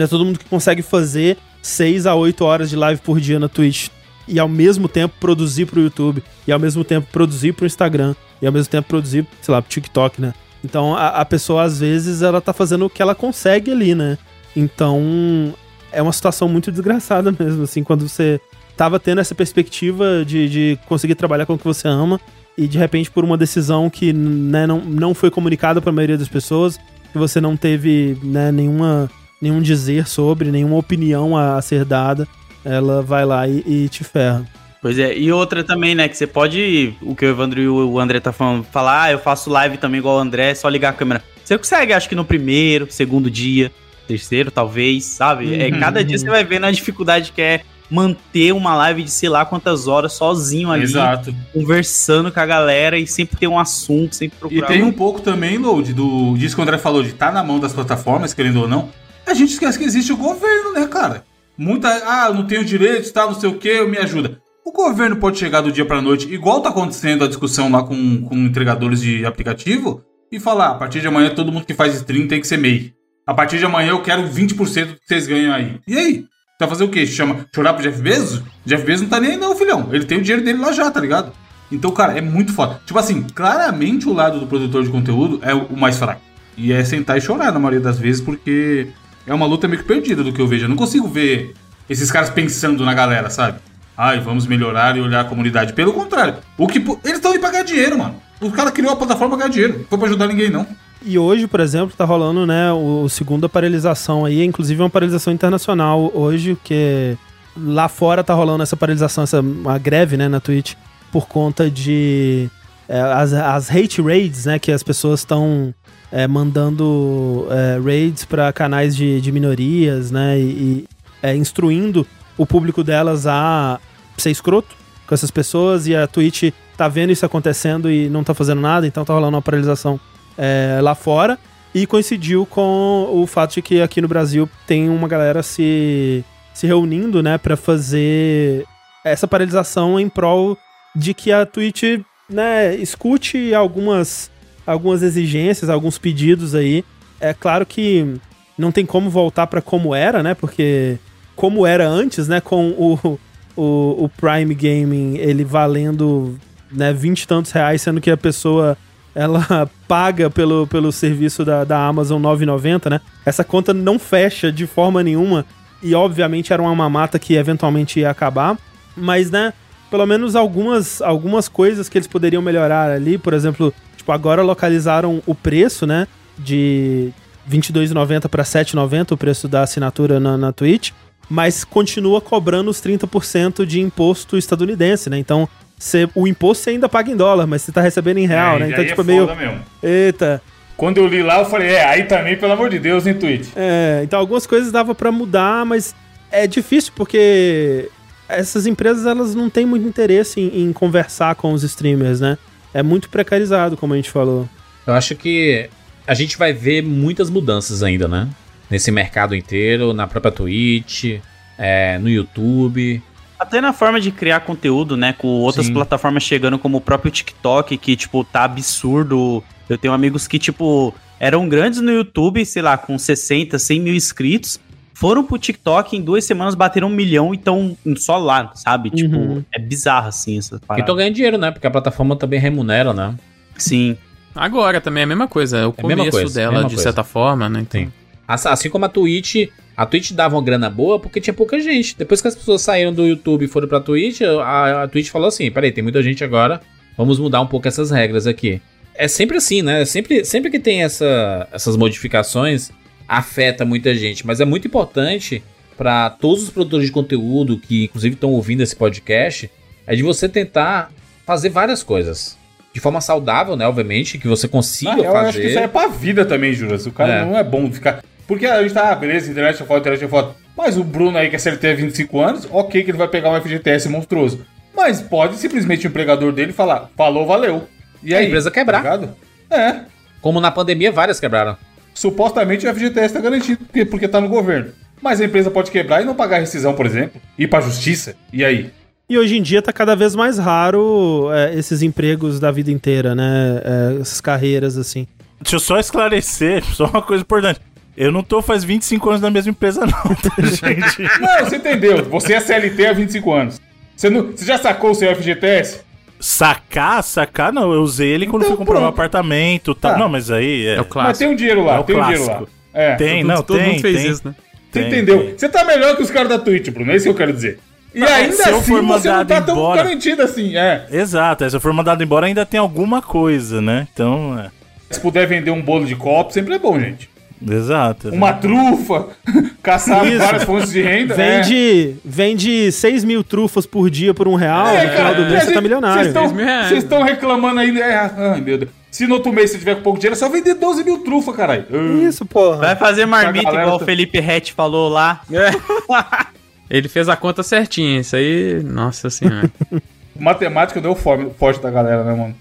[0.04, 3.48] é todo mundo que consegue fazer 6 a 8 horas de live por dia na
[3.48, 3.88] Twitch
[4.28, 8.46] e ao mesmo tempo produzir pro YouTube, e ao mesmo tempo produzir pro Instagram, e
[8.46, 10.34] ao mesmo tempo produzir, sei lá, pro TikTok, né?
[10.64, 14.18] Então a, a pessoa, às vezes, ela tá fazendo o que ela consegue ali, né?
[14.54, 15.54] Então
[15.92, 18.40] é uma situação muito desgraçada mesmo, assim, quando você
[18.76, 22.20] tava tendo essa perspectiva de, de conseguir trabalhar com o que você ama
[22.58, 26.18] e de repente por uma decisão que né, não, não foi comunicada para a maioria
[26.18, 26.78] das pessoas,
[27.10, 29.10] que você não teve né, nenhuma,
[29.40, 32.26] nenhum dizer sobre, nenhuma opinião a, a ser dada,
[32.64, 34.44] ela vai lá e, e te ferra.
[34.82, 37.98] Pois é, e outra também, né, que você pode, o que o Evandro e o
[37.98, 40.90] André tá falando, falar, ah, eu faço live também igual o André, é só ligar
[40.90, 41.22] a câmera.
[41.44, 43.72] Você consegue, acho que no primeiro, segundo dia,
[44.06, 45.60] terceiro, talvez, sabe?
[45.60, 45.80] É, Uhum.
[45.80, 49.44] cada dia você vai vendo a dificuldade que é manter uma live de sei lá
[49.44, 51.34] quantas horas sozinho ali, Exato.
[51.52, 54.66] conversando com a galera e sempre ter um assunto, sempre E procurar.
[54.68, 57.58] tem um pouco também, Load, do, disso que o André falou, de estar na mão
[57.60, 58.88] das plataformas, querendo ou não.
[59.26, 61.24] A gente esquece que existe o governo, né, cara?
[61.58, 61.88] Muita.
[61.88, 64.40] Ah, eu não tenho direitos, tá, não sei o que, me ajuda.
[64.64, 68.22] O governo pode chegar do dia pra noite, igual tá acontecendo a discussão lá com,
[68.22, 72.28] com entregadores de aplicativo, e falar: a partir de amanhã todo mundo que faz stream
[72.28, 72.94] tem que ser MEI.
[73.26, 75.80] A partir de amanhã eu quero 20% do que vocês ganham aí.
[75.86, 76.12] E aí?
[76.14, 77.04] Você vai fazer o quê?
[77.06, 78.42] Chama chorar pro Jeff Bezos?
[78.64, 79.88] Jeff Bezos não tá nem aí, não, filhão.
[79.92, 81.32] Ele tem o dinheiro dele lá já, tá ligado?
[81.70, 82.80] Então, cara, é muito foda.
[82.86, 86.22] Tipo assim, claramente o lado do produtor de conteúdo é o mais fraco.
[86.56, 88.88] E é sentar e chorar na maioria das vezes, porque
[89.26, 90.64] é uma luta meio que perdida do que eu vejo.
[90.64, 91.54] Eu não consigo ver
[91.88, 93.58] esses caras pensando na galera, sabe?
[93.96, 95.72] Ai, vamos melhorar e olhar a comunidade.
[95.72, 98.16] Pelo contrário, o que eles estão aí pra ganhar dinheiro, mano.
[98.40, 99.78] O cara criou a plataforma pra ganhar dinheiro.
[99.78, 100.66] Não foi pra ajudar ninguém, não.
[101.02, 106.10] E hoje, por exemplo, tá rolando, né, o, segunda paralisação aí, inclusive uma paralisação internacional
[106.14, 107.16] hoje, que
[107.56, 110.74] lá fora tá rolando essa paralisação, essa uma greve, né, na Twitch,
[111.12, 112.48] por conta de
[112.88, 115.72] é, as, as hate raids, né, que as pessoas estão
[116.16, 120.84] é, mandando é, raids para canais de, de minorias, né, e, e,
[121.22, 122.06] é, instruindo
[122.38, 123.78] o público delas a
[124.16, 124.74] ser escroto
[125.06, 128.86] com essas pessoas, e a Twitch tá vendo isso acontecendo e não tá fazendo nada,
[128.86, 130.00] então tá rolando uma paralisação
[130.38, 131.38] é, lá fora.
[131.74, 136.24] E coincidiu com o fato de que aqui no Brasil tem uma galera se,
[136.54, 138.64] se reunindo, né, para fazer
[139.04, 140.56] essa paralisação em prol
[140.94, 144.30] de que a Twitch, né, escute algumas,
[144.66, 146.84] algumas exigências, alguns pedidos aí.
[147.20, 148.16] É claro que
[148.58, 150.98] não tem como voltar para como era, né, porque
[151.34, 153.18] como era antes, né, com o,
[153.56, 156.38] o, o Prime Gaming ele valendo,
[156.72, 158.76] né, 20 e tantos reais, sendo que a pessoa
[159.14, 163.00] ela paga pelo, pelo serviço da, da Amazon 9,90, né?
[163.24, 165.44] Essa conta não fecha de forma nenhuma
[165.82, 168.58] e obviamente era uma mamata que eventualmente ia acabar,
[168.96, 169.52] mas né,
[169.90, 175.22] pelo menos algumas, algumas coisas que eles poderiam melhorar ali, por exemplo, tipo, agora localizaram
[175.26, 176.06] o preço, né,
[176.38, 177.10] de
[177.50, 180.90] 22,90 para 7,90 o preço da assinatura na, na Twitch,
[181.28, 185.18] mas continua cobrando os 30% de imposto estadunidense, né?
[185.18, 185.48] Então,
[185.78, 188.60] Cê, o imposto você ainda paga em dólar, mas você tá recebendo em real, É,
[188.60, 188.70] né?
[188.70, 189.36] Então, tipo, é meio.
[189.36, 189.60] mesmo.
[189.82, 190.40] Eita.
[190.76, 193.48] Quando eu li lá, eu falei, é, aí também, pelo amor de Deus, em Twitch.
[193.54, 195.94] É, então algumas coisas dava pra mudar, mas
[196.30, 197.90] é difícil porque
[198.28, 202.38] essas empresas elas não têm muito interesse em, em conversar com os streamers, né?
[202.74, 204.48] É muito precarizado, como a gente falou.
[204.86, 205.68] Eu acho que
[206.06, 208.28] a gente vai ver muitas mudanças ainda, né?
[208.70, 211.20] Nesse mercado inteiro, na própria Twitch,
[211.58, 213.02] é, no YouTube.
[213.38, 215.12] Até na forma de criar conteúdo, né?
[215.12, 215.74] Com outras Sim.
[215.74, 219.42] plataformas chegando, como o próprio TikTok, que, tipo, tá absurdo.
[219.68, 223.94] Eu tenho amigos que, tipo, eram grandes no YouTube, sei lá, com 60, 100 mil
[223.94, 224.60] inscritos.
[224.98, 228.88] Foram pro TikTok, em duas semanas bateram um milhão e estão só lá, sabe?
[228.88, 229.44] Tipo, Uhum.
[229.52, 230.86] é bizarro, assim, essa E parada.
[230.86, 231.50] tô ganhando dinheiro, né?
[231.50, 233.14] Porque a plataforma também remunera, né?
[233.58, 233.94] Sim.
[234.34, 236.82] Agora também é a mesma coisa, é o É começo coisa, dela, mesma de coisa.
[236.82, 237.60] certa forma, né?
[237.60, 237.92] Então, Sim.
[238.26, 239.48] Assim assim como a Twitch.
[239.76, 241.94] A Twitch dava uma grana boa porque tinha pouca gente.
[241.98, 245.28] Depois que as pessoas saíram do YouTube e foram pra Twitch, a, a Twitch falou
[245.28, 246.62] assim: peraí, tem muita gente agora,
[246.96, 248.62] vamos mudar um pouco essas regras aqui.
[248.94, 249.84] É sempre assim, né?
[249.84, 252.72] Sempre, sempre que tem essa, essas modificações,
[253.08, 254.26] afeta muita gente.
[254.26, 255.42] Mas é muito importante
[255.76, 259.50] para todos os produtores de conteúdo que, inclusive, estão ouvindo esse podcast,
[259.86, 260.90] é de você tentar
[261.26, 262.36] fazer várias coisas.
[262.72, 263.66] De forma saudável, né?
[263.66, 265.28] Obviamente, que você consiga real, eu fazer.
[265.28, 266.86] acho que isso aí é pra vida também, Juras.
[266.86, 267.24] O cara É.
[267.24, 268.02] não é bom ficar.
[268.26, 270.34] Porque a gente tá, ah, beleza, internet é foda, internet é foda.
[270.56, 273.30] Mas o Bruno aí, que é CLT há 25 anos, ok que ele vai pegar
[273.30, 274.44] um FGTS monstruoso.
[274.74, 277.66] Mas pode simplesmente o empregador dele falar, falou, valeu.
[278.02, 278.26] E A aí?
[278.26, 278.82] empresa quebrar.
[278.82, 279.08] tá?
[279.56, 279.80] É.
[280.20, 281.56] Como na pandemia, várias quebraram.
[281.96, 284.70] Supostamente o FGTS tá garantido porque, porque tá no governo.
[285.00, 287.20] Mas a empresa pode quebrar e não pagar rescisão, por exemplo.
[287.38, 288.14] Ir pra justiça.
[288.30, 288.70] E aí?
[289.08, 293.14] E hoje em dia tá cada vez mais raro é, esses empregos da vida inteira,
[293.14, 293.62] né?
[293.64, 295.06] É, essas carreiras assim.
[295.40, 297.60] Deixa eu só esclarecer, só uma coisa importante.
[297.96, 301.02] Eu não tô faz 25 anos na mesma empresa, não, tá, gente?
[301.18, 302.04] Não, você entendeu.
[302.10, 303.60] Você é CLT há 25 anos.
[303.96, 305.80] Você, não, você já sacou o seu FGTS?
[306.18, 307.72] Sacar, sacar, não.
[307.72, 308.94] Eu usei ele quando Então, fui comprar um pronto.
[308.94, 309.92] apartamento e tal.
[309.92, 309.98] Tá.
[309.98, 310.74] Não, mas aí é.
[310.76, 311.08] É o clássico.
[311.10, 312.42] Mas tem um dinheiro lá, É o tem um dinheiro lá.
[312.72, 312.94] É.
[312.96, 314.10] Tem, todo, não, todo tem, mundo fez tem.
[314.10, 314.34] isso, né?
[314.70, 315.18] Você Tem, entendeu?
[315.24, 315.38] tem.
[315.38, 316.92] Você tá melhor que os caras da Twitch, Bruno.
[316.92, 317.58] É isso que eu quero dizer.
[317.94, 320.84] E Não, ainda se eu assim você não tá tão embora- garantido assim, é.
[320.90, 323.88] Exato, é, se eu for mandado embora ainda tem alguma coisa, né?
[323.94, 324.50] Então, é.
[324.90, 327.08] Se puder vender um bolo de copo, sempre é bom, gente.
[327.48, 328.08] Exato.
[328.10, 329.08] Uma trufa,
[329.62, 330.18] caçar Isso.
[330.18, 331.14] várias fontes de renda.
[331.14, 331.42] é.
[331.42, 335.44] Vende, vende 6 mil trufas por dia por um real, É, no final do mês
[335.44, 336.02] você tá milionário.
[336.02, 336.60] Vocês Dez mil reais.
[336.62, 337.78] estão- Vocês estão reclamando aí.
[337.80, 338.70] É, ai, meu Deus.
[338.90, 341.32] Se no outro mês você tiver com pouco dinheiro, é só vender 12 mil trufa,
[341.34, 341.66] caralho.
[342.02, 342.56] Isso, porra.
[342.56, 345.20] Vai fazer marmita igual o Felipe Rett falou lá.
[346.70, 349.50] Ele fez a conta certinha, isso aí, nossa senhora.
[350.18, 352.34] Matemática deu fome, forte da galera, né, mano?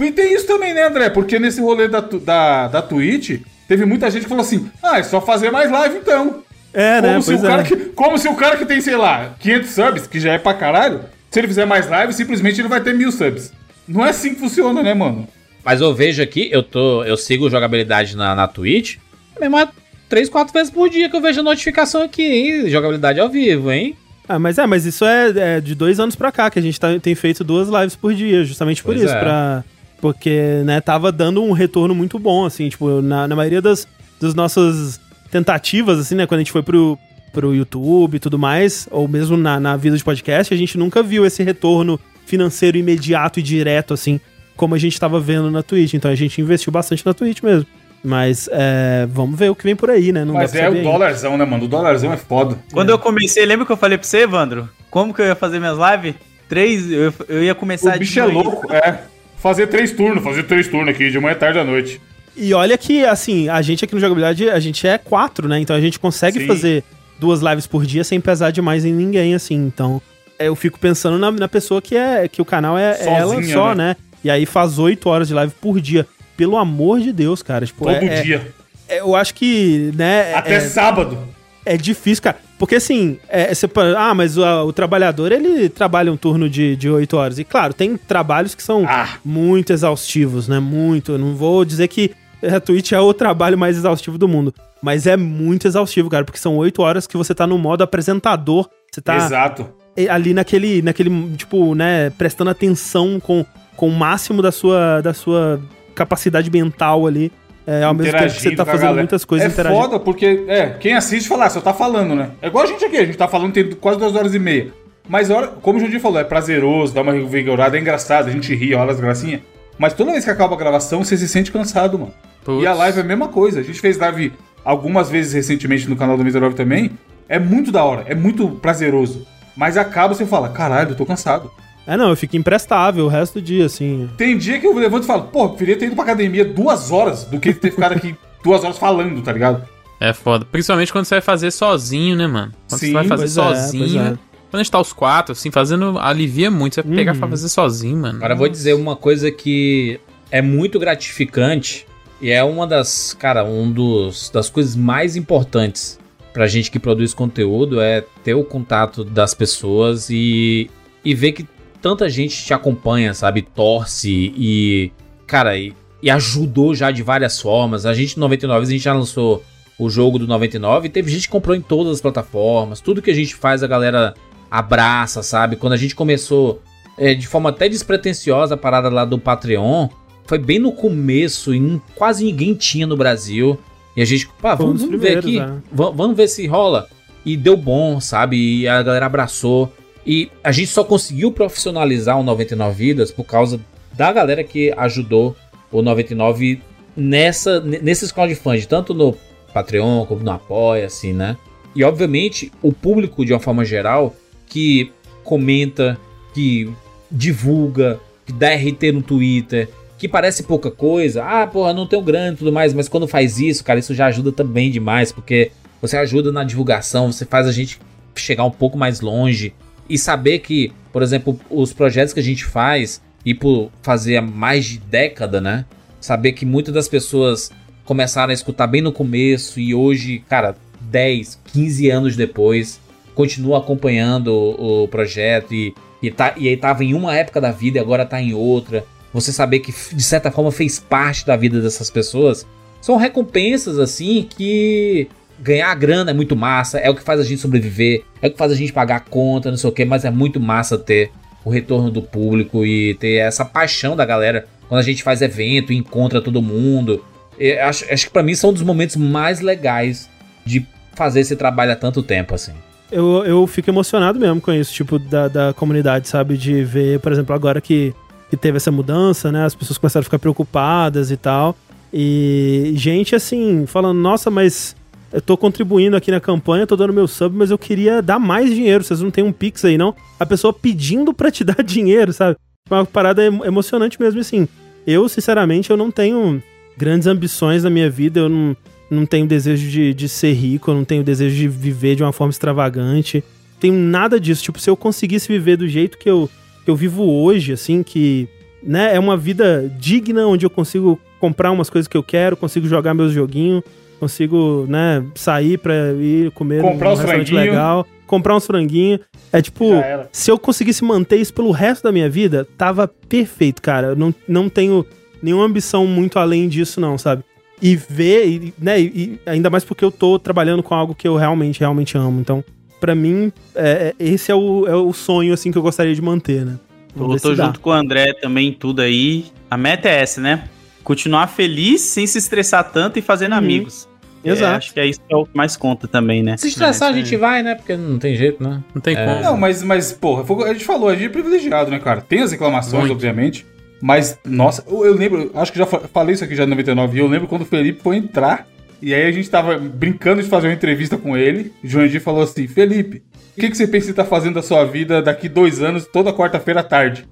[0.00, 1.10] e tem isso também, né, André?
[1.10, 5.02] Porque nesse rolê da, da, da Twitch, teve muita gente que falou assim: ah, é
[5.02, 6.42] só fazer mais live então.
[6.74, 7.08] É, né?
[7.10, 7.64] Como, se o Pois cara é.
[7.64, 10.54] que, como se o cara que tem, sei lá, 500 subs, que já é pra
[10.54, 13.52] caralho, se ele fizer mais live, simplesmente ele vai ter mil subs.
[13.86, 15.28] Não é assim que funciona, né, mano?
[15.64, 17.04] Mas eu vejo aqui, eu tô.
[17.04, 18.96] Eu sigo jogabilidade na, na Twitch.
[19.40, 19.68] Mesmo é
[20.08, 22.70] 3, 4 vezes por dia que eu vejo a notificação aqui, hein?
[22.70, 23.96] Jogabilidade ao vivo, hein?
[24.28, 26.78] Ah, mas é, mas isso é, é de dois anos pra cá, que a gente
[26.80, 29.18] tá- tem feito duas lives por dia, justamente por Pois isso, é.
[29.20, 29.64] pra...
[30.02, 33.86] Porque, né, tava dando um retorno muito bom, assim, tipo, na, na maioria das,
[34.20, 35.00] das nossas
[35.30, 36.98] tentativas, assim, né, quando a gente foi pro,
[37.32, 41.04] pro YouTube e tudo mais, ou mesmo na, na vida de podcast, a gente nunca
[41.04, 44.20] viu esse retorno financeiro imediato e direto, assim,
[44.56, 45.94] como a gente tava vendo na Twitch.
[45.94, 47.66] Então a gente investiu bastante na Twitch mesmo.
[48.02, 50.24] Mas é, vamos ver o que vem por aí, né?
[50.24, 51.66] Não Mas é saber o dólarzão, né, mano?
[51.66, 52.58] O dólarzão é foda.
[52.72, 54.68] Quando eu comecei, lembra que eu falei pra você, Evandro?
[54.90, 56.16] Como que eu ia fazer minhas lives?
[56.48, 58.42] Três, eu, eu ia começar O bicho de é manhã.
[58.42, 59.02] louco, é.
[59.42, 62.00] Fazer três turnos, fazer três turnos aqui, de manhã, tarde à noite.
[62.36, 65.58] E olha que, assim, a gente aqui no Jogabilidade, a gente é quatro, né?
[65.58, 66.46] Então a gente consegue Sim.
[66.46, 66.84] fazer
[67.18, 69.56] duas lives por dia sem pesar demais em ninguém, assim.
[69.56, 70.00] Então
[70.38, 73.34] é, eu fico pensando na, na pessoa que é que o canal é, é ela
[73.34, 73.88] Sozinha, só, né?
[73.88, 73.96] né?
[74.24, 76.06] E aí faz oito horas de live por dia.
[76.36, 77.66] Pelo amor de Deus, cara.
[77.66, 78.46] Tipo, Todo é- é- dia.
[78.88, 81.18] é- eu acho que, né, Até é, sábado.
[81.66, 82.36] é difícil, cara.
[82.62, 83.68] Porque assim, é, você
[83.98, 87.38] ah, mas o, o trabalhador, ele trabalha um turno de, de 8 horas.
[87.40, 89.16] E claro, tem trabalhos que são Ah.
[89.24, 90.60] muito exaustivos, né?
[90.60, 91.10] Muito.
[91.10, 94.54] Eu não vou dizer que a Twitch é o trabalho mais exaustivo do mundo.
[94.80, 98.68] Mas é muito exaustivo, cara, porque são 8 horas que você tá no modo apresentador.
[98.92, 99.68] Você tá Exato.
[100.08, 103.44] ali naquele, naquele, tipo, né, prestando atenção com,
[103.74, 105.60] com o máximo da sua, da sua
[105.96, 107.32] capacidade mental ali.
[107.66, 109.82] É, ao mesmo tempo que você tá fazendo muitas coisas É interagindo.
[109.82, 112.30] foda porque, é, quem assiste fala, ah, só tá falando, né?
[112.40, 114.72] É igual a gente aqui, a gente tá falando tem quase duas horas e meia.
[115.08, 118.54] Mas, hora, como o Jundir falou, é prazeroso, dá uma revigorada, é engraçado, a gente
[118.54, 119.40] ri, olha as gracinhas.
[119.78, 122.12] Mas toda vez que acaba a gravação, você se sente cansado, mano.
[122.44, 122.62] Putz.
[122.62, 123.60] E a live é a mesma coisa.
[123.60, 124.32] A gente fez live
[124.64, 126.92] algumas vezes recentemente no canal do Miserável também.
[127.28, 129.26] É muito da hora, é muito prazeroso.
[129.56, 131.50] Mas acaba você fala, caralho, eu tô cansado.
[131.86, 134.08] É, não, eu fico imprestável o resto do dia, assim.
[134.16, 137.24] Tem dia que eu levanto e falo, pô, preferia ter ido pra academia duas horas
[137.24, 139.66] do que ter ficado aqui duas horas falando, tá ligado?
[139.98, 140.44] É foda.
[140.44, 142.52] Principalmente quando você vai fazer sozinho, né, mano?
[142.68, 143.84] Quando Sim, você vai fazer pois é, sozinho.
[143.84, 144.18] pois é.
[144.50, 145.98] Quando a gente tá os quatro, assim, fazendo.
[145.98, 146.74] Alivia muito.
[146.74, 148.16] Você pegar pra fazer sozinho, mano.
[148.16, 149.98] Agora eu vou dizer uma coisa que
[150.30, 151.86] é muito gratificante
[152.20, 155.98] e é uma das, cara, um dos das coisas mais importantes
[156.32, 160.70] pra gente que produz conteúdo é ter o contato das pessoas e,
[161.04, 161.46] e ver que
[161.82, 163.42] tanta gente te acompanha, sabe?
[163.42, 164.92] Torce e,
[165.26, 167.84] cara, e, e ajudou já de várias formas.
[167.84, 169.42] A gente no 99, a gente já lançou
[169.78, 172.80] o jogo do 99 e teve gente que comprou em todas as plataformas.
[172.80, 174.14] Tudo que a gente faz, a galera
[174.50, 175.56] abraça, sabe?
[175.56, 176.62] Quando a gente começou
[176.96, 179.88] é, de forma até despretensiosa a parada lá do Patreon,
[180.26, 183.58] foi bem no começo e quase ninguém tinha no Brasil.
[183.96, 185.62] E a gente, pá, vamos, vamos ver aqui, né?
[185.72, 186.86] va- vamos ver se rola.
[187.24, 188.36] E deu bom, sabe?
[188.60, 189.72] E a galera abraçou.
[190.06, 193.60] E a gente só conseguiu profissionalizar o 99 Vidas por causa
[193.92, 195.36] da galera que ajudou
[195.70, 196.60] o 99
[196.96, 199.16] nessa, nesses crowdfunding, tanto no
[199.52, 201.36] Patreon como no Apoia, assim, né?
[201.74, 204.14] E obviamente o público, de uma forma geral,
[204.46, 204.92] que
[205.24, 205.98] comenta,
[206.34, 206.70] que
[207.10, 212.34] divulga, que dá RT no Twitter, que parece pouca coisa, ah, porra, não tenho grana
[212.34, 215.96] e tudo mais, mas quando faz isso, cara, isso já ajuda também demais, porque você
[215.96, 217.78] ajuda na divulgação, você faz a gente
[218.14, 219.54] chegar um pouco mais longe
[219.92, 224.64] e saber que, por exemplo, os projetos que a gente faz e por fazer mais
[224.64, 225.66] de década, né?
[226.00, 227.50] Saber que muitas das pessoas
[227.84, 232.80] começaram a escutar bem no começo e hoje, cara, 10, 15 anos depois,
[233.14, 237.50] continua acompanhando o, o projeto e, e, tá, e aí tava em uma época da
[237.50, 238.86] vida e agora tá em outra.
[239.12, 242.46] Você saber que de certa forma fez parte da vida dessas pessoas
[242.80, 245.06] são recompensas assim que
[245.42, 248.38] ganhar grana é muito massa, é o que faz a gente sobreviver, é o que
[248.38, 251.10] faz a gente pagar a conta, não sei o que, mas é muito massa ter
[251.44, 255.72] o retorno do público e ter essa paixão da galera quando a gente faz evento
[255.72, 257.04] e encontra todo mundo.
[257.38, 260.08] Eu acho, acho que pra mim são um dos momentos mais legais
[260.46, 260.64] de
[260.94, 262.52] fazer esse trabalho há tanto tempo, assim.
[262.90, 266.36] Eu, eu fico emocionado mesmo com isso, tipo, da, da comunidade, sabe?
[266.36, 267.92] De ver, por exemplo, agora que,
[268.30, 269.44] que teve essa mudança, né?
[269.44, 271.56] As pessoas começaram a ficar preocupadas e tal.
[271.92, 274.76] E gente, assim, falando, nossa, mas
[275.12, 278.50] eu tô contribuindo aqui na campanha, tô dando meu sub, mas eu queria dar mais
[278.50, 278.82] dinheiro.
[278.82, 279.94] Vocês não tem um Pix aí, não?
[280.18, 282.36] A pessoa pedindo pra te dar dinheiro, sabe?
[282.70, 284.48] Uma parada emo- emocionante mesmo, assim.
[284.86, 286.42] Eu, sinceramente, eu não tenho
[286.76, 288.56] grandes ambições na minha vida, eu não,
[288.90, 292.12] não tenho desejo de, de ser rico, eu não tenho desejo de viver de uma
[292.12, 293.22] forma extravagante.
[293.60, 294.42] Tenho nada disso.
[294.42, 296.28] Tipo, se eu conseguisse viver do jeito que eu,
[296.64, 298.28] que eu vivo hoje, assim, que
[298.62, 302.66] né, é uma vida digna, onde eu consigo comprar umas coisas que eu quero, consigo
[302.66, 303.62] jogar meus joguinhos,
[304.02, 307.52] consigo, né, sair pra ir comer Comprar uns restaurante franguinho.
[307.52, 308.98] legal, comprar uns franguinhos.
[309.32, 309.64] É tipo,
[310.10, 313.88] se eu conseguisse manter isso pelo resto da minha vida, tava perfeito, cara.
[313.88, 314.84] Eu não, não tenho
[315.22, 317.22] nenhuma ambição muito além disso, não, sabe?
[317.62, 321.06] E ver, e, né, e, e ainda mais porque eu tô trabalhando com algo que
[321.06, 322.20] eu realmente, realmente amo.
[322.20, 322.42] Então,
[322.80, 326.02] pra mim, é, é- esse é o, é o sonho, assim, que eu gostaria de
[326.02, 326.58] manter, né?
[326.96, 327.46] Vamos ver tô dá.
[327.46, 329.26] junto com o André também tudo aí.
[329.48, 330.48] A meta é essa, né?
[330.82, 333.38] Continuar feliz, sem se estressar tanto e fazendo Uhum.
[333.38, 333.88] amigos.
[334.24, 334.52] Exato.
[334.52, 336.36] É, acho que é isso que é o que mais conta também, né?
[336.36, 337.54] Se estressar, É, a gente vai, né?
[337.54, 338.62] Porque não tem jeito, né?
[338.74, 339.04] Não tem É.
[339.06, 339.20] como.
[339.20, 342.00] Não, mas, mas, porra, que a gente falou, a gente é privilegiado, né, cara?
[342.00, 342.92] Tem as reclamações, Muito.
[342.92, 343.44] obviamente.
[343.80, 346.96] Mas, nossa, eu, eu lembro, acho que já fa- falei isso aqui já em 99,
[346.96, 348.46] e eu lembro quando o Felipe foi entrar,
[348.80, 351.88] e aí a gente tava brincando de fazer uma entrevista com ele, e o João
[351.88, 353.02] G falou assim, Felipe,
[353.36, 356.12] o que, que você pensa em estar fazendo da sua vida daqui dois anos, toda
[356.12, 357.06] quarta-feira à tarde?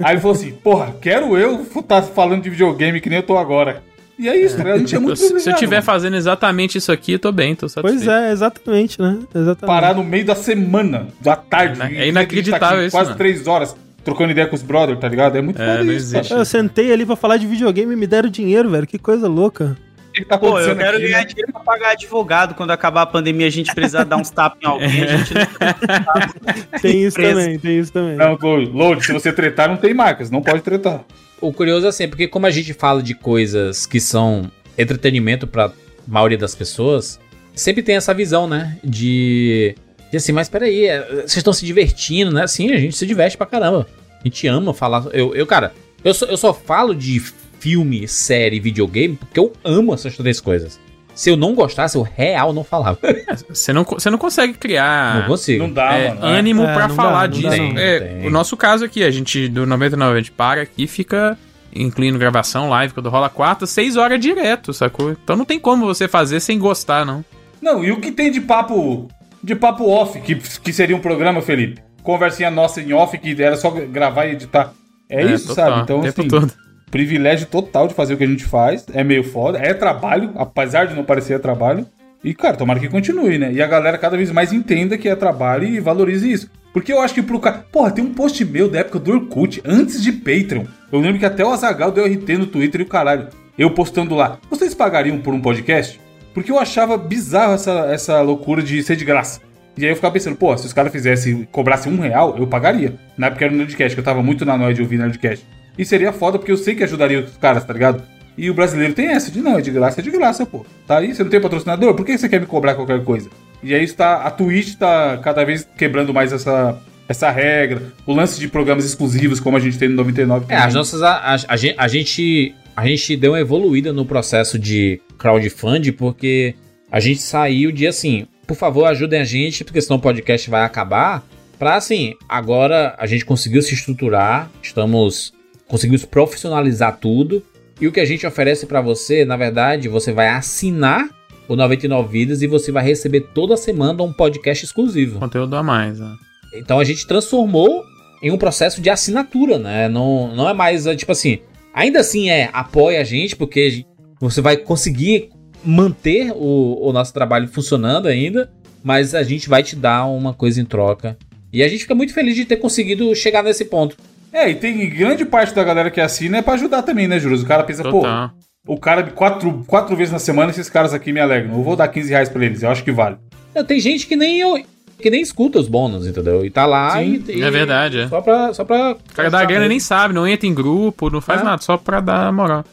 [0.00, 3.36] aí ele falou assim, porra, quero eu estar falando de videogame que nem eu tô
[3.36, 3.82] agora.
[4.22, 4.72] E é isso, né?
[4.72, 7.54] A gente é muito Se- Se eu estiver fazendo exatamente isso aqui, eu tô bem,
[7.54, 8.04] tô satisfeito.
[8.04, 9.18] Pois é, exatamente, né?
[9.34, 9.66] Exatamente.
[9.66, 11.80] parar no meio da semana, da tarde.
[11.80, 13.18] É é gente inacreditável tá aqui isso, Quase mano.
[13.18, 15.36] três horas trocando ideia com os brothers, tá ligado?
[15.36, 16.28] É muito É, foda não isso, existe.
[16.30, 16.40] cara.
[16.40, 18.86] Eu sentei ali pra falar de videogame e me deram dinheiro, velho.
[18.86, 19.76] Que coisa louca.
[20.12, 21.24] Que tá Pô, eu quero aqui, ganhar né?
[21.24, 24.66] dinheiro pra pagar advogado quando acabar a pandemia, a gente precisar dar uns tapas em
[24.66, 25.42] alguém, a gente não
[26.80, 27.40] Tem isso Preso.
[27.40, 28.16] também, tem isso também.
[28.16, 28.38] Não,
[28.72, 31.04] Load, se você tretar, não tem marcas, não pode tretar.
[31.40, 35.72] O curioso é assim, porque como a gente fala de coisas que são entretenimento pra
[36.06, 37.18] maioria das pessoas,
[37.54, 38.78] sempre tem essa visão, né?
[38.84, 39.74] De,
[40.10, 42.46] de assim, mas peraí, é, vocês estão se divertindo, né?
[42.46, 43.86] Sim, a gente se diverte pra caramba.
[44.20, 45.06] A gente ama falar.
[45.12, 45.72] Eu, eu cara,
[46.04, 47.20] eu só, eu só falo de
[47.62, 50.80] filme, série, videogame porque eu amo essas três coisas.
[51.14, 52.98] Se eu não gostasse, eu real não falava.
[53.48, 55.62] Você não, você não consegue criar não consigo.
[55.62, 56.20] Não dá, é, mano.
[56.22, 56.38] né?
[56.38, 57.78] ânimo É, pra falar dá, disso.
[57.78, 58.26] É, Tem.
[58.26, 61.38] o nosso caso aqui, a gente, do 99, a gente para aqui e fica
[61.74, 65.12] incluindo gravação, live, quando rola quarta, seis horas direto, sacou?
[65.12, 67.24] Então não tem como você fazer sem gostar, não.
[67.60, 69.08] Não, e o que tem de papo
[69.42, 71.82] de papo off, que, que seria um programa, Felipe?
[72.02, 74.72] Conversinha nossa em off, que era só gravar e editar.
[75.08, 75.82] É, isso, total, sabe?
[75.82, 76.52] Então, o tempo assim, todo.
[76.92, 78.86] Privilégio total de fazer o que a gente faz.
[78.92, 81.86] É meio foda, é trabalho, apesar de não parecer é trabalho.
[82.22, 83.52] E, cara, tomara que continue, né?
[83.52, 86.50] E a galera cada vez mais entenda que é trabalho e valorize isso.
[86.72, 87.66] Porque eu acho que pro cara.
[87.72, 90.64] Porra, tem um post meu da época do Orkut, antes de Patreon.
[90.92, 93.26] Eu lembro que até o Azagal deu RT no Twitter e o caralho.
[93.58, 94.38] Eu postando lá.
[94.48, 95.98] Vocês pagariam por um podcast?
[96.32, 99.40] Porque eu achava bizarro essa, essa loucura de ser de graça.
[99.76, 102.94] E aí eu ficava pensando, pô, se os caras fizessem, cobrassem um real, eu pagaria.
[103.16, 105.46] Na época era o Nerdcast, que eu tava muito na noia de ouvir Nerdcast.
[105.76, 108.02] E seria foda porque eu sei que ajudaria os caras, tá ligado?
[108.36, 110.64] E o brasileiro tem essa de não, é de graça, é de graça, pô.
[110.86, 111.94] Tá aí, você não tem patrocinador?
[111.94, 113.28] Por que você quer me cobrar qualquer coisa?
[113.62, 117.92] E aí está, a Twitch tá cada vez quebrando mais essa, essa regra.
[118.06, 120.46] O lance de programas exclusivos, como a gente tem no 99.
[120.48, 121.02] É, as nossas.
[121.02, 121.36] A, a,
[121.78, 122.54] a gente.
[122.74, 126.54] A gente deu uma evoluída no processo de crowdfunding, porque
[126.90, 130.64] a gente saiu de assim, por favor, ajudem a gente, porque senão o podcast vai
[130.64, 131.22] acabar.
[131.58, 135.34] Pra assim, agora a gente conseguiu se estruturar, estamos.
[135.72, 137.42] Conseguimos profissionalizar tudo.
[137.80, 141.08] E o que a gente oferece pra você, na verdade, você vai assinar
[141.48, 145.18] o 99 Vidas e você vai receber toda semana um podcast exclusivo.
[145.18, 146.14] Conteúdo a mais, né?
[146.52, 147.82] Então a gente transformou
[148.22, 149.88] em um processo de assinatura, né?
[149.88, 151.38] Não, não é mais, é, tipo assim,
[151.72, 153.86] ainda assim é apoia a gente, porque
[154.20, 155.30] você vai conseguir
[155.64, 158.52] manter o, o nosso trabalho funcionando ainda,
[158.84, 161.16] mas a gente vai te dar uma coisa em troca.
[161.50, 163.96] E a gente fica muito feliz de ter conseguido chegar nesse ponto.
[164.32, 167.42] É, e tem grande parte da galera que assina é pra ajudar também, né, Juros?
[167.42, 168.30] O cara pensa, Total.
[168.64, 171.54] pô, o cara quatro, quatro vezes na semana, esses caras aqui me alegram.
[171.54, 173.16] Eu vou dar 15 reais pra eles, eu acho que vale.
[173.54, 174.62] Não, Tem gente que nem eu,
[174.98, 176.44] que nem escuta os bônus, entendeu?
[176.46, 178.08] E tá lá Sim, e, e- é verdade, é.
[178.08, 178.54] Só pra.
[178.54, 181.44] Só pra O cara da grana nem sabe, não entra em grupo, não faz É.
[181.44, 182.64] nada, só pra dar moral.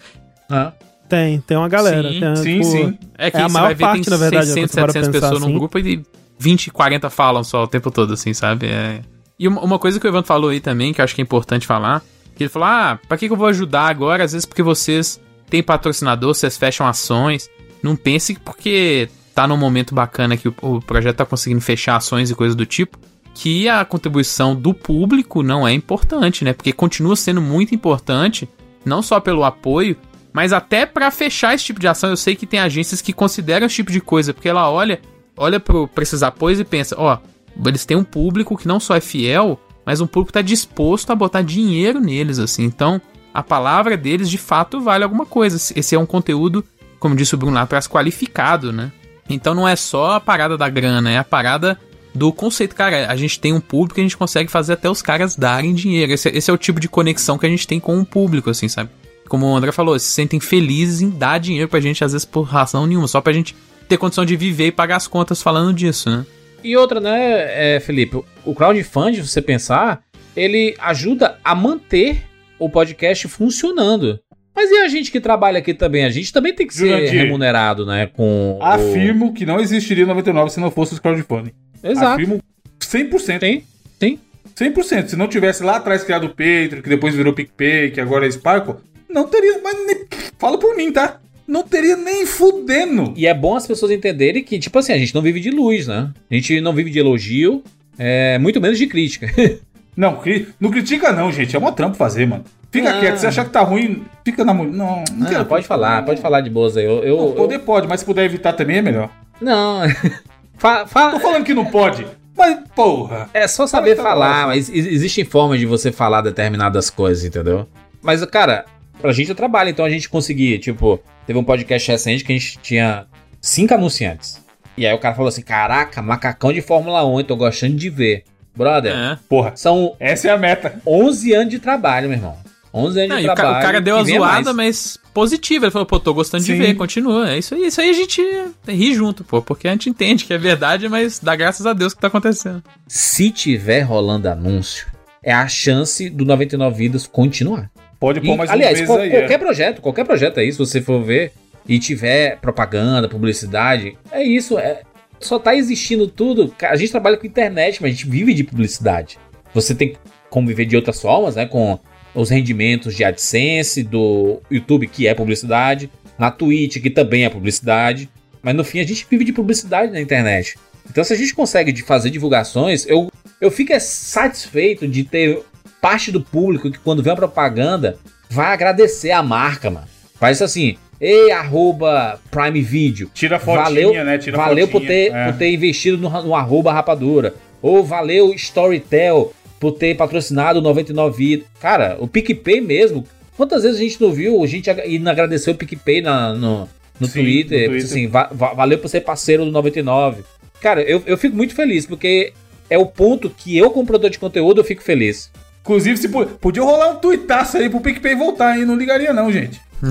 [0.50, 0.72] Ah.
[1.10, 2.10] Tem, tem uma galera.
[2.12, 2.98] Sim, tem, Sim, tipo, sim.
[3.18, 4.92] É que É a maior vai ver, parte, tem na verdade, 600, quando você para
[4.94, 5.58] 700 pensar pessoas num assim.
[5.58, 6.04] grupo e
[6.38, 8.68] 20, 40 falam só o tempo todo, assim, sabe?
[8.68, 9.00] É...
[9.40, 11.66] E uma, coisa que o Evandro falou aí também, que eu acho que é importante
[11.66, 12.04] falar,
[12.36, 14.26] que ele falou, ah, pra que, que eu vou ajudar agora?
[14.26, 15.20] Às vezes porque vocês
[15.50, 17.50] têm patrocinador, vocês fecham ações.
[17.82, 21.96] Não pense que porque tá num momento bacana que o, o projeto tá conseguindo fechar
[21.96, 23.00] ações e coisas do tipo,
[23.34, 26.52] que a contribuição do público não é importante, né?
[26.52, 28.50] Porque continua sendo muito importante,
[28.84, 29.96] não só pelo apoio,
[30.34, 32.10] mas até pra fechar esse tipo de ação.
[32.10, 35.00] Eu sei que tem agências que consideram esse tipo de coisa, porque ela olha,
[35.38, 37.18] olha pro, pra esses apoios e pensa, ó,
[37.66, 41.16] eles têm um público que não só é fiel, mas um público tá disposto a
[41.16, 42.64] botar dinheiro neles, assim.
[42.64, 43.02] Então,
[43.34, 45.58] a palavra deles de fato vale alguma coisa.
[45.76, 46.64] Esse é um conteúdo,
[47.00, 48.92] como disse o Bruno lá atrás, qualificado, né?
[49.30, 51.80] Então não é só a parada da grana, é a parada
[52.14, 53.12] do conceito, cara.
[53.12, 56.12] A gente tem um público e a gente consegue fazer até os caras darem dinheiro.
[56.12, 58.68] Esse, esse é o tipo de conexão que a gente tem com o público, assim,
[58.68, 58.90] sabe?
[59.28, 62.42] Como o André falou, se sentem felizes em dar dinheiro pra gente, às vezes por
[62.42, 63.56] razão nenhuma, só pra gente
[63.88, 66.26] ter condição de viver e pagar as contas falando disso, né?
[66.64, 68.22] E outra, né, é, Felipe?
[68.46, 70.02] O crowdfunding, se você pensar,
[70.36, 72.24] ele ajuda a manter
[72.58, 74.20] o podcast funcionando.
[74.56, 76.04] Mas e a gente que trabalha aqui também?
[76.04, 77.14] A gente também tem que ser Jurandir.
[77.14, 78.08] remunerado, né?
[78.08, 78.58] Com.
[78.60, 81.52] o- Afirmo que não existiria 99 se não fosse os crowdfunding.
[81.82, 82.14] Exato.
[82.16, 82.40] Afirmo
[82.80, 83.40] 100%.
[83.40, 83.64] Tem,
[83.98, 84.20] tem.
[84.56, 85.08] 100%.
[85.08, 88.32] Se não tivesse lá atrás criado o Patreon, que depois virou PicPay, que agora é
[88.32, 88.76] Sparkle,
[89.10, 89.62] não teria.
[89.64, 90.06] Mas nem,
[90.38, 91.22] fala por mim, tá?
[91.50, 93.14] Não teria nem fudendo.
[93.18, 95.88] E é bom as pessoas entenderem que, tipo assim, a gente não vive de luz,
[95.88, 96.12] né?
[96.30, 97.64] A gente não vive de elogio,
[97.98, 99.28] é, muito menos de crítica.
[99.98, 101.54] Não, cri- não critica não, gente.
[101.58, 102.46] É mó trampo fazer, mano.
[102.72, 103.18] Fica quieto.
[103.18, 104.54] Se achar que tá ruim, fica na...
[104.54, 106.86] mu- Não, não, Não, quero- pode falar, pode falar de boas aí.
[106.86, 109.10] Eu, eu, Não, poder pode, mas se puder evitar também é melhor.
[109.42, 109.82] eu- não.
[110.58, 112.06] Fa- fa- Tô falando que não pode,
[112.38, 113.30] mas porra.
[113.34, 114.48] É só saber Fala, falar, fala.
[114.48, 117.68] mas ex- existem formas de você falar determinadas coisas, entendeu?
[118.02, 118.64] Mas, cara,
[119.02, 122.38] pra gente é trabalho, então a gente conseguir, tipo, teve um podcast recente que a
[122.38, 123.06] gente tinha
[123.42, 124.44] cinco anunciantes.
[124.78, 127.90] E aí o cara falou assim: Caraca, macacão de Fórmula 1, eu tô gostando de
[127.90, 128.24] ver.
[128.56, 129.18] Brother, É.
[129.30, 130.82] Porra, são essa é a meta.
[130.86, 132.38] 11 anos de trabalho, meu irmão.
[132.74, 133.58] 11 anos Não, de e o, ca- trabalho.
[133.60, 134.96] o cara deu a zoada, mais.
[134.96, 135.66] mas positiva.
[135.66, 136.54] Ele falou, pô, tô gostando Sim.
[136.54, 137.32] de ver, continua.
[137.32, 137.66] É isso aí.
[137.68, 138.22] Isso aí a gente
[138.68, 141.94] ri junto, pô, porque a gente entende que é verdade, mas dá graças a Deus
[141.94, 142.62] que tá acontecendo.
[142.88, 144.88] Se tiver rolando anúncio,
[145.24, 147.72] é a chance do 99 Vidas continuar.
[148.00, 149.10] Pode E, pôr mais aliás, um qual- aí.
[149.10, 149.38] qualquer é.
[149.38, 151.34] projeto, qualquer projeto aí, se você for ver
[151.68, 154.82] e tiver propaganda, publicidade, é isso, é
[155.20, 156.54] só tá existindo tudo.
[156.62, 159.18] A gente trabalha com internet, mas a gente vive de publicidade.
[159.54, 159.98] Você tem
[160.30, 161.78] como viver de outras formas, né, com
[162.16, 168.10] os rendimentos de AdSense do YouTube, que é publicidade, na Twitch, que também é publicidade,
[168.42, 170.56] mas no fim a gente vive de publicidade na internet.
[170.90, 173.12] Então se a gente consegue de fazer divulgações, eu
[173.42, 175.42] eu fico é satisfeito de ter
[175.82, 177.98] parte do público que quando vê uma propaganda
[178.30, 179.88] vai agradecer a marca, mano.
[180.20, 183.10] Faz assim, ei, arroba Prime Video.
[183.14, 184.18] Tira a fotinha, valeu, né?
[184.18, 185.32] Tira valeu por fotinha, ter, é.
[185.32, 187.34] por ter investido no, no arroba rapadura.
[187.62, 191.46] Ou valeu Storytel por ter patrocinado o 99 Vida.
[191.60, 193.06] Cara, o PicPay mesmo.
[193.36, 196.68] Quantas vezes a gente não viu a gente ag- não agradeceu o PicPay na, no,
[197.00, 197.62] no, Sim, Twitter?
[197.62, 197.90] no Twitter.
[197.90, 200.24] Assim, va- va- valeu por ser parceiro do 99.
[200.62, 202.34] Cara, eu, eu fico muito feliz, porque
[202.70, 205.32] é o ponto que eu, como produtor de conteúdo, eu fico feliz.
[205.62, 208.66] Inclusive, se po- podia rolar um tuitaço aí pro PicPay voltar, hein?
[208.66, 209.60] Não ligaria não, gente.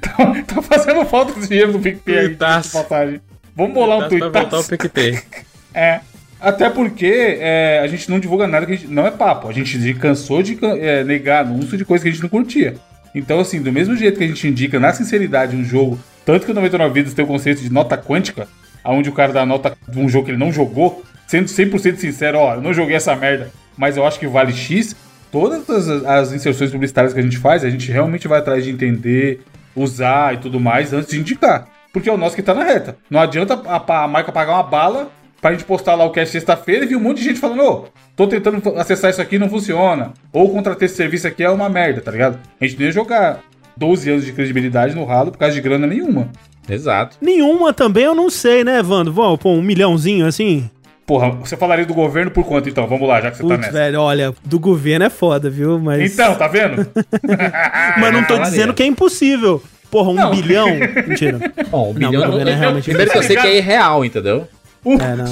[0.00, 2.26] tá, tá fazendo falta esse dinheiro do PicPay aí.
[2.28, 2.68] Tuitaço.
[2.68, 3.20] de passagem.
[3.56, 4.68] Vamos bolar um tuitaço.
[4.68, 5.18] PicPay.
[5.74, 6.00] É.
[6.40, 8.88] Até porque é, a gente não divulga nada que a gente.
[8.88, 9.48] Não é papo.
[9.48, 12.74] A gente se cansou de é, negar anúncio de coisa que a gente não curtia.
[13.14, 16.50] Então, assim, do mesmo jeito que a gente indica na sinceridade um jogo, tanto que
[16.50, 18.48] o 99 Vidas tem o conceito de nota quântica,
[18.84, 22.38] onde o cara dá nota de um jogo que ele não jogou, sendo 100% sincero,
[22.38, 24.94] ó, eu não joguei essa merda, mas eu acho que vale X.
[25.30, 28.70] Todas as, as inserções publicitárias que a gente faz, a gente realmente vai atrás de
[28.70, 29.40] entender,
[29.76, 31.68] usar e tudo mais antes de indicar.
[31.92, 32.96] Porque é o nosso que tá na reta.
[33.08, 36.84] Não adianta a, a marca pagar uma bala pra gente postar lá o cast sexta-feira
[36.84, 37.84] e vir um monte de gente falando, ô,
[38.16, 40.12] tô tentando acessar isso aqui e não funciona.
[40.32, 42.38] Ou contratei esse serviço aqui é uma merda, tá ligado?
[42.60, 43.40] A gente não ia jogar
[43.76, 46.28] 12 anos de credibilidade no ralo por causa de grana nenhuma.
[46.68, 47.16] Exato.
[47.20, 49.12] Nenhuma também eu não sei, né, Vando?
[49.12, 50.68] Vamos pôr um milhãozinho assim?
[51.08, 52.86] Porra, você falaria do governo por quanto então?
[52.86, 53.72] Vamos lá, já que você tá Putz, nessa.
[53.72, 55.78] velho, olha, do governo é foda, viu?
[55.78, 56.12] Mas.
[56.12, 56.86] Então, tá vendo?
[57.98, 58.50] mas não tô falaria.
[58.50, 59.62] dizendo que é impossível.
[59.90, 60.30] Porra, um Não.
[60.32, 60.68] bilhão.
[61.06, 61.40] Mentira.
[61.72, 63.56] Bom, um Não, bilhão o não, governo é realmente Primeiro que eu sei que é
[63.56, 64.46] irreal, entendeu?
[64.84, 65.24] Um, É, não.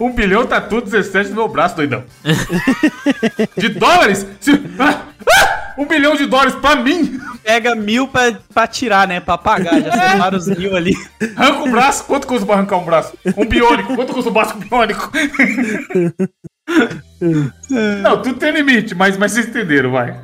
[0.08, 2.02] um bilhão tá tudo 17 no meu braço, doidão.
[3.58, 4.26] De dólares?
[4.40, 5.02] Se- Ah!
[5.28, 5.60] Ah!
[5.76, 7.20] Um bilhão de dólares pra mim?
[7.42, 9.18] Pega mil pra, pra tirar, né?
[9.20, 9.80] Pra pagar.
[9.82, 10.94] Já separa os mil ali.
[11.36, 12.04] Arranca o braço.
[12.04, 13.18] Quanto custa pra arrancar um braço?
[13.36, 13.94] Um biônico.
[13.94, 15.10] Quanto custa um braço biônico?
[18.02, 20.16] Não, tudo tem limite, mas, mas vocês entenderam, vai.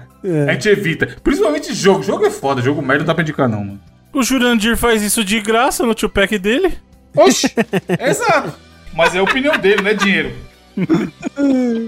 [0.49, 1.07] A gente evita.
[1.23, 2.03] Principalmente jogo.
[2.03, 2.63] Jogo é foda.
[2.63, 3.81] Jogo merda não dá pra indicar, não, mano.
[4.13, 6.79] O Jurandir faz isso de graça no Tupac dele.
[7.17, 7.53] Oxi!
[7.99, 8.53] Exato.
[8.95, 10.33] Mas é a opinião dele, não é dinheiro.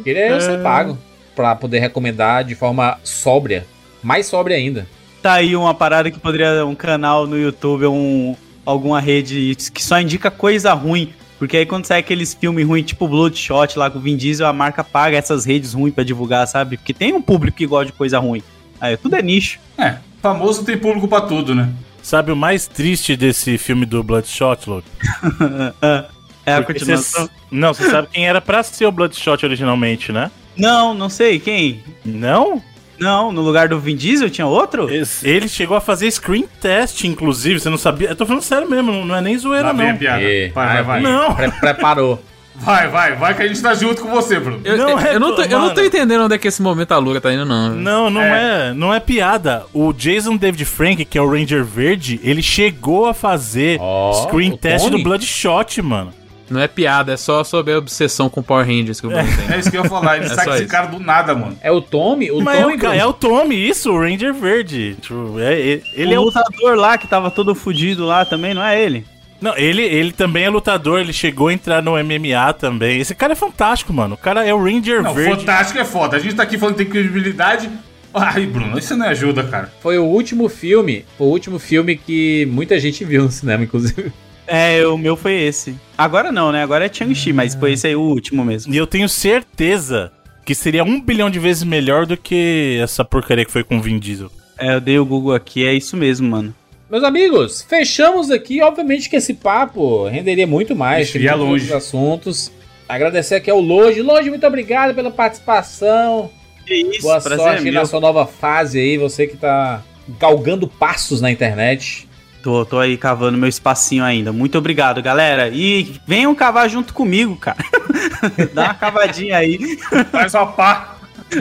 [0.03, 0.99] Queria ser pago
[1.35, 3.67] pra poder recomendar de forma sóbria.
[4.03, 4.87] Mais sóbria ainda.
[5.23, 6.67] Tá aí uma parada que poderia.
[6.67, 8.35] Um canal no YouTube, um,
[8.67, 11.13] alguma rede que só indica coisa ruim.
[11.39, 14.53] Porque aí quando sai aqueles filmes ruins, tipo Bloodshot lá com o Vin Diesel, a
[14.53, 16.77] marca paga essas redes ruins pra divulgar, sabe?
[16.77, 18.43] Porque tem um público que gosta de coisa ruim.
[18.81, 19.59] Aí tudo é nicho.
[19.79, 21.69] É, famoso tem público pra tudo, né?
[22.01, 24.89] Sabe o mais triste desse filme do Bloodshot, Luke?
[26.47, 27.27] é a continuação.
[27.27, 30.31] cê- Não, você sabe quem era pra ser o Bloodshot originalmente, né?
[30.57, 31.83] Não, não sei, quem?
[32.05, 32.63] Não?
[32.99, 34.89] Não, no lugar do Vin Diesel tinha outro?
[35.25, 38.11] Ele chegou a fazer screen test, inclusive, você não sabia?
[38.11, 39.99] Eu tô falando sério mesmo, não é nem zoeira, Lá vem a não.
[39.99, 40.23] piada.
[40.23, 41.01] E- Vai, vai, vai.
[41.01, 42.23] Não, Pre- preparou.
[42.55, 44.61] Vai, vai, vai, que a gente tá junto com você, Bruno.
[44.63, 46.93] Eu, Não é eu não tô, eu não tô entendendo onde é que esse momento
[46.93, 47.71] a Lura tá indo, não.
[47.75, 48.73] não, não é.
[48.75, 49.65] não é piada.
[49.73, 54.55] O Jason David Frank, que é o Ranger Verde, ele chegou a fazer Ó, screen
[54.57, 54.99] test Tony.
[54.99, 56.13] do Bloodshot, mano.
[56.53, 59.55] Não é piada, é só sobre a obsessão com Power Rangers que o Bruno tem.
[59.55, 60.69] É isso que eu ia falar, ele É com esse isso.
[60.69, 61.57] cara do nada, mano.
[61.63, 62.31] É o Tommy?
[62.31, 64.97] O Mas é Tommy, o, ca- é o Tommy, isso, o Ranger Verde.
[65.01, 68.55] Tipo, é- é- ele é o o lutador lá que tava todo fudido lá também,
[68.55, 69.05] não é ele?
[69.41, 73.01] Não, ele, ele também é lutador, ele chegou a entrar no MMA também.
[73.01, 74.15] Esse cara é fantástico, mano.
[74.15, 75.41] O cara é o Ranger Não, Verde.
[75.41, 76.17] fantástico é foda.
[76.17, 77.69] A gente tá aqui falando que tem credibilidade.
[78.15, 79.73] Ai, Bruno, isso não ajuda, cara.
[79.81, 84.13] Foi o último filme, foi o último filme que muita gente viu no cinema, inclusive.
[84.55, 85.75] É, o meu foi esse.
[85.97, 86.63] Agora não, né?
[86.63, 88.75] Agora é Chang-Chi, mas foi esse aí o último mesmo.
[88.75, 90.13] E eu tenho certeza
[90.45, 93.81] que seria um bilhão de vezes melhor do que essa porcaria que foi com o
[93.81, 94.31] Vin Diesel.
[94.59, 96.55] É, eu dei o Google aqui, é isso mesmo, mano.
[96.91, 98.61] Meus amigos, fechamos aqui.
[98.61, 101.09] Obviamente que esse papo renderia muito mais.
[101.09, 101.73] Ixi, tem ia muitos longe.
[101.73, 102.53] assuntos.
[102.87, 104.03] Agradecer aqui ao Loge.
[104.03, 106.31] Loge, muito obrigado pela participação.
[106.67, 108.99] Que isso, Boa prazer sorte é na sua nova fase aí.
[108.99, 109.83] Você que tá
[110.21, 112.07] galgando passos na internet.
[112.43, 114.33] Tô, tô aí cavando meu espacinho ainda.
[114.33, 115.49] Muito obrigado, galera.
[115.49, 117.59] E venham cavar junto comigo, cara.
[118.53, 119.79] Dá uma cavadinha aí.
[120.11, 120.97] Faz uma pá.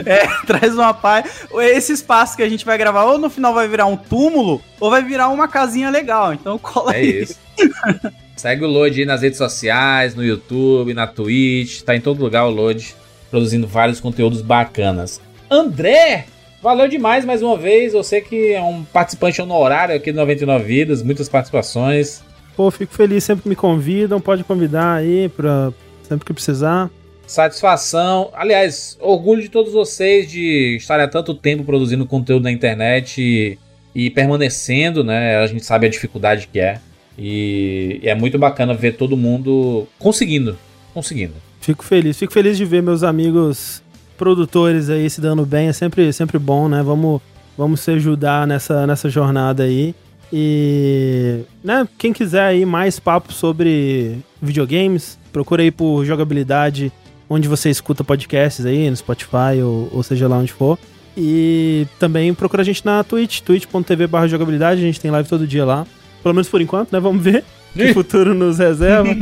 [0.06, 1.44] É, traz uma paz.
[1.60, 4.90] Esse espaço que a gente vai gravar, ou no final vai virar um túmulo, ou
[4.90, 6.32] vai virar uma casinha legal.
[6.32, 7.22] Então cola É aí.
[7.22, 7.36] isso.
[8.36, 11.82] Segue o Load aí nas redes sociais, no YouTube, na Twitch.
[11.82, 12.94] Tá em todo lugar o Load,
[13.30, 15.20] produzindo vários conteúdos bacanas.
[15.50, 16.26] André,
[16.62, 17.92] valeu demais mais uma vez.
[17.92, 22.22] Você que é um participante honorário aqui do 99 Vidas, muitas participações.
[22.56, 26.90] Pô, fico feliz, sempre que me convidam, pode convidar aí pra sempre que precisar.
[27.26, 28.30] Satisfação.
[28.34, 33.58] Aliás, orgulho de todos vocês de estarem há tanto tempo produzindo conteúdo na internet e,
[33.94, 35.38] e permanecendo, né?
[35.38, 36.78] A gente sabe a dificuldade que é.
[37.18, 40.58] E, e é muito bacana ver todo mundo conseguindo.
[40.92, 41.34] Conseguindo.
[41.60, 43.82] Fico feliz, fico feliz de ver meus amigos
[44.16, 46.82] produtores aí se dando bem, é sempre, sempre bom, né?
[46.82, 47.20] Vamos,
[47.56, 49.94] vamos se ajudar nessa, nessa jornada aí.
[50.32, 56.90] E, né, quem quiser aí mais papo sobre videogames, procura aí por jogabilidade,
[57.28, 60.78] onde você escuta podcasts aí, no Spotify ou, ou seja lá onde for.
[61.16, 65.46] E também procura a gente na Twitch, twitch.tv barra jogabilidade, a gente tem live todo
[65.46, 65.86] dia lá.
[66.22, 67.00] Pelo menos por enquanto, né?
[67.00, 67.44] Vamos ver.
[67.72, 69.08] Que o futuro nos reserva.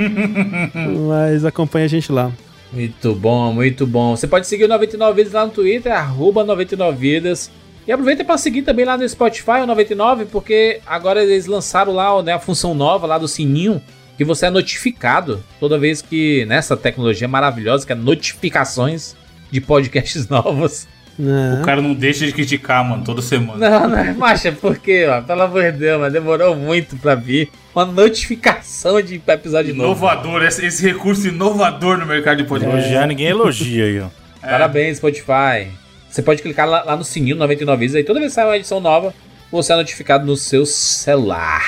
[1.09, 2.33] Mas acompanha a gente lá.
[2.73, 4.17] Muito bom, muito bom.
[4.17, 7.51] Você pode seguir o 99 Vidas lá no Twitter, arroba 99 Vidas.
[7.87, 12.23] E aproveita para seguir também lá no Spotify o 99, porque agora eles lançaram lá
[12.23, 13.83] né, a função nova lá do sininho,
[14.17, 19.17] que você é notificado toda vez que nessa tecnologia maravilhosa que é notificações
[19.51, 20.87] de podcasts novos.
[21.19, 21.59] né?
[21.61, 23.69] O cara não deixa de criticar, mano, toda semana.
[23.71, 25.07] Não, não é, macha, por quê?
[25.09, 25.23] Ó?
[25.23, 29.91] Pelo amor de Deus, mas demorou muito pra vir uma notificação de episódio novo.
[29.91, 32.79] Inovador, esse, esse recurso inovador no mercado de podcast.
[32.79, 34.09] Elogiar, ninguém elogia aí, ó.
[34.41, 35.69] Parabéns, Spotify.
[36.09, 38.57] Você pode clicar lá, lá no sininho 99 vezes, aí toda vez que sai uma
[38.57, 39.15] edição nova,
[39.51, 41.63] você é notificado no seu celular.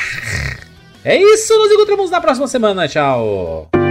[1.05, 2.89] É isso, nos encontramos na próxima semana.
[2.89, 3.82] Tchau.